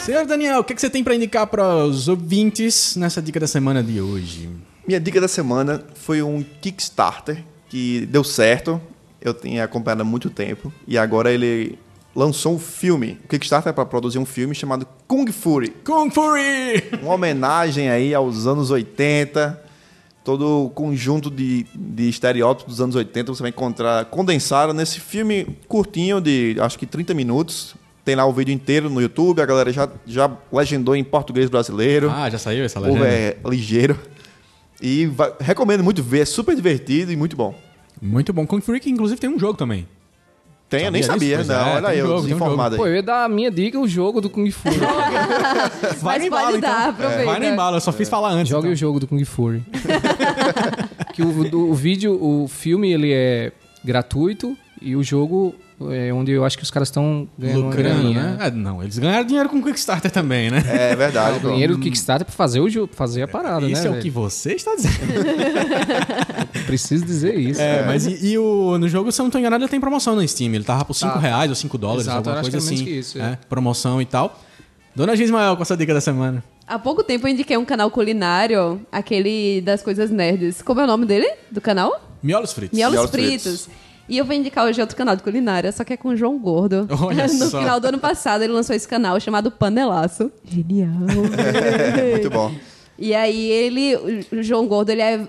Senhor 0.01 0.27
Daniel, 0.27 0.59
o 0.59 0.65
que, 0.65 0.75
que 0.75 0.81
você 0.81 0.91
tem 0.91 1.05
para 1.05 1.15
indicar 1.15 1.47
para 1.47 1.85
os 1.85 2.09
ouvintes 2.09 2.97
nessa 2.97 3.23
dica 3.23 3.39
da 3.39 3.47
semana 3.47 3.81
de 3.81 4.01
hoje? 4.01 4.51
Minha 4.85 4.99
dica 4.99 5.21
da 5.21 5.29
semana 5.29 5.85
foi 5.95 6.23
um 6.23 6.43
Kickstarter 6.43 7.45
que 7.69 8.07
deu 8.07 8.25
certo. 8.25 8.81
Eu 9.21 9.33
tinha 9.33 9.63
acompanhado 9.63 10.03
há 10.03 10.05
muito 10.05 10.31
tempo. 10.31 10.73
E 10.87 10.99
agora 10.99 11.31
ele 11.31 11.79
lançou 12.17 12.55
um 12.55 12.59
filme. 12.59 13.19
O 13.25 13.29
Kickstarter 13.29 13.71
é 13.71 13.73
para 13.73 13.85
produzir 13.87 14.19
um 14.19 14.25
filme 14.27 14.55
chamado 14.55 14.87
Kung 15.07 15.31
Fury. 15.31 15.69
Kung 15.85 16.11
Fury! 16.11 16.83
Uma 17.03 17.15
homenagem 17.15 17.89
aí 17.91 18.15
aos 18.15 18.47
anos 18.47 18.71
80. 18.71 19.63
todo 20.25 20.65
o 20.65 20.71
conjunto 20.71 21.31
de, 21.31 21.67
de 21.75 22.09
estereótipos 22.09 22.73
dos 22.75 22.81
anos 22.81 22.97
80 22.97 23.33
você 23.35 23.43
vai 23.43 23.51
encontrar 23.51 24.07
condensado 24.07 24.73
nesse 24.75 24.99
filme 24.99 25.47
curtinho 25.69 26.21
de 26.21 26.57
acho 26.59 26.79
que 26.79 26.87
30 26.87 27.15
minutos. 27.15 27.77
Tem 28.05 28.15
lá 28.15 28.25
o 28.25 28.33
vídeo 28.33 28.53
inteiro 28.55 28.89
no 28.89 29.01
YouTube, 29.01 29.41
a 29.43 29.47
galera 29.47 29.73
já, 29.73 29.89
já 30.07 30.31
legendou 30.53 30.95
em 30.97 31.03
português 31.05 31.49
brasileiro. 31.51 32.09
Ah, 32.11 32.31
já 32.31 32.39
saiu 32.39 32.65
essa 32.65 32.79
legenda? 32.81 33.07
é 33.07 33.37
ligeiro. 33.45 33.99
E 34.81 35.07
vai- 35.07 35.33
recomendo 35.41 35.83
muito 35.83 36.03
ver, 36.05 36.21
é 36.21 36.25
super 36.25 36.55
divertido 36.55 37.11
e 37.13 37.17
muito 37.17 37.37
bom. 37.37 37.53
Muito 38.01 38.33
bom. 38.33 38.47
Kung 38.47 38.61
Fury, 38.61 38.79
que 38.79 38.91
inclusive 38.91 39.21
tem 39.21 39.29
um 39.29 39.39
jogo 39.39 39.55
também. 39.59 39.89
Tem, 40.69 40.85
eu 40.87 40.91
nem 40.91 41.03
Sabia? 41.03 41.37
Pois 41.37 41.47
não. 41.49 41.55
é, 41.55 41.75
olha 41.77 41.95
eu, 41.95 42.17
um 42.17 42.21
desinformado 42.23 42.77
Pô, 42.77 42.83
aí. 42.85 42.91
eu 42.91 42.97
ia 42.97 43.03
dar 43.03 43.25
a 43.25 43.29
minha 43.29 43.51
dica, 43.53 43.79
o 43.79 43.87
jogo 43.87 44.21
do 44.21 44.29
Kung 44.29 44.51
Fury. 44.51 44.77
Vai 46.03 46.19
Mas 46.19 46.21
no 46.21 46.27
embalo, 46.27 46.47
pode 46.49 46.61
dar, 46.61 46.69
então. 46.81 46.91
aproveita. 46.91 47.25
Vai 47.25 47.39
no 47.39 47.45
embalo, 47.47 47.77
eu 47.77 47.81
só 47.81 47.93
fiz 47.93 48.09
falar 48.09 48.31
antes. 48.31 48.49
Jogue 48.49 48.67
então. 48.67 48.73
o 48.73 48.77
jogo 48.77 48.99
do 49.01 49.07
Kung 49.07 49.25
Fury. 49.25 49.63
que 51.15 51.23
o, 51.23 51.45
do- 51.49 51.71
o 51.71 51.75
vídeo, 51.75 52.19
o 52.21 52.49
filme, 52.49 52.93
ele 52.93 53.13
é 53.13 53.53
gratuito 53.85 54.57
e 54.83 54.97
o 54.97 55.03
jogo 55.05 55.55
é 55.91 56.13
onde 56.13 56.33
eu 56.33 56.45
acho 56.45 56.57
que 56.57 56.63
os 56.65 56.71
caras 56.71 56.89
estão 56.89 57.29
ganhando 57.39 57.67
Lucrando, 57.67 58.15
né? 58.15 58.37
Ah, 58.41 58.51
não, 58.51 58.83
eles 58.83 58.99
ganharam 58.99 59.27
dinheiro 59.27 59.49
com 59.49 59.59
o 59.59 59.63
Kickstarter 59.63 60.11
também, 60.11 60.51
né? 60.51 60.63
É 60.67 60.97
verdade. 60.97 61.45
O 61.47 61.51
dinheiro 61.51 61.77
do 61.77 61.83
Kickstarter 61.83 62.25
pra 62.27 62.35
fazer, 62.35 62.61
o 62.61 62.89
fazer 62.93 63.23
a 63.23 63.29
parada, 63.29 63.69
Isso 63.69 63.83
né? 63.83 63.89
é 63.89 63.99
o 63.99 64.01
que 64.01 64.09
você 64.11 64.55
está 64.55 64.75
dizendo. 64.75 64.95
Preciso 66.67 67.05
dizer 67.05 67.35
isso. 67.39 67.61
É, 67.61 67.85
mas 67.87 68.07
e, 68.07 68.33
e 68.33 68.39
o, 68.39 68.79
no 68.79 68.89
jogo, 68.89 69.11
se 69.13 69.21
eu 69.21 69.25
não 69.25 69.31
tô 69.31 69.39
enganado, 69.39 69.63
ele 69.65 69.71
tem 69.71 69.81
promoção 69.81 70.15
no 70.17 70.27
Steam. 70.27 70.55
Ele 70.55 70.65
tava 70.65 70.85
por 70.85 70.95
5 70.95 71.13
Tá. 71.13 71.19
reais 71.19 71.51
ou 71.51 71.55
5 71.55 71.79
dólares, 71.79 72.03
Exato, 72.05 72.19
alguma 72.31 72.35
coisa 72.37 72.51
que 72.51 72.57
é 72.57 72.59
assim. 72.59 72.75
menos 72.75 72.89
que 72.89 72.99
isso, 72.99 73.19
é, 73.19 73.33
é. 73.33 73.39
promoção 73.49 74.01
e 74.01 74.05
tal. 74.07 74.41
Dona 74.95 75.15
Gismael, 75.15 75.55
qual 75.57 75.63
a 75.63 75.65
sua 75.65 75.77
dica 75.77 75.93
da 75.95 76.01
semana? 76.01 76.43
Há 76.67 76.79
pouco 76.79 77.05
tempo 77.05 77.27
eu 77.27 77.31
indiquei 77.33 77.57
um 77.57 77.65
canal 77.65 77.91
culinário, 77.91 78.81
aquele 78.91 79.61
das 79.61 79.83
coisas 79.83 80.11
nerds. 80.11 80.63
Como 80.63 80.81
é 80.81 80.85
o 80.85 80.87
nome 80.87 81.07
dele? 81.07 81.31
Do 81.51 81.61
canal? 81.61 82.01
Miolos 82.23 82.53
fritos. 82.53 82.77
Miolos, 82.77 82.95
Miolos 82.95 83.11
fritos. 83.11 83.43
fritos. 83.43 83.69
E 84.09 84.19
eu 84.19 84.25
vou 84.25 84.35
indicar 84.35 84.65
hoje 84.65 84.81
outro 84.81 84.97
canal 84.97 85.17
de 85.17 85.23
culinária, 85.23 85.71
só 85.73 85.83
que 85.83 85.93
é 85.93 85.97
com 85.97 86.09
o 86.09 86.17
João 86.17 86.39
Gordo. 86.39 86.87
Olha 87.03 87.27
no 87.29 87.51
só. 87.51 87.59
final 87.59 87.81
do 87.81 87.89
ano 87.89 87.99
passado 87.99 88.43
ele 88.43 88.53
lançou 88.53 88.75
esse 88.75 88.87
canal 88.87 89.19
chamado 89.19 89.51
Panelaço. 89.51 90.31
Genial. 90.45 90.91
Muito 92.13 92.31
bom. 92.31 92.53
E 92.99 93.15
aí 93.15 93.51
ele, 93.51 93.97
o 94.33 94.43
João 94.43 94.67
Gordo, 94.67 94.91
ele 94.91 95.03
é 95.03 95.27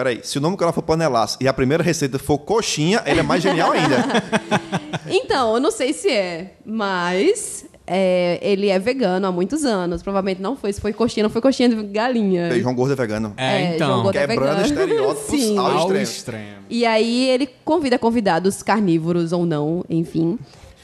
Peraí, 0.00 0.20
se 0.22 0.38
o 0.38 0.40
nome 0.40 0.56
do 0.56 0.58
canal 0.58 0.72
for 0.72 0.80
panelaço 0.80 1.36
e 1.42 1.46
a 1.46 1.52
primeira 1.52 1.82
receita 1.84 2.18
for 2.18 2.38
coxinha, 2.38 3.02
ele 3.04 3.20
é 3.20 3.22
mais 3.22 3.42
genial 3.42 3.72
ainda. 3.72 3.98
Então, 5.12 5.54
eu 5.54 5.60
não 5.60 5.70
sei 5.72 5.92
se 5.92 6.08
é, 6.08 6.54
mas 6.64 7.64
é, 7.86 8.38
ele 8.42 8.68
é 8.68 8.78
vegano 8.78 9.26
há 9.26 9.32
muitos 9.32 9.64
anos. 9.64 10.02
Provavelmente 10.02 10.40
não 10.40 10.56
foi. 10.56 10.72
Se 10.72 10.80
foi 10.80 10.92
coxinha, 10.92 11.24
não 11.24 11.30
foi 11.30 11.40
coxinha 11.42 11.68
de 11.68 11.82
galinha. 11.84 12.48
E 12.54 12.60
João 12.60 12.74
Gordo 12.74 12.92
é 12.92 12.96
vegano. 12.96 13.34
É, 13.36 13.44
É, 13.62 13.74
então. 13.74 13.88
João 13.88 14.02
Gordo 14.04 14.16
é 14.16 14.26
Quebrando 14.26 14.62
estereótipos 14.62 15.26
Sim. 15.40 15.58
ao 15.58 15.66
Ao 15.66 15.78
extremo. 15.78 16.02
extremo. 16.02 16.44
E 16.70 16.86
aí 16.86 17.28
ele 17.28 17.48
convida 17.64 17.98
convidados 17.98 18.62
carnívoros 18.62 19.32
ou 19.32 19.44
não, 19.44 19.84
enfim, 19.90 20.38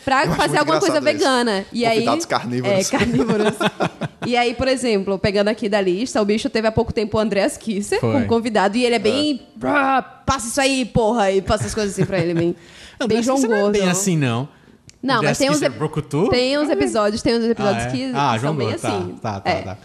pra 0.06 0.30
fazer 0.34 0.56
alguma 0.58 0.78
coisa 0.80 0.94
isso. 0.96 1.04
vegana. 1.04 1.66
E 1.72 1.84
aí, 1.84 1.96
Convidados 1.96 2.24
carnívoros. 2.26 2.86
É, 2.88 2.96
carnívoros. 2.98 3.54
e 4.26 4.36
aí, 4.36 4.54
por 4.54 4.68
exemplo, 4.68 5.18
pegando 5.18 5.48
aqui 5.48 5.68
da 5.68 5.80
lista, 5.80 6.22
o 6.22 6.24
bicho 6.24 6.48
teve 6.48 6.66
há 6.68 6.72
pouco 6.72 6.92
tempo 6.92 7.18
o 7.18 7.20
Andreas 7.20 7.56
Kisser 7.58 8.00
Foi. 8.00 8.12
como 8.12 8.26
convidado 8.26 8.76
e 8.78 8.84
ele 8.86 8.94
é 8.94 8.98
bem. 8.98 9.42
"Ah, 9.62 10.00
passa 10.24 10.46
isso 10.48 10.60
aí, 10.60 10.84
porra! 10.84 11.30
E 11.32 11.42
passa 11.42 11.66
as 11.66 11.74
coisas 11.74 11.92
assim 11.92 12.06
pra 12.06 12.18
ele, 12.20 12.32
bem. 12.32 12.56
Não, 12.98 13.06
bem 13.06 13.22
João 13.22 13.36
isso 13.36 13.46
não 13.46 13.56
é 13.56 13.60
Gordo. 13.60 13.78
bem 13.78 13.88
assim, 13.90 14.16
não. 14.16 14.48
Não, 15.02 15.22
mas 15.22 15.36
tem 15.36 15.50
uns, 15.50 15.60
tem 16.30 16.58
uns 16.58 16.70
episódios, 16.70 17.20
tem 17.20 17.36
uns 17.36 17.44
episódios 17.44 17.84
Ah, 17.84 17.88
é? 17.88 17.90
que 17.90 18.04
Ah, 18.14 18.30
são 18.30 18.38
João 18.38 18.56
bem 18.56 18.68
Gordo, 18.68 18.80
tá, 18.80 18.88
assim. 18.88 19.14
tá, 19.20 19.40
tá, 19.40 19.50
É, 19.50 19.62
tá. 19.62 19.78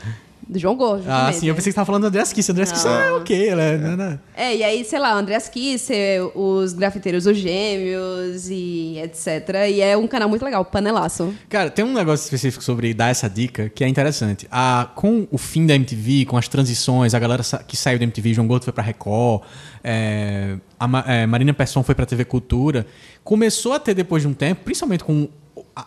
Do 0.52 0.60
João 0.60 0.76
Gordo. 0.76 1.06
Ah, 1.08 1.32
sim, 1.32 1.48
eu 1.48 1.54
é. 1.54 1.56
pensei 1.56 1.72
que 1.72 1.74
você 1.74 1.76
tava 1.76 1.86
falando 1.86 2.02
do 2.02 2.08
Andreas 2.10 2.34
Kisser. 2.34 2.52
Andreas 2.52 2.74
Kisser 2.74 2.92
é 2.92 3.12
ok, 3.14 3.48
ela 3.48 3.62
é... 3.64 3.78
não, 3.78 3.96
não. 3.96 4.20
É, 4.36 4.54
e 4.54 4.62
aí, 4.62 4.84
sei 4.84 5.00
lá, 5.00 5.16
o 5.16 5.20
Andreas 5.20 5.48
Kisser, 5.48 6.30
os 6.38 6.74
grafiteiros 6.74 7.26
Os 7.26 7.38
Gêmeos 7.38 8.50
e 8.50 8.98
etc. 9.02 9.70
E 9.70 9.80
é 9.80 9.96
um 9.96 10.08
canal 10.08 10.28
muito 10.28 10.44
legal, 10.44 10.66
Panelaço. 10.66 11.34
Cara, 11.48 11.70
tem 11.70 11.86
um 11.86 11.94
negócio 11.94 12.26
específico 12.26 12.62
sobre 12.62 12.94
dar 12.94 13.08
essa 13.10 13.30
dica 13.30 13.70
que 13.70 13.82
é 13.82 13.88
interessante. 13.88 14.46
A, 14.52 14.90
com 14.94 15.26
o 15.32 15.38
fim 15.38 15.66
da 15.66 15.74
MTV, 15.74 16.26
com 16.26 16.36
as 16.36 16.50
transições, 16.50 17.14
a 17.14 17.20
galera 17.20 17.44
que 17.66 17.78
saiu 17.78 17.98
da 17.98 18.04
MTV, 18.04 18.34
João 18.34 18.46
Gordo 18.48 18.66
foi 18.66 18.74
pra 18.74 18.84
Record, 18.84 19.44
é, 19.82 20.58
a 20.78 20.86
Ma- 20.86 21.06
é, 21.08 21.26
Marina 21.26 21.54
Persson 21.54 21.82
foi 21.82 21.96
pra 21.96 22.06
TV 22.06 22.26
Cultura, 22.26 22.86
começou 23.24 23.72
a 23.72 23.80
ter 23.80 23.94
depois 23.94 24.22
de 24.22 24.28
um 24.28 24.34
tempo, 24.34 24.66
principalmente 24.66 25.04
com 25.06 25.30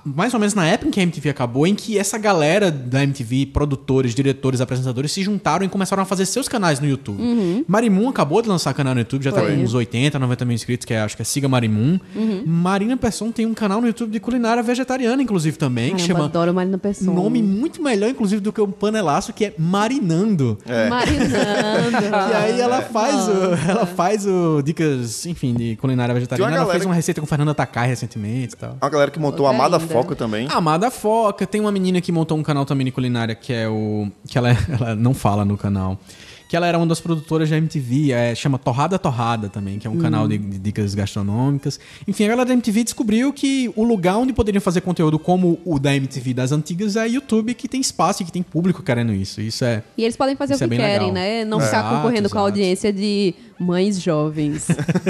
mais 0.05 0.33
ou 0.33 0.41
menos 0.41 0.55
na 0.55 0.67
época 0.67 0.89
em 0.89 0.91
que 0.91 1.01
a 1.01 1.03
MTV 1.03 1.31
acabou, 1.31 1.67
em 1.67 1.75
que 1.75 1.99
essa 1.99 2.17
galera 2.17 2.71
da 2.71 3.03
MTV, 3.03 3.47
produtores, 3.47 4.15
diretores, 4.15 4.61
apresentadores, 4.61 5.13
se 5.13 5.23
juntaram 5.23 5.65
e 5.65 5.69
começaram 5.69 6.03
a 6.03 6.07
fazer 6.07 6.27
seus 6.27 6.49
canais 6.49 6.81
no 6.81 6.87
YouTube. 6.87 7.65
Marimun 7.69 8.09
acabou 8.09 8.41
de 8.41 8.49
lançar 8.49 8.73
canal 8.75 8.95
no 8.95 9.01
YouTube, 9.01 9.23
já 9.23 9.33
tá 9.33 9.41
Foi. 9.41 9.55
com 9.55 9.63
uns 9.63 9.75
80, 9.75 10.19
90 10.19 10.45
mil 10.45 10.55
inscritos, 10.55 10.85
que 10.85 10.95
é, 10.95 11.01
acho 11.01 11.17
que 11.17 11.23
é 11.23 11.25
Siga 11.25 11.49
Marimun. 11.49 11.99
Marina 12.47 12.97
Persson 12.97 13.31
tem 13.31 13.47
um 13.47 13.55
canal 13.55 13.81
no 13.81 13.87
YouTube 13.87 14.11
de 14.11 14.21
culinária 14.21 14.63
vegetariana, 14.63 15.23
inclusive, 15.23 15.57
também, 15.59 15.95
que 15.95 16.03
chama 16.03 16.25
adoro 16.25 16.55
Marina 16.55 16.79
Pessoa. 16.79 17.11
um 17.11 17.15
nome 17.15 17.43
muito 17.43 17.83
melhor, 17.83 18.09
inclusive, 18.09 18.41
do 18.41 18.53
que 18.53 18.61
o 18.61 18.69
panelaço, 18.69 19.33
que 19.33 19.45
é 19.45 19.55
Marinando. 19.59 20.59
Marinando. 20.89 21.35
E 22.25 22.33
aí 22.35 22.61
ela 22.61 22.81
faz 22.83 23.29
o, 23.29 23.71
ela 23.71 23.87
faz 23.87 24.27
o 24.27 24.63
dicas, 24.63 25.27
enfim, 25.27 25.53
de 25.55 25.77
culinária 25.77 26.15
vegetariana. 26.15 26.51
Uma 26.51 26.57
Ela 26.57 26.65
galera 26.65 26.79
fez 26.79 26.87
uma 26.87 26.95
receita 26.95 27.21
com 27.21 27.27
Fernanda 27.27 27.55
Takai 27.55 27.89
recentemente 27.89 28.55
e 28.55 28.57
tal. 28.57 28.77
A 28.81 28.89
galera 28.89 29.11
que 29.11 29.19
montou 29.19 29.47
a 29.47 29.51
Amada. 29.51 29.79
Foca 29.93 30.15
também. 30.17 30.47
A 30.51 30.55
Amada 30.57 30.91
Foca, 30.91 31.47
tem 31.47 31.61
uma 31.61 31.73
menina 31.73 32.01
que 32.01 32.11
montou 32.13 32.37
um 32.39 32.43
canal 32.43 32.65
também 32.65 32.85
de 32.85 32.91
culinária, 32.93 33.35
que 33.35 33.53
é 33.53 33.69
o. 33.69 34.09
que 34.27 34.37
ela, 34.39 34.51
ela 34.69 34.95
não 34.95 35.15
fala 35.15 35.45
no 35.45 35.57
canal. 35.57 35.99
Que 36.47 36.57
ela 36.57 36.67
era 36.67 36.77
uma 36.77 36.87
das 36.87 37.01
produtoras 37.01 37.49
da 37.51 37.57
MTV, 37.57 38.13
é, 38.13 38.35
chama 38.35 38.59
Torrada 38.59 38.97
Torrada 38.99 39.49
também, 39.49 39.79
que 39.79 39.87
é 39.87 39.91
um 39.91 39.97
canal 39.97 40.29
de, 40.29 40.37
de 40.39 40.59
dicas 40.59 40.95
gastronômicas. 40.95 41.81
Enfim, 42.07 42.25
a 42.27 42.29
galera 42.29 42.47
da 42.47 42.53
MTV 42.53 42.85
descobriu 42.85 43.33
que 43.33 43.73
o 43.75 43.83
lugar 43.83 44.19
onde 44.19 44.33
poderiam 44.33 44.61
fazer 44.61 44.83
conteúdo 44.83 45.19
como 45.19 45.59
o 45.65 45.79
da 45.81 45.97
MTV 45.97 46.35
das 46.35 46.53
antigas 46.53 46.95
é 46.97 47.09
YouTube, 47.09 47.55
que 47.55 47.67
tem 47.67 47.81
espaço 47.81 48.23
e 48.23 48.27
que 48.27 48.31
tem 48.31 48.43
público 48.43 48.83
querendo 48.83 49.13
isso. 49.13 49.41
Isso 49.41 49.65
é. 49.65 49.83
E 49.97 50.05
eles 50.05 50.17
podem 50.17 50.37
fazer 50.37 50.53
o 50.53 50.57
é 50.57 50.59
que 50.59 50.67
bem 50.67 50.79
querem, 50.79 50.99
legal. 51.09 51.13
né? 51.15 51.45
Não 51.47 51.61
É. 51.61 51.65
ficar 51.65 51.79
Exato, 51.79 51.97
concorrendo 51.97 52.29
com 52.29 52.37
a 52.37 52.41
exato. 52.43 52.47
audiência 52.53 52.93
de 52.93 53.35
mães 53.59 54.01
jovens. 54.01 54.69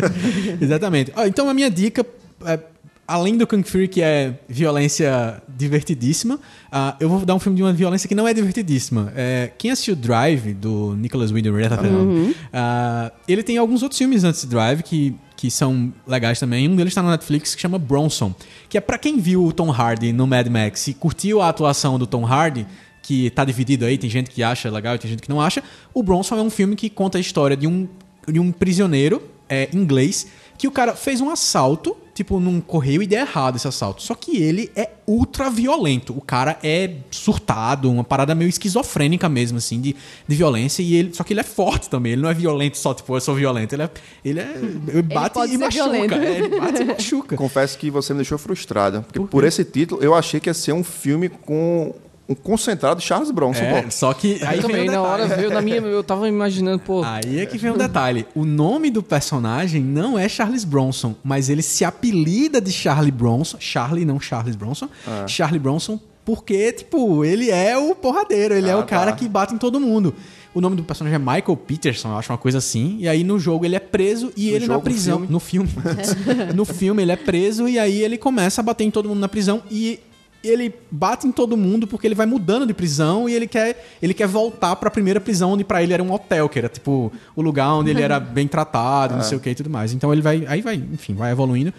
Exatamente. 0.61 1.13
Ó, 1.17 1.25
então 1.27 1.49
a 1.49 1.53
minha 1.53 1.71
dica, 1.71 2.07
é, 2.47 2.59
além 3.07 3.37
do 3.37 3.47
Kung 3.47 3.63
Fury, 3.63 3.89
que 3.89 4.01
é 4.01 4.39
violência 4.49 5.43
divertidíssima, 5.49 6.41
ah, 6.73 6.97
eu 6.99 7.09
vou 7.09 7.25
dar 7.25 7.35
um 7.35 7.39
filme 7.39 7.57
de 7.57 7.63
uma 7.63 7.73
violência 7.73 8.09
que 8.09 8.15
não 8.15 8.27
é 8.27 8.33
divertidíssima. 8.33 9.13
É, 9.15 9.51
quem 9.59 9.71
assistiu 9.71 9.95
Drive, 9.95 10.55
do 10.55 10.95
Nicholas 10.97 11.31
Winding 11.31 11.53
Refn, 11.53 12.35
ah, 12.53 13.13
ele 13.29 13.43
tem 13.43 13.59
alguns 13.59 13.83
outros 13.83 13.99
filmes 13.99 14.25
antes 14.25 14.43
de 14.43 14.47
Drive 14.49 14.83
que, 14.83 15.15
que 15.37 15.51
são 15.51 15.93
legais 16.07 16.41
também. 16.41 16.69
Um 16.69 16.77
deles 16.77 16.93
está 16.93 17.03
na 17.03 17.11
Netflix 17.11 17.55
que 17.55 17.61
chama 17.61 17.79
Bronson, 17.79 18.35
que 18.69 18.79
é 18.79 18.81
pra 18.81 18.97
quem 18.97 19.19
viu 19.19 19.45
o 19.45 19.53
Tom 19.53 19.71
Hardy 19.71 20.13
no 20.13 20.27
Mad 20.27 20.47
Max 20.49 20.89
e 20.89 20.95
curtiu 20.95 21.41
a 21.41 21.49
atuação 21.49 21.99
do 21.99 22.07
Tom 22.07 22.25
Hardy, 22.25 22.67
que 23.03 23.29
tá 23.31 23.45
dividido 23.45 23.85
aí, 23.85 23.99
tem 23.99 24.09
gente 24.09 24.31
que 24.31 24.43
acha 24.43 24.71
legal 24.71 24.95
e 24.95 24.99
tem 24.99 25.11
gente 25.11 25.21
que 25.21 25.29
não 25.29 25.41
acha. 25.41 25.63
O 25.93 26.03
Bronson 26.03 26.39
é 26.39 26.43
um 26.43 26.49
filme 26.49 26.75
que 26.75 26.89
conta 26.89 27.19
a 27.19 27.21
história 27.21 27.55
de 27.55 27.67
um, 27.67 27.87
de 28.27 28.41
um 28.41 28.51
prisioneiro 28.51 29.23
é, 29.47 29.69
inglês 29.75 30.27
que 30.57 30.67
o 30.67 30.71
cara 30.71 30.95
fez 30.95 31.21
um 31.21 31.31
assalto, 31.31 31.97
tipo, 32.15 32.39
num 32.39 32.61
correio 32.61 33.03
e 33.03 33.07
deu 33.07 33.19
errado 33.19 33.57
esse 33.57 33.67
assalto. 33.67 34.03
Só 34.03 34.15
que 34.15 34.41
ele 34.41 34.71
é 34.77 34.91
ultra 35.07 35.51
violento. 35.51 36.17
O 36.17 36.21
cara 36.21 36.57
é 36.63 36.95
surtado, 37.11 37.91
uma 37.91 38.05
parada 38.05 38.35
meio 38.35 38.49
esquizofrênica 38.49 39.29
mesmo, 39.29 39.59
assim, 39.59 39.81
de, 39.81 39.97
de 40.27 40.37
violência. 40.37 40.83
E 40.83 40.95
ele, 40.95 41.13
só 41.13 41.25
que 41.25 41.33
ele 41.33 41.41
é 41.41 41.45
forte 41.45 41.91
também. 41.91 42.13
Ele 42.13 42.23
não 42.23 42.31
é 42.31 42.35
violento 42.35 42.79
só, 42.79 42.95
tipo, 42.95 43.15
eu 43.15 43.21
sou 43.21 43.35
violento. 43.35 43.75
Ele 43.75 43.83
é. 43.83 43.91
Ele, 44.25 44.41
é, 44.41 44.55
ele 44.89 45.03
bate 45.03 45.35
pode 45.35 45.53
e 45.53 45.59
machuca. 45.59 45.85
violento. 45.91 46.15
É, 46.15 46.39
ele 46.39 46.61
bate 46.61 46.83
e 46.83 46.85
machuca. 46.85 47.37
Confesso 47.37 47.77
que 47.77 47.91
você 47.91 48.13
me 48.13 48.19
deixou 48.19 48.39
frustrado. 48.39 49.03
Porque 49.03 49.21
por, 49.21 49.45
esse 49.45 49.65
título, 49.65 50.03
eu 50.03 50.15
achei 50.15 50.39
que 50.39 50.49
ia 50.49 50.55
ser 50.55 50.73
um 50.73 50.85
filme 50.85 51.29
com 51.29 51.93
um 52.29 52.35
concentrado 52.35 53.01
Charles 53.03 53.31
Bronson, 53.31 53.63
É, 53.63 53.83
pô. 53.83 53.91
só 53.91 54.13
que. 54.15 54.39
Aí 54.45 54.61
também, 54.61 54.89
o 54.89 54.93
na 54.93 55.03
hora 55.03 55.27
veio 55.27 55.51
na 55.51 55.61
minha. 55.61 55.77
Eu 55.77 56.03
tava 56.03 56.27
imaginando, 56.29 56.79
pô. 56.79 57.03
Aí 57.05 57.41
é 57.41 57.47
que 57.47 57.59
vem 57.59 57.71
o 57.71 57.77
detalhe. 57.77 58.27
O 58.35 58.45
nome 58.45 58.91
do 58.91 59.03
personagem 59.03 59.83
não 59.83 60.19
é 60.19 60.29
Charles 60.29 60.65
Bronson, 60.65 61.15
mas 61.23 61.49
ele 61.51 61.63
se 61.63 61.85
apelida 61.85 62.61
de 62.61 62.73
Charlie 62.73 63.13
Bronson. 63.13 63.57
Charlie, 63.61 64.05
não 64.05 64.19
Charles 64.19 64.57
Bronson. 64.57 64.89
Charlie 65.27 65.59
Bronson, 65.59 66.01
porque, 66.25 66.73
tipo, 66.73 67.25
ele 67.25 67.51
é 67.51 67.77
o 67.77 67.95
porradeiro, 67.95 68.55
ele 68.55 68.69
é 68.71 68.73
Ah, 68.73 68.79
o 68.79 68.85
cara 68.85 69.11
tá. 69.13 69.17
que 69.19 69.29
bate 69.29 69.55
em 69.55 69.59
todo 69.59 69.79
mundo. 69.79 70.15
O 70.55 70.61
nome 70.61 70.77
do 70.77 70.85
personagem 70.85 71.17
é 71.17 71.19
Michael 71.19 71.57
Peterson, 71.57 72.09
eu 72.11 72.17
acho 72.17 72.31
uma 72.33 72.39
coisa 72.39 72.59
assim. 72.59 72.97
E 73.01 73.09
aí 73.09 73.25
no 73.25 73.39
jogo 73.41 73.65
ele 73.67 73.75
é 73.75 73.81
preso 73.81 74.33
e 74.37 74.49
ele 74.51 74.61
na 74.61 74.75
jogo, 74.75 74.79
no 74.79 74.83
prisão. 74.85 75.17
filme? 75.19 75.33
No 75.33 75.41
filme. 75.41 75.69
no 76.55 76.65
filme 76.65 77.03
ele 77.03 77.11
é 77.13 77.17
preso 77.17 77.69
e 77.69 77.77
aí 77.79 78.01
ele 78.03 78.17
começa 78.17 78.61
a 78.61 78.65
bater 78.65 78.85
em 78.85 78.91
todo 78.91 79.09
mundo 79.09 79.19
na 79.19 79.29
prisão 79.29 79.63
e 79.69 79.99
ele 80.45 80.75
bate 80.91 81.27
em 81.27 81.33
todo 81.33 81.57
mundo 81.57 81.87
porque 81.87 82.07
ele 82.07 82.15
vai 82.15 82.27
mudando 82.27 82.67
de 82.67 82.75
prisão 82.75 83.29
e 83.29 83.35
ele 83.35 83.47
quer, 83.47 83.85
ele 84.01 84.13
quer 84.15 84.27
voltar 84.29 84.77
pra 84.77 84.91
primeira 84.91 85.21
prisão 85.21 85.53
onde 85.53 85.65
pra 85.65 85.83
ele 85.83 85.93
era 85.93 86.03
um 86.03 86.13
hotel, 86.13 86.49
que 86.49 86.59
era 86.59 86.69
tipo 86.69 87.11
o 87.35 87.43
lugar 87.43 87.75
onde 87.75 87.91
ele 87.91 88.03
era 88.03 88.21
bem 88.21 88.47
tratado, 88.47 89.17
não 89.17 89.23
sei 89.25 89.37
o 89.37 89.41
que 89.41 89.51
e 89.51 89.55
tudo 89.55 89.71
mais. 89.71 89.93
Então 89.93 90.13
ele 90.13 90.23
vai, 90.23 90.45
aí 90.47 90.61
vai, 90.61 90.77
enfim, 90.77 91.15
vai 91.15 91.33
evoluindo. 91.33 91.73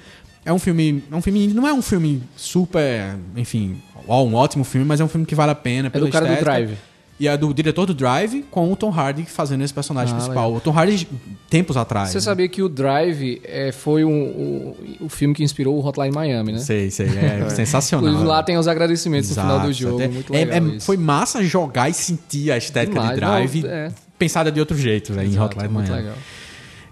É 0.43 0.53
um 0.53 0.59
filme, 0.59 1.03
é 1.11 1.16
um 1.16 1.22
filme, 1.22 1.47
não 1.47 1.68
é 1.68 1.74
um 1.74 1.82
filme 1.82 2.22
super, 2.36 3.16
enfim, 3.36 3.82
ó, 4.07 4.24
um 4.24 4.36
ótimo 4.36 4.63
filme, 4.63 4.86
mas 4.86 4.99
é 4.99 5.03
um 5.03 5.07
filme 5.07 5.26
que 5.26 5.34
vale 5.34 5.51
a 5.51 5.55
pena 5.55 5.88
É 5.88 5.89
pela 5.89 6.05
do 6.05 6.11
cara 6.11 6.26
do 6.26 6.34
estética. 6.34 6.51
Drive. 6.51 6.78
E 7.18 7.30
é 7.30 7.38
do 7.38 7.53
diretor 7.53 7.86
do 7.86 7.93
Drive 7.93 8.43
com 8.51 8.70
o 8.70 8.76
Tom 8.76 8.89
Hardy 8.91 9.24
fazendo 9.24 9.63
esse 9.63 9.74
personagem 9.74 10.13
Ah, 10.13 10.18
principal. 10.18 10.53
O 10.53 10.59
Tom 10.59 10.72
Hardy, 10.78 11.07
tempos 11.49 11.78
atrás. 11.78 12.09
Você 12.09 12.18
né? 12.18 12.22
sabia 12.22 12.49
que 12.49 12.61
o 12.61 12.68
Drive 12.68 13.39
é, 13.45 13.72
foi 13.72 14.03
um- 14.03 14.11
o, 14.11 14.78
o 15.05 15.07
filme 15.09 15.34
que 15.34 15.41
inspirou 15.41 15.78
o 15.78 15.86
Hotline 15.88 16.13
Miami, 16.13 16.51
né? 16.51 16.59
Sei, 16.59 16.91
sei. 16.91 17.07
É 17.07 17.47
sensacional. 17.55 18.05
Inclusive, 18.09 18.28
lá 18.30 18.43
tem 18.43 18.57
os 18.57 18.68
agradecimentos 18.68 19.30
no 19.30 19.36
final 19.36 19.59
do 19.61 19.68
Exato, 19.70 19.74
jogo. 19.74 19.95
até- 19.95 20.07
Muito 20.09 20.34
é- 20.36 20.38
legal 20.45 20.57
é- 20.57 20.76
isso. 20.76 20.86
Foi 20.86 20.97
massa 20.97 21.41
jogar 21.41 21.88
e 21.89 21.93
sentir 21.93 22.51
a 22.51 22.57
estética 22.57 22.99
Demais, 22.99 23.13
de 23.13 23.16
Drive 23.22 23.61
não, 23.63 23.70
é. 23.70 23.91
pensada 24.20 24.51
de 24.51 24.59
outro 24.59 24.78
jeito, 24.78 25.13
velho, 25.13 25.28
em 25.30 25.32
Exato, 25.32 25.45
Hotline 25.55 25.74
muito 25.74 25.88
Miami. 25.89 26.07
legal. 26.07 26.18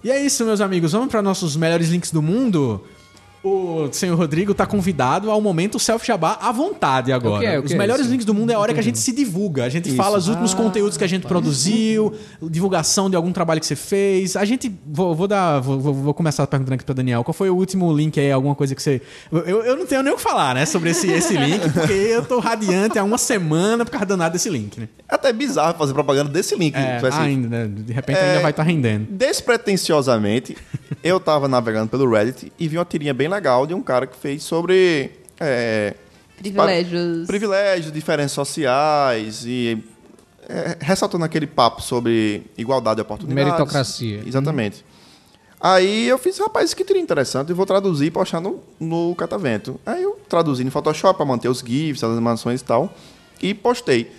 E 0.05 0.09
é 0.11 0.25
isso, 0.25 0.45
meus 0.45 0.61
amigos. 0.61 0.93
Vamos 0.93 1.09
para 1.09 1.21
nossos 1.21 1.55
melhores 1.57 1.89
links 1.89 2.11
do 2.11 2.21
mundo. 2.21 2.81
O 3.43 3.89
senhor 3.91 4.17
Rodrigo 4.17 4.53
tá 4.53 4.65
convidado 4.65 5.29
ao 5.29 5.41
momento 5.41 5.77
self 5.77 6.07
jabá 6.07 6.37
à 6.41 6.49
vontade 6.51 7.11
agora. 7.11 7.35
O 7.35 7.39
que 7.41 7.45
é? 7.45 7.59
O 7.59 7.63
Os 7.63 7.71
é 7.73 7.77
melhores 7.77 8.03
isso? 8.03 8.11
links 8.11 8.25
do 8.25 8.33
mundo 8.33 8.51
é 8.51 8.53
a 8.53 8.59
hora 8.59 8.73
que 8.73 8.79
a 8.79 8.83
gente 8.83 8.97
se 8.97 9.11
divulga. 9.11 9.65
A 9.65 9.69
gente 9.69 9.91
fala 9.97 10.17
os 10.17 10.29
últimos 10.29 10.53
conteúdos 10.53 10.95
que 10.97 11.03
a 11.03 11.07
gente 11.07 11.27
produziu, 11.27 12.13
divulgação 12.41 13.09
de 13.09 13.17
algum 13.17 13.33
trabalho 13.33 13.59
que 13.59 13.65
você 13.65 13.75
fez. 13.75 14.37
A 14.37 14.45
gente 14.45 14.73
vou, 14.87 15.13
vou 15.13 15.27
dar, 15.27 15.59
vou, 15.59 15.77
vou- 15.77 16.13
começar 16.13 16.47
perguntando 16.47 16.75
aqui 16.75 16.85
para 16.85 16.95
Daniel. 16.95 17.21
Qual 17.23 17.33
foi 17.33 17.49
o 17.49 17.55
último 17.55 17.91
link 17.93 18.17
aí, 18.17 18.31
alguma 18.31 18.55
coisa 18.55 18.73
que 18.73 18.81
você 18.81 19.01
Eu, 19.29 19.39
eu 19.65 19.75
não 19.75 19.85
tenho 19.85 20.01
nem 20.03 20.13
o 20.13 20.15
que 20.15 20.21
falar, 20.21 20.55
né, 20.55 20.65
sobre 20.65 20.91
esse, 20.91 21.11
esse 21.11 21.35
link, 21.35 21.69
porque 21.73 21.91
eu 21.91 22.23
tô 22.23 22.39
radiante 22.39 22.97
há 22.97 23.03
uma 23.03 23.17
semana 23.17 23.83
por 23.83 23.91
causa 23.91 24.05
danado 24.05 24.31
desse 24.33 24.49
link, 24.49 24.79
né? 24.79 24.87
É 25.09 25.15
até 25.15 25.33
bizarro 25.33 25.77
fazer 25.77 25.93
propaganda 25.93 26.29
desse 26.29 26.55
link. 26.55 26.75
É, 26.75 26.95
assim, 26.97 27.19
ainda, 27.19 27.47
né? 27.49 27.67
De 27.67 27.91
repente 27.91 28.17
É, 28.19 28.29
ainda 28.29 28.39
vai 28.41 28.51
estar 28.51 28.63
rendendo. 28.63 29.05
Despretensiosamente, 29.11 30.55
eu 31.03 31.19
tava 31.19 31.47
navegando 31.49 31.89
pelo 31.89 32.09
Reddit 32.09 32.53
e 32.57 32.67
vi 32.69 32.77
uma 32.77 32.85
tirinha 32.85 33.13
bem 33.13 33.32
legal 33.33 33.65
de 33.67 33.73
um 33.73 33.81
cara 33.81 34.07
que 34.07 34.15
fez 34.15 34.43
sobre. 34.43 35.11
é, 35.39 35.93
Privilégios. 36.37 37.27
privilégios, 37.27 37.91
diferenças 37.93 38.31
sociais 38.33 39.45
e. 39.45 39.81
é, 40.49 40.77
ressaltando 40.79 41.23
aquele 41.23 41.47
papo 41.47 41.81
sobre 41.81 42.43
igualdade 42.57 42.97
de 42.97 43.01
oportunidades. 43.01 43.45
Meritocracia. 43.45 44.23
Exatamente. 44.25 44.83
Aí 45.59 46.09
eu 46.09 46.17
fiz, 46.17 46.37
rapaz, 46.39 46.73
que 46.73 46.83
tirinha 46.83 47.01
interessante, 47.03 47.49
e 47.51 47.53
vou 47.53 47.65
traduzir 47.65 48.07
e 48.07 48.11
postar 48.11 48.41
no, 48.41 48.59
no 48.77 49.15
Catavento. 49.15 49.79
Aí 49.85 50.03
eu 50.03 50.19
traduzi 50.27 50.61
no 50.63 50.71
Photoshop 50.71 51.15
pra 51.15 51.25
manter 51.25 51.47
os 51.47 51.59
GIFs, 51.59 52.03
as 52.03 52.11
animações 52.11 52.59
e 52.59 52.63
tal. 52.65 52.93
E 53.41 53.53
postei. 53.53 54.11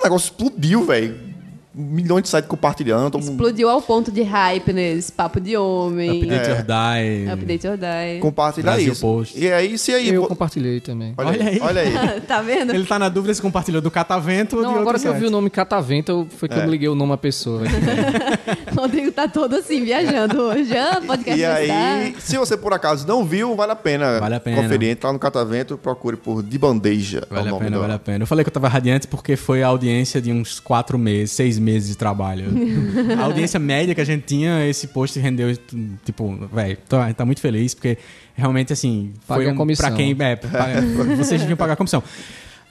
O 0.00 0.04
negócio 0.04 0.26
explodiu, 0.26 0.84
velho. 0.84 1.31
Milhões 1.74 2.22
de 2.24 2.28
sites 2.28 2.48
compartilhando. 2.48 3.10
todo 3.10 3.20
mundo 3.22 3.30
Explodiu 3.32 3.68
ao 3.70 3.80
ponto 3.80 4.12
de 4.12 4.22
hype 4.22 4.72
nesse 4.72 5.10
papo 5.10 5.40
de 5.40 5.56
homem. 5.56 6.22
Update 6.22 6.50
or 6.50 6.56
Die. 6.62 7.30
Update 7.32 7.66
or 7.68 7.76
die. 7.78 8.20
compartilhar 8.20 8.72
Brasil 8.72 8.92
isso. 8.92 9.00
Post. 9.00 9.38
E 9.38 9.50
aí, 9.50 9.78
se 9.78 9.92
aí. 9.94 10.08
Eu 10.10 10.26
compartilhei 10.26 10.80
também. 10.80 11.14
Olha, 11.16 11.28
Olha 11.30 11.42
aí. 11.42 11.48
aí. 11.54 11.60
Olha 11.62 11.80
aí. 12.12 12.20
tá 12.28 12.42
vendo? 12.42 12.74
Ele 12.74 12.84
tá 12.84 12.98
na 12.98 13.08
dúvida 13.08 13.32
se 13.32 13.40
compartilhou 13.40 13.80
do 13.80 13.90
Catavento 13.90 14.56
ou 14.56 14.62
de 14.66 14.68
Não, 14.70 14.78
agora 14.80 14.98
que 14.98 15.08
eu 15.08 15.14
vi 15.14 15.26
o 15.26 15.30
nome 15.30 15.48
Catavento, 15.50 16.26
foi 16.36 16.48
que 16.48 16.54
É. 16.58 16.62
eu 16.64 16.68
liguei 16.68 16.88
o 16.88 16.94
nome 16.94 17.12
à 17.14 17.16
pessoa. 17.16 17.62
Rodrigo 18.76 19.12
tá 19.12 19.28
todo 19.28 19.56
assim, 19.56 19.84
viajando 19.84 20.40
hoje. 20.42 20.76
Ah, 20.76 21.00
podcast 21.06 21.40
E 21.40 21.46
não 21.46 21.54
aí, 21.54 22.14
se 22.18 22.36
você 22.38 22.56
por 22.56 22.72
acaso 22.72 23.06
não 23.06 23.24
viu, 23.24 23.54
vale 23.54 23.72
a 23.72 23.76
pena, 23.76 24.18
Vale 24.20 24.34
a 24.34 24.40
pena. 24.40 24.62
conferir. 24.62 24.90
Entra 24.90 25.08
lá 25.08 25.12
no 25.12 25.18
Catavento, 25.18 25.76
procure 25.78 26.16
por 26.16 26.42
De 26.42 26.58
Bandeja. 26.58 27.18
é 27.30 27.32
o 27.32 27.34
Vale 27.36 27.48
a 27.48 27.50
nome 27.50 27.64
pena, 27.64 27.76
do- 27.76 27.80
vale 27.80 27.92
a 27.94 27.98
pena. 27.98 28.22
Eu 28.22 28.26
falei 28.26 28.44
que 28.44 28.48
eu 28.48 28.52
tava 28.52 28.68
radiante 28.68 29.06
porque 29.06 29.36
foi 29.36 29.62
a 29.62 29.66
audiência 29.68 30.20
de 30.20 30.32
uns 30.32 30.60
quatro 30.60 30.98
meses, 30.98 31.32
seis 31.32 31.58
meses 31.62 31.88
de 31.88 31.96
trabalho. 31.96 32.46
a 33.18 33.24
audiência 33.24 33.58
média 33.58 33.94
que 33.94 34.00
a 34.00 34.04
gente 34.04 34.24
tinha, 34.24 34.66
esse 34.68 34.88
post 34.88 35.18
rendeu, 35.18 35.56
tipo, 36.04 36.36
velho, 36.52 36.76
tá, 36.88 37.12
tá 37.14 37.24
muito 37.24 37.40
feliz 37.40 37.74
porque 37.74 37.96
realmente, 38.34 38.72
assim, 38.72 39.12
foi 39.26 39.48
a 39.48 39.52
um, 39.52 39.56
comissão. 39.56 39.86
pra 39.86 39.96
quem, 39.96 40.16
é, 40.18 40.36
paga- 40.36 40.82
vocês 41.16 41.40
deviam 41.40 41.56
pagar 41.56 41.74
a 41.74 41.76
comissão. 41.76 42.02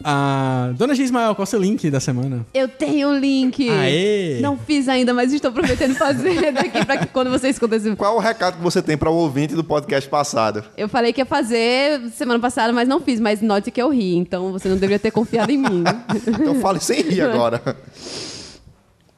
Ah, 0.03 0.71
Dona 0.75 0.95
G. 0.95 1.03
Ismael, 1.03 1.35
qual 1.35 1.43
é 1.43 1.47
o 1.47 1.47
seu 1.47 1.59
link 1.59 1.89
da 1.89 1.99
semana? 1.99 2.45
Eu 2.53 2.67
tenho 2.67 3.09
um 3.09 3.17
link. 3.17 3.69
Aê! 3.69 4.39
Não 4.41 4.57
fiz 4.57 4.87
ainda, 4.87 5.13
mas 5.13 5.31
estou 5.31 5.51
prometendo 5.51 5.95
fazer 5.95 6.51
daqui 6.53 6.85
pra 6.85 6.97
que 6.97 7.07
quando 7.07 7.29
vocês 7.29 7.55
escutam 7.55 7.77
esse 7.77 7.95
Qual 7.95 8.15
o 8.15 8.19
recado 8.19 8.57
que 8.57 8.63
você 8.63 8.81
tem 8.81 8.97
para 8.97 9.09
o 9.09 9.15
ouvinte 9.15 9.55
do 9.55 9.63
podcast 9.63 10.09
passado? 10.09 10.63
Eu 10.75 10.89
falei 10.89 11.13
que 11.13 11.21
ia 11.21 11.25
fazer 11.25 12.01
semana 12.15 12.39
passada, 12.39 12.73
mas 12.73 12.87
não 12.87 12.99
fiz. 12.99 13.19
Mas 13.19 13.41
note 13.41 13.69
que 13.69 13.81
eu 13.81 13.89
ri, 13.89 14.15
então 14.15 14.51
você 14.51 14.67
não 14.67 14.75
deveria 14.75 14.99
ter 14.99 15.11
confiado 15.11 15.51
em 15.51 15.57
mim. 15.57 15.83
Então 16.27 16.55
fale 16.55 16.79
sem 16.79 17.01
rir 17.01 17.21
agora. 17.21 17.61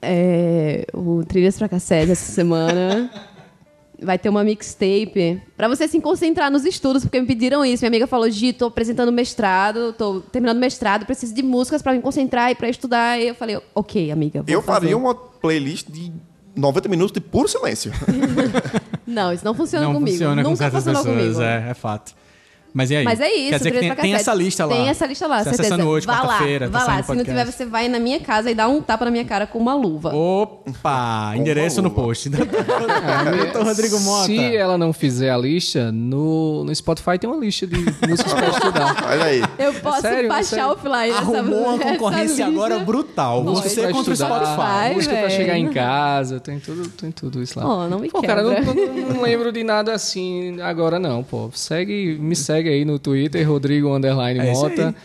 É, 0.04 0.86
o 0.93 1.24
Trilhas 1.26 1.58
pra 1.58 1.70
Cassete 1.70 2.12
essa 2.12 2.32
semana 2.32 3.10
vai 4.01 4.20
ter 4.20 4.28
uma 4.28 4.43
mixtape 4.43 5.41
pra 5.56 5.68
você 5.70 5.88
se 5.88 5.99
concentrar 6.01 6.51
nos 6.51 6.66
estudos, 6.66 7.04
porque 7.04 7.22
me 7.22 7.26
pediram 7.28 7.64
isso. 7.64 7.82
Minha 7.84 7.89
amiga 7.89 8.08
falou: 8.08 8.30
Gi, 8.30 8.51
tô 8.54 8.66
apresentando 8.66 9.12
mestrado, 9.12 9.93
tô 9.93 10.20
terminando 10.20 10.58
mestrado, 10.60 11.06
preciso 11.06 11.34
de 11.34 11.41
músicas 11.41 11.82
pra 11.82 11.93
me 11.93 12.01
concentrar 12.01 12.51
e 12.51 12.56
pra 12.56 12.68
estudar. 12.70 13.20
E 13.20 13.30
eu 13.30 13.36
falei: 13.36 13.60
Ok, 13.74 14.12
amiga. 14.12 14.43
Vou 14.43 14.54
Eu 14.54 14.62
fazer. 14.62 14.80
faria 14.82 14.97
uma 14.97 15.16
playlist 15.16 15.88
de 15.89 16.12
90 16.56 16.89
minutos 16.89 17.14
de 17.14 17.22
puro 17.22 17.47
silêncio. 17.47 17.91
Não, 19.08 19.34
isso 19.34 19.43
não 19.43 19.54
funciona 19.54 19.86
Não 19.86 19.93
comigo. 19.95 20.12
funciona 20.12 20.41
com 20.43 20.49
Nunca 20.51 20.58
certas 20.64 20.84
funcionou 20.86 21.04
pessoas, 21.04 21.36
comigo. 21.36 21.41
é, 21.41 21.70
é 21.72 21.74
fato. 21.74 22.16
Mas 22.74 22.89
e 22.91 22.95
aí? 22.95 23.03
Mas 23.03 23.19
é 23.19 23.32
isso, 23.32 23.49
Quer 23.51 23.57
dizer 23.57 23.71
que 23.71 23.80
tem, 23.80 23.95
tem 23.95 24.13
essa 24.15 24.34
lista 24.34 24.65
lá. 24.65 24.76
Tem 24.76 24.89
essa 24.89 25.05
lista 25.05 25.28
lá, 25.28 25.38
Você 25.39 25.43
certeza. 25.51 25.61
acessando 25.76 25.88
hoje, 25.89 26.05
vá 26.07 26.13
lá, 26.13 26.19
quarta-feira, 26.21 26.69
vá 26.69 26.80
tá 26.80 26.86
lá. 26.86 26.91
saindo 26.91 27.05
Se 27.05 27.15
não 27.15 27.24
tiver, 27.24 27.45
você 27.45 27.65
vai 27.65 27.88
na 27.88 27.99
minha 27.99 28.19
casa 28.19 28.49
e 28.49 28.55
dá 28.55 28.67
um 28.67 28.82
tapa 28.82 29.05
na 29.05 29.11
minha 29.11 29.26
cara 29.26 29.45
com 29.45 29.59
uma 29.59 29.76
luva. 29.76 30.13
Opa! 30.13 31.34
Endereço 31.36 31.82
no 31.82 31.91
post. 31.91 32.30
Doutor 32.34 33.63
Rodrigo 33.65 33.99
Mota. 33.99 34.26
Se 34.26 34.55
ela 34.55 34.78
não 34.78 34.91
fizer 34.93 35.30
a 35.30 35.38
lista, 35.38 35.91
no, 35.91 36.63
no 36.63 36.74
Spotify 36.76 37.17
tem 37.19 37.30
uma 37.30 37.39
lista 37.39 37.67
de 37.67 37.76
músicas 37.78 38.34
pra 38.34 38.47
estudar. 38.49 39.05
Olha 39.09 39.24
aí. 39.26 39.41
Eu 39.59 39.74
posso 39.76 40.01
sério, 40.01 40.30
baixar 40.30 40.49
sério. 40.49 40.71
offline 40.71 41.09
essa 41.09 41.19
Arrumou 41.19 41.59
uma 41.59 41.78
concorrência 41.80 42.45
agora 42.47 42.80
brutal. 42.80 43.43
Música 43.43 43.69
Você 43.69 43.82
pra 43.82 43.91
contra 43.91 44.13
o 44.13 44.15
Spotify. 44.15 44.93
Música 44.95 45.15
pra 45.15 45.30
chegar 45.30 45.57
em 45.57 45.69
casa, 45.71 46.39
tem 46.39 46.59
tudo, 46.59 46.89
tem 46.89 47.11
tudo 47.11 47.41
isso 47.41 47.59
lá. 47.59 47.65
Oh, 47.86 47.88
não 47.88 47.99
me 47.99 48.09
Pô, 48.09 48.21
cara, 48.21 48.41
eu 48.41 48.55
quebra. 48.55 48.74
não, 48.74 48.86
não- 48.86 49.13
não 49.15 49.21
lembro 49.21 49.51
de 49.51 49.63
nada 49.63 49.93
assim 49.93 50.59
agora 50.61 50.99
não, 50.99 51.24
pô. 51.24 51.49
Segue, 51.53 52.17
me 52.19 52.36
segue 52.36 52.62
aí 52.70 52.86
no 52.86 52.97
Twitter, 52.99 53.47
Rodrigo 53.49 53.93
Underline 53.95 54.39
É 54.39 54.51
Mota. 54.51 54.95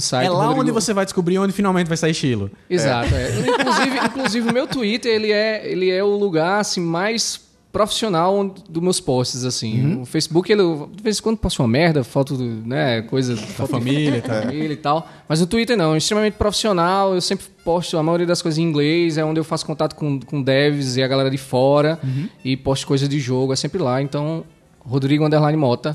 Site 0.00 0.26
É 0.26 0.30
lá 0.30 0.38
Rodrigo- 0.46 0.60
onde 0.62 0.70
você 0.70 0.94
vai 0.94 1.04
descobrir 1.04 1.38
onde 1.38 1.52
finalmente 1.52 1.88
vai 1.88 1.96
sair 1.96 2.14
Chilo. 2.14 2.50
Exato, 2.70 3.14
é. 3.14 3.28
Inclusive, 3.40 3.98
inclusive 4.06 4.48
o 4.48 4.52
meu 4.52 4.66
Twitter, 4.66 5.12
ele 5.12 5.30
é, 5.30 5.70
ele 5.70 5.90
é 5.90 6.02
o 6.02 6.16
lugar 6.16 6.60
assim 6.60 6.80
mais 6.80 7.38
profissional 7.70 8.54
dos 8.70 8.82
meus 8.82 9.00
posts 9.00 9.44
assim. 9.44 10.00
O 10.00 10.06
Facebook, 10.06 10.50
ele 10.50 10.62
de 10.94 11.02
vez 11.02 11.18
em 11.18 11.22
quando 11.22 11.36
posto 11.36 11.60
uma 11.60 11.68
merda, 11.68 12.02
foto, 12.04 12.34
né, 12.64 13.02
coisa 13.02 13.34
da 13.34 13.66
família 13.66 14.16
e 14.18 14.22
tal. 14.22 14.42
família 14.42 14.72
e 14.72 14.76
tal. 14.76 15.08
Mas 15.28 15.40
no 15.40 15.46
Twitter 15.46 15.76
não, 15.76 15.92
é 15.94 15.98
extremamente 15.98 16.34
profissional. 16.34 17.14
Eu 17.14 17.20
sempre 17.20 17.44
posto 17.64 17.98
a 17.98 18.02
maioria 18.02 18.26
das 18.26 18.40
coisas 18.40 18.58
em 18.58 18.62
inglês, 18.62 19.18
é 19.18 19.24
onde 19.24 19.38
eu 19.40 19.44
faço 19.44 19.66
contato 19.66 19.94
com, 19.96 20.18
com 20.20 20.40
devs 20.40 20.96
e 20.96 21.02
a 21.02 21.08
galera 21.08 21.30
de 21.30 21.36
fora 21.38 21.98
e 22.44 22.56
posto 22.56 22.86
coisa 22.86 23.06
de 23.08 23.18
jogo, 23.18 23.52
é 23.52 23.56
sempre 23.56 23.82
lá. 23.82 24.00
Então, 24.00 24.44
Rodrigo 24.80 25.26
Underline 25.26 25.58
Mota. 25.58 25.92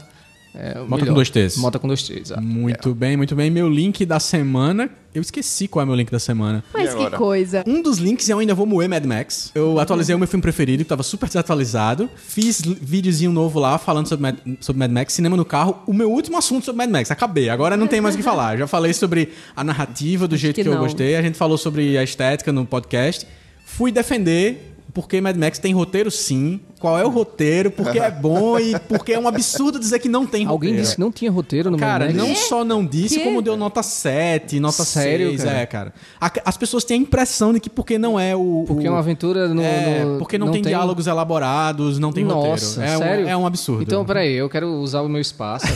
É 0.53 0.79
Mota 0.79 0.87
com 0.89 0.95
melhor. 0.97 1.13
dois 1.15 1.29
T's. 1.29 1.57
Mota 1.57 1.77
com 1.79 1.87
dois 1.87 2.01
T's, 2.01 2.17
exato. 2.21 2.41
Muito 2.41 2.93
bem, 2.95 3.15
muito 3.15 3.35
bem. 3.35 3.51
Meu 3.51 3.69
link 3.69 4.05
da 4.05 4.19
semana. 4.19 4.89
Eu 5.13 5.21
esqueci 5.21 5.67
qual 5.67 5.83
é 5.83 5.85
meu 5.85 5.95
link 5.95 6.11
da 6.11 6.19
semana. 6.19 6.63
Mas 6.73 6.93
que 6.93 7.09
coisa. 7.11 7.63
Um 7.65 7.81
dos 7.81 7.97
links 7.97 8.27
eu 8.29 8.39
ainda 8.39 8.53
vou 8.53 8.65
moer 8.65 8.87
Mad 8.89 9.05
Max. 9.05 9.51
Eu 9.55 9.79
atualizei 9.79 10.13
o 10.13 10.19
meu 10.19 10.27
filme 10.27 10.41
preferido, 10.41 10.83
que 10.83 10.89
tava 10.89 11.03
super 11.03 11.27
desatualizado. 11.27 12.09
Fiz 12.15 12.61
videozinho 12.61 13.31
novo 13.31 13.59
lá 13.59 13.77
falando 13.77 14.07
sobre 14.07 14.23
Mad, 14.23 14.37
sobre 14.59 14.79
Mad 14.79 14.91
Max, 14.91 15.13
cinema 15.13 15.37
no 15.37 15.45
carro. 15.45 15.81
O 15.87 15.93
meu 15.93 16.11
último 16.11 16.37
assunto 16.37 16.65
sobre 16.65 16.77
Mad 16.77 16.89
Max. 16.89 17.11
Acabei. 17.11 17.49
Agora 17.49 17.75
não 17.77 17.87
tem 17.87 18.01
mais 18.01 18.15
o 18.15 18.17
que 18.17 18.23
falar. 18.23 18.57
Já 18.57 18.67
falei 18.67 18.93
sobre 18.93 19.29
a 19.55 19.63
narrativa 19.63 20.27
do 20.27 20.37
jeito 20.37 20.55
que, 20.55 20.63
que 20.63 20.67
eu 20.69 20.73
não. 20.73 20.81
gostei. 20.81 21.15
A 21.15 21.21
gente 21.21 21.37
falou 21.37 21.57
sobre 21.57 21.97
a 21.97 22.03
estética 22.03 22.51
no 22.51 22.65
podcast. 22.65 23.25
Fui 23.65 23.91
defender 23.91 24.75
porque 24.93 25.21
Mad 25.21 25.35
Max 25.37 25.59
tem 25.59 25.73
roteiro 25.73 26.09
sim. 26.09 26.59
Qual 26.79 26.97
é 26.97 27.03
o 27.03 27.09
roteiro? 27.09 27.69
Porque 27.69 27.99
é 27.99 28.09
bom 28.09 28.57
e 28.57 28.77
porque 28.87 29.11
é 29.13 29.19
um 29.19 29.27
absurdo 29.27 29.77
dizer 29.77 29.99
que 29.99 30.07
não 30.07 30.25
tem 30.25 30.45
roteiro. 30.45 30.51
Alguém 30.51 30.75
disse 30.81 30.95
que 30.95 31.01
não 31.01 31.11
tinha 31.11 31.29
roteiro 31.29 31.69
no 31.69 31.77
Cara, 31.77 32.05
Mad 32.05 32.15
Max? 32.15 32.27
não 32.29 32.35
só 32.35 32.63
não 32.63 32.85
disse, 32.85 33.17
Quê? 33.19 33.23
como 33.25 33.41
deu 33.41 33.57
nota 33.57 33.83
7, 33.83 34.59
nota 34.61 34.85
Sério, 34.85 35.29
6. 35.31 35.43
cara? 35.43 35.57
É, 35.59 35.65
cara. 35.65 35.93
A- 36.21 36.31
As 36.45 36.55
pessoas 36.57 36.83
têm 36.85 36.99
a 36.99 37.03
impressão 37.03 37.51
de 37.53 37.59
que 37.59 37.69
porque 37.69 37.97
não 37.99 38.17
é 38.19 38.33
o. 38.35 38.63
Porque 38.65 38.85
o- 38.85 38.87
é 38.87 38.89
uma 38.89 38.99
aventura 38.99 39.49
no. 39.53 39.61
é, 39.61 40.05
no- 40.05 40.17
porque 40.19 40.37
não, 40.37 40.51
tem, 40.51 40.61
diálogos 40.61 41.05
elaborados, 41.05 41.99
não 41.99 42.13
tem 42.13 42.23
Nossa, 42.23 42.79
roteiro. 42.81 42.93
É, 42.93 42.97
sério? 42.97 43.25
Um, 43.25 43.29
é 43.29 43.35
um 43.37 43.45
absurdo. 43.45 43.83
Então, 43.83 44.05
peraí, 44.05 44.33
eu 44.33 44.49
quero 44.49 44.67
usar 44.75 45.01
o 45.01 45.09
meu 45.09 45.19
espaço 45.21 45.65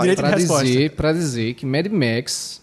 Direito 0.00 0.22
resposta. 0.22 0.64
dizer, 0.64 0.90
pra 0.92 1.12
dizer 1.12 1.54
que 1.54 1.64
Mad 1.66 1.86
Max. 1.88 2.59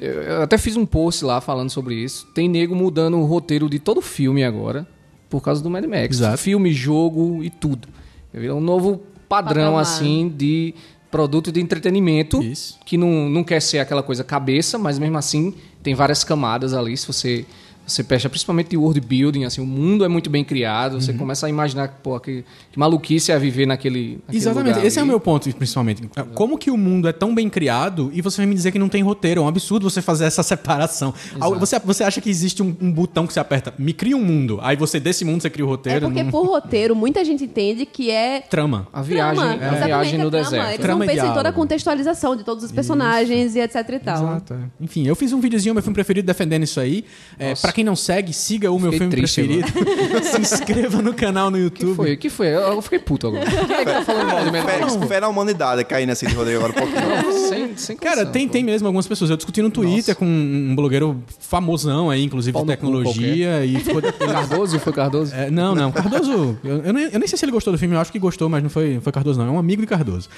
Eu, 0.00 0.42
até 0.42 0.58
fiz 0.58 0.76
um 0.76 0.86
post 0.86 1.24
lá 1.24 1.40
falando 1.40 1.70
sobre 1.70 1.94
isso. 1.94 2.26
Tem 2.34 2.48
nego 2.48 2.74
mudando 2.74 3.18
o 3.18 3.24
roteiro 3.24 3.68
de 3.68 3.78
todo 3.78 4.00
filme 4.00 4.44
agora 4.44 4.86
por 5.28 5.40
causa 5.40 5.62
do 5.62 5.70
Mad 5.70 5.84
Max. 5.84 6.16
Exato. 6.16 6.38
Filme, 6.38 6.72
jogo 6.72 7.42
e 7.42 7.50
tudo. 7.50 7.88
É 8.32 8.52
um 8.52 8.60
novo 8.60 9.02
padrão, 9.28 9.74
Patamar. 9.74 9.82
assim, 9.82 10.32
de 10.34 10.74
produto 11.10 11.50
de 11.50 11.60
entretenimento. 11.60 12.42
Isso. 12.42 12.78
Que 12.84 12.96
não, 12.96 13.28
não 13.28 13.42
quer 13.42 13.60
ser 13.60 13.78
aquela 13.78 14.02
coisa 14.02 14.22
cabeça, 14.22 14.78
mas 14.78 14.98
mesmo 14.98 15.16
assim 15.16 15.54
tem 15.82 15.94
várias 15.94 16.22
camadas 16.24 16.74
ali. 16.74 16.96
Se 16.96 17.06
você 17.06 17.46
Você 17.86 18.02
fecha 18.02 18.28
principalmente 18.28 18.68
de 18.70 18.76
world 18.76 19.00
building, 19.00 19.44
assim, 19.44 19.60
o 19.60 19.66
mundo 19.66 20.04
é 20.04 20.08
muito 20.08 20.28
bem 20.28 20.42
criado, 20.42 21.00
você 21.00 21.12
Uhum. 21.12 21.18
começa 21.18 21.46
a 21.46 21.48
imaginar, 21.48 21.88
pô, 22.02 22.18
que, 22.18 22.44
que 22.72 22.78
maluquice 22.78 23.30
é 23.30 23.38
viver 23.38 23.64
naquele, 23.66 24.18
naquele 24.26 24.36
Exatamente, 24.38 24.74
lugar 24.74 24.86
esse 24.86 24.98
é 24.98 25.02
o 25.02 25.04
ali. 25.04 25.10
meu 25.10 25.20
ponto, 25.20 25.54
principalmente. 25.54 26.02
Como 26.34 26.58
que 26.58 26.70
o 26.70 26.76
mundo 26.76 27.06
é 27.08 27.12
tão 27.12 27.34
bem 27.34 27.48
criado 27.48 28.10
e 28.12 28.20
você 28.20 28.38
vai 28.38 28.46
me 28.46 28.54
dizer 28.54 28.72
que 28.72 28.78
não 28.78 28.88
tem 28.88 29.02
roteiro? 29.02 29.40
É 29.40 29.44
um 29.44 29.48
absurdo 29.48 29.88
você 29.88 30.02
fazer 30.02 30.24
essa 30.24 30.42
separação. 30.44 31.14
Você, 31.60 31.78
você 31.78 32.02
acha 32.04 32.20
que 32.20 32.28
existe 32.28 32.62
um, 32.62 32.74
um 32.80 32.90
botão 32.90 33.26
que 33.26 33.32
você 33.32 33.38
aperta, 33.40 33.72
me 33.78 33.92
cria 33.92 34.16
um 34.16 34.22
mundo, 34.24 34.58
aí 34.62 34.74
você 34.76 34.98
desse 34.98 35.24
mundo 35.24 35.40
você 35.42 35.48
cria 35.50 35.64
o 35.64 35.68
É 35.68 35.70
roteiro. 35.70 36.00
porque 36.06 36.22
não- 36.24 36.30
por 36.32 36.44
roteiro, 36.46 36.96
muita 36.96 37.24
gente 37.24 37.44
entende 37.44 37.86
que 37.86 38.10
é 38.10 38.40
Trama. 38.40 38.88
A 38.92 39.00
viagem, 39.02 39.36
trama. 39.36 39.52
a 39.52 39.54
Exatamente, 39.56 39.86
viagem 39.86 40.18
no 40.18 40.26
é 40.26 40.30
trama. 40.30 40.44
deserto. 40.44 40.68
Eles 40.70 40.80
Trama 40.80 40.98
não 41.04 41.12
pensam 41.12 41.30
em 41.30 41.34
toda 41.34 41.48
a 41.48 41.52
contextualização 41.52 42.34
de 42.36 42.42
todos 42.44 42.64
os 42.64 42.72
personagens 42.72 43.54
e 43.54 43.60
etc 43.60 43.76
e 43.92 43.98
tal. 44.00 44.16
Exato. 44.24 44.54
é. 44.54 44.58
Enfim, 44.84 45.06
eu 45.06 45.14
fiz 45.14 45.32
um 45.32 45.40
videozinho, 45.40 45.72
meu 45.74 45.82
filme 45.82 45.94
preferido, 45.94 46.26
defendendo 46.26 46.62
isso 46.64 46.80
aí. 46.80 47.04
É, 47.38 47.54
pra 47.54 47.72
quem 47.76 47.84
não 47.84 47.94
segue, 47.94 48.32
siga 48.32 48.72
o 48.72 48.80
meu 48.80 48.90
filme 48.90 49.10
triste 49.10 49.42
preferido. 49.42 49.68
Se 50.24 50.40
inscreva 50.40 51.02
no 51.02 51.12
canal 51.12 51.50
no 51.50 51.58
que 51.70 51.82
YouTube. 51.82 51.94
foi? 51.94 52.16
que 52.16 52.30
foi? 52.30 52.46
Eu, 52.46 52.80
fiquei 52.80 52.98
puto 52.98 53.26
agora. 53.26 53.44
Quem 53.44 53.76
é 53.76 53.84
que 53.84 53.84
tá 53.84 54.02
falando 54.02 54.26
mal 54.28 54.44
de 54.46 54.50
Mad 54.50 54.64
Max? 54.64 54.96
Fé, 54.96 55.06
fé 55.06 55.20
na 55.20 55.28
humanidade 55.28 55.84
caindo 55.84 56.08
assim 56.08 56.26
de 56.26 56.34
Rodrigo 56.34 56.64
agora 56.64 56.72
um 56.72 56.74
pouquinho. 56.74 57.48
Sem, 57.50 57.76
sem 57.76 57.96
Cara, 57.98 58.16
condição, 58.16 58.32
tem, 58.32 58.46
pô. 58.46 58.52
tem 58.54 58.64
mesmo 58.64 58.88
algumas 58.88 59.06
pessoas. 59.06 59.28
Eu 59.28 59.36
discuti 59.36 59.60
no 59.60 59.70
Twitter 59.70 60.16
com 60.16 60.24
um 60.24 60.74
blogueiro 60.74 61.22
famosão 61.38 62.08
aí, 62.08 62.24
inclusive 62.24 62.54
Pau 62.54 62.62
de 62.62 62.68
tecnologia. 62.68 63.62
E 63.66 63.78
ficou. 63.78 64.00
Cardoso? 64.26 64.78
Foi 64.80 64.92
Cardoso? 64.94 65.34
É, 65.34 65.50
não, 65.50 65.74
não. 65.74 65.92
Cardoso. 65.92 66.58
Eu, 66.64 66.82
eu 66.82 66.92
nem, 66.94 67.04
eu 67.12 67.18
nem 67.18 67.28
sei 67.28 67.36
se 67.38 67.44
ele 67.44 67.52
gostou 67.52 67.74
do 67.74 67.78
filme, 67.78 67.94
eu 67.94 68.00
acho 68.00 68.10
que 68.10 68.18
gostou, 68.18 68.48
mas 68.48 68.62
não 68.62 68.70
foi, 68.70 69.00
foi 69.02 69.12
Cardoso, 69.12 69.38
não. 69.38 69.48
É 69.48 69.50
um 69.50 69.58
amigo 69.58 69.82
de 69.82 69.86
Cardoso. 69.86 70.30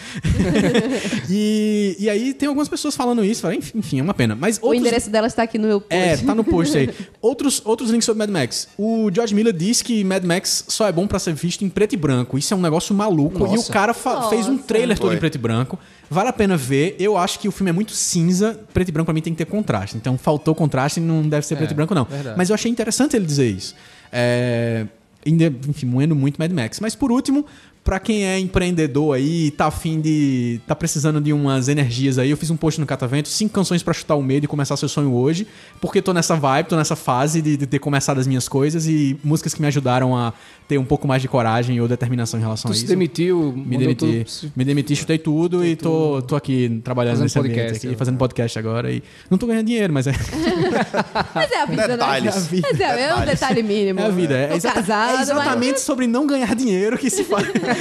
e, 1.30 1.96
e 2.00 2.10
aí 2.10 2.34
tem 2.34 2.48
algumas 2.48 2.68
pessoas 2.68 2.96
falando 2.96 3.24
isso. 3.24 3.46
Enfim, 3.52 4.00
é 4.00 4.02
uma 4.02 4.14
pena. 4.14 4.34
Mas 4.34 4.58
O 4.58 4.66
outros, 4.66 4.80
endereço 4.80 5.08
dela 5.08 5.28
está 5.28 5.44
aqui 5.44 5.56
no 5.56 5.68
meu 5.68 5.80
post. 5.80 5.94
É, 5.94 6.16
tá 6.16 6.34
no 6.34 6.42
post 6.42 6.76
aí. 6.76 6.90
Outros, 7.28 7.60
outros 7.62 7.90
links 7.90 8.06
sobre 8.06 8.20
Mad 8.20 8.30
Max. 8.30 8.68
O 8.78 9.10
George 9.12 9.34
Miller 9.34 9.52
diz 9.52 9.82
que 9.82 10.02
Mad 10.02 10.24
Max 10.24 10.64
só 10.66 10.88
é 10.88 10.92
bom 10.92 11.06
pra 11.06 11.18
ser 11.18 11.34
visto 11.34 11.62
em 11.62 11.68
preto 11.68 11.92
e 11.92 11.96
branco. 11.96 12.38
Isso 12.38 12.54
é 12.54 12.56
um 12.56 12.60
negócio 12.60 12.94
maluco. 12.94 13.40
E 13.40 13.50
o 13.50 13.56
Nossa. 13.56 13.70
cara 13.70 13.92
fez 13.92 14.48
um 14.48 14.52
Nossa. 14.52 14.64
trailer 14.64 14.98
todo 14.98 15.12
em 15.12 15.18
preto 15.18 15.34
e 15.34 15.38
branco. 15.38 15.78
Vale 16.08 16.30
a 16.30 16.32
pena 16.32 16.56
ver. 16.56 16.96
Eu 16.98 17.18
acho 17.18 17.38
que 17.38 17.46
o 17.46 17.52
filme 17.52 17.68
é 17.68 17.72
muito 17.72 17.92
cinza. 17.92 18.58
Preto 18.72 18.88
e 18.88 18.92
branco 18.92 19.04
pra 19.04 19.12
mim 19.12 19.20
tem 19.20 19.34
que 19.34 19.44
ter 19.44 19.44
contraste. 19.44 19.94
Então 19.94 20.16
faltou 20.16 20.54
contraste, 20.54 21.00
não 21.00 21.28
deve 21.28 21.44
ser 21.46 21.56
preto 21.56 21.72
e 21.72 21.74
branco, 21.74 21.94
não. 21.94 22.04
verdade. 22.04 22.34
Mas 22.38 22.48
eu 22.48 22.54
achei 22.54 22.70
interessante 22.70 23.14
ele 23.14 23.26
dizer 23.26 23.50
isso. 23.50 23.74
É, 24.10 24.86
ainda, 25.26 25.52
enfim, 25.68 25.84
moendo 25.84 26.16
muito 26.16 26.38
Mad 26.38 26.50
Max. 26.50 26.80
Mas 26.80 26.94
por 26.94 27.12
último, 27.12 27.44
pra 27.88 27.98
quem 27.98 28.26
é 28.26 28.38
empreendedor 28.38 29.16
aí, 29.16 29.50
tá 29.50 29.64
afim 29.66 29.98
de. 29.98 30.60
tá 30.66 30.74
precisando 30.76 31.22
de 31.22 31.32
umas 31.32 31.68
energias 31.68 32.18
aí, 32.18 32.28
eu 32.28 32.36
fiz 32.36 32.50
um 32.50 32.56
post 32.56 32.78
no 32.78 32.86
Catavento, 32.86 33.30
cinco 33.30 33.54
canções 33.54 33.82
pra 33.82 33.94
chutar 33.94 34.14
o 34.14 34.22
medo 34.22 34.44
e 34.44 34.46
começar 34.46 34.76
seu 34.76 34.90
sonho 34.90 35.10
hoje. 35.14 35.46
Porque 35.80 36.02
tô 36.02 36.12
nessa 36.12 36.36
vibe, 36.36 36.66
tô 36.66 36.76
nessa 36.76 36.94
fase 36.94 37.40
de, 37.40 37.56
de 37.56 37.66
ter 37.66 37.78
começado 37.78 38.18
as 38.18 38.26
minhas 38.26 38.46
coisas 38.46 38.86
e 38.86 39.18
músicas 39.24 39.54
que 39.54 39.60
me 39.62 39.66
ajudaram 39.68 40.14
a 40.14 40.34
ter 40.68 40.76
um 40.76 40.84
pouco 40.84 41.08
mais 41.08 41.22
de 41.22 41.28
coragem 41.28 41.80
ou 41.80 41.88
determinação 41.88 42.38
em 42.38 42.42
relação 42.42 42.70
Tu 42.70 42.72
a 42.72 42.74
se 42.74 42.80
isso. 42.80 42.88
demitiu, 42.92 43.54
Me 43.56 43.78
demiti, 43.78 43.96
tudo 44.04 44.28
se- 44.28 44.52
me 44.54 44.64
demiti, 44.66 44.94
chutei 44.94 45.16
tudo 45.16 45.64
e 45.64 45.74
tô, 45.74 46.20
tô 46.20 46.36
aqui 46.36 46.80
trabalhando 46.84 47.12
Fazendo 47.20 47.24
nesse 47.24 47.38
ambiente 47.38 47.54
podcast, 47.56 47.76
aqui, 47.78 47.86
né? 47.86 47.96
fazendo 47.96 48.18
podcast 48.18 48.58
agora. 48.58 48.92
E 48.92 49.02
não 49.30 49.38
tô 49.38 49.46
ganhando 49.46 49.64
dinheiro, 49.66 49.94
mas 49.94 50.06
é, 50.06 50.12
Mas 51.34 51.50
é 51.50 51.62
a 51.62 51.64
vida, 51.64 51.88
Detalhes. 51.88 52.50
né? 52.52 52.60
Mas 52.70 52.80
é, 52.80 53.02
é 53.08 53.14
um 53.14 53.24
detalhe 53.24 53.62
mínimo. 53.62 54.00
é 54.00 54.04
a 54.04 54.10
vida. 54.10 54.34
É, 54.36 54.48
Tô 54.48 54.54
exata- 54.56 54.74
casado, 54.74 55.08
é 55.08 55.16
mas- 55.16 55.30
exatamente 55.30 55.80
sobre 55.80 56.06
não 56.06 56.26
ganhar 56.26 56.54
dinheiro 56.54 56.98
que 56.98 57.08
se 57.08 57.24
faz. 57.24 57.46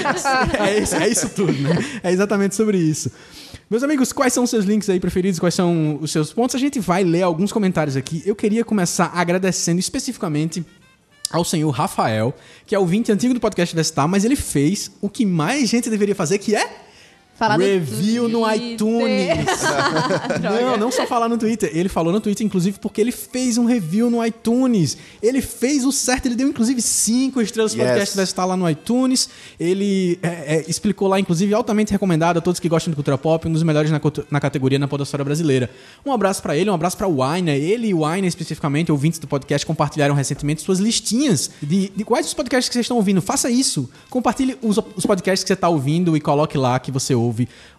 é, 0.59 0.79
isso, 0.79 0.95
é 0.95 1.07
isso 1.07 1.29
tudo, 1.29 1.53
né? 1.53 1.77
É 2.03 2.11
exatamente 2.11 2.55
sobre 2.55 2.77
isso. 2.77 3.11
Meus 3.69 3.83
amigos, 3.83 4.13
quais 4.13 4.31
são 4.31 4.43
os 4.43 4.49
seus 4.49 4.65
links 4.65 4.89
aí 4.89 4.99
preferidos? 4.99 5.39
Quais 5.39 5.53
são 5.53 5.99
os 6.01 6.11
seus 6.11 6.31
pontos? 6.31 6.55
A 6.55 6.59
gente 6.59 6.79
vai 6.79 7.03
ler 7.03 7.23
alguns 7.23 7.51
comentários 7.51 7.97
aqui. 7.97 8.23
Eu 8.25 8.35
queria 8.35 8.63
começar 8.63 9.11
agradecendo 9.13 9.79
especificamente 9.79 10.65
ao 11.29 11.43
senhor 11.43 11.69
Rafael, 11.71 12.33
que 12.65 12.73
é 12.73 12.79
ouvinte 12.79 13.11
antigo 13.11 13.33
do 13.33 13.39
podcast 13.39 13.75
Vestar, 13.75 14.07
mas 14.07 14.23
ele 14.23 14.35
fez 14.35 14.91
o 15.01 15.09
que 15.09 15.25
mais 15.25 15.69
gente 15.69 15.89
deveria 15.89 16.15
fazer, 16.15 16.37
que 16.37 16.55
é 16.55 16.86
Falar 17.37 17.57
no 17.57 17.63
review 17.63 18.27
no 18.27 18.41
Twitter. 18.41 18.71
iTunes. 18.73 19.45
não, 20.41 20.77
não 20.77 20.91
só 20.91 21.05
falar 21.05 21.29
no 21.29 21.37
Twitter. 21.37 21.69
Ele 21.71 21.87
falou 21.87 22.11
no 22.11 22.19
Twitter, 22.19 22.43
inclusive, 22.43 22.79
porque 22.79 22.99
ele 22.99 23.11
fez 23.11 23.59
um 23.59 23.65
review 23.65 24.09
no 24.09 24.25
iTunes. 24.25 24.97
Ele 25.21 25.39
fez 25.39 25.85
o 25.85 25.91
certo, 25.91 26.25
ele 26.25 26.35
deu 26.35 26.47
inclusive 26.47 26.81
cinco 26.81 27.39
estrelas 27.39 27.73
Yes. 27.73 27.83
podcast 27.83 28.15
vai 28.15 28.23
estar 28.23 28.45
lá 28.45 28.57
no 28.57 28.67
iTunes. 28.67 29.29
Ele 29.59 30.17
é, 30.23 30.55
é, 30.57 30.65
explicou 30.67 31.07
lá, 31.07 31.19
inclusive, 31.19 31.53
altamente 31.53 31.91
recomendado 31.91 32.37
a 32.37 32.41
todos 32.41 32.59
que 32.59 32.67
gostam 32.67 32.89
de 32.91 32.95
cultura 32.95 33.19
pop, 33.19 33.47
um 33.47 33.53
dos 33.53 33.61
melhores 33.61 33.91
na, 33.91 34.01
na 34.31 34.39
categoria 34.39 34.79
na 34.79 34.87
podosfera 34.87 35.23
brasileira. 35.23 35.69
Um 36.03 36.11
abraço 36.11 36.41
pra 36.41 36.57
ele, 36.57 36.71
um 36.71 36.73
abraço 36.73 36.97
pra 36.97 37.07
Wine. 37.07 37.51
Ele 37.51 37.89
e 37.89 37.93
o 37.93 38.03
Wine, 38.03 38.27
especificamente, 38.27 38.91
ouvintes 38.91 39.19
do 39.19 39.27
podcast, 39.27 39.63
compartilharam 39.63 40.15
recentemente 40.15 40.63
suas 40.63 40.79
listinhas 40.79 41.51
de, 41.61 41.91
de 41.95 42.03
quais 42.03 42.25
os 42.25 42.33
podcasts 42.33 42.67
que 42.67 42.73
vocês 42.73 42.85
estão 42.85 42.97
ouvindo. 42.97 43.21
Faça 43.21 43.47
isso. 43.47 43.87
Compartilhe 44.09 44.57
os, 44.59 44.79
os 44.95 45.05
podcasts 45.05 45.43
que 45.43 45.49
você 45.49 45.53
está 45.53 45.69
ouvindo 45.69 46.17
e 46.17 46.19
coloque 46.19 46.57
lá 46.57 46.79
que 46.79 46.91
você 46.91 47.13
ouve 47.13 47.26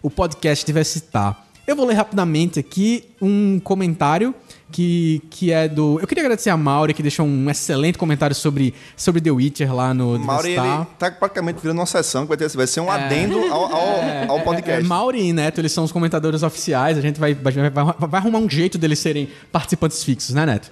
o 0.01 0.09
podcast 0.09 0.65
Diversitar. 0.65 1.45
Eu 1.67 1.75
vou 1.75 1.85
ler 1.85 1.93
rapidamente 1.93 2.59
aqui 2.59 3.03
um 3.21 3.59
comentário 3.59 4.33
que, 4.71 5.21
que 5.29 5.51
é 5.51 5.67
do. 5.67 5.99
Eu 6.01 6.07
queria 6.07 6.23
agradecer 6.23 6.49
a 6.49 6.57
Mauri, 6.57 6.95
que 6.95 7.03
deixou 7.03 7.27
um 7.27 7.47
excelente 7.47 7.95
comentário 7.95 8.35
sobre, 8.35 8.73
sobre 8.97 9.21
The 9.21 9.29
Witcher 9.29 9.71
lá 9.75 9.93
no 9.93 10.17
Mauri, 10.17 10.49
ele 10.53 10.85
tá 10.97 11.11
praticamente 11.11 11.59
virando 11.61 11.77
uma 11.77 11.85
sessão 11.85 12.23
que 12.23 12.29
vai, 12.29 12.37
ter, 12.37 12.49
vai 12.49 12.65
ser 12.65 12.79
um 12.79 12.89
adendo 12.89 13.37
ao, 13.53 13.65
ao, 13.71 14.01
ao 14.29 14.41
podcast. 14.41 14.83
É, 14.83 14.87
Mauri 14.87 15.21
e 15.27 15.31
Neto, 15.31 15.61
eles 15.61 15.71
são 15.71 15.83
os 15.83 15.91
comentadores 15.91 16.41
oficiais. 16.41 16.97
A 16.97 17.01
gente 17.01 17.19
vai, 17.19 17.35
vai, 17.35 17.53
vai- 17.53 17.69
vai 17.71 18.19
arrumar 18.19 18.39
um 18.39 18.49
jeito 18.49 18.79
deles 18.79 18.97
serem 18.97 19.29
participantes 19.51 20.03
fixos, 20.03 20.33
né, 20.33 20.47
Neto? 20.47 20.71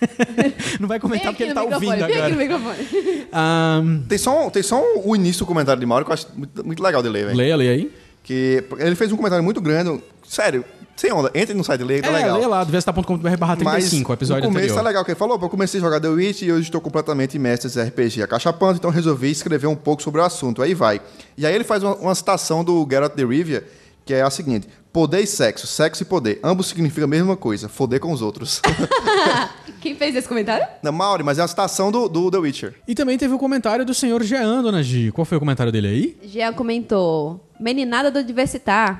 Não 0.80 0.88
vai 0.88 0.98
comentar 1.00 1.28
porque 1.32 1.44
ele 1.44 1.54
tá 1.54 1.62
ouvindo 1.62 2.06
vem 2.06 2.20
aqui 2.22 2.32
no 2.48 2.54
agora. 2.54 2.76
Ahn, 3.32 4.02
Tem 4.08 4.18
só, 4.18 4.46
um- 4.46 4.50
tem 4.50 4.62
só 4.62 4.80
um- 4.80 5.02
o 5.10 5.16
início 5.16 5.40
do 5.40 5.46
comentário 5.46 5.80
de 5.80 5.86
Mauro 5.86 6.04
que 6.04 6.10
eu 6.10 6.14
acho 6.14 6.26
muito, 6.34 6.64
muito 6.66 6.82
legal 6.82 7.02
de 7.02 7.08
ler, 7.08 7.26
velho. 7.26 7.36
leia, 7.36 7.56
leia 7.56 7.72
aí. 7.72 7.90
Que 8.22 8.64
ele 8.78 8.96
fez 8.96 9.12
um 9.12 9.16
comentário 9.16 9.44
muito 9.44 9.60
grande. 9.60 10.02
Sério, 10.26 10.64
sem 10.96 11.12
onda, 11.12 11.30
entre 11.34 11.54
no 11.54 11.62
site 11.62 11.82
e 11.82 11.84
lê, 11.84 12.00
tá 12.00 12.08
é, 12.08 12.10
legal. 12.10 12.36
leia 12.36 12.48
lá, 12.48 12.64
diversitar.com.br 12.64 13.36
barra 13.38 13.54
35, 13.56 14.10
o 14.10 14.14
episódio 14.14 14.42
no 14.44 14.48
começo 14.48 14.64
anterior. 14.64 14.82
tá 14.82 14.88
legal, 14.88 15.04
que 15.04 15.10
ele 15.12 15.18
falou, 15.18 15.38
"Pô, 15.38 15.46
eu 15.46 15.50
comecei 15.50 15.78
a 15.78 15.82
jogar 15.82 16.00
The 16.00 16.08
Witch 16.08 16.42
e 16.42 16.50
hoje 16.50 16.62
estou 16.64 16.80
completamente 16.80 17.36
imerso 17.36 17.66
nesse 17.66 17.80
RPG 17.80 18.22
acachapante, 18.22 18.78
então 18.78 18.90
resolvi 18.90 19.30
escrever 19.30 19.66
um 19.68 19.76
pouco 19.76 20.02
sobre 20.02 20.20
o 20.20 20.24
assunto. 20.24 20.62
Aí 20.62 20.74
vai. 20.74 21.00
E 21.36 21.46
aí 21.46 21.54
ele 21.54 21.64
faz 21.64 21.82
uma, 21.82 21.94
uma 21.96 22.14
citação 22.14 22.64
do 22.64 22.86
Geralt 22.90 23.14
de 23.14 23.24
Rivia, 23.24 23.64
que 24.04 24.14
é 24.14 24.22
a 24.22 24.30
seguinte, 24.30 24.66
poder 24.92 25.20
e 25.20 25.26
sexo, 25.26 25.66
sexo 25.66 26.02
e 26.02 26.06
poder, 26.06 26.40
ambos 26.42 26.68
significam 26.68 27.04
a 27.04 27.08
mesma 27.08 27.36
coisa, 27.36 27.68
foder 27.68 28.00
com 28.00 28.10
os 28.10 28.22
outros. 28.22 28.60
Quem 29.86 29.94
fez 29.94 30.16
esse 30.16 30.26
comentário? 30.26 30.66
Não, 30.82 30.90
Mauri, 30.90 31.22
mas 31.22 31.38
é 31.38 31.42
uma 31.42 31.46
citação 31.48 31.92
do, 31.92 32.08
do 32.08 32.28
The 32.28 32.38
Witcher. 32.38 32.74
E 32.88 32.94
também 32.94 33.16
teve 33.16 33.32
o 33.32 33.38
comentário 33.38 33.84
do 33.84 33.94
senhor 33.94 34.20
Jean, 34.24 34.60
dona 34.62 34.82
Gi. 34.82 35.12
Qual 35.12 35.24
foi 35.24 35.36
o 35.36 35.40
comentário 35.40 35.70
dele 35.70 35.86
aí? 35.86 36.16
Jean 36.24 36.52
comentou: 36.52 37.40
Meninada 37.60 38.10
do 38.10 38.24
Diversitar. 38.24 38.98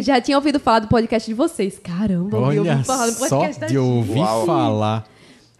Já 0.00 0.20
tinha 0.20 0.36
ouvido 0.36 0.60
falar 0.60 0.80
do 0.80 0.88
podcast 0.88 1.26
de 1.26 1.34
vocês. 1.34 1.78
Caramba, 1.82 2.36
eu 2.36 2.42
Olha 2.42 2.72
ouvi 2.72 2.84
falar 2.84 3.06
do 3.06 3.12
só 3.12 3.28
podcast 3.38 3.60
da 3.60 3.66
de 3.66 3.78
ouvir 3.78 4.18
Uau. 4.18 4.44
falar. 4.44 5.06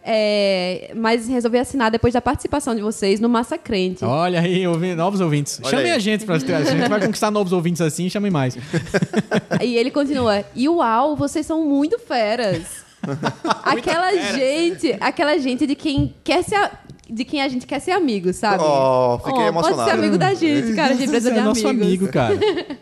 É, 0.03 0.93
mas 0.97 1.29
resolvi 1.29 1.59
assinar 1.59 1.91
depois 1.91 2.15
da 2.15 2.21
participação 2.23 2.75
de 2.75 2.81
vocês 2.83 3.19
no 3.21 3.29
Massacrente. 3.29 4.03
Olha 4.05 4.41
aí, 4.41 4.67
ouvi- 4.67 4.95
novos 4.95 5.21
ouvintes. 5.21 5.59
Olha 5.63 5.71
Chamem 5.71 5.91
aí. 5.93 5.97
a 5.97 5.99
gente 5.99 6.25
pra 6.27 6.39
ter. 6.39 6.55
A 6.55 6.65
gente 6.65 6.89
vai 6.89 7.01
conquistar 7.01 7.31
novos 7.31 7.53
ouvintes 7.53 7.81
assim, 7.81 8.09
chamem 8.11 8.31
mais. 8.31 8.57
E 9.63 9.77
ele 9.77 9.91
continua: 9.91 10.45
E 10.55 10.69
uau, 10.69 11.17
vocês 11.17 11.45
são 11.47 11.65
muito 11.67 11.99
feras. 11.99 12.89
aquela 13.65 14.13
gente, 14.35 14.97
aquela 15.01 15.39
gente 15.39 15.67
de 15.67 15.75
quem 15.75 16.15
quer 16.25 16.43
ser. 16.45 16.57
a- 16.57 16.71
De 17.13 17.25
quem 17.25 17.43
a 17.43 17.49
gente 17.49 17.67
quer 17.67 17.81
ser 17.81 17.91
amigo, 17.91 18.33
sabe? 18.33 18.63
Oh, 18.63 19.19
fiquei 19.19 19.33
Pode 19.35 19.49
emocionado. 19.49 19.91
ser 19.91 19.97
amigo 19.97 20.17
da 20.17 20.33
gente, 20.33 20.75
cara, 20.77 20.95
de 20.95 21.05
empresa 21.05 21.29
Você 21.29 21.35
de 21.35 21.41
é 21.41 21.43
nosso 21.43 21.67
amigos. 21.67 21.87
amigo, 21.87 22.09
cara. 22.13 22.39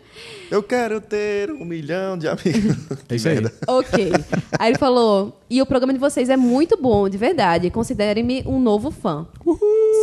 Eu 0.51 0.61
quero 0.63 0.99
ter 1.01 1.49
um 1.51 1.65
milhão 1.65 2.15
de 2.17 2.27
amigos. 2.27 2.75
É 3.09 3.15
isso 3.15 3.27
aí. 3.29 3.37
Ok. 3.67 4.11
Aí 4.57 4.69
ele 4.71 4.77
falou: 4.77 5.39
e 5.49 5.59
o 5.61 5.65
programa 5.65 5.93
de 5.93 5.99
vocês 5.99 6.29
é 6.29 6.37
muito 6.37 6.75
bom, 6.77 7.09
de 7.09 7.17
verdade. 7.17 7.69
Considerem-me 7.71 8.43
um 8.45 8.59
novo 8.59 8.91
fã. 8.91 9.27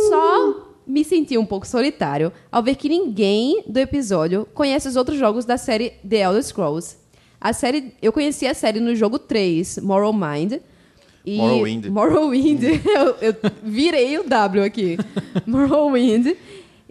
Só 0.09 0.67
me 0.85 1.03
senti 1.03 1.37
um 1.37 1.45
pouco 1.45 1.67
solitário 1.67 2.31
ao 2.51 2.63
ver 2.63 2.75
que 2.75 2.87
ninguém 2.89 3.63
do 3.67 3.77
episódio 3.79 4.47
conhece 4.53 4.87
os 4.87 4.95
outros 4.95 5.17
jogos 5.17 5.43
da 5.45 5.57
série 5.57 5.91
The 6.07 6.17
Elder 6.21 6.43
Scrolls. 6.43 6.95
A 7.39 7.53
série, 7.53 7.93
eu 8.01 8.11
conheci 8.11 8.47
a 8.47 8.53
série 8.53 8.79
no 8.79 8.95
jogo 8.95 9.19
3, 9.19 9.79
Morrowind. 9.79 10.59
E 11.25 11.37
Morrowind. 11.37 11.85
Morrowind. 11.91 12.63
eu, 12.63 13.15
eu 13.21 13.35
virei 13.63 14.17
o 14.17 14.23
W 14.23 14.63
aqui. 14.63 14.97
Morrowind. 15.45 16.35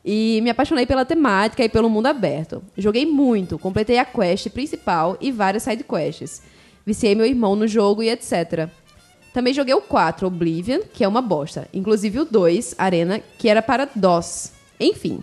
E 0.04 0.40
me 0.42 0.50
apaixonei 0.50 0.86
pela 0.86 1.04
temática 1.04 1.64
e 1.64 1.68
pelo 1.68 1.90
mundo 1.90 2.06
aberto. 2.06 2.62
Joguei 2.78 3.04
muito, 3.04 3.58
completei 3.58 3.98
a 3.98 4.04
quest 4.04 4.48
principal 4.50 5.16
e 5.20 5.32
várias 5.32 5.64
side 5.64 5.82
quests. 5.82 6.42
Viciei 6.84 7.16
meu 7.16 7.26
irmão 7.26 7.56
no 7.56 7.66
jogo 7.66 8.04
e 8.04 8.08
etc. 8.08 8.68
Também 9.34 9.52
joguei 9.52 9.74
o 9.74 9.80
4, 9.80 10.28
Oblivion, 10.28 10.82
que 10.94 11.02
é 11.02 11.08
uma 11.08 11.20
bosta. 11.20 11.66
Inclusive 11.74 12.20
o 12.20 12.24
2, 12.24 12.76
Arena, 12.78 13.20
que 13.36 13.48
era 13.48 13.60
para 13.60 13.90
DOS. 13.94 14.52
Enfim. 14.78 15.18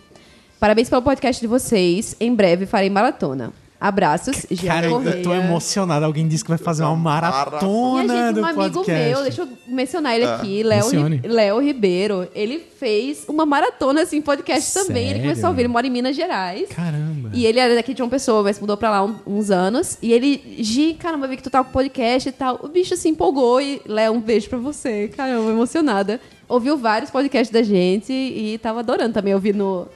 Parabéns 0.59 0.89
pelo 0.89 1.01
podcast 1.01 1.39
de 1.39 1.47
vocês. 1.47 2.15
Em 2.19 2.35
breve 2.35 2.65
farei 2.65 2.89
maratona. 2.89 3.53
Abraços, 3.85 4.45
Jean 4.49 4.73
Cara, 4.76 4.89
Correia. 4.89 5.15
eu 5.18 5.23
tô 5.23 5.34
emocionado. 5.34 6.05
Alguém 6.05 6.26
disse 6.26 6.41
que 6.41 6.49
vai 6.49 6.57
fazer 6.57 6.84
uma 6.84 6.91
E 6.91 6.95
a 6.95 6.95
maratona 6.95 8.27
gente, 8.27 8.30
um 8.30 8.41
do 8.41 8.45
amigo 8.45 8.73
podcast. 8.80 9.10
meu, 9.14 9.22
deixa 9.23 9.41
eu 9.41 9.47
mencionar 9.68 10.15
ele 10.15 10.26
aqui, 10.26 10.64
Léo. 10.64 10.89
Ri- 10.89 11.22
Léo 11.27 11.60
Ribeiro. 11.61 12.27
Ele 12.34 12.60
fez 12.80 13.26
uma 13.27 13.45
maratona 13.45 14.03
assim, 14.03 14.22
podcast 14.22 14.73
também. 14.73 15.03
Ele 15.03 15.07
Sério? 15.15 15.22
começou 15.23 15.45
a 15.47 15.49
ouvir, 15.49 15.61
ele 15.64 15.68
mora 15.68 15.85
em 15.85 15.89
Minas 15.89 16.15
Gerais. 16.15 16.69
Caramba. 16.69 17.30
E 17.34 17.45
ele 17.45 17.60
era 17.60 17.76
daqui 17.76 17.93
de 17.93 18.01
uma 18.01 18.10
pessoa, 18.10 18.41
mas 18.43 18.57
mudou 18.60 18.77
pra 18.77 18.89
lá 18.89 19.03
um- 19.03 19.15
uns 19.27 19.51
anos. 19.51 19.97
E 20.01 20.14
ele, 20.14 20.41
Gi, 20.60 20.93
caramba, 20.93 21.26
eu 21.26 21.30
vi 21.31 21.38
que 21.38 21.43
tu 21.43 21.49
tá 21.49 21.61
com 21.64 21.72
podcast 21.72 22.30
e 22.30 22.31
tal. 22.31 22.60
O 22.64 22.69
bicho 22.69 22.95
se 22.95 23.10
empolgou 23.10 23.60
e, 23.60 23.81
Léo, 23.85 24.14
um 24.14 24.22
beijo 24.22 24.47
pra 24.49 24.57
você. 24.60 25.10
Caramba, 25.10 25.51
emocionada. 25.51 26.22
Ouviu 26.47 26.77
vários 26.77 27.10
podcasts 27.11 27.51
da 27.51 27.64
gente 27.64 28.14
e 28.14 28.57
tava 28.60 28.80
adorando 28.80 29.14
também 29.14 29.34
ouvir 29.34 29.53
no, 29.55 29.88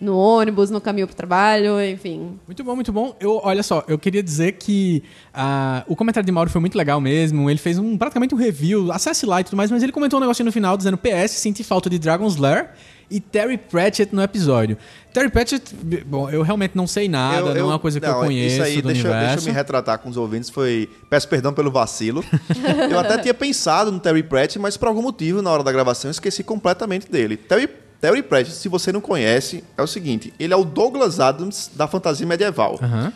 no 0.00 0.16
ônibus, 0.16 0.70
no 0.70 0.80
caminho 0.80 1.06
pro 1.06 1.16
trabalho, 1.16 1.82
enfim. 1.82 2.38
Muito 2.46 2.62
bom, 2.62 2.74
muito 2.74 2.92
bom. 2.92 3.16
Eu, 3.18 3.40
olha 3.42 3.62
só, 3.62 3.82
eu 3.88 3.98
queria 3.98 4.22
dizer 4.22 4.52
que 4.52 5.02
ah, 5.32 5.84
o 5.88 5.96
comentário 5.96 6.26
de 6.26 6.32
Mauro 6.32 6.50
foi 6.50 6.60
muito 6.60 6.76
legal 6.76 7.00
mesmo. 7.00 7.48
Ele 7.48 7.58
fez 7.58 7.78
um, 7.78 7.96
praticamente 7.96 8.34
um 8.34 8.38
review, 8.38 8.92
acesse 8.92 9.24
lá 9.24 9.40
e 9.40 9.44
tudo 9.44 9.56
mais, 9.56 9.70
mas 9.70 9.82
ele 9.82 9.92
comentou 9.92 10.18
um 10.18 10.20
negocinho 10.20 10.46
no 10.46 10.52
final 10.52 10.76
dizendo 10.76 10.98
PS, 10.98 11.32
senti 11.32 11.64
falta 11.64 11.88
de 11.88 11.98
Dragon's 11.98 12.36
Lair 12.36 12.70
e 13.10 13.20
Terry 13.20 13.56
Pratchett 13.56 14.14
no 14.14 14.22
episódio. 14.22 14.76
Terry 15.12 15.30
Pratchett, 15.30 15.74
bom, 16.04 16.28
eu 16.28 16.42
realmente 16.42 16.76
não 16.76 16.86
sei 16.86 17.08
nada, 17.08 17.54
não 17.54 17.60
é 17.60 17.64
uma 17.64 17.78
coisa 17.78 17.98
que 17.98 18.06
eu 18.06 18.12
não, 18.12 18.20
conheço 18.20 18.56
Isso 18.56 18.62
aí, 18.62 18.82
do 18.82 18.88
deixa, 18.88 19.08
universo. 19.08 19.34
deixa 19.34 19.48
eu 19.48 19.52
me 19.52 19.58
retratar 19.58 19.98
com 19.98 20.10
os 20.10 20.16
ouvintes. 20.16 20.50
Foi. 20.50 20.90
Peço 21.08 21.28
perdão 21.28 21.54
pelo 21.54 21.70
vacilo. 21.70 22.22
eu 22.90 22.98
até 22.98 23.16
tinha 23.18 23.32
pensado 23.32 23.90
no 23.90 23.98
Terry 23.98 24.22
Pratchett, 24.22 24.58
mas 24.58 24.76
por 24.76 24.88
algum 24.88 25.02
motivo, 25.02 25.40
na 25.40 25.50
hora 25.50 25.62
da 25.62 25.72
gravação, 25.72 26.08
eu 26.08 26.12
esqueci 26.12 26.42
completamente 26.42 27.10
dele. 27.10 27.36
Terry, 27.36 27.68
Terry 28.00 28.22
Pratchett, 28.22 28.56
se 28.56 28.68
você 28.68 28.92
não 28.92 29.00
conhece, 29.00 29.64
é 29.76 29.82
o 29.82 29.86
seguinte: 29.86 30.32
ele 30.38 30.52
é 30.52 30.56
o 30.56 30.64
Douglas 30.64 31.18
Adams 31.20 31.70
da 31.74 31.86
fantasia 31.86 32.26
medieval. 32.26 32.78
Aham. 32.82 33.12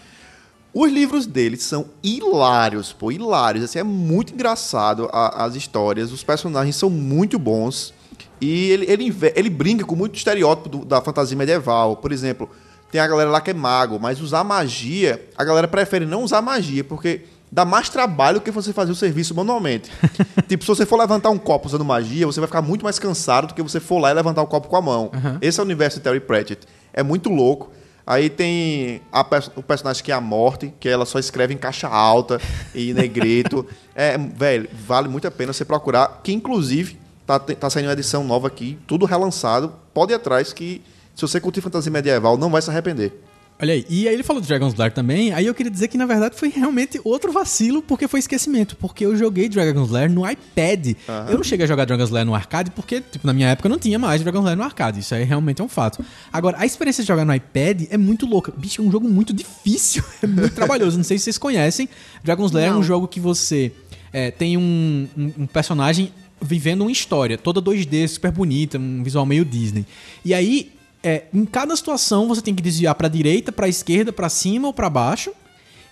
Os 0.72 0.90
livros 0.92 1.26
dele 1.26 1.56
são 1.56 1.86
hilários, 2.02 2.92
pô, 2.92 3.10
hilários. 3.10 3.64
Assim, 3.64 3.80
é 3.80 3.82
muito 3.82 4.32
engraçado 4.32 5.08
a- 5.12 5.44
as 5.44 5.56
histórias, 5.56 6.12
os 6.12 6.22
personagens 6.22 6.76
são 6.76 6.88
muito 6.88 7.38
bons. 7.40 7.92
E 8.40 8.70
ele, 8.70 8.86
ele, 8.90 9.16
ele 9.34 9.50
brinca 9.50 9.84
com 9.84 9.96
muito 9.96 10.14
estereótipo 10.16 10.68
do- 10.68 10.84
da 10.84 11.00
fantasia 11.00 11.36
medieval. 11.36 11.96
Por 11.96 12.12
exemplo, 12.12 12.48
tem 12.90 13.00
a 13.00 13.06
galera 13.08 13.28
lá 13.30 13.40
que 13.40 13.50
é 13.50 13.54
mago, 13.54 13.98
mas 14.00 14.20
usar 14.20 14.44
magia, 14.44 15.28
a 15.36 15.42
galera 15.44 15.66
prefere 15.66 16.06
não 16.06 16.22
usar 16.22 16.40
magia, 16.40 16.84
porque 16.84 17.22
dá 17.50 17.64
mais 17.64 17.88
trabalho 17.88 18.40
que 18.40 18.50
você 18.50 18.72
fazer 18.72 18.92
o 18.92 18.94
serviço 18.94 19.34
manualmente. 19.34 19.90
tipo, 20.48 20.64
se 20.64 20.68
você 20.68 20.86
for 20.86 20.96
levantar 20.96 21.30
um 21.30 21.38
copo 21.38 21.66
usando 21.66 21.84
magia, 21.84 22.26
você 22.26 22.40
vai 22.40 22.46
ficar 22.46 22.62
muito 22.62 22.82
mais 22.82 22.98
cansado 22.98 23.48
do 23.48 23.54
que 23.54 23.62
você 23.62 23.80
for 23.80 23.98
lá 23.98 24.10
e 24.10 24.14
levantar 24.14 24.42
o 24.42 24.46
copo 24.46 24.68
com 24.68 24.76
a 24.76 24.82
mão. 24.82 25.10
Esse 25.40 25.58
é 25.58 25.62
o 25.62 25.66
universo 25.66 25.98
de 25.98 26.04
Terry 26.04 26.20
Pratchett. 26.20 26.66
É 26.92 27.02
muito 27.02 27.28
louco. 27.28 27.70
Aí 28.06 28.28
tem 28.28 29.02
a 29.12 29.24
o 29.54 29.62
personagem 29.62 30.02
que 30.02 30.10
é 30.10 30.14
a 30.14 30.20
Morte, 30.20 30.72
que 30.80 30.88
ela 30.88 31.04
só 31.04 31.18
escreve 31.18 31.54
em 31.54 31.56
caixa 31.56 31.86
alta 31.88 32.40
e 32.74 32.92
negrito. 32.92 33.66
É, 33.92 34.16
velho, 34.16 34.66
vale 34.86 35.08
muito 35.08 35.28
a 35.28 35.30
pena 35.30 35.52
você 35.52 35.62
procurar, 35.62 36.20
que 36.24 36.32
inclusive 36.32 36.98
tá, 37.26 37.38
tá 37.38 37.68
saindo 37.68 37.88
uma 37.88 37.92
edição 37.92 38.24
nova 38.24 38.46
aqui, 38.46 38.78
tudo 38.86 39.04
relançado. 39.04 39.74
Pode 39.92 40.12
ir 40.12 40.14
atrás 40.14 40.54
que 40.54 40.80
se 41.14 41.20
você 41.20 41.38
curtir 41.38 41.60
fantasia 41.60 41.92
medieval, 41.92 42.38
não 42.38 42.48
vai 42.48 42.62
se 42.62 42.70
arrepender. 42.70 43.12
Olha 43.62 43.74
aí, 43.74 43.84
e 43.90 44.08
aí 44.08 44.14
ele 44.14 44.22
falou 44.22 44.40
do 44.40 44.48
Dragon's 44.48 44.74
Lair 44.74 44.90
também, 44.92 45.32
aí 45.34 45.44
eu 45.44 45.54
queria 45.54 45.70
dizer 45.70 45.88
que 45.88 45.98
na 45.98 46.06
verdade 46.06 46.34
foi 46.34 46.48
realmente 46.48 46.98
outro 47.04 47.30
vacilo, 47.30 47.82
porque 47.82 48.08
foi 48.08 48.18
esquecimento, 48.20 48.74
porque 48.76 49.04
eu 49.04 49.14
joguei 49.16 49.48
Dragon's 49.50 49.90
Lair 49.90 50.10
no 50.10 50.28
iPad. 50.28 50.94
Eu 51.28 51.36
não 51.36 51.44
cheguei 51.44 51.64
a 51.64 51.68
jogar 51.68 51.84
Dragon's 51.84 52.08
Lair 52.10 52.24
no 52.24 52.34
arcade, 52.34 52.70
porque, 52.70 53.00
tipo, 53.02 53.26
na 53.26 53.32
minha 53.34 53.48
época 53.48 53.68
não 53.68 53.78
tinha 53.78 53.98
mais 53.98 54.22
Dragon's 54.22 54.44
Lair 54.46 54.56
no 54.56 54.62
arcade, 54.64 55.00
isso 55.00 55.14
aí 55.14 55.24
realmente 55.24 55.60
é 55.60 55.64
um 55.64 55.68
fato. 55.68 56.02
Agora, 56.32 56.56
a 56.58 56.64
experiência 56.64 57.02
de 57.02 57.08
jogar 57.08 57.24
no 57.26 57.34
iPad 57.34 57.82
é 57.90 57.98
muito 57.98 58.24
louca. 58.26 58.50
Bicho, 58.56 58.80
é 58.80 58.84
um 58.84 58.90
jogo 58.90 59.08
muito 59.08 59.32
difícil, 59.32 60.02
é 60.22 60.26
muito 60.26 60.54
trabalhoso, 60.54 60.96
não 60.96 61.04
sei 61.04 61.18
se 61.18 61.24
vocês 61.24 61.36
conhecem. 61.38 61.88
Dragon's 62.24 62.52
Lair 62.52 62.68
é 62.68 62.72
um 62.72 62.76
Não. 62.76 62.82
jogo 62.82 63.06
que 63.06 63.20
você 63.20 63.72
é, 64.12 64.30
tem 64.30 64.56
um, 64.56 65.06
um- 65.16 65.32
um 65.40 65.46
personagem 65.46 66.12
vivendo 66.40 66.80
uma 66.80 66.90
história, 66.90 67.36
toda 67.36 67.60
2D, 67.60 68.08
super 68.08 68.32
bonita, 68.32 68.78
um 68.78 69.02
visual 69.02 69.26
meio 69.26 69.44
Disney. 69.44 69.84
E 70.24 70.32
aí, 70.32 70.72
é, 71.02 71.24
em 71.32 71.44
cada 71.44 71.74
situação, 71.74 72.28
você 72.28 72.42
tem 72.42 72.54
que 72.54 72.62
desviar 72.62 72.94
pra 72.94 73.08
direita, 73.08 73.50
pra 73.50 73.68
esquerda, 73.68 74.12
pra 74.12 74.28
cima 74.28 74.68
ou 74.68 74.74
pra 74.74 74.90
baixo. 74.90 75.32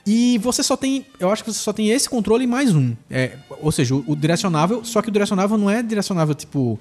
E 0.07 0.39
você 0.39 0.63
só 0.63 0.77
tem, 0.77 1.05
eu 1.21 1.31
acho 1.31 1.45
que 1.45 1.53
você 1.53 1.59
só 1.59 1.73
tem 1.73 1.91
esse 1.91 2.09
controle 2.09 2.45
e 2.45 2.47
mais 2.47 2.75
um. 2.75 2.95
É, 3.11 3.37
ou 3.61 3.71
seja, 3.71 3.95
o, 3.95 4.05
o 4.07 4.17
direcionável, 4.17 4.83
só 4.85 5.03
que 5.03 5.09
o 5.09 5.13
direcionável 5.13 5.59
não 5.59 5.69
é 5.69 5.83
direcionável 5.83 6.35
tipo. 6.35 6.79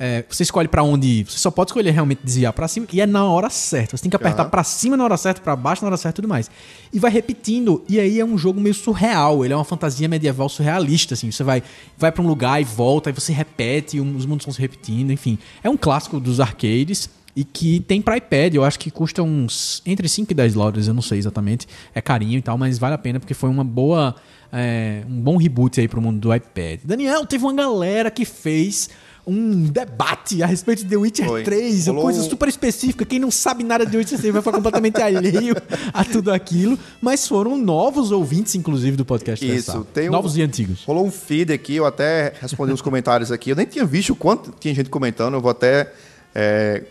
é, 0.00 0.24
você 0.28 0.42
escolhe 0.42 0.66
pra 0.66 0.82
onde 0.82 1.06
ir. 1.06 1.24
Você 1.24 1.38
só 1.38 1.50
pode 1.50 1.70
escolher 1.70 1.90
realmente 1.92 2.20
desviar 2.24 2.52
pra 2.52 2.66
cima 2.66 2.86
e 2.92 3.00
é 3.00 3.06
na 3.06 3.24
hora 3.24 3.48
certa. 3.50 3.96
Você 3.96 4.02
tem 4.02 4.10
que 4.10 4.16
apertar 4.16 4.46
pra 4.46 4.64
cima 4.64 4.96
na 4.96 5.04
hora 5.04 5.16
certa, 5.16 5.40
pra 5.40 5.54
baixo 5.54 5.82
na 5.82 5.88
hora 5.88 5.96
certa 5.96 6.16
e 6.16 6.22
tudo 6.22 6.28
mais. 6.28 6.50
E 6.92 6.98
vai 6.98 7.10
repetindo. 7.10 7.84
E 7.88 8.00
aí 8.00 8.18
é 8.18 8.24
um 8.24 8.36
jogo 8.36 8.60
meio 8.60 8.74
surreal. 8.74 9.44
Ele 9.44 9.54
é 9.54 9.56
uma 9.56 9.64
fantasia 9.64 10.08
medieval 10.08 10.48
surrealista, 10.48 11.14
assim. 11.14 11.30
Você 11.30 11.44
vai, 11.44 11.62
vai 11.96 12.10
para 12.10 12.22
um 12.22 12.26
lugar 12.26 12.60
e 12.60 12.64
volta, 12.64 13.10
e 13.10 13.12
você 13.12 13.32
repete, 13.32 13.96
e 13.96 14.00
os 14.00 14.26
mundos 14.26 14.44
vão 14.44 14.52
se 14.52 14.60
repetindo, 14.60 15.12
enfim. 15.12 15.38
É 15.62 15.70
um 15.70 15.76
clássico 15.76 16.18
dos 16.18 16.40
arcades. 16.40 17.08
E 17.36 17.44
que 17.44 17.80
tem 17.80 18.00
pra 18.00 18.16
iPad, 18.16 18.54
eu 18.54 18.64
acho 18.64 18.78
que 18.78 18.90
custa 18.90 19.22
uns 19.22 19.82
entre 19.84 20.08
5 20.08 20.32
e 20.32 20.34
10 20.34 20.54
dólares, 20.54 20.88
eu 20.88 20.94
não 20.94 21.02
sei 21.02 21.18
exatamente. 21.18 21.68
É 21.94 22.00
carinho 22.00 22.38
e 22.38 22.42
tal, 22.42 22.56
mas 22.56 22.78
vale 22.78 22.94
a 22.94 22.98
pena 22.98 23.20
porque 23.20 23.34
foi 23.34 23.50
uma 23.50 23.62
boa. 23.62 24.14
é, 24.50 25.02
um 25.06 25.20
bom 25.20 25.36
reboot 25.36 25.78
aí 25.78 25.86
pro 25.86 26.00
mundo 26.00 26.18
do 26.18 26.34
iPad. 26.34 26.80
Daniel, 26.82 27.26
teve 27.26 27.44
uma 27.44 27.52
galera 27.52 28.10
que 28.10 28.24
fez 28.24 28.88
um 29.26 29.64
debate 29.64 30.40
a 30.40 30.46
respeito 30.46 30.84
de 30.84 30.88
The 30.88 30.96
Witcher 30.96 31.26
Foi. 31.26 31.42
3, 31.42 31.88
Rolou 31.88 32.04
coisa 32.04 32.22
super 32.22 32.48
específica. 32.48 33.04
Quem 33.04 33.18
não 33.18 33.30
sabe 33.30 33.64
nada 33.64 33.84
de 33.84 33.90
The 33.90 33.98
Witcher 33.98 34.18
3 34.20 34.32
vai 34.32 34.40
ficar 34.40 34.56
completamente 34.56 35.02
alheio 35.02 35.54
a 35.92 36.04
tudo 36.04 36.32
aquilo. 36.32 36.78
Mas 37.02 37.26
foram 37.26 37.58
novos 37.58 38.12
ouvintes, 38.12 38.54
inclusive, 38.54 38.96
do 38.96 39.04
podcast. 39.04 39.44
Isso, 39.44 39.84
tem 39.92 40.08
um- 40.08 40.12
Novos 40.12 40.36
e 40.36 40.42
antigos. 40.42 40.84
Rolou 40.84 41.04
um 41.04 41.10
feed 41.10 41.52
aqui, 41.52 41.74
eu 41.74 41.84
até 41.84 42.34
respondi 42.40 42.72
os 42.72 42.80
comentários 42.80 43.32
aqui. 43.32 43.50
Eu 43.50 43.56
nem 43.56 43.66
tinha 43.66 43.84
visto 43.84 44.12
o 44.12 44.16
quanto 44.16 44.54
tinha 44.60 44.72
gente 44.72 44.88
comentando, 44.88 45.34
eu 45.34 45.40
vou 45.40 45.50
até 45.50 45.92
é, 46.32 46.84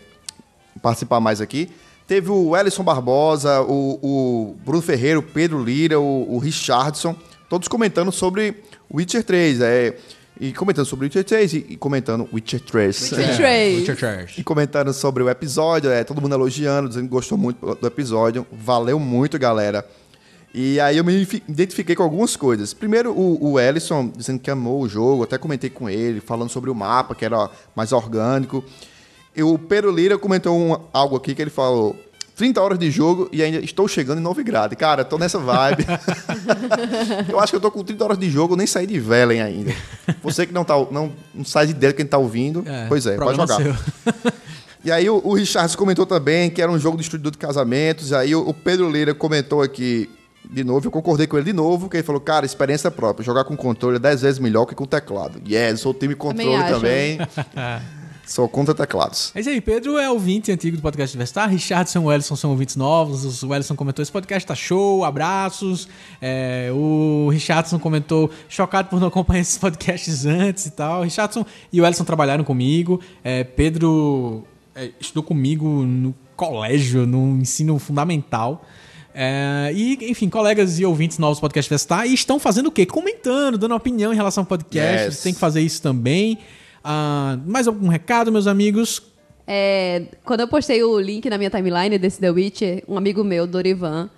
participar 0.82 1.20
mais 1.20 1.40
aqui. 1.40 1.70
Teve 2.06 2.30
o 2.30 2.56
Ellison 2.56 2.84
Barbosa, 2.84 3.62
o, 3.62 3.98
o 4.02 4.56
Bruno 4.64 4.80
Ferreira, 4.82 5.18
o 5.18 5.22
Pedro 5.22 5.62
Lira, 5.62 5.98
o, 5.98 6.34
o 6.34 6.38
Richardson, 6.38 7.16
todos 7.48 7.66
comentando 7.68 8.12
sobre 8.12 8.62
Witcher 8.92 9.24
3. 9.24 9.60
É, 9.60 9.96
e 10.38 10.52
comentando 10.52 10.84
sobre 10.84 11.06
Witcher 11.06 11.24
3 11.24 11.52
e, 11.54 11.66
e 11.70 11.76
comentando 11.76 12.28
Witcher 12.32 12.60
3. 12.60 13.00
Witcher 13.12 13.20
É. 13.30 13.36
3. 13.36 13.78
Witcher 13.78 13.96
3. 13.96 14.38
E 14.38 14.44
comentando 14.44 14.92
sobre 14.92 15.22
o 15.22 15.30
episódio, 15.30 15.90
é, 15.90 16.04
todo 16.04 16.20
mundo 16.20 16.34
elogiando, 16.34 16.88
dizendo 16.88 17.04
que 17.04 17.10
gostou 17.10 17.36
muito 17.38 17.74
do 17.74 17.86
episódio. 17.86 18.46
Valeu 18.52 19.00
muito, 19.00 19.38
galera. 19.38 19.84
E 20.54 20.78
aí 20.80 20.96
eu 20.98 21.04
me 21.04 21.24
fi- 21.24 21.42
identifiquei 21.48 21.96
com 21.96 22.02
algumas 22.02 22.36
coisas. 22.36 22.72
Primeiro, 22.72 23.12
o, 23.12 23.52
o 23.52 23.58
Ellison 23.60 24.08
dizendo 24.14 24.38
que 24.38 24.50
amou 24.50 24.80
o 24.82 24.88
jogo, 24.88 25.22
até 25.24 25.36
comentei 25.38 25.68
com 25.70 25.88
ele, 25.90 26.20
falando 26.20 26.50
sobre 26.50 26.70
o 26.70 26.74
mapa, 26.74 27.14
que 27.14 27.24
era 27.24 27.50
mais 27.74 27.92
orgânico. 27.92 28.62
E 29.36 29.42
o 29.42 29.58
Pedro 29.58 29.90
Lira 29.90 30.16
comentou 30.18 30.56
um- 30.58 30.76
algo 30.92 31.16
aqui 31.16 31.34
que 31.34 31.42
ele 31.42 31.50
falou: 31.50 31.94
30 32.36 32.60
horas 32.60 32.78
de 32.78 32.90
jogo 32.90 33.28
e 33.32 33.42
ainda 33.42 33.58
estou 33.58 33.86
chegando 33.86 34.18
em 34.18 34.22
Novigrad. 34.22 34.72
Cara, 34.74 35.04
tô 35.04 35.18
nessa 35.18 35.38
vibe. 35.38 35.84
eu 37.28 37.38
acho 37.40 37.52
que 37.52 37.56
eu 37.56 37.60
tô 37.60 37.70
com 37.70 37.84
30 37.84 38.04
horas 38.04 38.18
de 38.18 38.30
jogo, 38.30 38.54
eu 38.54 38.56
nem 38.58 38.66
saí 38.66 38.86
de 38.86 38.98
Velen 38.98 39.40
ainda. 39.40 39.74
Você 40.22 40.46
que 40.46 40.52
não, 40.52 40.64
tá, 40.64 40.74
não, 40.90 41.12
não 41.34 41.44
sai 41.44 41.66
de 41.66 41.72
ideia 41.72 41.92
de 41.92 41.96
quem 41.96 42.06
tá 42.06 42.18
ouvindo, 42.18 42.64
pois 42.88 43.06
é, 43.06 43.16
pode 43.16 43.36
jogar. 43.36 43.56
seu. 43.56 43.74
E 44.84 44.92
aí 44.92 45.08
o, 45.10 45.20
o 45.24 45.34
Richards 45.34 45.74
comentou 45.74 46.06
também 46.06 46.48
que 46.48 46.62
era 46.62 46.70
um 46.70 46.78
jogo 46.78 46.96
do 46.96 47.00
estúdio 47.02 47.30
de 47.30 47.38
casamentos. 47.38 48.10
E 48.10 48.14
aí 48.14 48.34
o, 48.34 48.48
o 48.48 48.54
Pedro 48.54 48.88
Lira 48.88 49.14
comentou 49.14 49.60
aqui 49.60 50.08
de 50.48 50.62
novo, 50.62 50.86
eu 50.86 50.90
concordei 50.92 51.26
com 51.26 51.36
ele 51.36 51.46
de 51.46 51.52
novo, 51.52 51.88
que 51.88 51.96
ele 51.96 52.04
falou, 52.04 52.20
cara, 52.20 52.46
experiência 52.46 52.88
própria, 52.90 53.24
jogar 53.24 53.42
com 53.44 53.56
controle 53.56 53.96
é 53.96 53.98
10 53.98 54.22
vezes 54.22 54.38
melhor 54.38 54.64
que 54.64 54.74
com 54.76 54.86
teclado. 54.86 55.40
Yes, 55.48 55.80
sou 55.80 55.92
time 55.92 56.14
controle 56.14 56.54
acho. 56.54 56.74
também. 56.74 57.18
sou 58.26 58.48
contra 58.48 58.74
teclados. 58.74 59.30
Mas 59.34 59.46
aí, 59.46 59.60
Pedro 59.60 59.98
é 59.98 60.10
ouvinte 60.10 60.50
antigo 60.50 60.76
do 60.76 60.82
podcast 60.82 61.16
Investar, 61.16 61.48
Richardson 61.48 62.00
e 62.00 62.04
o 62.04 62.12
Ellison 62.12 62.36
são 62.36 62.50
ouvintes 62.50 62.76
novos. 62.76 63.42
O 63.42 63.54
Ellison 63.54 63.76
comentou: 63.76 64.02
esse 64.02 64.12
podcast 64.12 64.46
tá 64.46 64.54
show, 64.54 65.04
abraços. 65.04 65.88
É, 66.20 66.70
o 66.72 67.28
Richardson 67.30 67.78
comentou: 67.78 68.30
chocado 68.48 68.88
por 68.88 69.00
não 69.00 69.08
acompanhar 69.08 69.40
esses 69.40 69.56
podcasts 69.58 70.26
antes 70.26 70.66
e 70.66 70.70
tal. 70.72 71.02
Richardson 71.02 71.46
e 71.72 71.80
o 71.80 71.86
Ellison 71.86 72.04
trabalharam 72.04 72.44
comigo. 72.44 73.00
É, 73.22 73.44
Pedro 73.44 74.44
é, 74.74 74.90
estudou 75.00 75.22
comigo 75.22 75.66
no 75.84 76.14
colégio, 76.36 77.06
no 77.06 77.38
ensino 77.38 77.78
fundamental. 77.78 78.64
É, 79.18 79.72
e, 79.74 80.10
enfim, 80.10 80.28
colegas 80.28 80.78
e 80.78 80.84
ouvintes 80.84 81.16
novos 81.16 81.38
do 81.38 81.40
podcast 81.40 81.70
Vestar 81.70 82.06
e 82.06 82.12
estão 82.12 82.38
fazendo 82.38 82.66
o 82.66 82.70
quê? 82.70 82.84
Comentando, 82.84 83.56
dando 83.56 83.74
opinião 83.74 84.12
em 84.12 84.16
relação 84.16 84.42
ao 84.42 84.46
podcast. 84.46 85.06
Yes. 85.06 85.22
Tem 85.22 85.32
que 85.32 85.40
fazer 85.40 85.62
isso 85.62 85.80
também. 85.80 86.38
Ah, 86.88 87.36
mais 87.44 87.66
algum 87.66 87.88
recado, 87.88 88.30
meus 88.30 88.46
amigos? 88.46 89.02
É, 89.44 90.04
quando 90.24 90.40
eu 90.40 90.48
postei 90.48 90.84
o 90.84 91.00
link 91.00 91.28
na 91.28 91.36
minha 91.36 91.50
timeline 91.50 91.98
desse 91.98 92.20
The 92.20 92.30
Witcher, 92.30 92.84
um 92.86 92.96
amigo 92.96 93.24
meu, 93.24 93.44
Dorivan, 93.44 94.08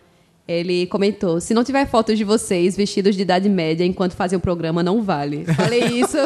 Ele 0.46 0.86
comentou: 0.86 1.40
se 1.40 1.52
não 1.52 1.62
tiver 1.62 1.86
fotos 1.86 2.16
de 2.16 2.24
vocês 2.24 2.74
vestidos 2.74 3.14
de 3.14 3.22
idade 3.22 3.48
média 3.48 3.84
enquanto 3.84 4.12
fazem 4.12 4.36
o 4.36 4.40
programa, 4.40 4.82
não 4.82 5.02
vale. 5.02 5.44
Falei 5.44 5.84
isso, 5.84 6.16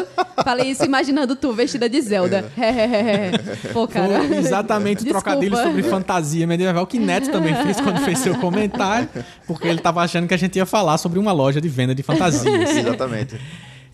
falei 0.43 0.69
isso 0.71 0.83
imaginando 0.85 1.35
tu 1.35 1.51
vestida 1.53 1.89
de 1.89 2.01
Zelda. 2.01 2.45
Pô, 3.73 3.85
cara. 3.85 4.23
Foi 4.25 4.37
exatamente 4.37 5.03
o 5.03 5.07
trocadilho 5.07 5.55
sobre 5.57 5.83
fantasia 5.83 6.47
medieval 6.47 6.87
que 6.87 6.99
Neto 6.99 7.31
também 7.31 7.53
fez 7.63 7.79
quando 7.81 7.99
fez 7.99 8.19
seu 8.19 8.35
comentário, 8.37 9.09
porque 9.45 9.67
ele 9.67 9.79
tava 9.79 10.01
achando 10.01 10.25
que 10.27 10.33
a 10.33 10.37
gente 10.37 10.55
ia 10.57 10.65
falar 10.65 10.97
sobre 10.97 11.19
uma 11.19 11.31
loja 11.31 11.59
de 11.59 11.67
venda 11.67 11.93
de 11.93 12.03
fantasias. 12.03 12.45
Exatamente. 12.75 13.37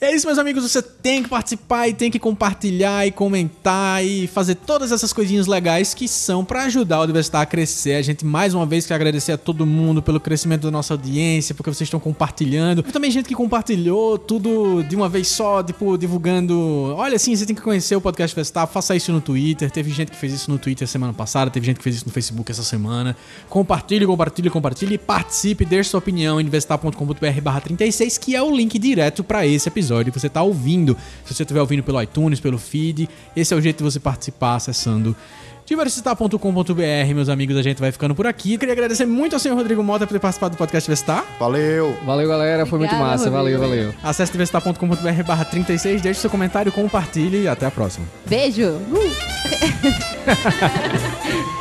É 0.02 0.16
isso, 0.16 0.26
meus 0.26 0.40
amigos. 0.40 0.64
Você 0.64 0.82
tem 0.82 1.22
que 1.22 1.28
participar 1.28 1.90
e 1.90 1.94
tem 1.94 2.10
que 2.10 2.18
compartilhar 2.18 3.06
e 3.06 3.12
comentar 3.12 4.02
e 4.04 4.28
fazer 4.28 4.56
todas 4.56 4.94
essas 4.94 5.12
coisinhas 5.12 5.46
legais 5.46 5.94
que 5.94 6.08
são 6.08 6.46
pra 6.46 6.64
ajudar 6.64 7.02
o 7.02 7.04
Universitar 7.04 7.42
a 7.42 7.46
crescer. 7.46 7.96
A 7.96 8.02
gente, 8.02 8.26
mais 8.26 8.54
uma 8.54 8.66
vez, 8.66 8.86
quer 8.86 8.94
agradecer 8.94 9.34
a 9.34 9.38
todo 9.38 9.66
mundo 9.66 10.02
pelo 10.02 10.18
crescimento 10.18 10.62
da 10.62 10.72
nossa 10.72 10.94
audiência, 10.94 11.54
porque 11.54 11.70
vocês 11.70 11.88
estão 11.88 12.00
compartilhando. 12.00 12.80
E 12.88 12.92
também 12.94 13.12
gente 13.12 13.28
que 13.28 13.36
compartilhou 13.36 14.18
tudo 14.18 14.84
de 14.84 14.96
uma 14.96 15.10
vez 15.10 15.28
só, 15.28 15.62
tipo, 15.62 15.98
divulgando. 15.98 16.94
Olha, 16.96 17.18
assim, 17.18 17.36
você 17.36 17.46
tem 17.46 17.56
que 17.56 17.62
conhecer 17.62 17.98
o 17.98 18.02
podcast 18.02 18.34
Vestar, 18.34 18.66
faça 18.68 18.96
isso 18.96 19.12
no 19.12 19.20
Twitter. 19.20 19.70
Teve 19.70 19.92
gente 19.92 20.12
que 20.12 20.18
fez 20.18 20.32
isso 20.32 20.50
no 20.50 20.58
Twitter 20.58 20.88
semana 20.88 21.12
passada, 21.12 21.52
teve 21.52 21.66
gente 21.66 21.78
que 21.78 21.84
fez 21.84 21.98
isso 21.98 22.06
no 22.06 22.14
Facebook 22.14 22.50
essa 22.50 22.64
semana. 22.64 23.18
Compartilhe, 23.50 24.06
compartilhe, 24.06 24.50
compartilhe 24.50 24.98
participe, 24.98 25.66
deixe 25.66 25.90
sua 25.90 25.98
opinião 25.98 26.40
em 26.40 26.46
investar.com.br 26.46 27.42
barra 27.44 27.60
36, 27.60 28.18
que 28.18 28.34
é 28.34 28.42
o 28.42 28.56
link 28.56 28.80
direto 28.80 29.26
pra 29.26 29.46
esse 29.46 29.68
episódio 29.68 29.89
que 30.12 30.20
você 30.20 30.30
tá 30.30 30.42
ouvindo. 30.42 30.96
Se 31.26 31.34
você 31.34 31.44
estiver 31.44 31.62
ouvindo 31.62 31.84
pelo 31.84 32.02
iTunes, 32.02 32.40
pelo 32.40 32.58
feed, 32.58 33.10
esse 33.36 33.54
é 33.54 33.58
o 33.58 33.62
jeito 33.62 33.78
de 33.78 33.84
você 33.84 34.00
participar 34.00 34.56
acessando 34.56 35.16
diversitar.com.br, 35.70 37.14
meus 37.14 37.30
amigos, 37.30 37.56
a 37.56 37.62
gente 37.62 37.80
vai 37.80 37.92
ficando 37.92 38.16
por 38.16 38.26
aqui. 38.26 38.54
Eu 38.54 38.60
queria 38.60 38.74
agradecer 38.74 39.06
muito 39.06 39.34
ao 39.34 39.40
senhor 39.40 39.54
Rodrigo 39.54 39.84
Mota 39.84 40.08
por 40.08 40.14
ter 40.14 40.20
participado 40.20 40.56
do 40.56 40.58
podcast 40.58 40.90
Vestar. 40.90 41.24
Valeu! 41.40 41.96
Valeu, 42.04 42.28
galera. 42.28 42.66
Foi 42.66 42.80
muito 42.80 42.96
massa. 42.96 43.30
Valeu, 43.30 43.60
Rodrigo. 43.60 43.84
valeu. 43.84 43.94
Acesse 44.04 44.32
diversitar.com.br 44.32 45.24
barra 45.28 45.46
36, 45.46 46.02
deixe 46.02 46.22
seu 46.22 46.30
comentário, 46.30 46.72
compartilhe 46.72 47.44
e 47.44 47.48
até 47.48 47.68
a 47.68 47.72
próxima. 47.72 48.08
Beijo. 48.26 48.66
Uh. 48.68 49.10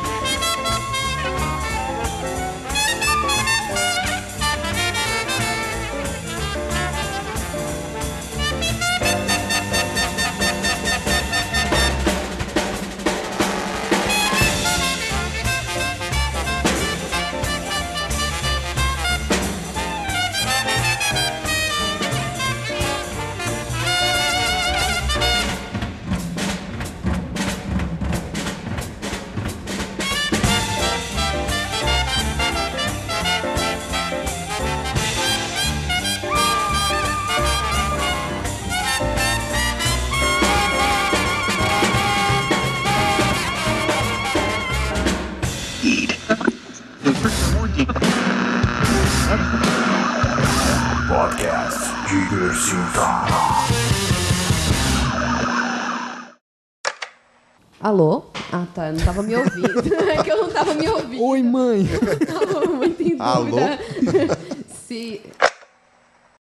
Eu 58.89 58.95
não 58.95 59.05
tava 59.05 59.23
me 59.23 59.37
ouvindo. 59.37 59.95
é 60.09 60.23
que 60.23 60.31
eu 60.31 60.37
não 60.39 60.51
tava 60.51 60.73
me 60.73 60.89
ouvindo. 60.89 61.23
Oi, 61.23 61.43
mãe! 61.43 61.87
Tava 62.27 62.67
muito 62.67 63.03
em 63.03 63.17
dúvida. 63.17 63.21
Alô? 63.21 63.59
Se. 64.89 65.21